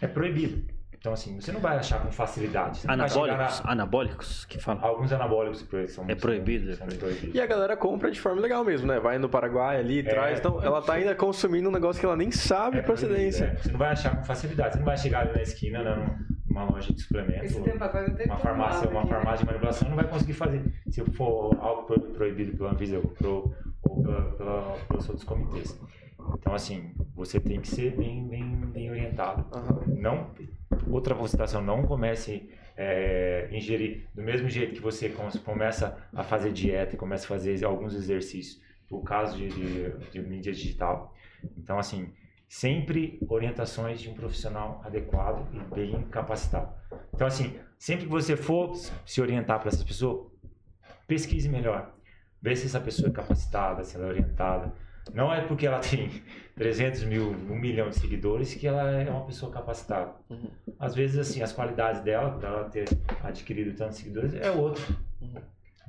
é 0.00 0.06
proibido. 0.06 0.77
Então, 0.98 1.12
assim, 1.12 1.40
você 1.40 1.52
não 1.52 1.60
vai 1.60 1.76
achar 1.76 2.02
com 2.02 2.10
facilidade. 2.10 2.80
Anabólicos? 2.88 3.62
Na... 3.62 3.70
Anabólicos 3.70 4.44
que 4.46 4.58
falam? 4.58 4.84
Alguns 4.84 5.12
anabólicos 5.12 5.64
são, 5.88 6.04
é 6.08 6.14
proibido, 6.16 6.74
são, 6.74 6.90
são 6.90 6.98
proibidos. 6.98 7.34
E 7.34 7.40
a 7.40 7.46
galera 7.46 7.76
compra 7.76 8.10
de 8.10 8.20
forma 8.20 8.40
legal 8.40 8.64
mesmo, 8.64 8.88
né? 8.88 8.98
Vai 8.98 9.16
no 9.16 9.28
Paraguai 9.28 9.78
ali, 9.78 10.00
é, 10.00 10.02
traz. 10.02 10.40
Então, 10.40 10.60
ela 10.60 10.82
tá 10.82 10.94
ainda 10.94 11.14
consumindo 11.14 11.68
um 11.68 11.72
negócio 11.72 12.00
que 12.00 12.06
ela 12.06 12.16
nem 12.16 12.32
sabe 12.32 12.78
é 12.78 12.82
procedência. 12.82 13.44
É. 13.44 13.56
Você 13.56 13.70
não 13.70 13.78
vai 13.78 13.92
achar 13.92 14.16
com 14.16 14.24
facilidade. 14.24 14.72
Você 14.72 14.78
não 14.78 14.86
vai 14.86 14.96
chegar 14.98 15.20
ali 15.20 15.32
na 15.34 15.42
esquina, 15.42 15.84
não, 15.84 16.18
numa 16.48 16.64
loja 16.64 16.92
de 16.92 17.00
suplementos. 17.00 17.54
Uma 17.54 18.38
farmácia, 18.38 18.90
uma 18.90 19.06
farmácia 19.06 19.38
de 19.38 19.46
manipulação 19.46 19.88
não 19.88 19.96
vai 19.96 20.08
conseguir 20.08 20.32
fazer. 20.32 20.64
Se 20.90 21.04
for 21.12 21.56
algo 21.60 21.84
proibido 22.12 22.56
pela 22.56 22.72
Anvisa 22.72 22.98
ou, 22.98 23.54
ou 23.84 24.02
pela, 24.02 24.22
pela, 24.32 24.76
pelos 24.88 25.08
outros 25.08 25.24
comitês. 25.24 25.80
Então, 26.40 26.54
assim, 26.54 26.92
você 27.14 27.40
tem 27.40 27.60
que 27.60 27.68
ser 27.68 27.96
bem, 27.96 28.26
bem, 28.26 28.56
bem 28.72 28.90
orientado. 28.90 29.46
Uhum. 29.56 30.00
Não, 30.00 30.30
outra 30.90 31.14
situação, 31.26 31.62
não 31.62 31.82
comece 31.84 32.48
é, 32.76 33.48
ingerir 33.50 34.06
do 34.14 34.22
mesmo 34.22 34.48
jeito 34.48 34.74
que 34.74 34.80
você 34.80 35.12
começa 35.44 35.98
a 36.14 36.22
fazer 36.22 36.52
dieta 36.52 36.94
e 36.94 36.98
começa 36.98 37.24
a 37.24 37.28
fazer 37.28 37.64
alguns 37.64 37.94
exercícios, 37.94 38.62
por 38.88 39.02
caso 39.02 39.36
de, 39.36 39.48
de, 39.48 40.10
de 40.10 40.20
mídia 40.20 40.52
digital. 40.52 41.14
Então, 41.56 41.78
assim, 41.78 42.12
sempre 42.48 43.18
orientações 43.28 44.00
de 44.00 44.08
um 44.08 44.14
profissional 44.14 44.80
adequado 44.84 45.46
e 45.52 45.74
bem 45.74 46.02
capacitado. 46.04 46.72
Então, 47.14 47.26
assim, 47.26 47.58
sempre 47.78 48.06
que 48.06 48.10
você 48.10 48.36
for 48.36 48.74
se 49.04 49.20
orientar 49.20 49.58
para 49.58 49.68
essas 49.68 49.84
pessoas, 49.84 50.26
pesquise 51.06 51.48
melhor. 51.48 51.94
Vê 52.40 52.54
se 52.54 52.66
essa 52.66 52.80
pessoa 52.80 53.08
é 53.08 53.12
capacitada, 53.12 53.82
se 53.82 53.96
ela 53.96 54.06
é 54.06 54.08
orientada 54.08 54.72
não 55.12 55.32
é 55.32 55.40
porque 55.42 55.66
ela 55.66 55.80
tem 55.80 56.10
300 56.56 57.04
mil, 57.04 57.30
1 57.30 57.54
milhão 57.56 57.88
de 57.88 57.98
seguidores 57.98 58.54
que 58.54 58.66
ela 58.66 58.90
é 58.90 59.08
uma 59.08 59.24
pessoa 59.24 59.50
capacitada. 59.52 60.12
Uhum. 60.28 60.50
Às 60.78 60.94
vezes, 60.94 61.18
assim, 61.18 61.42
as 61.42 61.52
qualidades 61.52 62.00
dela, 62.02 62.38
dela 62.38 62.64
ter 62.64 62.86
adquirido 63.22 63.76
tantos 63.76 63.98
seguidores, 63.98 64.34
é 64.34 64.50
outro. 64.50 64.82
Uhum. 65.20 65.40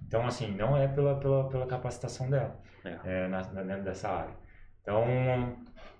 Então, 0.07 0.25
assim, 0.25 0.51
não 0.55 0.75
é 0.75 0.87
pela, 0.87 1.15
pela, 1.19 1.49
pela 1.49 1.67
capacitação 1.67 2.29
dela 2.29 2.59
é. 2.83 2.99
É, 3.03 3.27
na, 3.27 3.43
na, 3.51 3.63
dentro 3.63 3.83
dessa 3.83 4.09
área. 4.09 4.33
Então, 4.81 5.05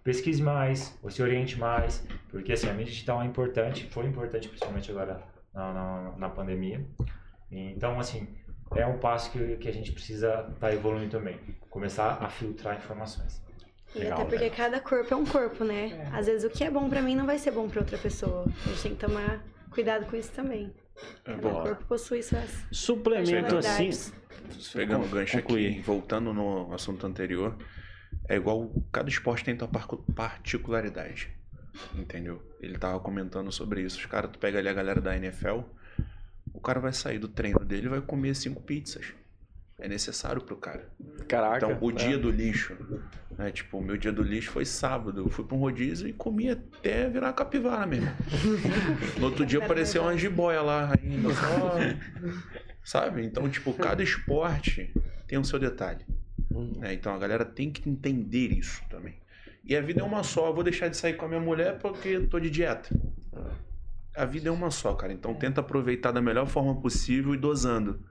pesquise 0.03 0.41
mais, 0.41 0.97
ou 1.03 1.09
se 1.09 1.21
oriente 1.21 1.59
mais, 1.59 2.07
porque 2.29 2.53
assim, 2.53 2.67
a 2.69 2.73
mídia 2.73 2.91
digital 2.91 3.21
é 3.21 3.25
importante, 3.25 3.87
foi 3.89 4.05
importante 4.05 4.47
principalmente 4.47 4.89
agora 4.89 5.21
na, 5.53 5.73
na, 5.73 6.17
na 6.17 6.29
pandemia. 6.29 6.83
Então, 7.51 7.99
assim, 7.99 8.27
é 8.75 8.85
um 8.85 8.97
passo 8.97 9.31
que, 9.31 9.57
que 9.57 9.67
a 9.67 9.73
gente 9.73 9.91
precisa 9.91 10.27
estar 10.27 10.67
tá 10.67 10.73
evoluindo 10.73 11.11
também. 11.11 11.39
Começar 11.69 12.17
a 12.21 12.29
filtrar 12.29 12.77
informações. 12.77 13.41
E 13.95 13.99
Legal, 13.99 14.21
até 14.21 14.29
porque 14.29 14.49
né? 14.49 14.55
cada 14.55 14.79
corpo 14.79 15.13
é 15.13 15.17
um 15.17 15.25
corpo, 15.25 15.63
né? 15.63 16.09
É. 16.11 16.15
Às 16.15 16.27
vezes 16.27 16.43
o 16.43 16.49
que 16.49 16.63
é 16.63 16.69
bom 16.69 16.87
para 16.89 17.01
mim 17.01 17.15
não 17.15 17.25
vai 17.25 17.39
ser 17.39 17.51
bom 17.51 17.67
para 17.67 17.79
outra 17.79 17.97
pessoa. 17.97 18.45
A 18.65 18.69
gente 18.69 18.81
tem 18.83 18.95
que 18.95 19.05
tomar 19.05 19.43
cuidado 19.71 20.05
com 20.05 20.15
isso 20.15 20.31
também. 20.31 20.71
É, 21.25 21.31
cada 21.31 21.41
boa. 21.41 21.63
corpo 21.63 21.85
possui 21.85 22.21
suas 22.21 22.65
Suplemento 22.71 23.57
assim. 23.57 23.89
Pegando 24.73 25.05
o 25.05 25.09
gancho 25.09 25.41
concluir. 25.41 25.71
aqui, 25.71 25.81
voltando 25.81 26.33
no 26.33 26.73
assunto 26.73 27.05
anterior, 27.05 27.55
é 28.27 28.35
igual 28.35 28.71
cada 28.91 29.09
esporte 29.09 29.43
tem 29.45 29.57
sua 29.57 29.67
particularidade. 30.15 31.29
Entendeu? 31.95 32.41
Ele 32.59 32.77
tava 32.77 32.99
comentando 32.99 33.51
sobre 33.51 33.81
isso. 33.81 33.97
Os 33.97 34.05
caras, 34.05 34.31
tu 34.31 34.39
pega 34.39 34.59
ali 34.59 34.67
a 34.67 34.73
galera 34.73 34.99
da 34.99 35.15
NFL, 35.15 35.59
o 36.53 36.59
cara 36.59 36.79
vai 36.79 36.93
sair 36.93 37.19
do 37.19 37.27
treino 37.27 37.63
dele 37.63 37.85
e 37.85 37.89
vai 37.89 38.01
comer 38.01 38.35
cinco 38.35 38.61
pizzas. 38.61 39.13
É 39.79 39.87
necessário 39.87 40.41
pro 40.41 40.57
cara. 40.57 40.89
Caraca. 41.27 41.65
Então, 41.65 41.77
o 41.79 41.91
dia 41.91 42.15
é. 42.15 42.17
do 42.17 42.29
lixo. 42.29 42.75
Né? 43.37 43.49
Tipo, 43.51 43.77
o 43.77 43.81
meu 43.81 43.95
dia 43.95 44.11
do 44.11 44.21
lixo 44.21 44.51
foi 44.51 44.65
sábado. 44.65 45.21
Eu 45.21 45.29
fui 45.29 45.45
pra 45.45 45.55
um 45.55 45.59
rodízio 45.59 46.07
e 46.07 46.11
comi 46.11 46.49
até 46.49 47.09
virar 47.09 47.31
capivara 47.31 47.85
mesmo. 47.85 48.09
no 49.17 49.25
outro 49.25 49.45
dia 49.45 49.63
apareceu 49.63 50.01
uma 50.01 50.17
jiboia 50.17 50.61
lá 50.61 50.93
ainda. 51.01 51.29
Só... 51.33 51.77
Sabe? 52.83 53.23
Então, 53.23 53.49
tipo, 53.49 53.73
cada 53.73 54.03
esporte 54.03 54.93
tem 55.27 55.37
o 55.37 55.45
seu 55.45 55.57
detalhe. 55.57 56.05
Né? 56.77 56.93
Então 56.93 57.13
a 57.13 57.17
galera 57.17 57.45
tem 57.45 57.71
que 57.71 57.89
entender 57.89 58.51
isso 58.51 58.81
também. 58.89 59.15
E 59.63 59.77
a 59.77 59.81
vida 59.81 60.01
é 60.01 60.03
uma 60.03 60.23
só. 60.23 60.47
Eu 60.47 60.53
vou 60.53 60.63
deixar 60.63 60.89
de 60.89 60.97
sair 60.97 61.13
com 61.13 61.23
a 61.23 61.27
minha 61.29 61.39
mulher 61.39 61.77
porque 61.77 62.19
tô 62.21 62.37
de 62.37 62.49
dieta 62.49 62.89
a 64.19 64.25
vida 64.25 64.49
é 64.49 64.51
uma 64.51 64.69
só, 64.69 64.93
cara. 64.93 65.13
Então 65.13 65.33
tenta 65.33 65.61
aproveitar 65.61 66.11
da 66.11 66.21
melhor 66.21 66.45
forma 66.45 66.75
possível 66.81 67.33
e 67.33 67.37
dosando. 67.37 68.01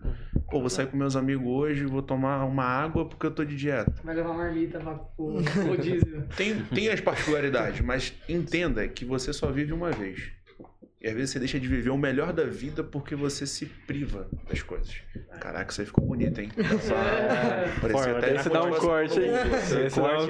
Pô, 0.50 0.60
vou 0.60 0.70
sair 0.70 0.86
com 0.86 0.96
meus 0.96 1.14
amigos 1.14 1.46
hoje, 1.46 1.84
vou 1.84 2.00
tomar 2.02 2.44
uma 2.44 2.64
água 2.64 3.04
porque 3.06 3.26
eu 3.26 3.30
tô 3.30 3.44
de 3.44 3.54
dieta. 3.54 3.92
Vai 4.02 4.14
levar 4.14 4.30
uma 4.30 4.44
marmita 4.44 4.78
pra 4.80 4.98
o 5.18 5.76
diesel. 5.76 6.22
tem, 6.36 6.62
tem 6.64 6.88
as 6.88 7.00
particularidades, 7.00 7.82
mas 7.82 8.14
entenda 8.28 8.88
que 8.88 9.04
você 9.04 9.32
só 9.32 9.50
vive 9.52 9.72
uma 9.74 9.90
vez. 9.90 10.37
E 11.00 11.06
às 11.06 11.14
vezes 11.14 11.30
você 11.30 11.38
deixa 11.38 11.60
de 11.60 11.68
viver 11.68 11.90
o 11.90 11.96
melhor 11.96 12.32
da 12.32 12.44
vida 12.44 12.82
porque 12.82 13.14
você 13.14 13.46
se 13.46 13.66
priva 13.66 14.28
das 14.48 14.62
coisas. 14.62 15.00
Caraca, 15.40 15.70
você 15.70 15.86
ficou 15.86 16.04
bonito, 16.04 16.40
hein? 16.40 16.50
É. 16.58 17.80
Parecia 17.80 18.18
até 18.18 18.34
esse 18.34 18.48
dá 18.48 18.64
um 18.64 18.72
corte, 18.72 19.20
hein? 19.20 19.30
Esse 19.86 20.00
dá 20.00 20.18
um 20.18 20.26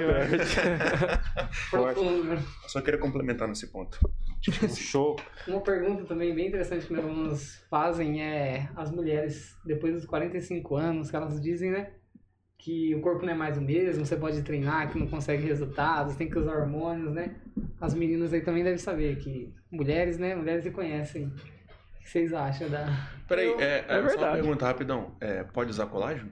corte. 1.71 2.45
Só 2.67 2.81
queria 2.81 2.99
complementar 2.99 3.47
nesse 3.47 3.67
ponto. 3.67 3.99
Show. 4.75 5.15
Uma 5.47 5.61
pergunta 5.61 6.05
também 6.05 6.35
bem 6.35 6.47
interessante 6.47 6.85
que 6.85 6.93
meus 6.93 7.05
alunos 7.05 7.61
fazem 7.69 8.21
é 8.21 8.69
as 8.75 8.91
mulheres, 8.91 9.57
depois 9.65 9.93
dos 9.93 10.05
45 10.05 10.75
anos, 10.75 11.09
que 11.09 11.15
elas 11.15 11.41
dizem, 11.41 11.71
né? 11.71 11.91
Que 12.59 12.93
o 12.93 13.01
corpo 13.01 13.25
não 13.25 13.33
é 13.33 13.35
mais 13.35 13.57
o 13.57 13.61
mesmo, 13.61 14.05
você 14.05 14.15
pode 14.15 14.43
treinar, 14.43 14.91
que 14.91 14.99
não 14.99 15.07
consegue 15.07 15.43
resultados, 15.43 16.15
tem 16.15 16.29
que 16.29 16.37
usar 16.37 16.57
hormônios, 16.57 17.11
né? 17.11 17.35
As 17.81 17.95
meninas 17.95 18.33
aí 18.33 18.41
também 18.41 18.63
devem 18.63 18.77
saber 18.77 19.15
que 19.15 19.51
mulheres, 19.71 20.19
né? 20.19 20.35
Mulheres 20.35 20.63
se 20.63 20.69
conhecem. 20.69 21.25
O 21.25 22.03
que 22.03 22.09
vocês 22.09 22.33
acham 22.33 22.69
da. 22.69 22.85
Peraí, 23.27 23.49
é, 23.53 23.63
é, 23.63 23.85
é 23.87 24.01
verdade. 24.01 24.13
Só 24.13 24.25
uma 24.25 24.33
pergunta 24.33 24.65
rapidão. 24.65 25.11
É, 25.19 25.43
pode 25.43 25.71
usar 25.71 25.87
colágeno? 25.87 26.29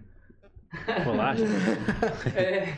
Colágeno? 1.04 1.50
é, 2.36 2.74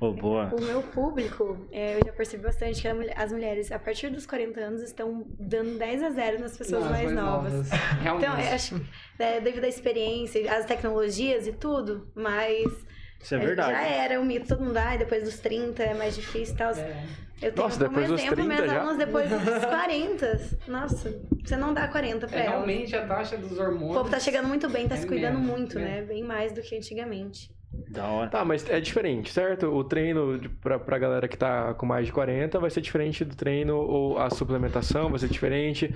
oh, 0.00 0.12
boa. 0.12 0.54
O 0.54 0.60
meu 0.60 0.82
público, 0.82 1.66
é, 1.72 1.96
eu 1.96 2.00
já 2.06 2.12
percebi 2.12 2.42
bastante 2.42 2.82
que 2.82 2.88
as 2.88 3.32
mulheres, 3.32 3.72
a 3.72 3.78
partir 3.78 4.10
dos 4.10 4.26
40 4.26 4.60
anos, 4.60 4.82
estão 4.82 5.26
dando 5.38 5.78
10 5.78 6.02
a 6.02 6.10
0 6.10 6.40
nas 6.40 6.56
pessoas 6.56 6.84
Não, 6.84 6.90
mais, 6.90 7.04
mais, 7.04 7.16
novas. 7.16 7.52
novas. 7.52 7.70
Então, 8.00 8.38
eu 8.38 8.54
acho 8.54 8.80
é, 9.18 9.40
devido 9.40 9.64
à 9.64 9.68
experiência, 9.68 10.56
às 10.56 10.64
tecnologias 10.64 11.46
e 11.46 11.52
tudo, 11.52 12.08
mas. 12.14 12.85
Isso 13.26 13.34
é 13.34 13.38
verdade. 13.38 13.72
Já 13.72 13.82
era 13.82 14.20
o 14.20 14.24
mito, 14.24 14.46
todo 14.46 14.64
mundo, 14.64 14.76
ah, 14.76 14.96
depois 14.96 15.24
dos 15.24 15.40
30 15.40 15.82
é 15.82 15.94
mais 15.94 16.14
difícil 16.14 16.54
e 16.54 16.58
tal. 16.58 16.70
É. 16.74 17.04
Eu 17.42 17.52
tenho 17.52 17.66
Nossa, 17.66 17.84
como 17.86 18.00
exemplo 18.00 18.44
meus 18.44 18.66
já? 18.66 18.80
alunos 18.80 18.98
depois 18.98 19.28
dos 19.28 19.64
40. 19.66 20.40
Nossa, 20.68 21.20
você 21.44 21.56
não 21.56 21.74
dá 21.74 21.88
40 21.88 22.28
pra 22.28 22.38
é, 22.38 22.42
elas. 22.42 22.52
Realmente 22.52 22.94
a 22.94 23.04
taxa 23.04 23.36
dos 23.36 23.58
hormônios. 23.58 23.96
O 23.96 23.98
povo 23.98 24.08
tá 24.08 24.20
chegando 24.20 24.46
muito 24.46 24.68
bem, 24.70 24.86
tá 24.86 24.94
é 24.94 24.98
se 24.98 25.08
cuidando 25.08 25.40
mesmo, 25.40 25.56
muito, 25.56 25.76
é. 25.76 25.82
né? 25.82 26.02
Bem 26.02 26.22
mais 26.22 26.52
do 26.52 26.62
que 26.62 26.76
antigamente. 26.76 27.50
Da 27.90 28.06
hora. 28.06 28.30
Tá, 28.30 28.44
mas 28.44 28.70
é 28.70 28.80
diferente, 28.80 29.32
certo? 29.32 29.66
O 29.66 29.82
treino 29.82 30.40
pra, 30.62 30.78
pra 30.78 30.96
galera 30.96 31.26
que 31.26 31.36
tá 31.36 31.74
com 31.74 31.84
mais 31.84 32.06
de 32.06 32.12
40 32.12 32.60
vai 32.60 32.70
ser 32.70 32.80
diferente 32.80 33.24
do 33.24 33.34
treino 33.34 33.76
ou 33.76 34.20
a 34.20 34.30
suplementação 34.30 35.10
vai 35.10 35.18
ser 35.18 35.28
diferente. 35.28 35.92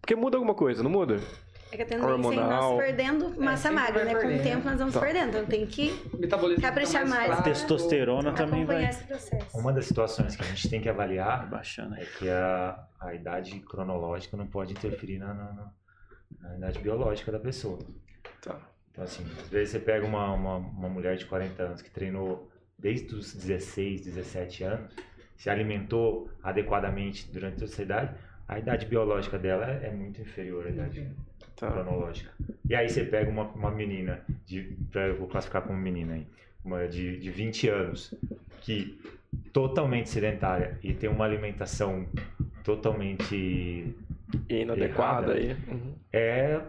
Porque 0.00 0.14
muda 0.14 0.36
alguma 0.36 0.54
coisa, 0.54 0.80
não 0.80 0.90
muda? 0.90 1.18
É 1.70 1.76
que 1.76 1.82
a 1.82 1.86
tendência 1.86 2.10
hormonal. 2.10 2.42
é 2.42 2.76
nós 2.76 2.78
perdendo 2.78 3.40
massa 3.40 3.68
é, 3.68 3.70
magra, 3.70 4.04
né? 4.04 4.14
Com 4.14 4.26
o 4.26 4.42
tempo 4.42 4.64
nós 4.64 4.78
vamos 4.78 4.94
tá. 4.94 5.00
perdendo. 5.00 5.28
Então 5.28 5.46
tem 5.46 5.66
que 5.66 5.90
caprichar 6.60 7.06
mais. 7.06 7.28
mais. 7.28 7.40
A 7.40 7.42
testosterona 7.42 8.32
também 8.32 8.64
vai. 8.64 8.90
Uma 9.52 9.72
das 9.72 9.86
situações 9.86 10.34
que 10.34 10.42
a 10.42 10.46
gente 10.46 10.68
tem 10.68 10.80
que 10.80 10.88
avaliar 10.88 11.48
Baixando. 11.48 11.94
é 11.96 12.04
que 12.04 12.28
a, 12.28 12.86
a 13.00 13.14
idade 13.14 13.60
cronológica 13.60 14.36
não 14.36 14.46
pode 14.46 14.72
interferir 14.72 15.18
na, 15.18 15.34
na, 15.34 15.72
na 16.40 16.56
idade 16.56 16.78
biológica 16.78 17.30
da 17.30 17.38
pessoa. 17.38 17.78
Tá. 18.40 18.58
Então, 18.90 19.04
assim, 19.04 19.24
às 19.42 19.48
vezes 19.48 19.70
você 19.70 19.78
pega 19.78 20.06
uma, 20.06 20.32
uma, 20.32 20.56
uma 20.56 20.88
mulher 20.88 21.16
de 21.16 21.26
40 21.26 21.62
anos 21.62 21.82
que 21.82 21.90
treinou 21.90 22.50
desde 22.78 23.14
os 23.14 23.34
16, 23.34 24.02
17 24.02 24.64
anos, 24.64 24.94
se 25.36 25.50
alimentou 25.50 26.30
adequadamente 26.42 27.30
durante 27.30 27.58
toda 27.58 27.70
essa 27.70 27.82
idade, 27.82 28.14
a 28.46 28.58
idade 28.58 28.86
biológica 28.86 29.38
dela 29.38 29.66
é 29.66 29.90
muito 29.90 30.20
inferior 30.20 30.66
à 30.66 30.70
idade 30.70 31.00
uhum 31.00 31.27
tá. 31.58 31.70
cronológica. 31.70 32.30
E 32.68 32.74
aí 32.74 32.88
você 32.88 33.04
pega 33.04 33.30
uma, 33.30 33.44
uma 33.44 33.70
menina, 33.70 34.24
de, 34.46 34.76
pra, 34.90 35.08
eu 35.08 35.16
vou 35.16 35.28
classificar 35.28 35.62
como 35.62 35.78
menina 35.78 36.14
aí, 36.14 36.26
uma 36.64 36.86
de, 36.86 37.18
de 37.18 37.30
20 37.30 37.68
anos, 37.68 38.14
que 38.60 38.98
totalmente 39.52 40.08
sedentária 40.08 40.78
e 40.82 40.92
tem 40.92 41.08
uma 41.08 41.24
alimentação 41.24 42.06
totalmente 42.64 43.94
inadequada 44.48 45.32
aí. 45.34 45.56
Uhum. 45.68 45.94
É 46.12 46.60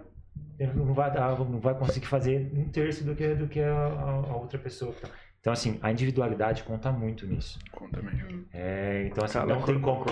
não 0.76 0.94
vai 0.94 1.12
dar, 1.12 1.40
não 1.40 1.60
vai 1.60 1.74
conseguir 1.74 2.08
fazer 2.08 2.52
um 2.54 2.66
terço 2.66 3.04
do 3.04 3.16
que 3.16 3.34
do 3.34 3.48
que 3.48 3.62
a, 3.62 3.86
a 3.86 4.36
outra 4.36 4.60
pessoa. 4.60 4.94
Então 5.40 5.54
assim, 5.54 5.80
a 5.82 5.90
individualidade 5.92 6.64
conta 6.64 6.92
muito 6.92 7.26
nisso. 7.26 7.58
Conta 7.72 8.02
mesmo. 8.02 8.46
É, 8.54 9.08
então 9.10 9.24
assim, 9.24 9.40
não 9.40 9.62
tem 9.62 9.80
como 9.80 10.06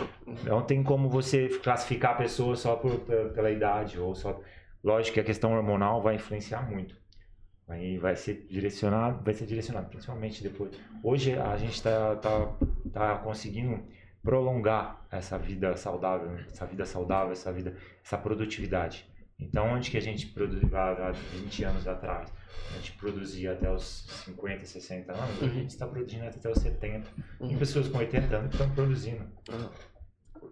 não 0.43 0.61
tem 0.61 0.84
como 0.84 1.09
você 1.09 1.49
classificar 1.61 2.11
a 2.11 2.15
pessoa 2.15 2.55
só 2.55 2.78
por, 2.78 2.99
pela 3.34 3.51
idade 3.51 3.99
ou 3.99 4.15
só 4.15 4.39
Lógico 4.88 5.16
que 5.16 5.20
a 5.20 5.24
questão 5.26 5.52
hormonal 5.52 6.02
vai 6.02 6.16
influenciar 6.16 6.62
muito. 6.62 6.96
Aí 7.68 7.98
vai 7.98 8.16
ser 8.16 8.48
direcionado, 8.50 9.22
vai 9.22 9.34
ser 9.34 9.46
direcionado, 9.46 9.90
principalmente 9.90 10.42
depois. 10.42 10.72
Hoje 11.04 11.34
a 11.34 11.58
gente 11.58 11.74
está 11.74 12.16
tá, 12.16 12.56
tá 12.94 13.18
conseguindo 13.18 13.84
prolongar 14.24 15.06
essa 15.12 15.38
vida 15.38 15.76
saudável, 15.76 16.40
essa 16.50 16.66
vida 16.66 16.86
saudável, 16.86 17.34
essa 17.34 17.52
vida, 17.52 17.76
essa 18.02 18.18
produtividade. 18.18 19.06
Então, 19.38 19.74
onde 19.74 19.92
que 19.92 19.98
a 19.98 20.02
gente 20.02 20.28
produzia 20.28 20.70
há 20.72 21.12
20 21.12 21.64
anos 21.66 21.86
atrás? 21.86 22.34
A 22.72 22.78
gente 22.78 22.94
produzia 22.94 23.52
até 23.52 23.70
os 23.70 24.08
50, 24.26 24.66
60 24.66 25.12
anos, 25.12 25.44
a 25.44 25.48
gente 25.48 25.70
está 25.70 25.86
produzindo 25.86 26.26
até 26.26 26.50
os 26.50 26.60
70. 26.60 27.10
Tem 27.40 27.50
uhum. 27.50 27.58
pessoas 27.58 27.90
com 27.90 27.98
80 27.98 28.36
anos 28.38 28.50
que 28.50 28.56
estão 28.56 28.74
produzindo. 28.74 29.26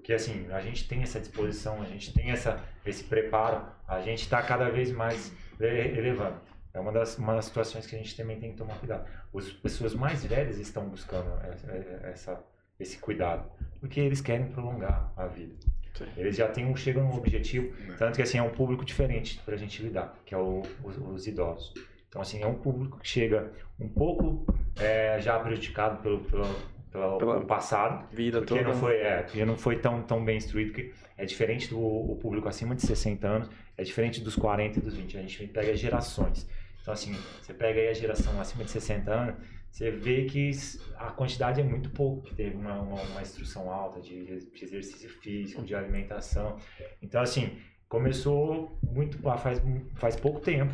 Porque 0.06 0.14
assim, 0.14 0.46
a 0.52 0.62
gente 0.62 0.88
tem 0.88 1.02
essa 1.02 1.20
disposição, 1.20 1.82
a 1.82 1.86
gente 1.86 2.14
tem 2.14 2.30
essa, 2.30 2.64
esse 2.86 3.06
preparo, 3.06 3.66
a 3.88 4.02
gente 4.02 4.22
está 4.22 4.40
cada 4.40 4.70
vez 4.70 4.92
mais 4.92 5.34
elevando. 5.60 6.40
É 6.72 6.80
uma 6.80 6.92
das, 6.92 7.18
uma 7.18 7.34
das 7.34 7.46
situações 7.46 7.88
que 7.88 7.96
a 7.96 7.98
gente 7.98 8.16
também 8.16 8.40
tem 8.40 8.52
que 8.52 8.58
tomar 8.58 8.76
cuidado. 8.76 9.10
As 9.34 9.52
pessoas 9.52 9.96
mais 9.96 10.24
velhas 10.24 10.60
estão 10.60 10.88
buscando 10.88 11.32
essa, 11.46 11.72
essa 12.04 12.44
esse 12.80 13.00
cuidado, 13.00 13.50
porque 13.80 14.00
eles 14.00 14.22
querem 14.22 14.46
prolongar 14.50 15.12
a 15.18 15.26
vida. 15.26 15.56
Sim. 15.96 16.06
Eles 16.16 16.36
já 16.36 16.50
têm 16.50 16.68
um, 16.68 16.76
chegam 16.76 17.08
no 17.08 17.18
objetivo, 17.18 17.76
tanto 17.98 18.18
que 18.18 18.22
assim 18.22 18.38
é 18.38 18.44
um 18.44 18.52
público 18.52 18.86
diferente 18.86 19.42
para 19.44 19.56
a 19.56 19.58
gente 19.58 19.82
lidar, 19.82 20.16
que 20.24 20.36
é 20.36 20.38
o, 20.38 20.62
os, 20.84 20.98
os, 20.98 21.26
idosos. 21.26 21.74
Então 22.08 22.22
assim 22.22 22.44
é 22.44 22.46
um 22.46 22.60
público 22.60 23.00
que 23.00 23.08
chega 23.08 23.52
um 23.80 23.90
pouco 23.90 24.46
é, 24.80 25.20
já 25.20 25.40
prejudicado 25.40 26.04
pelo, 26.04 26.20
pelo, 26.26 26.75
pelo, 26.96 27.18
pelo 27.18 27.46
passado, 27.46 28.08
vida 28.12 28.40
porque 28.40 28.56
toda. 28.56 28.68
não 28.68 28.80
foi, 28.80 28.96
é, 28.98 29.24
porque 29.24 29.46
não 29.46 29.58
foi 29.58 29.78
tão 29.78 30.02
tão 30.02 30.24
bem 30.24 30.38
instruído 30.38 30.74
que 30.74 30.94
é 31.18 31.26
diferente 31.26 31.70
do 31.70 31.80
o 31.80 32.16
público 32.16 32.48
acima 32.48 32.76
de 32.76 32.82
60 32.82 33.28
anos, 33.28 33.50
é 33.78 33.84
diferente 33.84 34.22
dos 34.22 34.36
40 34.36 34.80
e 34.80 34.82
dos 34.82 34.96
20. 34.96 35.18
A 35.18 35.22
gente 35.22 35.48
pega 35.48 35.76
gerações. 35.76 36.48
Então 36.82 36.94
assim, 36.94 37.16
você 37.42 37.54
pega 37.54 37.80
aí 37.80 37.90
a 37.90 37.94
geração 37.94 38.40
acima 38.40 38.64
de 38.64 38.72
60 38.72 39.12
anos, 39.12 39.36
você 39.76 39.92
vê 39.92 40.24
que 40.24 40.52
a 40.96 41.12
quantidade 41.12 41.60
é 41.60 41.64
muito 41.64 41.90
pouco, 41.90 42.22
que 42.22 42.34
teve 42.34 42.56
uma, 42.56 42.80
uma, 42.80 43.02
uma 43.02 43.22
instrução 43.22 43.70
alta 43.70 44.00
de, 44.00 44.24
de, 44.24 44.64
exercício 44.64 45.10
físico, 45.20 45.64
de 45.64 45.76
alimentação. 45.76 46.58
Então, 47.02 47.22
assim, 47.22 47.58
começou 47.90 48.80
muito 48.82 49.18
faz, 49.38 49.62
faz 49.96 50.16
pouco 50.16 50.40
tempo. 50.40 50.74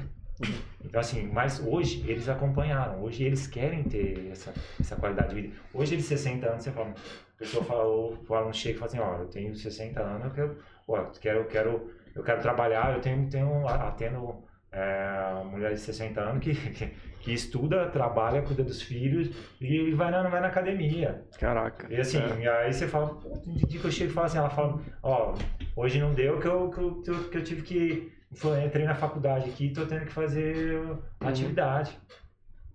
Então, 0.84 1.00
assim, 1.00 1.28
mas 1.32 1.60
hoje 1.66 2.04
eles 2.08 2.28
acompanharam, 2.28 3.02
hoje 3.04 3.24
eles 3.24 3.48
querem 3.48 3.84
ter 3.84 4.30
essa, 4.32 4.54
essa 4.80 4.96
qualidade 4.96 5.34
de 5.34 5.42
vida. 5.42 5.56
Hoje 5.74 5.96
eles 5.96 6.06
60 6.06 6.48
anos, 6.48 6.64
você 6.64 6.72
fala, 6.72 6.90
a 6.90 7.40
pessoa 7.40 7.64
fala, 7.64 8.18
fala 8.28 8.48
um 8.48 8.54
cheque 8.54 8.76
e 8.76 8.80
fala 8.80 8.92
assim, 8.92 9.00
ó, 9.00 9.18
eu 9.20 9.28
tenho 9.28 9.56
60 9.56 10.02
anos, 10.02 10.26
eu 10.26 10.32
quero, 10.32 10.58
ó, 10.88 10.98
eu 10.98 11.12
quero, 11.20 11.40
eu 11.40 11.46
quero, 11.46 11.92
eu 12.16 12.24
quero 12.24 12.42
trabalhar, 12.42 12.94
eu 12.94 13.02
tenho, 13.02 13.30
tenho 13.30 13.68
atendo 13.68 14.44
é, 14.72 15.44
mulher 15.44 15.74
de 15.74 15.80
60 15.82 16.22
anos 16.22 16.44
que, 16.44 16.54
que, 16.54 16.88
que, 17.20 17.34
estuda, 17.34 17.90
trabalha, 17.90 18.42
cuida 18.42 18.64
dos 18.64 18.82
filhos 18.82 19.30
e 19.60 19.92
vai 19.92 20.10
na, 20.12 20.28
vai 20.30 20.40
na 20.40 20.48
academia. 20.48 21.24
Caraca. 21.38 21.94
E 21.94 22.00
assim, 22.00 22.20
é. 22.20 22.48
aí 22.48 22.74
você 22.74 22.88
fala, 22.88 23.20
de 23.46 23.66
dia 23.66 23.80
que 23.80 23.86
eu 23.86 23.92
chego 23.92 24.12
e 24.12 24.14
falo 24.14 24.28
assim, 24.28 24.38
ela 24.38 24.50
fala, 24.50 24.80
ó, 25.04 25.36
hoje 25.76 26.00
não 26.00 26.14
deu 26.14 26.40
que 26.40 26.48
eu, 26.48 26.70
que 26.70 26.80
eu, 26.80 27.30
que 27.30 27.38
eu 27.38 27.44
tive 27.44 27.62
que. 27.64 28.21
Entrei 28.66 28.86
na 28.86 28.96
faculdade 28.96 29.50
aqui 29.50 29.66
e 29.66 29.74
tô 29.74 29.86
tendo 29.86 30.06
que 30.06 30.14
fazer 30.14 30.78
uhum. 30.78 31.00
atividade. 31.20 32.00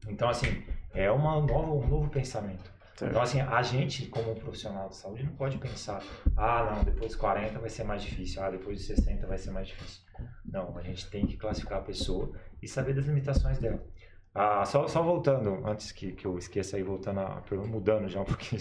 Então, 0.07 0.28
assim, 0.28 0.62
é 0.92 1.11
uma 1.11 1.40
nova, 1.40 1.72
um 1.72 1.86
novo 1.86 2.11
pensamento. 2.11 2.70
Certo. 2.96 3.11
Então, 3.11 3.22
assim, 3.22 3.40
a 3.40 3.62
gente, 3.62 4.07
como 4.07 4.34
profissional 4.34 4.88
de 4.88 4.96
saúde, 4.96 5.22
não 5.22 5.32
pode 5.32 5.59
pensar, 5.59 6.02
ah, 6.36 6.72
não, 6.74 6.84
depois 6.84 7.12
de 7.12 7.18
40 7.18 7.59
vai 7.59 7.68
ser 7.68 7.84
mais 7.84 8.02
difícil, 8.02 8.42
ah, 8.42 8.50
depois 8.50 8.78
de 8.78 8.84
60 8.84 9.26
vai 9.26 9.36
ser 9.36 9.50
mais 9.50 9.68
difícil. 9.68 10.02
Não, 10.44 10.76
a 10.78 10.82
gente 10.82 11.11
tem 11.11 11.26
que 11.26 11.36
classificar 11.36 11.78
a 11.78 11.82
pessoa 11.82 12.32
e 12.62 12.66
saber 12.66 12.94
das 12.94 13.04
limitações 13.04 13.59
dela. 13.59 13.82
Ah, 14.34 14.64
só, 14.66 14.86
só 14.86 15.02
voltando, 15.02 15.66
antes 15.66 15.92
que, 15.92 16.12
que 16.12 16.26
eu 16.26 16.36
esqueça 16.38 16.76
aí, 16.76 16.82
voltando 16.82 17.20
a 17.20 17.42
pergunta, 17.42 17.70
mudando 17.70 18.09
já 18.09 18.20
um 18.20 18.24
pouquinho, 18.26 18.61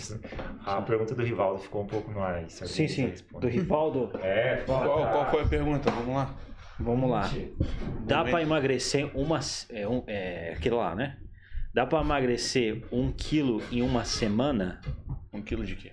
a 0.65 0.81
pergunta 0.81 1.15
do 1.15 1.23
Rivaldo 1.23 1.59
ficou 1.59 1.83
um 1.83 1.87
pouco 1.87 2.11
no 2.11 2.21
ar 2.21 2.35
aí. 2.35 2.49
Sim, 2.49 2.87
sim, 2.87 3.13
do 3.39 3.47
Rivaldo. 3.47 4.11
É, 4.21 4.63
qual, 4.65 4.83
qual 5.11 5.31
foi 5.31 5.43
a 5.43 5.47
pergunta? 5.47 5.91
Vamos 5.91 6.15
lá. 6.15 6.33
Vamos 6.79 7.09
lá. 7.09 7.29
Dá 8.05 8.23
para 8.23 8.41
emagrecer 8.41 9.09
uma. 9.17 9.39
É, 9.69 9.87
um, 9.87 10.03
é, 10.07 10.53
aquilo 10.53 10.77
lá, 10.77 10.93
né? 10.93 11.17
Dá 11.73 11.85
para 11.85 12.01
emagrecer 12.01 12.83
um 12.91 13.11
quilo 13.11 13.61
em 13.71 13.81
uma 13.81 14.05
semana? 14.05 14.79
Um 15.33 15.41
quilo 15.41 15.65
de 15.65 15.75
quê? 15.75 15.91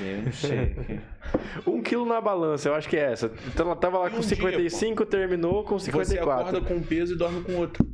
Eu 0.00 0.22
não 0.22 0.32
sei. 0.32 1.00
um 1.66 1.82
quilo 1.82 2.06
na 2.06 2.20
balança, 2.20 2.68
eu 2.68 2.74
acho 2.74 2.88
que 2.88 2.96
é 2.96 3.12
essa. 3.12 3.32
Então 3.46 3.66
ela 3.66 3.76
tava 3.76 3.98
lá 3.98 4.10
com 4.10 4.18
um 4.18 4.22
55, 4.22 5.04
dia, 5.04 5.10
terminou 5.10 5.64
com 5.64 5.78
54. 5.78 6.06
Você 6.06 6.18
acorda 6.18 6.60
com 6.60 6.74
um 6.74 6.82
peso 6.82 7.14
e 7.14 7.16
dorme 7.16 7.42
com 7.42 7.54
outro. 7.56 7.86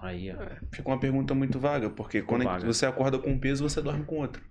Aí, 0.00 0.30
ó. 0.30 0.36
Fica 0.72 0.88
uma 0.88 0.98
pergunta 0.98 1.34
muito 1.34 1.58
vaga, 1.58 1.90
porque 1.90 2.22
quando 2.22 2.44
vaga. 2.44 2.64
você 2.64 2.86
acorda 2.86 3.18
com 3.18 3.30
um 3.30 3.38
peso, 3.38 3.68
você 3.68 3.82
dorme 3.82 4.04
com 4.04 4.16
outro. 4.16 4.42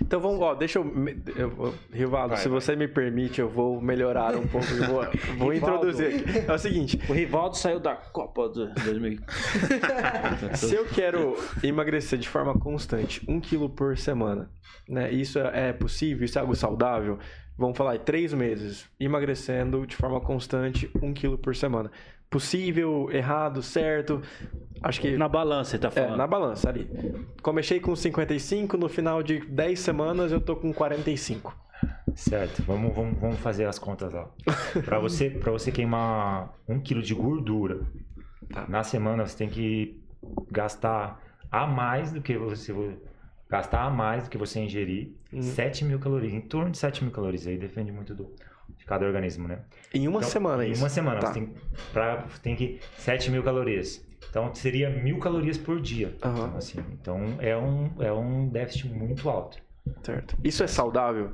Então 0.00 0.20
vamos, 0.20 0.40
ó, 0.40 0.54
deixa 0.54 0.78
eu. 0.78 0.92
eu 1.34 1.74
Rivaldo, 1.90 2.30
vai, 2.30 2.38
se 2.38 2.48
vai. 2.48 2.60
você 2.60 2.76
me 2.76 2.86
permite, 2.86 3.40
eu 3.40 3.48
vou 3.48 3.80
melhorar 3.80 4.36
um 4.36 4.46
pouco. 4.46 4.66
Vou, 4.66 5.04
vou 5.38 5.54
introduzir 5.54 6.08
aqui. 6.08 6.50
É 6.50 6.52
o 6.52 6.58
seguinte: 6.58 6.98
o 7.08 7.12
Rivaldo 7.12 7.56
saiu 7.56 7.80
da 7.80 7.94
Copa 7.96 8.48
de 8.50 8.66
2000. 8.84 9.18
se 10.54 10.74
eu 10.74 10.84
quero 10.86 11.36
emagrecer 11.62 12.18
de 12.18 12.28
forma 12.28 12.58
constante, 12.58 13.22
um 13.26 13.40
quilo 13.40 13.70
por 13.70 13.96
semana, 13.96 14.50
né? 14.88 15.10
Isso 15.10 15.38
é 15.38 15.72
possível? 15.72 16.24
Isso 16.24 16.38
é 16.38 16.42
algo 16.42 16.54
saudável? 16.54 17.18
Vamos 17.56 17.76
falar, 17.76 17.98
três 17.98 18.32
meses, 18.32 18.88
emagrecendo 18.98 19.86
de 19.86 19.94
forma 19.94 20.20
constante, 20.20 20.90
um 21.02 21.12
quilo 21.12 21.38
por 21.38 21.54
semana 21.54 21.90
possível, 22.32 23.10
errado, 23.12 23.62
certo. 23.62 24.22
Acho 24.82 25.00
que. 25.00 25.16
Na 25.16 25.28
balança, 25.28 25.72
você 25.72 25.78
tá 25.78 25.90
falando? 25.90 26.14
É, 26.14 26.16
na 26.16 26.26
balança 26.26 26.70
ali. 26.70 26.90
Comecei 27.42 27.78
com 27.78 27.94
55, 27.94 28.76
no 28.78 28.88
final 28.88 29.22
de 29.22 29.40
10 29.40 29.78
semanas 29.78 30.32
eu 30.32 30.40
tô 30.40 30.56
com 30.56 30.72
45. 30.72 31.54
Certo, 32.14 32.62
vamos, 32.62 32.94
vamos, 32.94 33.18
vamos 33.18 33.38
fazer 33.40 33.66
as 33.66 33.78
contas 33.78 34.12
lá. 34.12 34.28
para 34.84 34.98
você, 34.98 35.28
você 35.28 35.70
queimar 35.70 36.54
um 36.68 36.80
quilo 36.80 37.02
de 37.02 37.14
gordura 37.14 37.80
tá. 38.50 38.66
na 38.68 38.82
semana, 38.82 39.26
você 39.26 39.36
tem 39.36 39.48
que 39.48 40.02
gastar 40.50 41.20
a 41.50 41.66
mais 41.66 42.12
do 42.12 42.22
que 42.22 42.36
você 42.36 42.72
gastar 43.48 43.82
a 43.82 43.90
mais 43.90 44.24
do 44.24 44.30
que 44.30 44.38
você 44.38 44.60
ingerir 44.60 45.12
hum. 45.30 45.42
7 45.42 45.84
mil 45.84 45.98
calorias, 45.98 46.32
em 46.32 46.40
torno 46.40 46.70
de 46.70 46.78
7 46.78 47.04
mil 47.04 47.12
calorias. 47.12 47.46
Aí 47.46 47.58
depende 47.58 47.92
muito 47.92 48.14
do, 48.14 48.30
de 48.82 48.86
cada 48.86 49.06
organismo, 49.06 49.46
né? 49.46 49.60
Em 49.94 50.08
uma 50.08 50.18
então, 50.18 50.28
semana, 50.28 50.66
Em 50.66 50.72
isso? 50.72 50.82
uma 50.82 50.88
semana. 50.88 51.20
Tá. 51.20 51.28
Você 51.28 51.34
tem, 51.34 51.54
pra, 51.92 52.24
tem 52.42 52.56
que 52.56 52.80
7 52.98 53.30
mil 53.30 53.42
calorias. 53.42 54.04
Então 54.28 54.52
seria 54.54 54.90
mil 54.90 55.18
calorias 55.18 55.56
por 55.56 55.80
dia. 55.80 56.08
Uhum. 56.24 56.32
Então, 56.32 56.56
assim, 56.56 56.84
então 56.92 57.36
é 57.38 57.56
um, 57.56 57.90
é 58.00 58.12
um 58.12 58.48
déficit 58.48 58.88
muito 58.88 59.28
alto. 59.30 59.58
Certo. 60.02 60.36
Isso 60.42 60.64
é 60.64 60.66
saudável? 60.66 61.32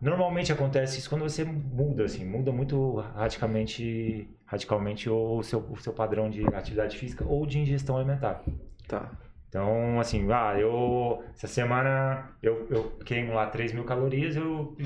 Normalmente 0.00 0.50
acontece 0.50 0.98
isso 0.98 1.08
quando 1.08 1.22
você 1.22 1.44
muda, 1.44 2.04
assim, 2.04 2.24
muda 2.24 2.50
muito 2.50 2.96
radicalmente, 2.96 4.28
radicalmente 4.46 5.08
o 5.08 5.42
seu, 5.42 5.60
o 5.60 5.76
seu 5.76 5.92
padrão 5.92 6.30
de 6.30 6.42
atividade 6.54 6.96
física 6.96 7.24
ou 7.24 7.46
de 7.46 7.58
ingestão 7.58 7.96
alimentar. 7.96 8.42
Tá. 8.88 9.12
Então, 9.48 10.00
assim, 10.00 10.26
ah, 10.32 10.58
eu, 10.58 11.22
essa 11.34 11.46
semana 11.46 12.30
eu, 12.42 12.66
eu 12.70 12.84
queimo 13.04 13.34
lá 13.34 13.46
3 13.46 13.72
mil 13.72 13.84
calorias, 13.84 14.36
eu 14.36 14.76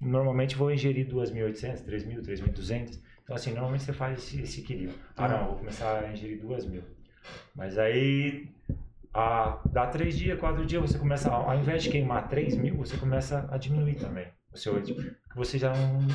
normalmente 0.00 0.56
vou 0.56 0.70
ingerir 0.70 1.06
2.800, 1.08 1.84
3.000, 1.84 2.22
3.200. 2.22 3.00
Então, 3.22 3.36
assim, 3.36 3.52
normalmente 3.52 3.84
você 3.84 3.92
faz 3.92 4.18
esse, 4.18 4.40
esse 4.40 4.60
equilíbrio. 4.60 4.98
Ah, 5.16 5.28
não, 5.28 5.46
vou 5.46 5.56
começar 5.56 6.04
a 6.04 6.12
ingerir 6.12 6.40
2.000. 6.40 6.82
Mas 7.54 7.78
aí, 7.78 8.48
a, 9.12 9.60
dá 9.70 9.86
3 9.86 10.16
dias, 10.16 10.38
4 10.38 10.64
dias, 10.64 10.80
você 10.80 10.98
começa, 10.98 11.30
ao 11.30 11.58
invés 11.58 11.82
de 11.82 11.90
queimar 11.90 12.28
3.000, 12.28 12.74
você 12.76 12.96
começa 12.96 13.46
a 13.50 13.58
diminuir 13.58 13.96
também. 13.96 14.26
O 14.52 14.56
seu, 14.56 14.80
tipo, 14.82 15.02
você 15.34 15.58
já, 15.58 15.74
não, 15.74 16.06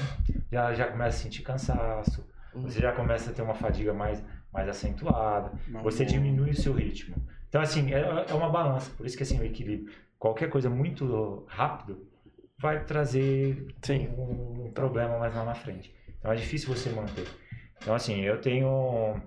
já, 0.51 0.73
já 0.73 0.87
começa 0.87 1.17
a 1.17 1.21
sentir 1.21 1.43
cansaço, 1.43 2.25
você 2.53 2.79
já 2.79 2.91
começa 2.91 3.29
a 3.29 3.33
ter 3.33 3.41
uma 3.41 3.53
fadiga 3.53 3.93
mais, 3.93 4.23
mais 4.51 4.67
acentuada, 4.67 5.51
você 5.83 6.05
diminui 6.05 6.51
o 6.51 6.55
seu 6.55 6.73
ritmo. 6.73 7.15
Então, 7.47 7.61
assim, 7.61 7.93
é, 7.93 8.25
é 8.27 8.33
uma 8.33 8.49
balança, 8.49 8.91
por 8.97 9.05
isso 9.05 9.15
que 9.15 9.23
assim, 9.23 9.39
o 9.39 9.43
equilíbrio. 9.43 9.93
Qualquer 10.17 10.49
coisa 10.49 10.69
muito 10.69 11.45
rápido 11.47 12.07
vai 12.59 12.83
trazer 12.85 13.67
Sim. 13.81 14.09
um 14.17 14.71
problema 14.73 15.17
mais 15.17 15.35
lá 15.35 15.43
na 15.43 15.55
frente. 15.55 15.93
Então 16.19 16.31
é 16.31 16.35
difícil 16.35 16.73
você 16.73 16.89
manter. 16.89 17.27
Então 17.81 17.93
assim, 17.93 18.21
eu 18.21 18.39
tenho 18.39 19.21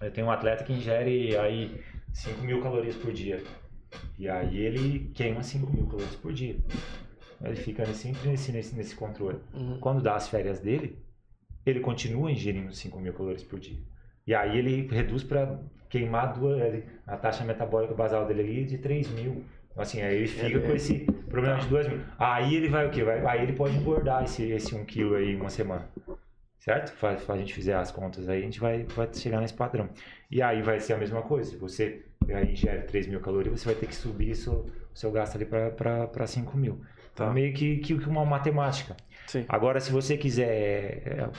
eu 0.00 0.10
tenho 0.12 0.26
um 0.26 0.30
atleta 0.30 0.64
que 0.64 0.72
ingere 0.72 1.36
aí 1.36 1.82
5 2.12 2.42
mil 2.42 2.62
calorias 2.62 2.96
por 2.96 3.12
dia. 3.12 3.42
E 4.18 4.28
aí 4.28 4.58
ele 4.58 5.10
queima 5.14 5.42
5 5.42 5.72
mil 5.72 5.86
calorias 5.86 6.14
por 6.16 6.32
dia. 6.32 6.56
Ele 7.42 7.56
fica 7.56 7.86
sempre 7.86 8.28
nesse, 8.28 8.52
nesse, 8.52 8.74
nesse 8.76 8.94
controle. 8.94 9.38
Uhum. 9.54 9.78
Quando 9.80 10.02
dá 10.02 10.16
as 10.16 10.28
férias 10.28 10.60
dele, 10.60 10.98
ele 11.64 11.80
continua 11.80 12.30
ingerindo 12.30 12.72
5 12.72 12.98
mil 13.00 13.12
calorias 13.12 13.42
por 13.42 13.58
dia. 13.58 13.78
E 14.26 14.34
aí 14.34 14.58
ele 14.58 14.86
reduz 14.88 15.22
para 15.22 15.58
queimar 15.88 16.34
duas, 16.34 16.60
a 17.06 17.16
taxa 17.16 17.44
metabólica 17.44 17.94
basal 17.94 18.26
dele 18.26 18.42
ali 18.42 18.64
de 18.64 18.78
3 18.78 19.08
mil. 19.12 19.44
Assim, 19.76 20.02
aí 20.02 20.16
ele 20.16 20.26
fica 20.26 20.60
com 20.60 20.72
esse 20.72 21.06
problema 21.28 21.56
tá. 21.56 21.62
de 21.62 21.68
2 21.68 21.88
mil. 21.88 22.00
Aí 22.18 22.54
ele 22.54 22.68
vai 22.68 22.86
o 22.86 22.90
quê? 22.90 23.02
Vai, 23.02 23.24
aí 23.26 23.42
ele 23.42 23.52
pode 23.52 23.76
engordar 23.76 24.24
esse, 24.24 24.50
esse 24.50 24.74
1 24.74 24.80
um 24.80 24.84
quilo 24.84 25.14
aí 25.14 25.32
em 25.32 25.36
uma 25.36 25.50
semana. 25.50 25.88
Certo? 26.58 26.92
Se 27.20 27.32
a 27.32 27.36
gente 27.36 27.54
fizer 27.54 27.74
as 27.74 27.90
contas 27.90 28.28
aí, 28.28 28.40
a 28.40 28.42
gente 28.42 28.60
vai, 28.60 28.84
vai 28.84 29.08
chegar 29.12 29.40
nesse 29.40 29.54
padrão. 29.54 29.88
E 30.30 30.42
aí 30.42 30.60
vai 30.60 30.80
ser 30.80 30.94
a 30.94 30.98
mesma 30.98 31.22
coisa. 31.22 31.50
Se 31.50 31.56
você 31.56 32.04
aí 32.28 32.52
ingere 32.52 32.82
3 32.82 33.06
mil 33.06 33.20
calorias, 33.20 33.60
você 33.60 33.66
vai 33.66 33.74
ter 33.74 33.86
que 33.86 33.94
subir 33.94 34.32
o 34.32 34.64
seu 34.94 35.10
gasto 35.10 35.36
ali 35.36 35.46
para 35.46 36.26
5 36.26 36.56
mil. 36.56 36.80
Tá. 37.14 37.24
Então, 37.24 37.32
meio 37.32 37.52
que, 37.54 37.78
que 37.78 37.94
uma 37.94 38.24
matemática. 38.24 38.96
Sim. 39.26 39.44
Agora, 39.48 39.80
se 39.80 39.90
você 39.90 40.16
quiser, 40.16 40.48
é, 40.48 41.30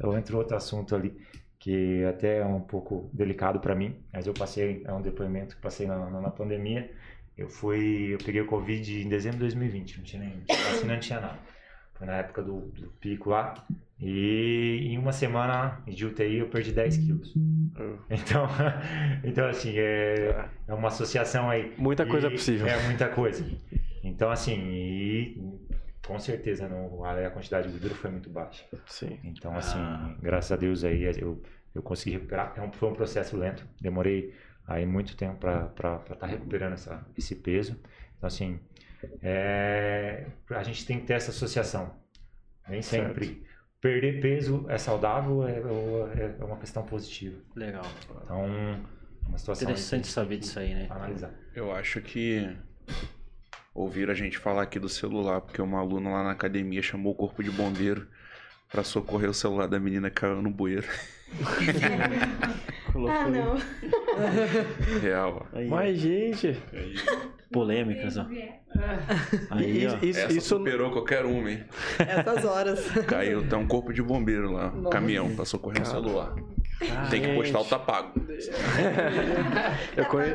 eu 0.00 0.16
entro 0.16 0.38
outro 0.38 0.56
assunto 0.56 0.94
ali 0.94 1.16
que 1.62 2.04
até 2.06 2.38
é 2.38 2.44
um 2.44 2.60
pouco 2.60 3.08
delicado 3.12 3.60
para 3.60 3.72
mim, 3.72 3.96
mas 4.12 4.26
eu 4.26 4.34
passei, 4.34 4.82
é 4.84 4.92
um 4.92 5.00
depoimento 5.00 5.54
que 5.54 5.62
passei 5.62 5.86
na, 5.86 6.10
na, 6.10 6.28
pandemia. 6.28 6.90
Eu 7.36 7.48
fui, 7.48 8.14
eu 8.14 8.18
peguei 8.18 8.40
o 8.40 8.46
Covid 8.46 9.02
em 9.02 9.08
dezembro 9.08 9.38
de 9.38 9.44
2020, 9.44 9.96
não 9.98 10.04
tinha 10.04 10.22
nem 10.22 10.42
vacina, 10.46 10.92
não 10.92 11.00
tinha 11.00 11.20
nada. 11.20 11.38
Foi 11.94 12.06
na 12.06 12.16
época 12.16 12.42
do, 12.42 12.60
do, 12.60 12.88
pico 13.00 13.30
lá. 13.30 13.54
E 13.98 14.88
em 14.90 14.98
uma 14.98 15.12
semana 15.12 15.80
de 15.86 16.04
UTI 16.04 16.38
eu 16.38 16.48
perdi 16.48 16.72
10 16.72 16.96
quilos. 16.96 17.36
Hum. 17.36 17.70
Então, 18.10 18.46
então 19.22 19.48
assim, 19.48 19.74
é, 19.76 20.48
é 20.66 20.74
uma 20.74 20.88
associação 20.88 21.48
aí. 21.48 21.72
Muita 21.78 22.04
coisa 22.04 22.30
possível. 22.30 22.66
É 22.66 22.82
muita 22.86 23.08
coisa. 23.08 23.44
Então, 24.02 24.30
assim, 24.30 24.58
e 24.68 25.40
com 26.06 26.18
certeza 26.18 26.68
não, 26.68 27.04
a 27.04 27.30
quantidade 27.30 27.68
de 27.68 27.72
gordura 27.72 27.94
foi 27.94 28.10
muito 28.10 28.28
baixa. 28.28 28.64
Sim. 28.86 29.18
Então, 29.22 29.56
assim, 29.56 29.78
ah. 29.78 30.16
graças 30.20 30.50
a 30.50 30.56
Deus 30.56 30.82
aí 30.82 31.04
eu, 31.20 31.40
eu 31.74 31.82
consegui 31.82 32.16
recuperar. 32.16 32.52
É 32.56 32.60
um, 32.60 32.72
foi 32.72 32.88
um 32.88 32.94
processo 32.94 33.36
lento, 33.36 33.64
demorei 33.80 34.34
aí 34.72 34.86
muito 34.86 35.16
tempo 35.16 35.36
para 35.36 35.66
estar 35.66 35.98
tá 35.98 36.26
recuperando 36.26 36.74
essa, 36.74 37.04
esse 37.16 37.36
peso. 37.36 37.78
Então, 38.16 38.26
assim, 38.26 38.60
é, 39.22 40.26
a 40.50 40.62
gente 40.62 40.86
tem 40.86 41.00
que 41.00 41.06
ter 41.06 41.14
essa 41.14 41.30
associação. 41.30 41.94
Nem 42.68 42.82
sempre. 42.82 43.26
Certo. 43.26 43.52
Perder 43.80 44.20
peso 44.20 44.64
é 44.68 44.78
saudável, 44.78 45.46
é, 45.46 45.54
é, 45.54 46.36
é 46.40 46.44
uma 46.44 46.56
questão 46.56 46.84
positiva. 46.84 47.36
Legal. 47.56 47.84
Então, 48.22 48.46
uma 49.26 49.38
situação. 49.38 49.64
Interessante 49.64 50.06
saber 50.06 50.38
disso 50.38 50.58
aí, 50.58 50.72
né? 50.72 50.86
Analisar. 50.88 51.32
Eu 51.54 51.72
acho 51.72 52.00
que 52.00 52.56
ouviram 53.74 54.12
a 54.12 54.14
gente 54.14 54.38
falar 54.38 54.62
aqui 54.62 54.78
do 54.78 54.88
celular, 54.88 55.40
porque 55.40 55.60
uma 55.60 55.80
aluna 55.80 56.10
lá 56.10 56.22
na 56.22 56.30
academia 56.30 56.80
chamou 56.80 57.12
o 57.12 57.16
corpo 57.16 57.42
de 57.42 57.50
bombeiro 57.50 58.06
para 58.70 58.84
socorrer 58.84 59.28
o 59.28 59.34
celular 59.34 59.66
da 59.66 59.80
menina 59.80 60.10
que 60.10 60.20
caiu 60.20 60.40
no 60.40 60.50
bueiro. 60.50 60.86
ah, 63.08 63.28
não. 63.28 63.56
Real. 65.00 65.46
Aí, 65.52 65.68
Mas, 65.68 65.98
gente. 65.98 66.48
Aí. 66.72 66.94
Polêmicas, 67.50 68.16
ó. 68.16 68.26
Aí, 69.50 69.86
ó. 69.86 70.04
Isso, 70.04 70.20
Essa 70.20 70.32
isso 70.32 70.48
superou 70.48 70.90
qualquer 70.90 71.24
um, 71.24 71.46
hein? 71.46 71.64
Essas 71.98 72.44
horas. 72.44 72.90
Caiu, 73.06 73.46
tem 73.46 73.58
um 73.58 73.66
corpo 73.66 73.92
de 73.92 74.02
bombeiro 74.02 74.50
lá, 74.50 74.68
um 74.68 74.84
caminhão, 74.84 75.34
pra 75.34 75.44
socorrer 75.44 75.82
um 75.82 75.84
celular. 75.84 76.34
Tem 77.10 77.22
que 77.22 77.34
postar 77.34 77.60
o 77.60 77.64
tá 77.64 77.78
pago. 77.78 78.12
eu, 79.96 80.04
conhe... 80.06 80.30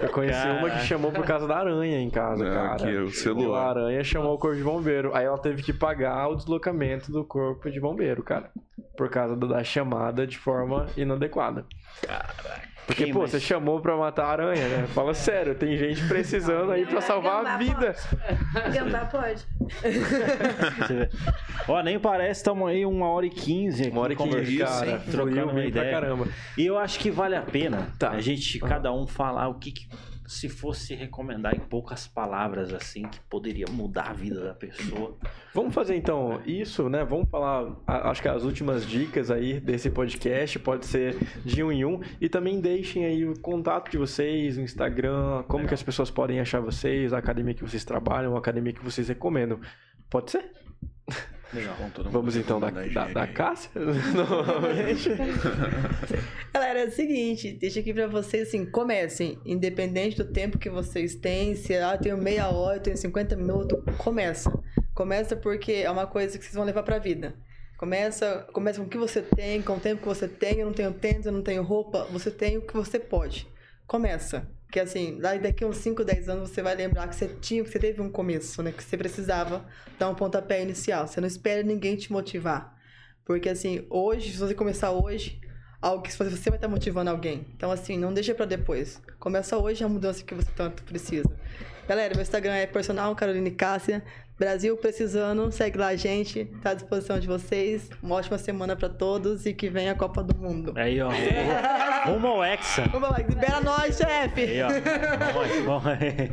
eu 0.00 0.08
conheci 0.10 0.42
cara. 0.42 0.58
uma 0.58 0.70
que 0.70 0.86
chamou 0.86 1.10
por 1.10 1.24
causa 1.24 1.48
da 1.48 1.56
aranha 1.56 1.98
em 1.98 2.10
casa, 2.10 2.44
cara. 2.44 2.74
Aqui, 2.74 2.96
o 2.96 3.10
celular. 3.10 3.66
a 3.66 3.70
aranha 3.70 4.04
chamou 4.04 4.34
o 4.34 4.38
corpo 4.38 4.56
de 4.56 4.62
bombeiro. 4.62 5.14
Aí 5.14 5.24
ela 5.24 5.38
teve 5.38 5.62
que 5.62 5.72
pagar 5.72 6.28
o 6.28 6.36
deslocamento 6.36 7.10
do 7.10 7.24
corpo 7.24 7.68
de 7.68 7.80
bombeiro, 7.80 8.22
cara. 8.22 8.50
Por 8.96 9.10
causa 9.10 9.36
da 9.36 9.64
chamada 9.64 10.26
de 10.26 10.38
forma 10.38 10.86
inadequada. 10.96 11.64
Caraca. 12.02 12.74
Porque, 12.86 13.06
pô, 13.06 13.20
você 13.20 13.40
chamou 13.40 13.80
pra 13.80 13.96
matar 13.96 14.26
a 14.26 14.30
aranha, 14.30 14.68
né? 14.68 14.86
Fala 14.88 15.14
sério, 15.14 15.54
tem 15.54 15.76
gente 15.76 16.06
precisando 16.06 16.70
aí 16.70 16.84
pra 16.84 17.00
salvar 17.00 17.44
a 17.44 17.56
vida. 17.56 17.94
Gambá 18.72 19.06
pode. 19.06 19.42
Ó, 21.66 21.82
nem 21.82 21.98
parece, 21.98 22.40
estamos 22.40 22.68
aí 22.68 22.84
uma 22.84 23.08
hora 23.08 23.24
e 23.24 23.30
quinze 23.30 23.84
aqui. 23.84 23.90
Uma 23.90 24.02
hora 24.02 24.12
e 24.12 24.16
quinze, 24.16 24.58
cara. 24.58 24.98
Trocando 25.10 25.52
uma 25.52 25.64
ideia. 25.64 25.90
caramba. 25.90 26.28
E 26.58 26.66
eu 26.66 26.76
acho 26.76 26.98
que 26.98 27.10
vale 27.10 27.36
a 27.36 27.42
pena 27.42 27.88
tá. 27.98 28.10
a 28.10 28.20
gente, 28.20 28.58
cada 28.58 28.92
um, 28.92 29.06
falar 29.06 29.48
o 29.48 29.54
que, 29.54 29.72
que 29.72 29.88
se 30.26 30.48
fosse 30.48 30.94
recomendar 30.94 31.54
em 31.54 31.60
poucas 31.60 32.06
palavras 32.06 32.72
assim 32.72 33.02
que 33.02 33.20
poderia 33.28 33.66
mudar 33.70 34.10
a 34.10 34.12
vida 34.12 34.42
da 34.42 34.54
pessoa. 34.54 35.16
Vamos 35.52 35.74
fazer 35.74 35.96
então 35.96 36.40
isso, 36.46 36.88
né? 36.88 37.04
Vamos 37.04 37.28
falar, 37.28 37.76
acho 37.86 38.22
que 38.22 38.28
as 38.28 38.44
últimas 38.44 38.86
dicas 38.86 39.30
aí 39.30 39.60
desse 39.60 39.90
podcast 39.90 40.58
pode 40.58 40.86
ser 40.86 41.16
de 41.44 41.62
um 41.62 41.70
em 41.70 41.84
um 41.84 42.00
e 42.20 42.28
também 42.28 42.60
deixem 42.60 43.04
aí 43.04 43.26
o 43.26 43.38
contato 43.40 43.90
de 43.90 43.98
vocês, 43.98 44.56
o 44.56 44.60
Instagram, 44.60 45.42
como 45.44 45.58
Legal. 45.58 45.68
que 45.68 45.74
as 45.74 45.82
pessoas 45.82 46.10
podem 46.10 46.40
achar 46.40 46.60
vocês, 46.60 47.12
a 47.12 47.18
academia 47.18 47.54
que 47.54 47.62
vocês 47.62 47.84
trabalham, 47.84 48.34
a 48.34 48.38
academia 48.38 48.72
que 48.72 48.84
vocês 48.84 49.08
recomendam. 49.08 49.60
Pode 50.08 50.30
ser? 50.30 50.50
Legal. 51.54 51.76
Vamos 52.10 52.34
então 52.36 52.58
da, 52.58 52.70
da, 52.70 53.06
da 53.08 53.26
Cássia? 53.28 53.70
Galera, 56.52 56.80
é 56.80 56.86
o 56.86 56.90
seguinte, 56.90 57.52
deixa 57.52 57.78
aqui 57.78 57.94
pra 57.94 58.08
vocês 58.08 58.48
assim, 58.48 58.66
comecem, 58.66 59.38
independente 59.46 60.16
do 60.16 60.24
tempo 60.24 60.58
que 60.58 60.68
vocês 60.68 61.14
têm, 61.14 61.54
se 61.54 61.74
ah, 61.76 61.94
eu 61.94 62.00
tenho 62.00 62.18
meia 62.18 62.48
hora, 62.48 62.78
eu 62.78 62.82
tenho 62.82 62.96
50 62.96 63.36
minutos, 63.36 63.78
começa. 63.98 64.50
Começa 64.94 65.36
porque 65.36 65.72
é 65.72 65.90
uma 65.90 66.06
coisa 66.06 66.36
que 66.38 66.44
vocês 66.44 66.54
vão 66.54 66.64
levar 66.64 66.82
pra 66.82 66.98
vida. 66.98 67.34
Começa, 67.76 68.46
começa 68.52 68.80
com 68.80 68.86
o 68.86 68.88
que 68.88 68.98
você 68.98 69.22
tem, 69.22 69.62
com 69.62 69.74
o 69.74 69.80
tempo 69.80 70.02
que 70.02 70.08
você 70.08 70.26
tem, 70.26 70.58
eu 70.58 70.66
não 70.66 70.72
tenho 70.72 70.92
tênis, 70.92 71.26
eu 71.26 71.32
não 71.32 71.42
tenho 71.42 71.62
roupa, 71.62 72.04
você 72.10 72.30
tem 72.30 72.58
o 72.58 72.62
que 72.62 72.74
você 72.74 72.98
pode. 72.98 73.46
Começa. 73.86 74.48
Porque 74.74 74.80
assim, 74.80 75.20
daqui 75.40 75.64
uns 75.64 75.76
5, 75.76 76.02
10 76.02 76.28
anos 76.28 76.50
você 76.50 76.60
vai 76.60 76.74
lembrar 76.74 77.06
que 77.06 77.14
você 77.14 77.28
tinha, 77.28 77.62
que 77.62 77.70
você 77.70 77.78
teve 77.78 78.02
um 78.02 78.10
começo, 78.10 78.60
né? 78.60 78.72
Que 78.72 78.82
você 78.82 78.96
precisava 78.96 79.64
dar 79.96 80.08
um 80.08 80.16
pontapé 80.16 80.60
inicial. 80.60 81.06
Você 81.06 81.20
não 81.20 81.28
espera 81.28 81.62
ninguém 81.62 81.94
te 81.94 82.10
motivar. 82.10 82.76
Porque 83.24 83.48
assim, 83.48 83.86
hoje, 83.88 84.32
se 84.32 84.36
você 84.36 84.52
começar 84.52 84.90
hoje, 84.90 85.40
algo 85.80 86.02
que 86.02 86.10
você 86.10 86.50
vai 86.50 86.58
estar 86.58 86.66
motivando 86.66 87.08
alguém. 87.08 87.46
Então 87.54 87.70
assim, 87.70 87.96
não 87.96 88.12
deixa 88.12 88.34
para 88.34 88.46
depois. 88.46 89.00
Começa 89.20 89.56
hoje 89.56 89.84
a 89.84 89.88
mudança 89.88 90.24
que 90.24 90.34
você 90.34 90.50
tanto 90.56 90.82
precisa. 90.82 91.30
Galera, 91.86 92.12
meu 92.12 92.22
Instagram 92.22 92.54
é 92.54 92.66
personal 92.66 93.14
Caroline 93.14 93.52
Cássia. 93.52 94.02
Brasil 94.38 94.76
precisando, 94.76 95.50
segue 95.52 95.78
lá 95.78 95.88
a 95.88 95.96
gente, 95.96 96.44
tá 96.60 96.70
à 96.70 96.74
disposição 96.74 97.20
de 97.20 97.26
vocês. 97.26 97.88
Uma 98.02 98.16
ótima 98.16 98.36
semana 98.36 98.74
para 98.74 98.88
todos 98.88 99.46
e 99.46 99.54
que 99.54 99.68
venha 99.70 99.92
a 99.92 99.94
Copa 99.94 100.24
do 100.24 100.36
Mundo. 100.36 100.72
Aí, 100.76 101.00
ó. 101.00 101.08
Rumo 102.04 102.26
ao 102.26 102.44
Hexa. 102.44 102.82
Rumo 102.84 103.06
ao 103.06 103.12
Hexa. 103.12 103.28
Libera 103.28 103.60
nós, 103.60 103.96
chefe. 103.96 104.40
Aí, 104.40 104.62
ó. 104.62 104.68
Vamos 105.64 105.86
aí. 105.86 106.32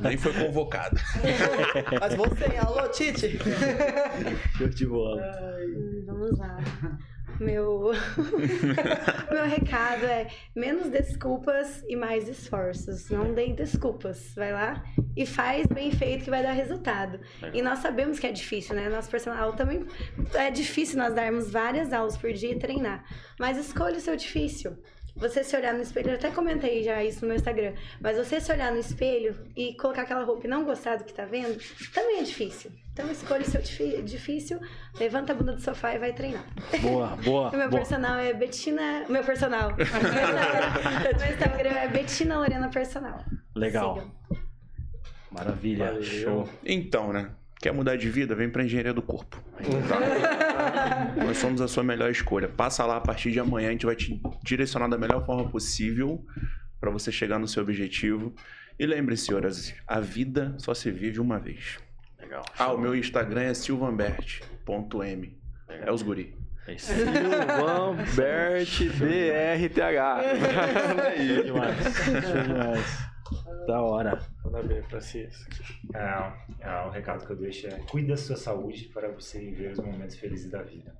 Nem 0.00 0.16
foi 0.16 0.32
convocado. 0.32 0.96
Mas 2.00 2.14
você, 2.14 2.56
alô, 2.56 2.88
Tite. 2.88 3.38
Show 4.56 4.68
de 4.68 4.86
bola. 4.86 5.22
Ai, 5.22 5.66
vamos 6.06 6.38
lá. 6.38 6.58
Meu, 7.40 7.92
meu 9.30 9.44
recado 9.44 10.04
é 10.04 10.28
menos 10.54 10.88
desculpas 10.90 11.84
e 11.88 11.94
mais 11.94 12.28
esforços. 12.28 13.08
Não 13.10 13.32
dê 13.32 13.52
desculpas. 13.52 14.32
Vai 14.34 14.52
lá 14.52 14.82
e 15.16 15.24
faz 15.24 15.66
bem 15.66 15.92
feito 15.92 16.24
que 16.24 16.30
vai 16.30 16.42
dar 16.42 16.52
resultado. 16.52 17.20
E 17.52 17.62
nós 17.62 17.78
sabemos 17.78 18.18
que 18.18 18.26
é 18.26 18.32
difícil, 18.32 18.74
né? 18.74 18.88
Nosso 18.88 19.10
personal 19.10 19.52
também 19.52 19.86
é 20.34 20.50
difícil 20.50 20.98
nós 20.98 21.14
darmos 21.14 21.50
várias 21.50 21.92
aulas 21.92 22.16
por 22.16 22.32
dia 22.32 22.52
e 22.52 22.58
treinar. 22.58 23.04
Mas 23.38 23.56
escolha 23.56 23.96
o 23.96 24.00
seu 24.00 24.16
difícil. 24.16 24.76
Você 25.18 25.42
se 25.42 25.56
olhar 25.56 25.74
no 25.74 25.82
espelho, 25.82 26.10
eu 26.10 26.14
até 26.14 26.30
comentei 26.30 26.82
já 26.82 27.02
isso 27.02 27.22
no 27.22 27.28
meu 27.28 27.36
Instagram, 27.36 27.72
mas 28.00 28.16
você 28.16 28.40
se 28.40 28.52
olhar 28.52 28.70
no 28.70 28.78
espelho 28.78 29.36
e 29.56 29.74
colocar 29.74 30.02
aquela 30.02 30.22
roupa 30.24 30.46
e 30.46 30.50
não 30.50 30.64
gostar 30.64 30.96
do 30.96 31.04
que 31.04 31.12
tá 31.12 31.24
vendo, 31.24 31.58
também 31.92 32.20
é 32.20 32.22
difícil. 32.22 32.70
Então 32.92 33.10
escolha 33.10 33.42
o 33.42 33.44
seu 33.44 33.60
difícil, 34.02 34.60
levanta 34.98 35.32
a 35.32 35.36
bunda 35.36 35.52
do 35.52 35.60
sofá 35.60 35.94
e 35.94 35.98
vai 35.98 36.12
treinar. 36.12 36.44
Boa, 36.80 37.16
boa. 37.16 37.50
o 37.54 37.56
meu 37.56 37.68
boa. 37.68 37.80
personal 37.80 38.18
é 38.18 38.32
Betina. 38.32 39.04
Meu 39.08 39.24
personal. 39.24 39.74
meu 39.76 41.30
Instagram 41.32 41.70
é 41.70 41.88
Betina 41.88 42.38
Lorena 42.38 42.68
Personal. 42.68 43.24
Legal. 43.54 43.94
Sigam. 43.94 44.12
Maravilha. 45.30 45.86
Valeu. 45.86 46.02
Show. 46.02 46.48
Então, 46.64 47.12
né? 47.12 47.30
Quer 47.60 47.72
mudar 47.72 47.96
de 47.96 48.08
vida? 48.08 48.34
Vem 48.34 48.48
para 48.48 48.64
Engenharia 48.64 48.94
do 48.94 49.02
Corpo. 49.02 49.42
Tá? 49.88 50.57
Nós 51.24 51.36
somos 51.38 51.60
a 51.60 51.68
sua 51.68 51.82
melhor 51.82 52.10
escolha. 52.10 52.48
Passa 52.48 52.84
lá 52.84 52.96
a 52.96 53.00
partir 53.00 53.30
de 53.30 53.40
amanhã, 53.40 53.68
a 53.68 53.72
gente 53.72 53.86
vai 53.86 53.96
te 53.96 54.20
direcionar 54.42 54.88
da 54.88 54.98
melhor 54.98 55.24
forma 55.24 55.48
possível 55.50 56.24
para 56.80 56.90
você 56.90 57.10
chegar 57.10 57.38
no 57.38 57.48
seu 57.48 57.62
objetivo. 57.62 58.34
E 58.78 58.86
lembre-se, 58.86 59.26
senhoras, 59.26 59.74
a 59.86 60.00
vida 60.00 60.54
só 60.58 60.72
se 60.72 60.90
vive 60.90 61.18
uma 61.18 61.38
vez. 61.38 61.78
Legal. 62.20 62.44
Ah, 62.58 62.72
o 62.72 62.78
meu 62.78 62.94
Instagram 62.94 63.42
é 63.42 63.54
silvanbert.m. 63.54 65.38
É 65.68 65.92
os 65.92 66.02
guri. 66.02 66.36
É 66.66 66.76
Silvan 66.76 67.96
Bert 68.14 68.78
BRTH. 68.98 70.20
É 71.02 71.22
isso. 71.22 71.42
demais. 71.44 72.46
demais. 72.46 73.08
Da 73.66 73.82
hora. 73.82 74.18
Manda 74.44 74.62
ver, 74.62 74.84
Francisco. 74.84 75.50
É, 75.94 76.86
o 76.86 76.90
recado 76.90 77.26
que 77.26 77.32
eu 77.32 77.36
deixo 77.36 77.66
é 77.66 77.78
cuide 77.90 78.08
da 78.08 78.16
sua 78.16 78.36
saúde 78.36 78.84
para 78.86 79.10
você 79.10 79.38
viver 79.38 79.72
os 79.72 79.78
momentos 79.78 80.16
felizes 80.16 80.50
da 80.50 80.62
vida. 80.62 80.96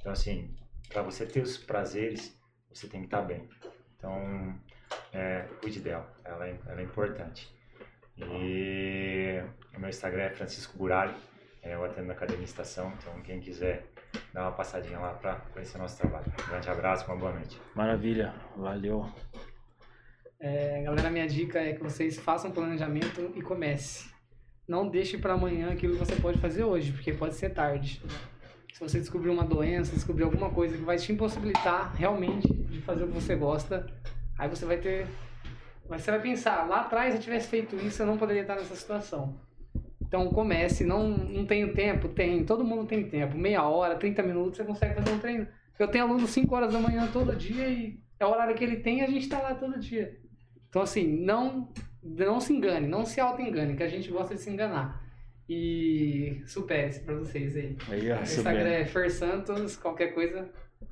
Então, 0.00 0.12
assim, 0.12 0.54
para 0.88 1.02
você 1.02 1.26
ter 1.26 1.42
os 1.42 1.56
prazeres, 1.56 2.38
você 2.72 2.88
tem 2.88 3.00
que 3.00 3.06
estar 3.06 3.22
bem. 3.22 3.48
Então, 3.96 4.58
é, 5.12 5.46
cuide 5.60 5.80
dela, 5.80 6.10
ela 6.24 6.48
é, 6.48 6.58
ela 6.66 6.80
é 6.80 6.84
importante. 6.84 7.48
E 8.16 9.40
o 9.76 9.80
meu 9.80 9.88
Instagram 9.88 10.22
é 10.24 10.30
Francisco 10.30 10.76
Burali, 10.76 11.14
é, 11.62 11.74
eu 11.74 11.84
atendo 11.84 12.08
na 12.08 12.14
Academia 12.14 12.44
Estação, 12.44 12.92
então 12.98 13.20
quem 13.22 13.40
quiser 13.40 13.86
dar 14.32 14.42
uma 14.42 14.52
passadinha 14.52 14.98
lá 14.98 15.12
para 15.14 15.36
conhecer 15.52 15.78
nosso 15.78 15.98
trabalho. 15.98 16.26
Um 16.44 16.50
grande 16.50 16.68
abraço, 16.70 17.06
uma 17.06 17.16
boa 17.16 17.32
noite. 17.32 17.60
Maravilha, 17.74 18.34
valeu. 18.56 19.10
É, 20.42 20.80
galera, 20.82 21.10
minha 21.10 21.26
dica 21.26 21.58
é 21.60 21.74
que 21.74 21.82
vocês 21.82 22.18
façam 22.18 22.50
planejamento 22.50 23.30
e 23.36 23.42
comece. 23.42 24.08
Não 24.66 24.88
deixe 24.88 25.18
para 25.18 25.34
amanhã 25.34 25.70
aquilo 25.70 25.92
que 25.92 25.98
você 25.98 26.16
pode 26.16 26.38
fazer 26.38 26.64
hoje, 26.64 26.92
porque 26.92 27.12
pode 27.12 27.34
ser 27.34 27.50
tarde. 27.50 28.02
Se 28.72 28.80
você 28.80 28.98
descobrir 28.98 29.28
uma 29.28 29.44
doença, 29.44 29.92
descobrir 29.92 30.24
alguma 30.24 30.48
coisa 30.48 30.78
que 30.78 30.82
vai 30.82 30.96
te 30.96 31.12
impossibilitar 31.12 31.94
realmente 31.94 32.50
de 32.50 32.80
fazer 32.80 33.04
o 33.04 33.08
que 33.08 33.12
você 33.12 33.36
gosta, 33.36 33.86
aí 34.38 34.48
você 34.48 34.64
vai 34.64 34.78
ter. 34.78 35.06
Você 35.86 36.10
vai 36.10 36.20
pensar, 36.22 36.66
lá 36.66 36.82
atrás 36.82 37.14
eu 37.14 37.20
tivesse 37.20 37.48
feito 37.48 37.76
isso, 37.76 38.00
eu 38.00 38.06
não 38.06 38.16
poderia 38.16 38.40
estar 38.40 38.54
nessa 38.54 38.74
situação. 38.74 39.38
Então 40.00 40.30
comece, 40.30 40.84
não, 40.84 41.06
não 41.06 41.44
tenho 41.44 41.74
tempo? 41.74 42.08
Tem, 42.08 42.44
todo 42.46 42.64
mundo 42.64 42.86
tem 42.86 43.06
tempo. 43.10 43.36
Meia 43.36 43.62
hora, 43.64 43.94
30 43.96 44.22
minutos, 44.22 44.56
você 44.56 44.64
consegue 44.64 44.94
fazer 44.94 45.10
um 45.10 45.18
treino. 45.18 45.46
Eu 45.78 45.88
tenho 45.88 46.04
aluno 46.04 46.26
5 46.26 46.54
horas 46.54 46.72
da 46.72 46.78
manhã 46.78 47.06
todo 47.12 47.36
dia 47.36 47.68
e 47.68 48.00
é 48.18 48.24
o 48.24 48.30
horário 48.30 48.54
que 48.54 48.64
ele 48.64 48.76
tem 48.76 49.00
e 49.00 49.02
a 49.02 49.06
gente 49.06 49.24
está 49.24 49.40
lá 49.40 49.54
todo 49.54 49.78
dia. 49.78 50.19
Então, 50.70 50.82
assim, 50.82 51.06
não, 51.06 51.68
não 52.02 52.40
se 52.40 52.52
engane, 52.52 52.86
não 52.86 53.04
se 53.04 53.20
auto-engane, 53.20 53.76
que 53.76 53.82
a 53.82 53.88
gente 53.88 54.10
gosta 54.10 54.34
de 54.34 54.40
se 54.40 54.48
enganar. 54.48 55.04
E 55.48 56.40
supere-se 56.46 57.00
pra 57.00 57.16
vocês 57.16 57.56
aí. 57.56 57.76
aí 57.88 58.22
Instagram 58.22 58.70
é 58.70 58.84
Fer 58.86 59.10
Santos, 59.10 59.76
qualquer 59.76 60.14
coisa, 60.14 60.48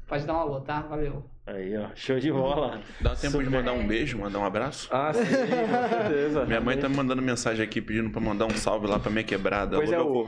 pode 0.06 0.26
dar 0.26 0.34
um 0.34 0.40
alô, 0.40 0.60
tá? 0.60 0.80
Valeu. 0.82 1.24
Aí, 1.48 1.74
ó, 1.78 1.86
show 1.94 2.18
de 2.18 2.30
bola. 2.30 2.78
Dá 3.00 3.16
tempo 3.16 3.32
Super. 3.32 3.44
de 3.44 3.50
mandar 3.50 3.72
um 3.72 3.86
beijo, 3.86 4.18
mandar 4.18 4.38
um 4.38 4.44
abraço? 4.44 4.86
Ah, 4.92 5.14
sim, 5.14 5.24
com 5.24 5.88
certeza. 5.88 6.44
Minha 6.44 6.60
mãe 6.60 6.76
tá 6.76 6.90
me 6.90 6.96
mandando 6.96 7.22
mensagem 7.22 7.64
aqui 7.64 7.80
pedindo 7.80 8.10
pra 8.10 8.20
mandar 8.20 8.44
um 8.44 8.50
salve 8.50 8.86
lá 8.86 8.98
pra 8.98 9.10
minha 9.10 9.24
quebrada. 9.24 9.76
Pois 9.76 9.90
é, 9.90 9.98
o 9.98 10.26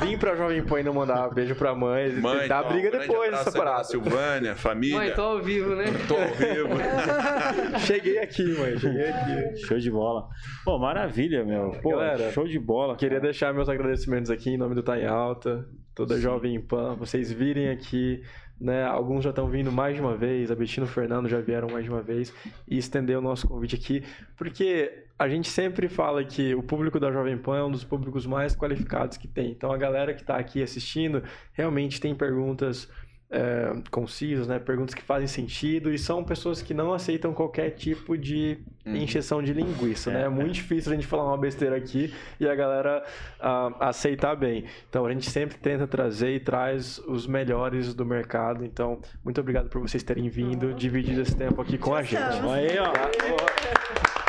Vim 0.00 0.18
pra 0.18 0.34
Jovem 0.34 0.64
Pan 0.64 0.80
e 0.80 0.82
não 0.82 0.94
mandar 0.94 1.28
um 1.28 1.32
beijo 1.32 1.54
pra 1.54 1.76
mãe. 1.76 2.12
Mãe, 2.12 2.48
dá 2.48 2.60
briga 2.64 2.90
depois 2.90 3.32
essa 3.32 3.52
parada. 3.52 3.84
Silvânia, 3.84 4.56
família. 4.56 4.96
Mãe, 4.96 5.12
tô 5.14 5.22
ao 5.22 5.40
vivo, 5.40 5.76
né? 5.76 5.84
Tô 6.08 6.16
ao 6.16 6.28
vivo. 6.34 7.78
cheguei 7.86 8.18
aqui, 8.18 8.44
mãe, 8.58 8.76
cheguei 8.76 9.08
aqui. 9.08 9.56
Show 9.64 9.78
de 9.78 9.90
bola. 9.92 10.28
Pô, 10.64 10.76
maravilha, 10.76 11.44
meu. 11.44 11.70
Pô, 11.80 11.90
Galera, 11.90 12.32
show 12.32 12.48
de 12.48 12.58
bola. 12.58 12.96
Queria 12.96 13.20
deixar 13.20 13.54
meus 13.54 13.68
agradecimentos 13.68 14.30
aqui 14.30 14.50
em 14.50 14.56
nome 14.56 14.74
do 14.74 14.82
Tá 14.82 14.98
em 14.98 15.06
Alta, 15.06 15.64
toda 15.94 16.16
Sim. 16.16 16.20
Jovem 16.22 16.60
Pan. 16.60 16.96
Vocês 16.96 17.30
virem 17.32 17.70
aqui 17.70 18.20
né? 18.60 18.84
Alguns 18.84 19.24
já 19.24 19.30
estão 19.30 19.48
vindo 19.48 19.70
mais 19.70 19.94
de 19.94 20.00
uma 20.00 20.16
vez, 20.16 20.50
a 20.50 20.54
Betina 20.54 20.86
e 20.86 20.88
o 20.88 20.92
Fernando 20.92 21.28
já 21.28 21.40
vieram 21.40 21.68
mais 21.68 21.84
de 21.84 21.90
uma 21.90 22.02
vez 22.02 22.32
e 22.66 22.78
estender 22.78 23.16
o 23.18 23.20
nosso 23.20 23.46
convite 23.46 23.76
aqui, 23.76 24.02
porque 24.36 25.04
a 25.18 25.28
gente 25.28 25.48
sempre 25.48 25.88
fala 25.88 26.22
que 26.24 26.54
o 26.54 26.62
público 26.62 27.00
da 27.00 27.10
Jovem 27.10 27.38
Pan 27.38 27.58
é 27.58 27.64
um 27.64 27.70
dos 27.70 27.84
públicos 27.84 28.26
mais 28.26 28.54
qualificados 28.54 29.16
que 29.16 29.26
tem. 29.26 29.50
Então 29.50 29.72
a 29.72 29.76
galera 29.76 30.12
que 30.12 30.20
está 30.20 30.36
aqui 30.36 30.62
assistindo 30.62 31.22
realmente 31.52 32.00
tem 32.00 32.14
perguntas 32.14 32.88
é, 33.30 33.72
concisas, 33.90 34.46
né? 34.46 34.58
Perguntas 34.58 34.94
que 34.94 35.02
fazem 35.02 35.26
sentido 35.26 35.92
e 35.92 35.98
são 35.98 36.22
pessoas 36.22 36.62
que 36.62 36.72
não 36.72 36.92
aceitam 36.92 37.32
qualquer 37.32 37.70
tipo 37.70 38.16
de 38.16 38.58
uhum. 38.84 38.96
encheção 38.96 39.42
de 39.42 39.52
linguiça, 39.52 40.10
né? 40.10 40.16
é, 40.16 40.20
né? 40.20 40.26
É 40.26 40.28
muito 40.28 40.52
difícil 40.52 40.92
a 40.92 40.94
gente 40.94 41.06
falar 41.06 41.24
uma 41.24 41.36
besteira 41.36 41.76
aqui 41.76 42.14
e 42.38 42.48
a 42.48 42.54
galera 42.54 43.04
uh, 43.40 43.74
aceitar 43.80 44.36
bem. 44.36 44.64
Então 44.88 45.06
a 45.06 45.12
gente 45.12 45.28
sempre 45.28 45.58
tenta 45.58 45.86
trazer 45.86 46.36
e 46.36 46.40
traz 46.40 46.98
os 47.06 47.26
melhores 47.26 47.94
do 47.94 48.04
mercado. 48.04 48.64
Então, 48.64 49.00
muito 49.24 49.40
obrigado 49.40 49.68
por 49.68 49.80
vocês 49.80 50.02
terem 50.02 50.28
vindo, 50.28 50.72
dividido 50.72 51.20
esse 51.20 51.34
tempo 51.34 51.60
aqui 51.60 51.76
com 51.76 51.94
a 51.94 52.02
gente. 52.02 52.20
Aí, 52.22 52.78
ó. 52.78 54.25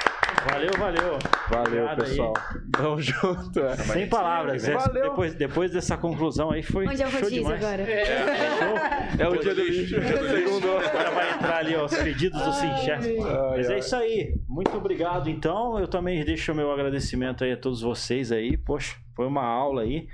Valeu, 0.49 0.71
valeu. 0.77 1.19
Valeu, 1.49 1.83
Obrigado 1.83 2.03
pessoal. 2.03 2.33
Aí. 2.37 2.71
Tamo 2.71 3.01
junto. 3.01 3.59
É. 3.59 3.75
Sem 3.77 4.07
palavras. 4.07 4.67
Valeu. 4.67 5.09
Depois, 5.09 5.35
depois 5.35 5.71
dessa 5.71 5.97
conclusão 5.97 6.51
aí 6.51 6.63
foi. 6.63 6.87
Onde 6.87 7.01
é 7.01 7.07
o 7.07 7.09
rodízio 7.09 7.47
agora? 7.47 7.81
É, 7.83 8.01
é, 8.01 9.09
é 9.19 9.27
o 9.27 9.37
dia 9.37 9.55
do 9.55 9.63
lixo. 9.63 9.95
Segundo. 9.95 10.77
Agora 10.77 11.11
vai 11.11 11.33
entrar 11.33 11.57
ali 11.57 11.75
ó, 11.75 11.85
os 11.85 11.97
pedidos 11.97 12.41
do 12.41 12.53
Sim 12.53 12.69
Mas 13.51 13.69
é 13.69 13.79
isso 13.79 13.95
aí. 13.95 14.35
Muito 14.47 14.75
obrigado, 14.77 15.29
então. 15.29 15.79
Eu 15.79 15.87
também 15.87 16.23
deixo 16.23 16.51
o 16.51 16.55
meu 16.55 16.71
agradecimento 16.71 17.43
aí 17.43 17.51
a 17.51 17.57
todos 17.57 17.81
vocês 17.81 18.31
aí. 18.31 18.55
Poxa, 18.57 18.95
foi 19.15 19.25
uma 19.25 19.43
aula 19.43 19.81
aí. 19.81 20.07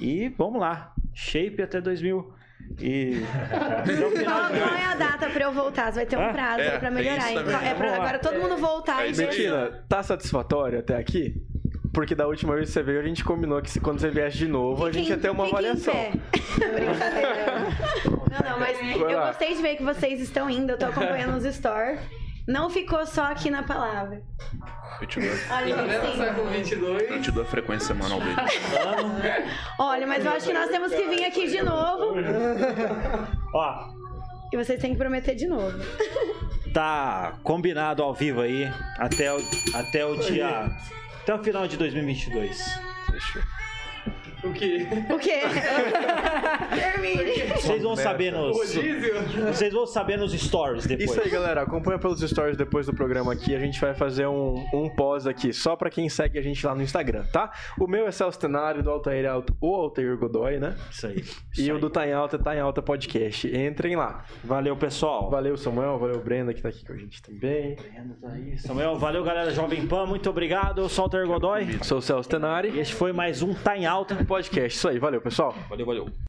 E 0.00 0.28
vamos 0.36 0.60
lá. 0.60 0.92
Shape 1.14 1.62
até 1.62 1.80
2000. 1.80 2.37
E. 2.80 3.22
Qual, 4.24 4.50
qual 4.50 4.74
é 4.74 4.84
a 4.84 4.94
data 4.94 5.30
pra 5.30 5.44
eu 5.44 5.52
voltar? 5.52 5.90
Vai 5.90 6.06
ter 6.06 6.16
um 6.16 6.32
prazo 6.32 6.60
é, 6.60 6.78
pra 6.78 6.90
melhorar. 6.90 7.32
Então, 7.32 7.60
é 7.60 7.74
pra 7.74 7.96
agora 7.96 8.18
todo 8.18 8.38
mundo 8.38 8.56
voltar 8.56 9.04
é, 9.04 9.10
e 9.10 9.14
Betina, 9.14 9.84
tá 9.88 10.02
satisfatório 10.02 10.78
até 10.78 10.96
aqui? 10.96 11.34
Porque 11.92 12.14
da 12.14 12.26
última 12.26 12.54
vez 12.54 12.68
que 12.68 12.72
você 12.74 12.82
veio, 12.82 13.00
a 13.00 13.02
gente 13.02 13.24
combinou 13.24 13.60
que 13.60 13.80
quando 13.80 13.98
você 14.00 14.10
viesse 14.10 14.36
de 14.36 14.46
novo, 14.46 14.84
a 14.84 14.92
gente 14.92 15.08
ia 15.08 15.16
ter 15.16 15.30
uma 15.30 15.46
avaliação. 15.46 15.94
não, 18.30 18.50
não, 18.50 18.58
mas 18.60 18.78
eu 18.80 19.26
gostei 19.26 19.54
de 19.54 19.62
ver 19.62 19.76
que 19.76 19.82
vocês 19.82 20.20
estão 20.20 20.48
indo, 20.48 20.70
eu 20.72 20.78
tô 20.78 20.86
acompanhando 20.86 21.36
os 21.36 21.54
stories. 21.54 22.00
Não 22.48 22.70
ficou 22.70 23.04
só 23.04 23.24
aqui 23.24 23.50
na 23.50 23.62
palavra. 23.62 24.22
Eu 25.02 25.06
te 25.06 25.20
dou. 25.20 25.30
Olha, 25.50 25.76
tá 26.16 26.34
com 26.34 26.44
22. 26.46 27.10
Eu 27.10 27.20
te 27.20 27.30
dou 27.30 27.42
a 27.42 27.46
frequência 27.46 27.88
semanal 27.88 28.18
dele. 28.20 28.36
Olha, 29.78 30.06
mas 30.06 30.24
eu 30.24 30.32
acho 30.32 30.46
que 30.46 30.52
nós 30.54 30.70
temos 30.70 30.90
que 30.90 31.06
vir 31.08 31.26
aqui 31.26 31.46
de 31.46 31.62
novo. 31.62 32.14
Ó. 33.54 33.90
E 34.50 34.56
vocês 34.56 34.80
têm 34.80 34.92
que 34.92 34.98
prometer 34.98 35.34
de 35.34 35.46
novo. 35.46 35.78
Tá 36.72 37.38
combinado 37.42 38.02
ao 38.02 38.14
vivo 38.14 38.40
aí 38.40 38.64
até 38.96 39.30
o, 39.30 39.38
até 39.74 40.06
o 40.06 40.16
dia. 40.16 40.70
Até 41.22 41.34
o 41.34 41.44
final 41.44 41.68
de 41.68 41.76
2022. 41.76 42.80
Fechou. 43.10 43.42
O 44.42 44.52
quê? 44.52 44.86
O 45.12 45.18
quê? 45.18 45.40
Vocês 47.56 47.82
vão 47.82 47.96
saber 47.96 48.32
nos. 48.32 48.56
Vocês 48.56 49.72
vão 49.72 49.86
saber 49.86 50.16
nos 50.16 50.32
stories 50.32 50.86
depois. 50.86 51.10
Isso 51.10 51.20
aí, 51.20 51.28
galera. 51.28 51.62
Acompanha 51.62 51.98
pelos 51.98 52.20
stories 52.20 52.56
depois 52.56 52.86
do 52.86 52.94
programa 52.94 53.32
aqui. 53.32 53.54
A 53.54 53.58
gente 53.58 53.80
vai 53.80 53.94
fazer 53.94 54.26
um, 54.26 54.64
um 54.72 54.88
pós 54.88 55.26
aqui, 55.26 55.52
só 55.52 55.76
pra 55.76 55.90
quem 55.90 56.08
segue 56.08 56.38
a 56.38 56.42
gente 56.42 56.64
lá 56.64 56.74
no 56.74 56.82
Instagram, 56.82 57.24
tá? 57.32 57.50
O 57.78 57.86
meu 57.86 58.06
é 58.06 58.12
Celso 58.12 58.38
Tenário, 58.38 58.82
do 58.82 58.90
Altair, 58.90 59.26
o 59.60 59.74
Altair 59.74 60.16
Godoy, 60.16 60.58
né? 60.58 60.76
Isso 60.90 61.06
aí. 61.06 61.24
E 61.56 61.62
Isso 61.62 61.74
o 61.74 61.78
do 61.78 61.90
Tá 61.90 62.06
em 62.06 62.12
Alta, 62.12 62.38
Tá 62.38 62.54
em 62.54 62.60
Alta 62.60 62.80
Podcast. 62.80 63.48
Entrem 63.48 63.96
lá. 63.96 64.24
Valeu, 64.44 64.76
pessoal. 64.76 65.30
Valeu, 65.30 65.56
Samuel. 65.56 65.98
Valeu, 65.98 66.20
Brenda, 66.20 66.54
que 66.54 66.62
tá 66.62 66.68
aqui 66.68 66.84
com 66.86 66.92
a 66.92 66.96
gente 66.96 67.20
também. 67.22 67.74
Brenda 67.74 68.16
tá 68.20 68.28
aí. 68.30 68.58
Samuel, 68.58 68.96
valeu, 68.96 69.24
galera 69.24 69.50
Jovem 69.50 69.86
Pan. 69.86 70.06
Muito 70.06 70.30
obrigado. 70.30 70.80
Eu 70.80 70.88
sou 70.88 71.04
o 71.04 71.06
Altair 71.06 71.26
Godoy. 71.26 71.78
Sou 71.82 71.98
o 71.98 72.02
Celso 72.02 72.28
Tenari. 72.28 72.70
E 72.70 72.80
este 72.80 72.94
foi 72.94 73.12
mais 73.12 73.42
um 73.42 73.52
Tá 73.54 73.76
em 73.76 73.86
Alta 73.86 74.14
podcast. 74.28 74.76
Isso 74.78 74.88
aí, 74.88 74.98
valeu, 74.98 75.20
pessoal. 75.20 75.52
Valeu, 75.68 75.86
valeu. 75.86 76.27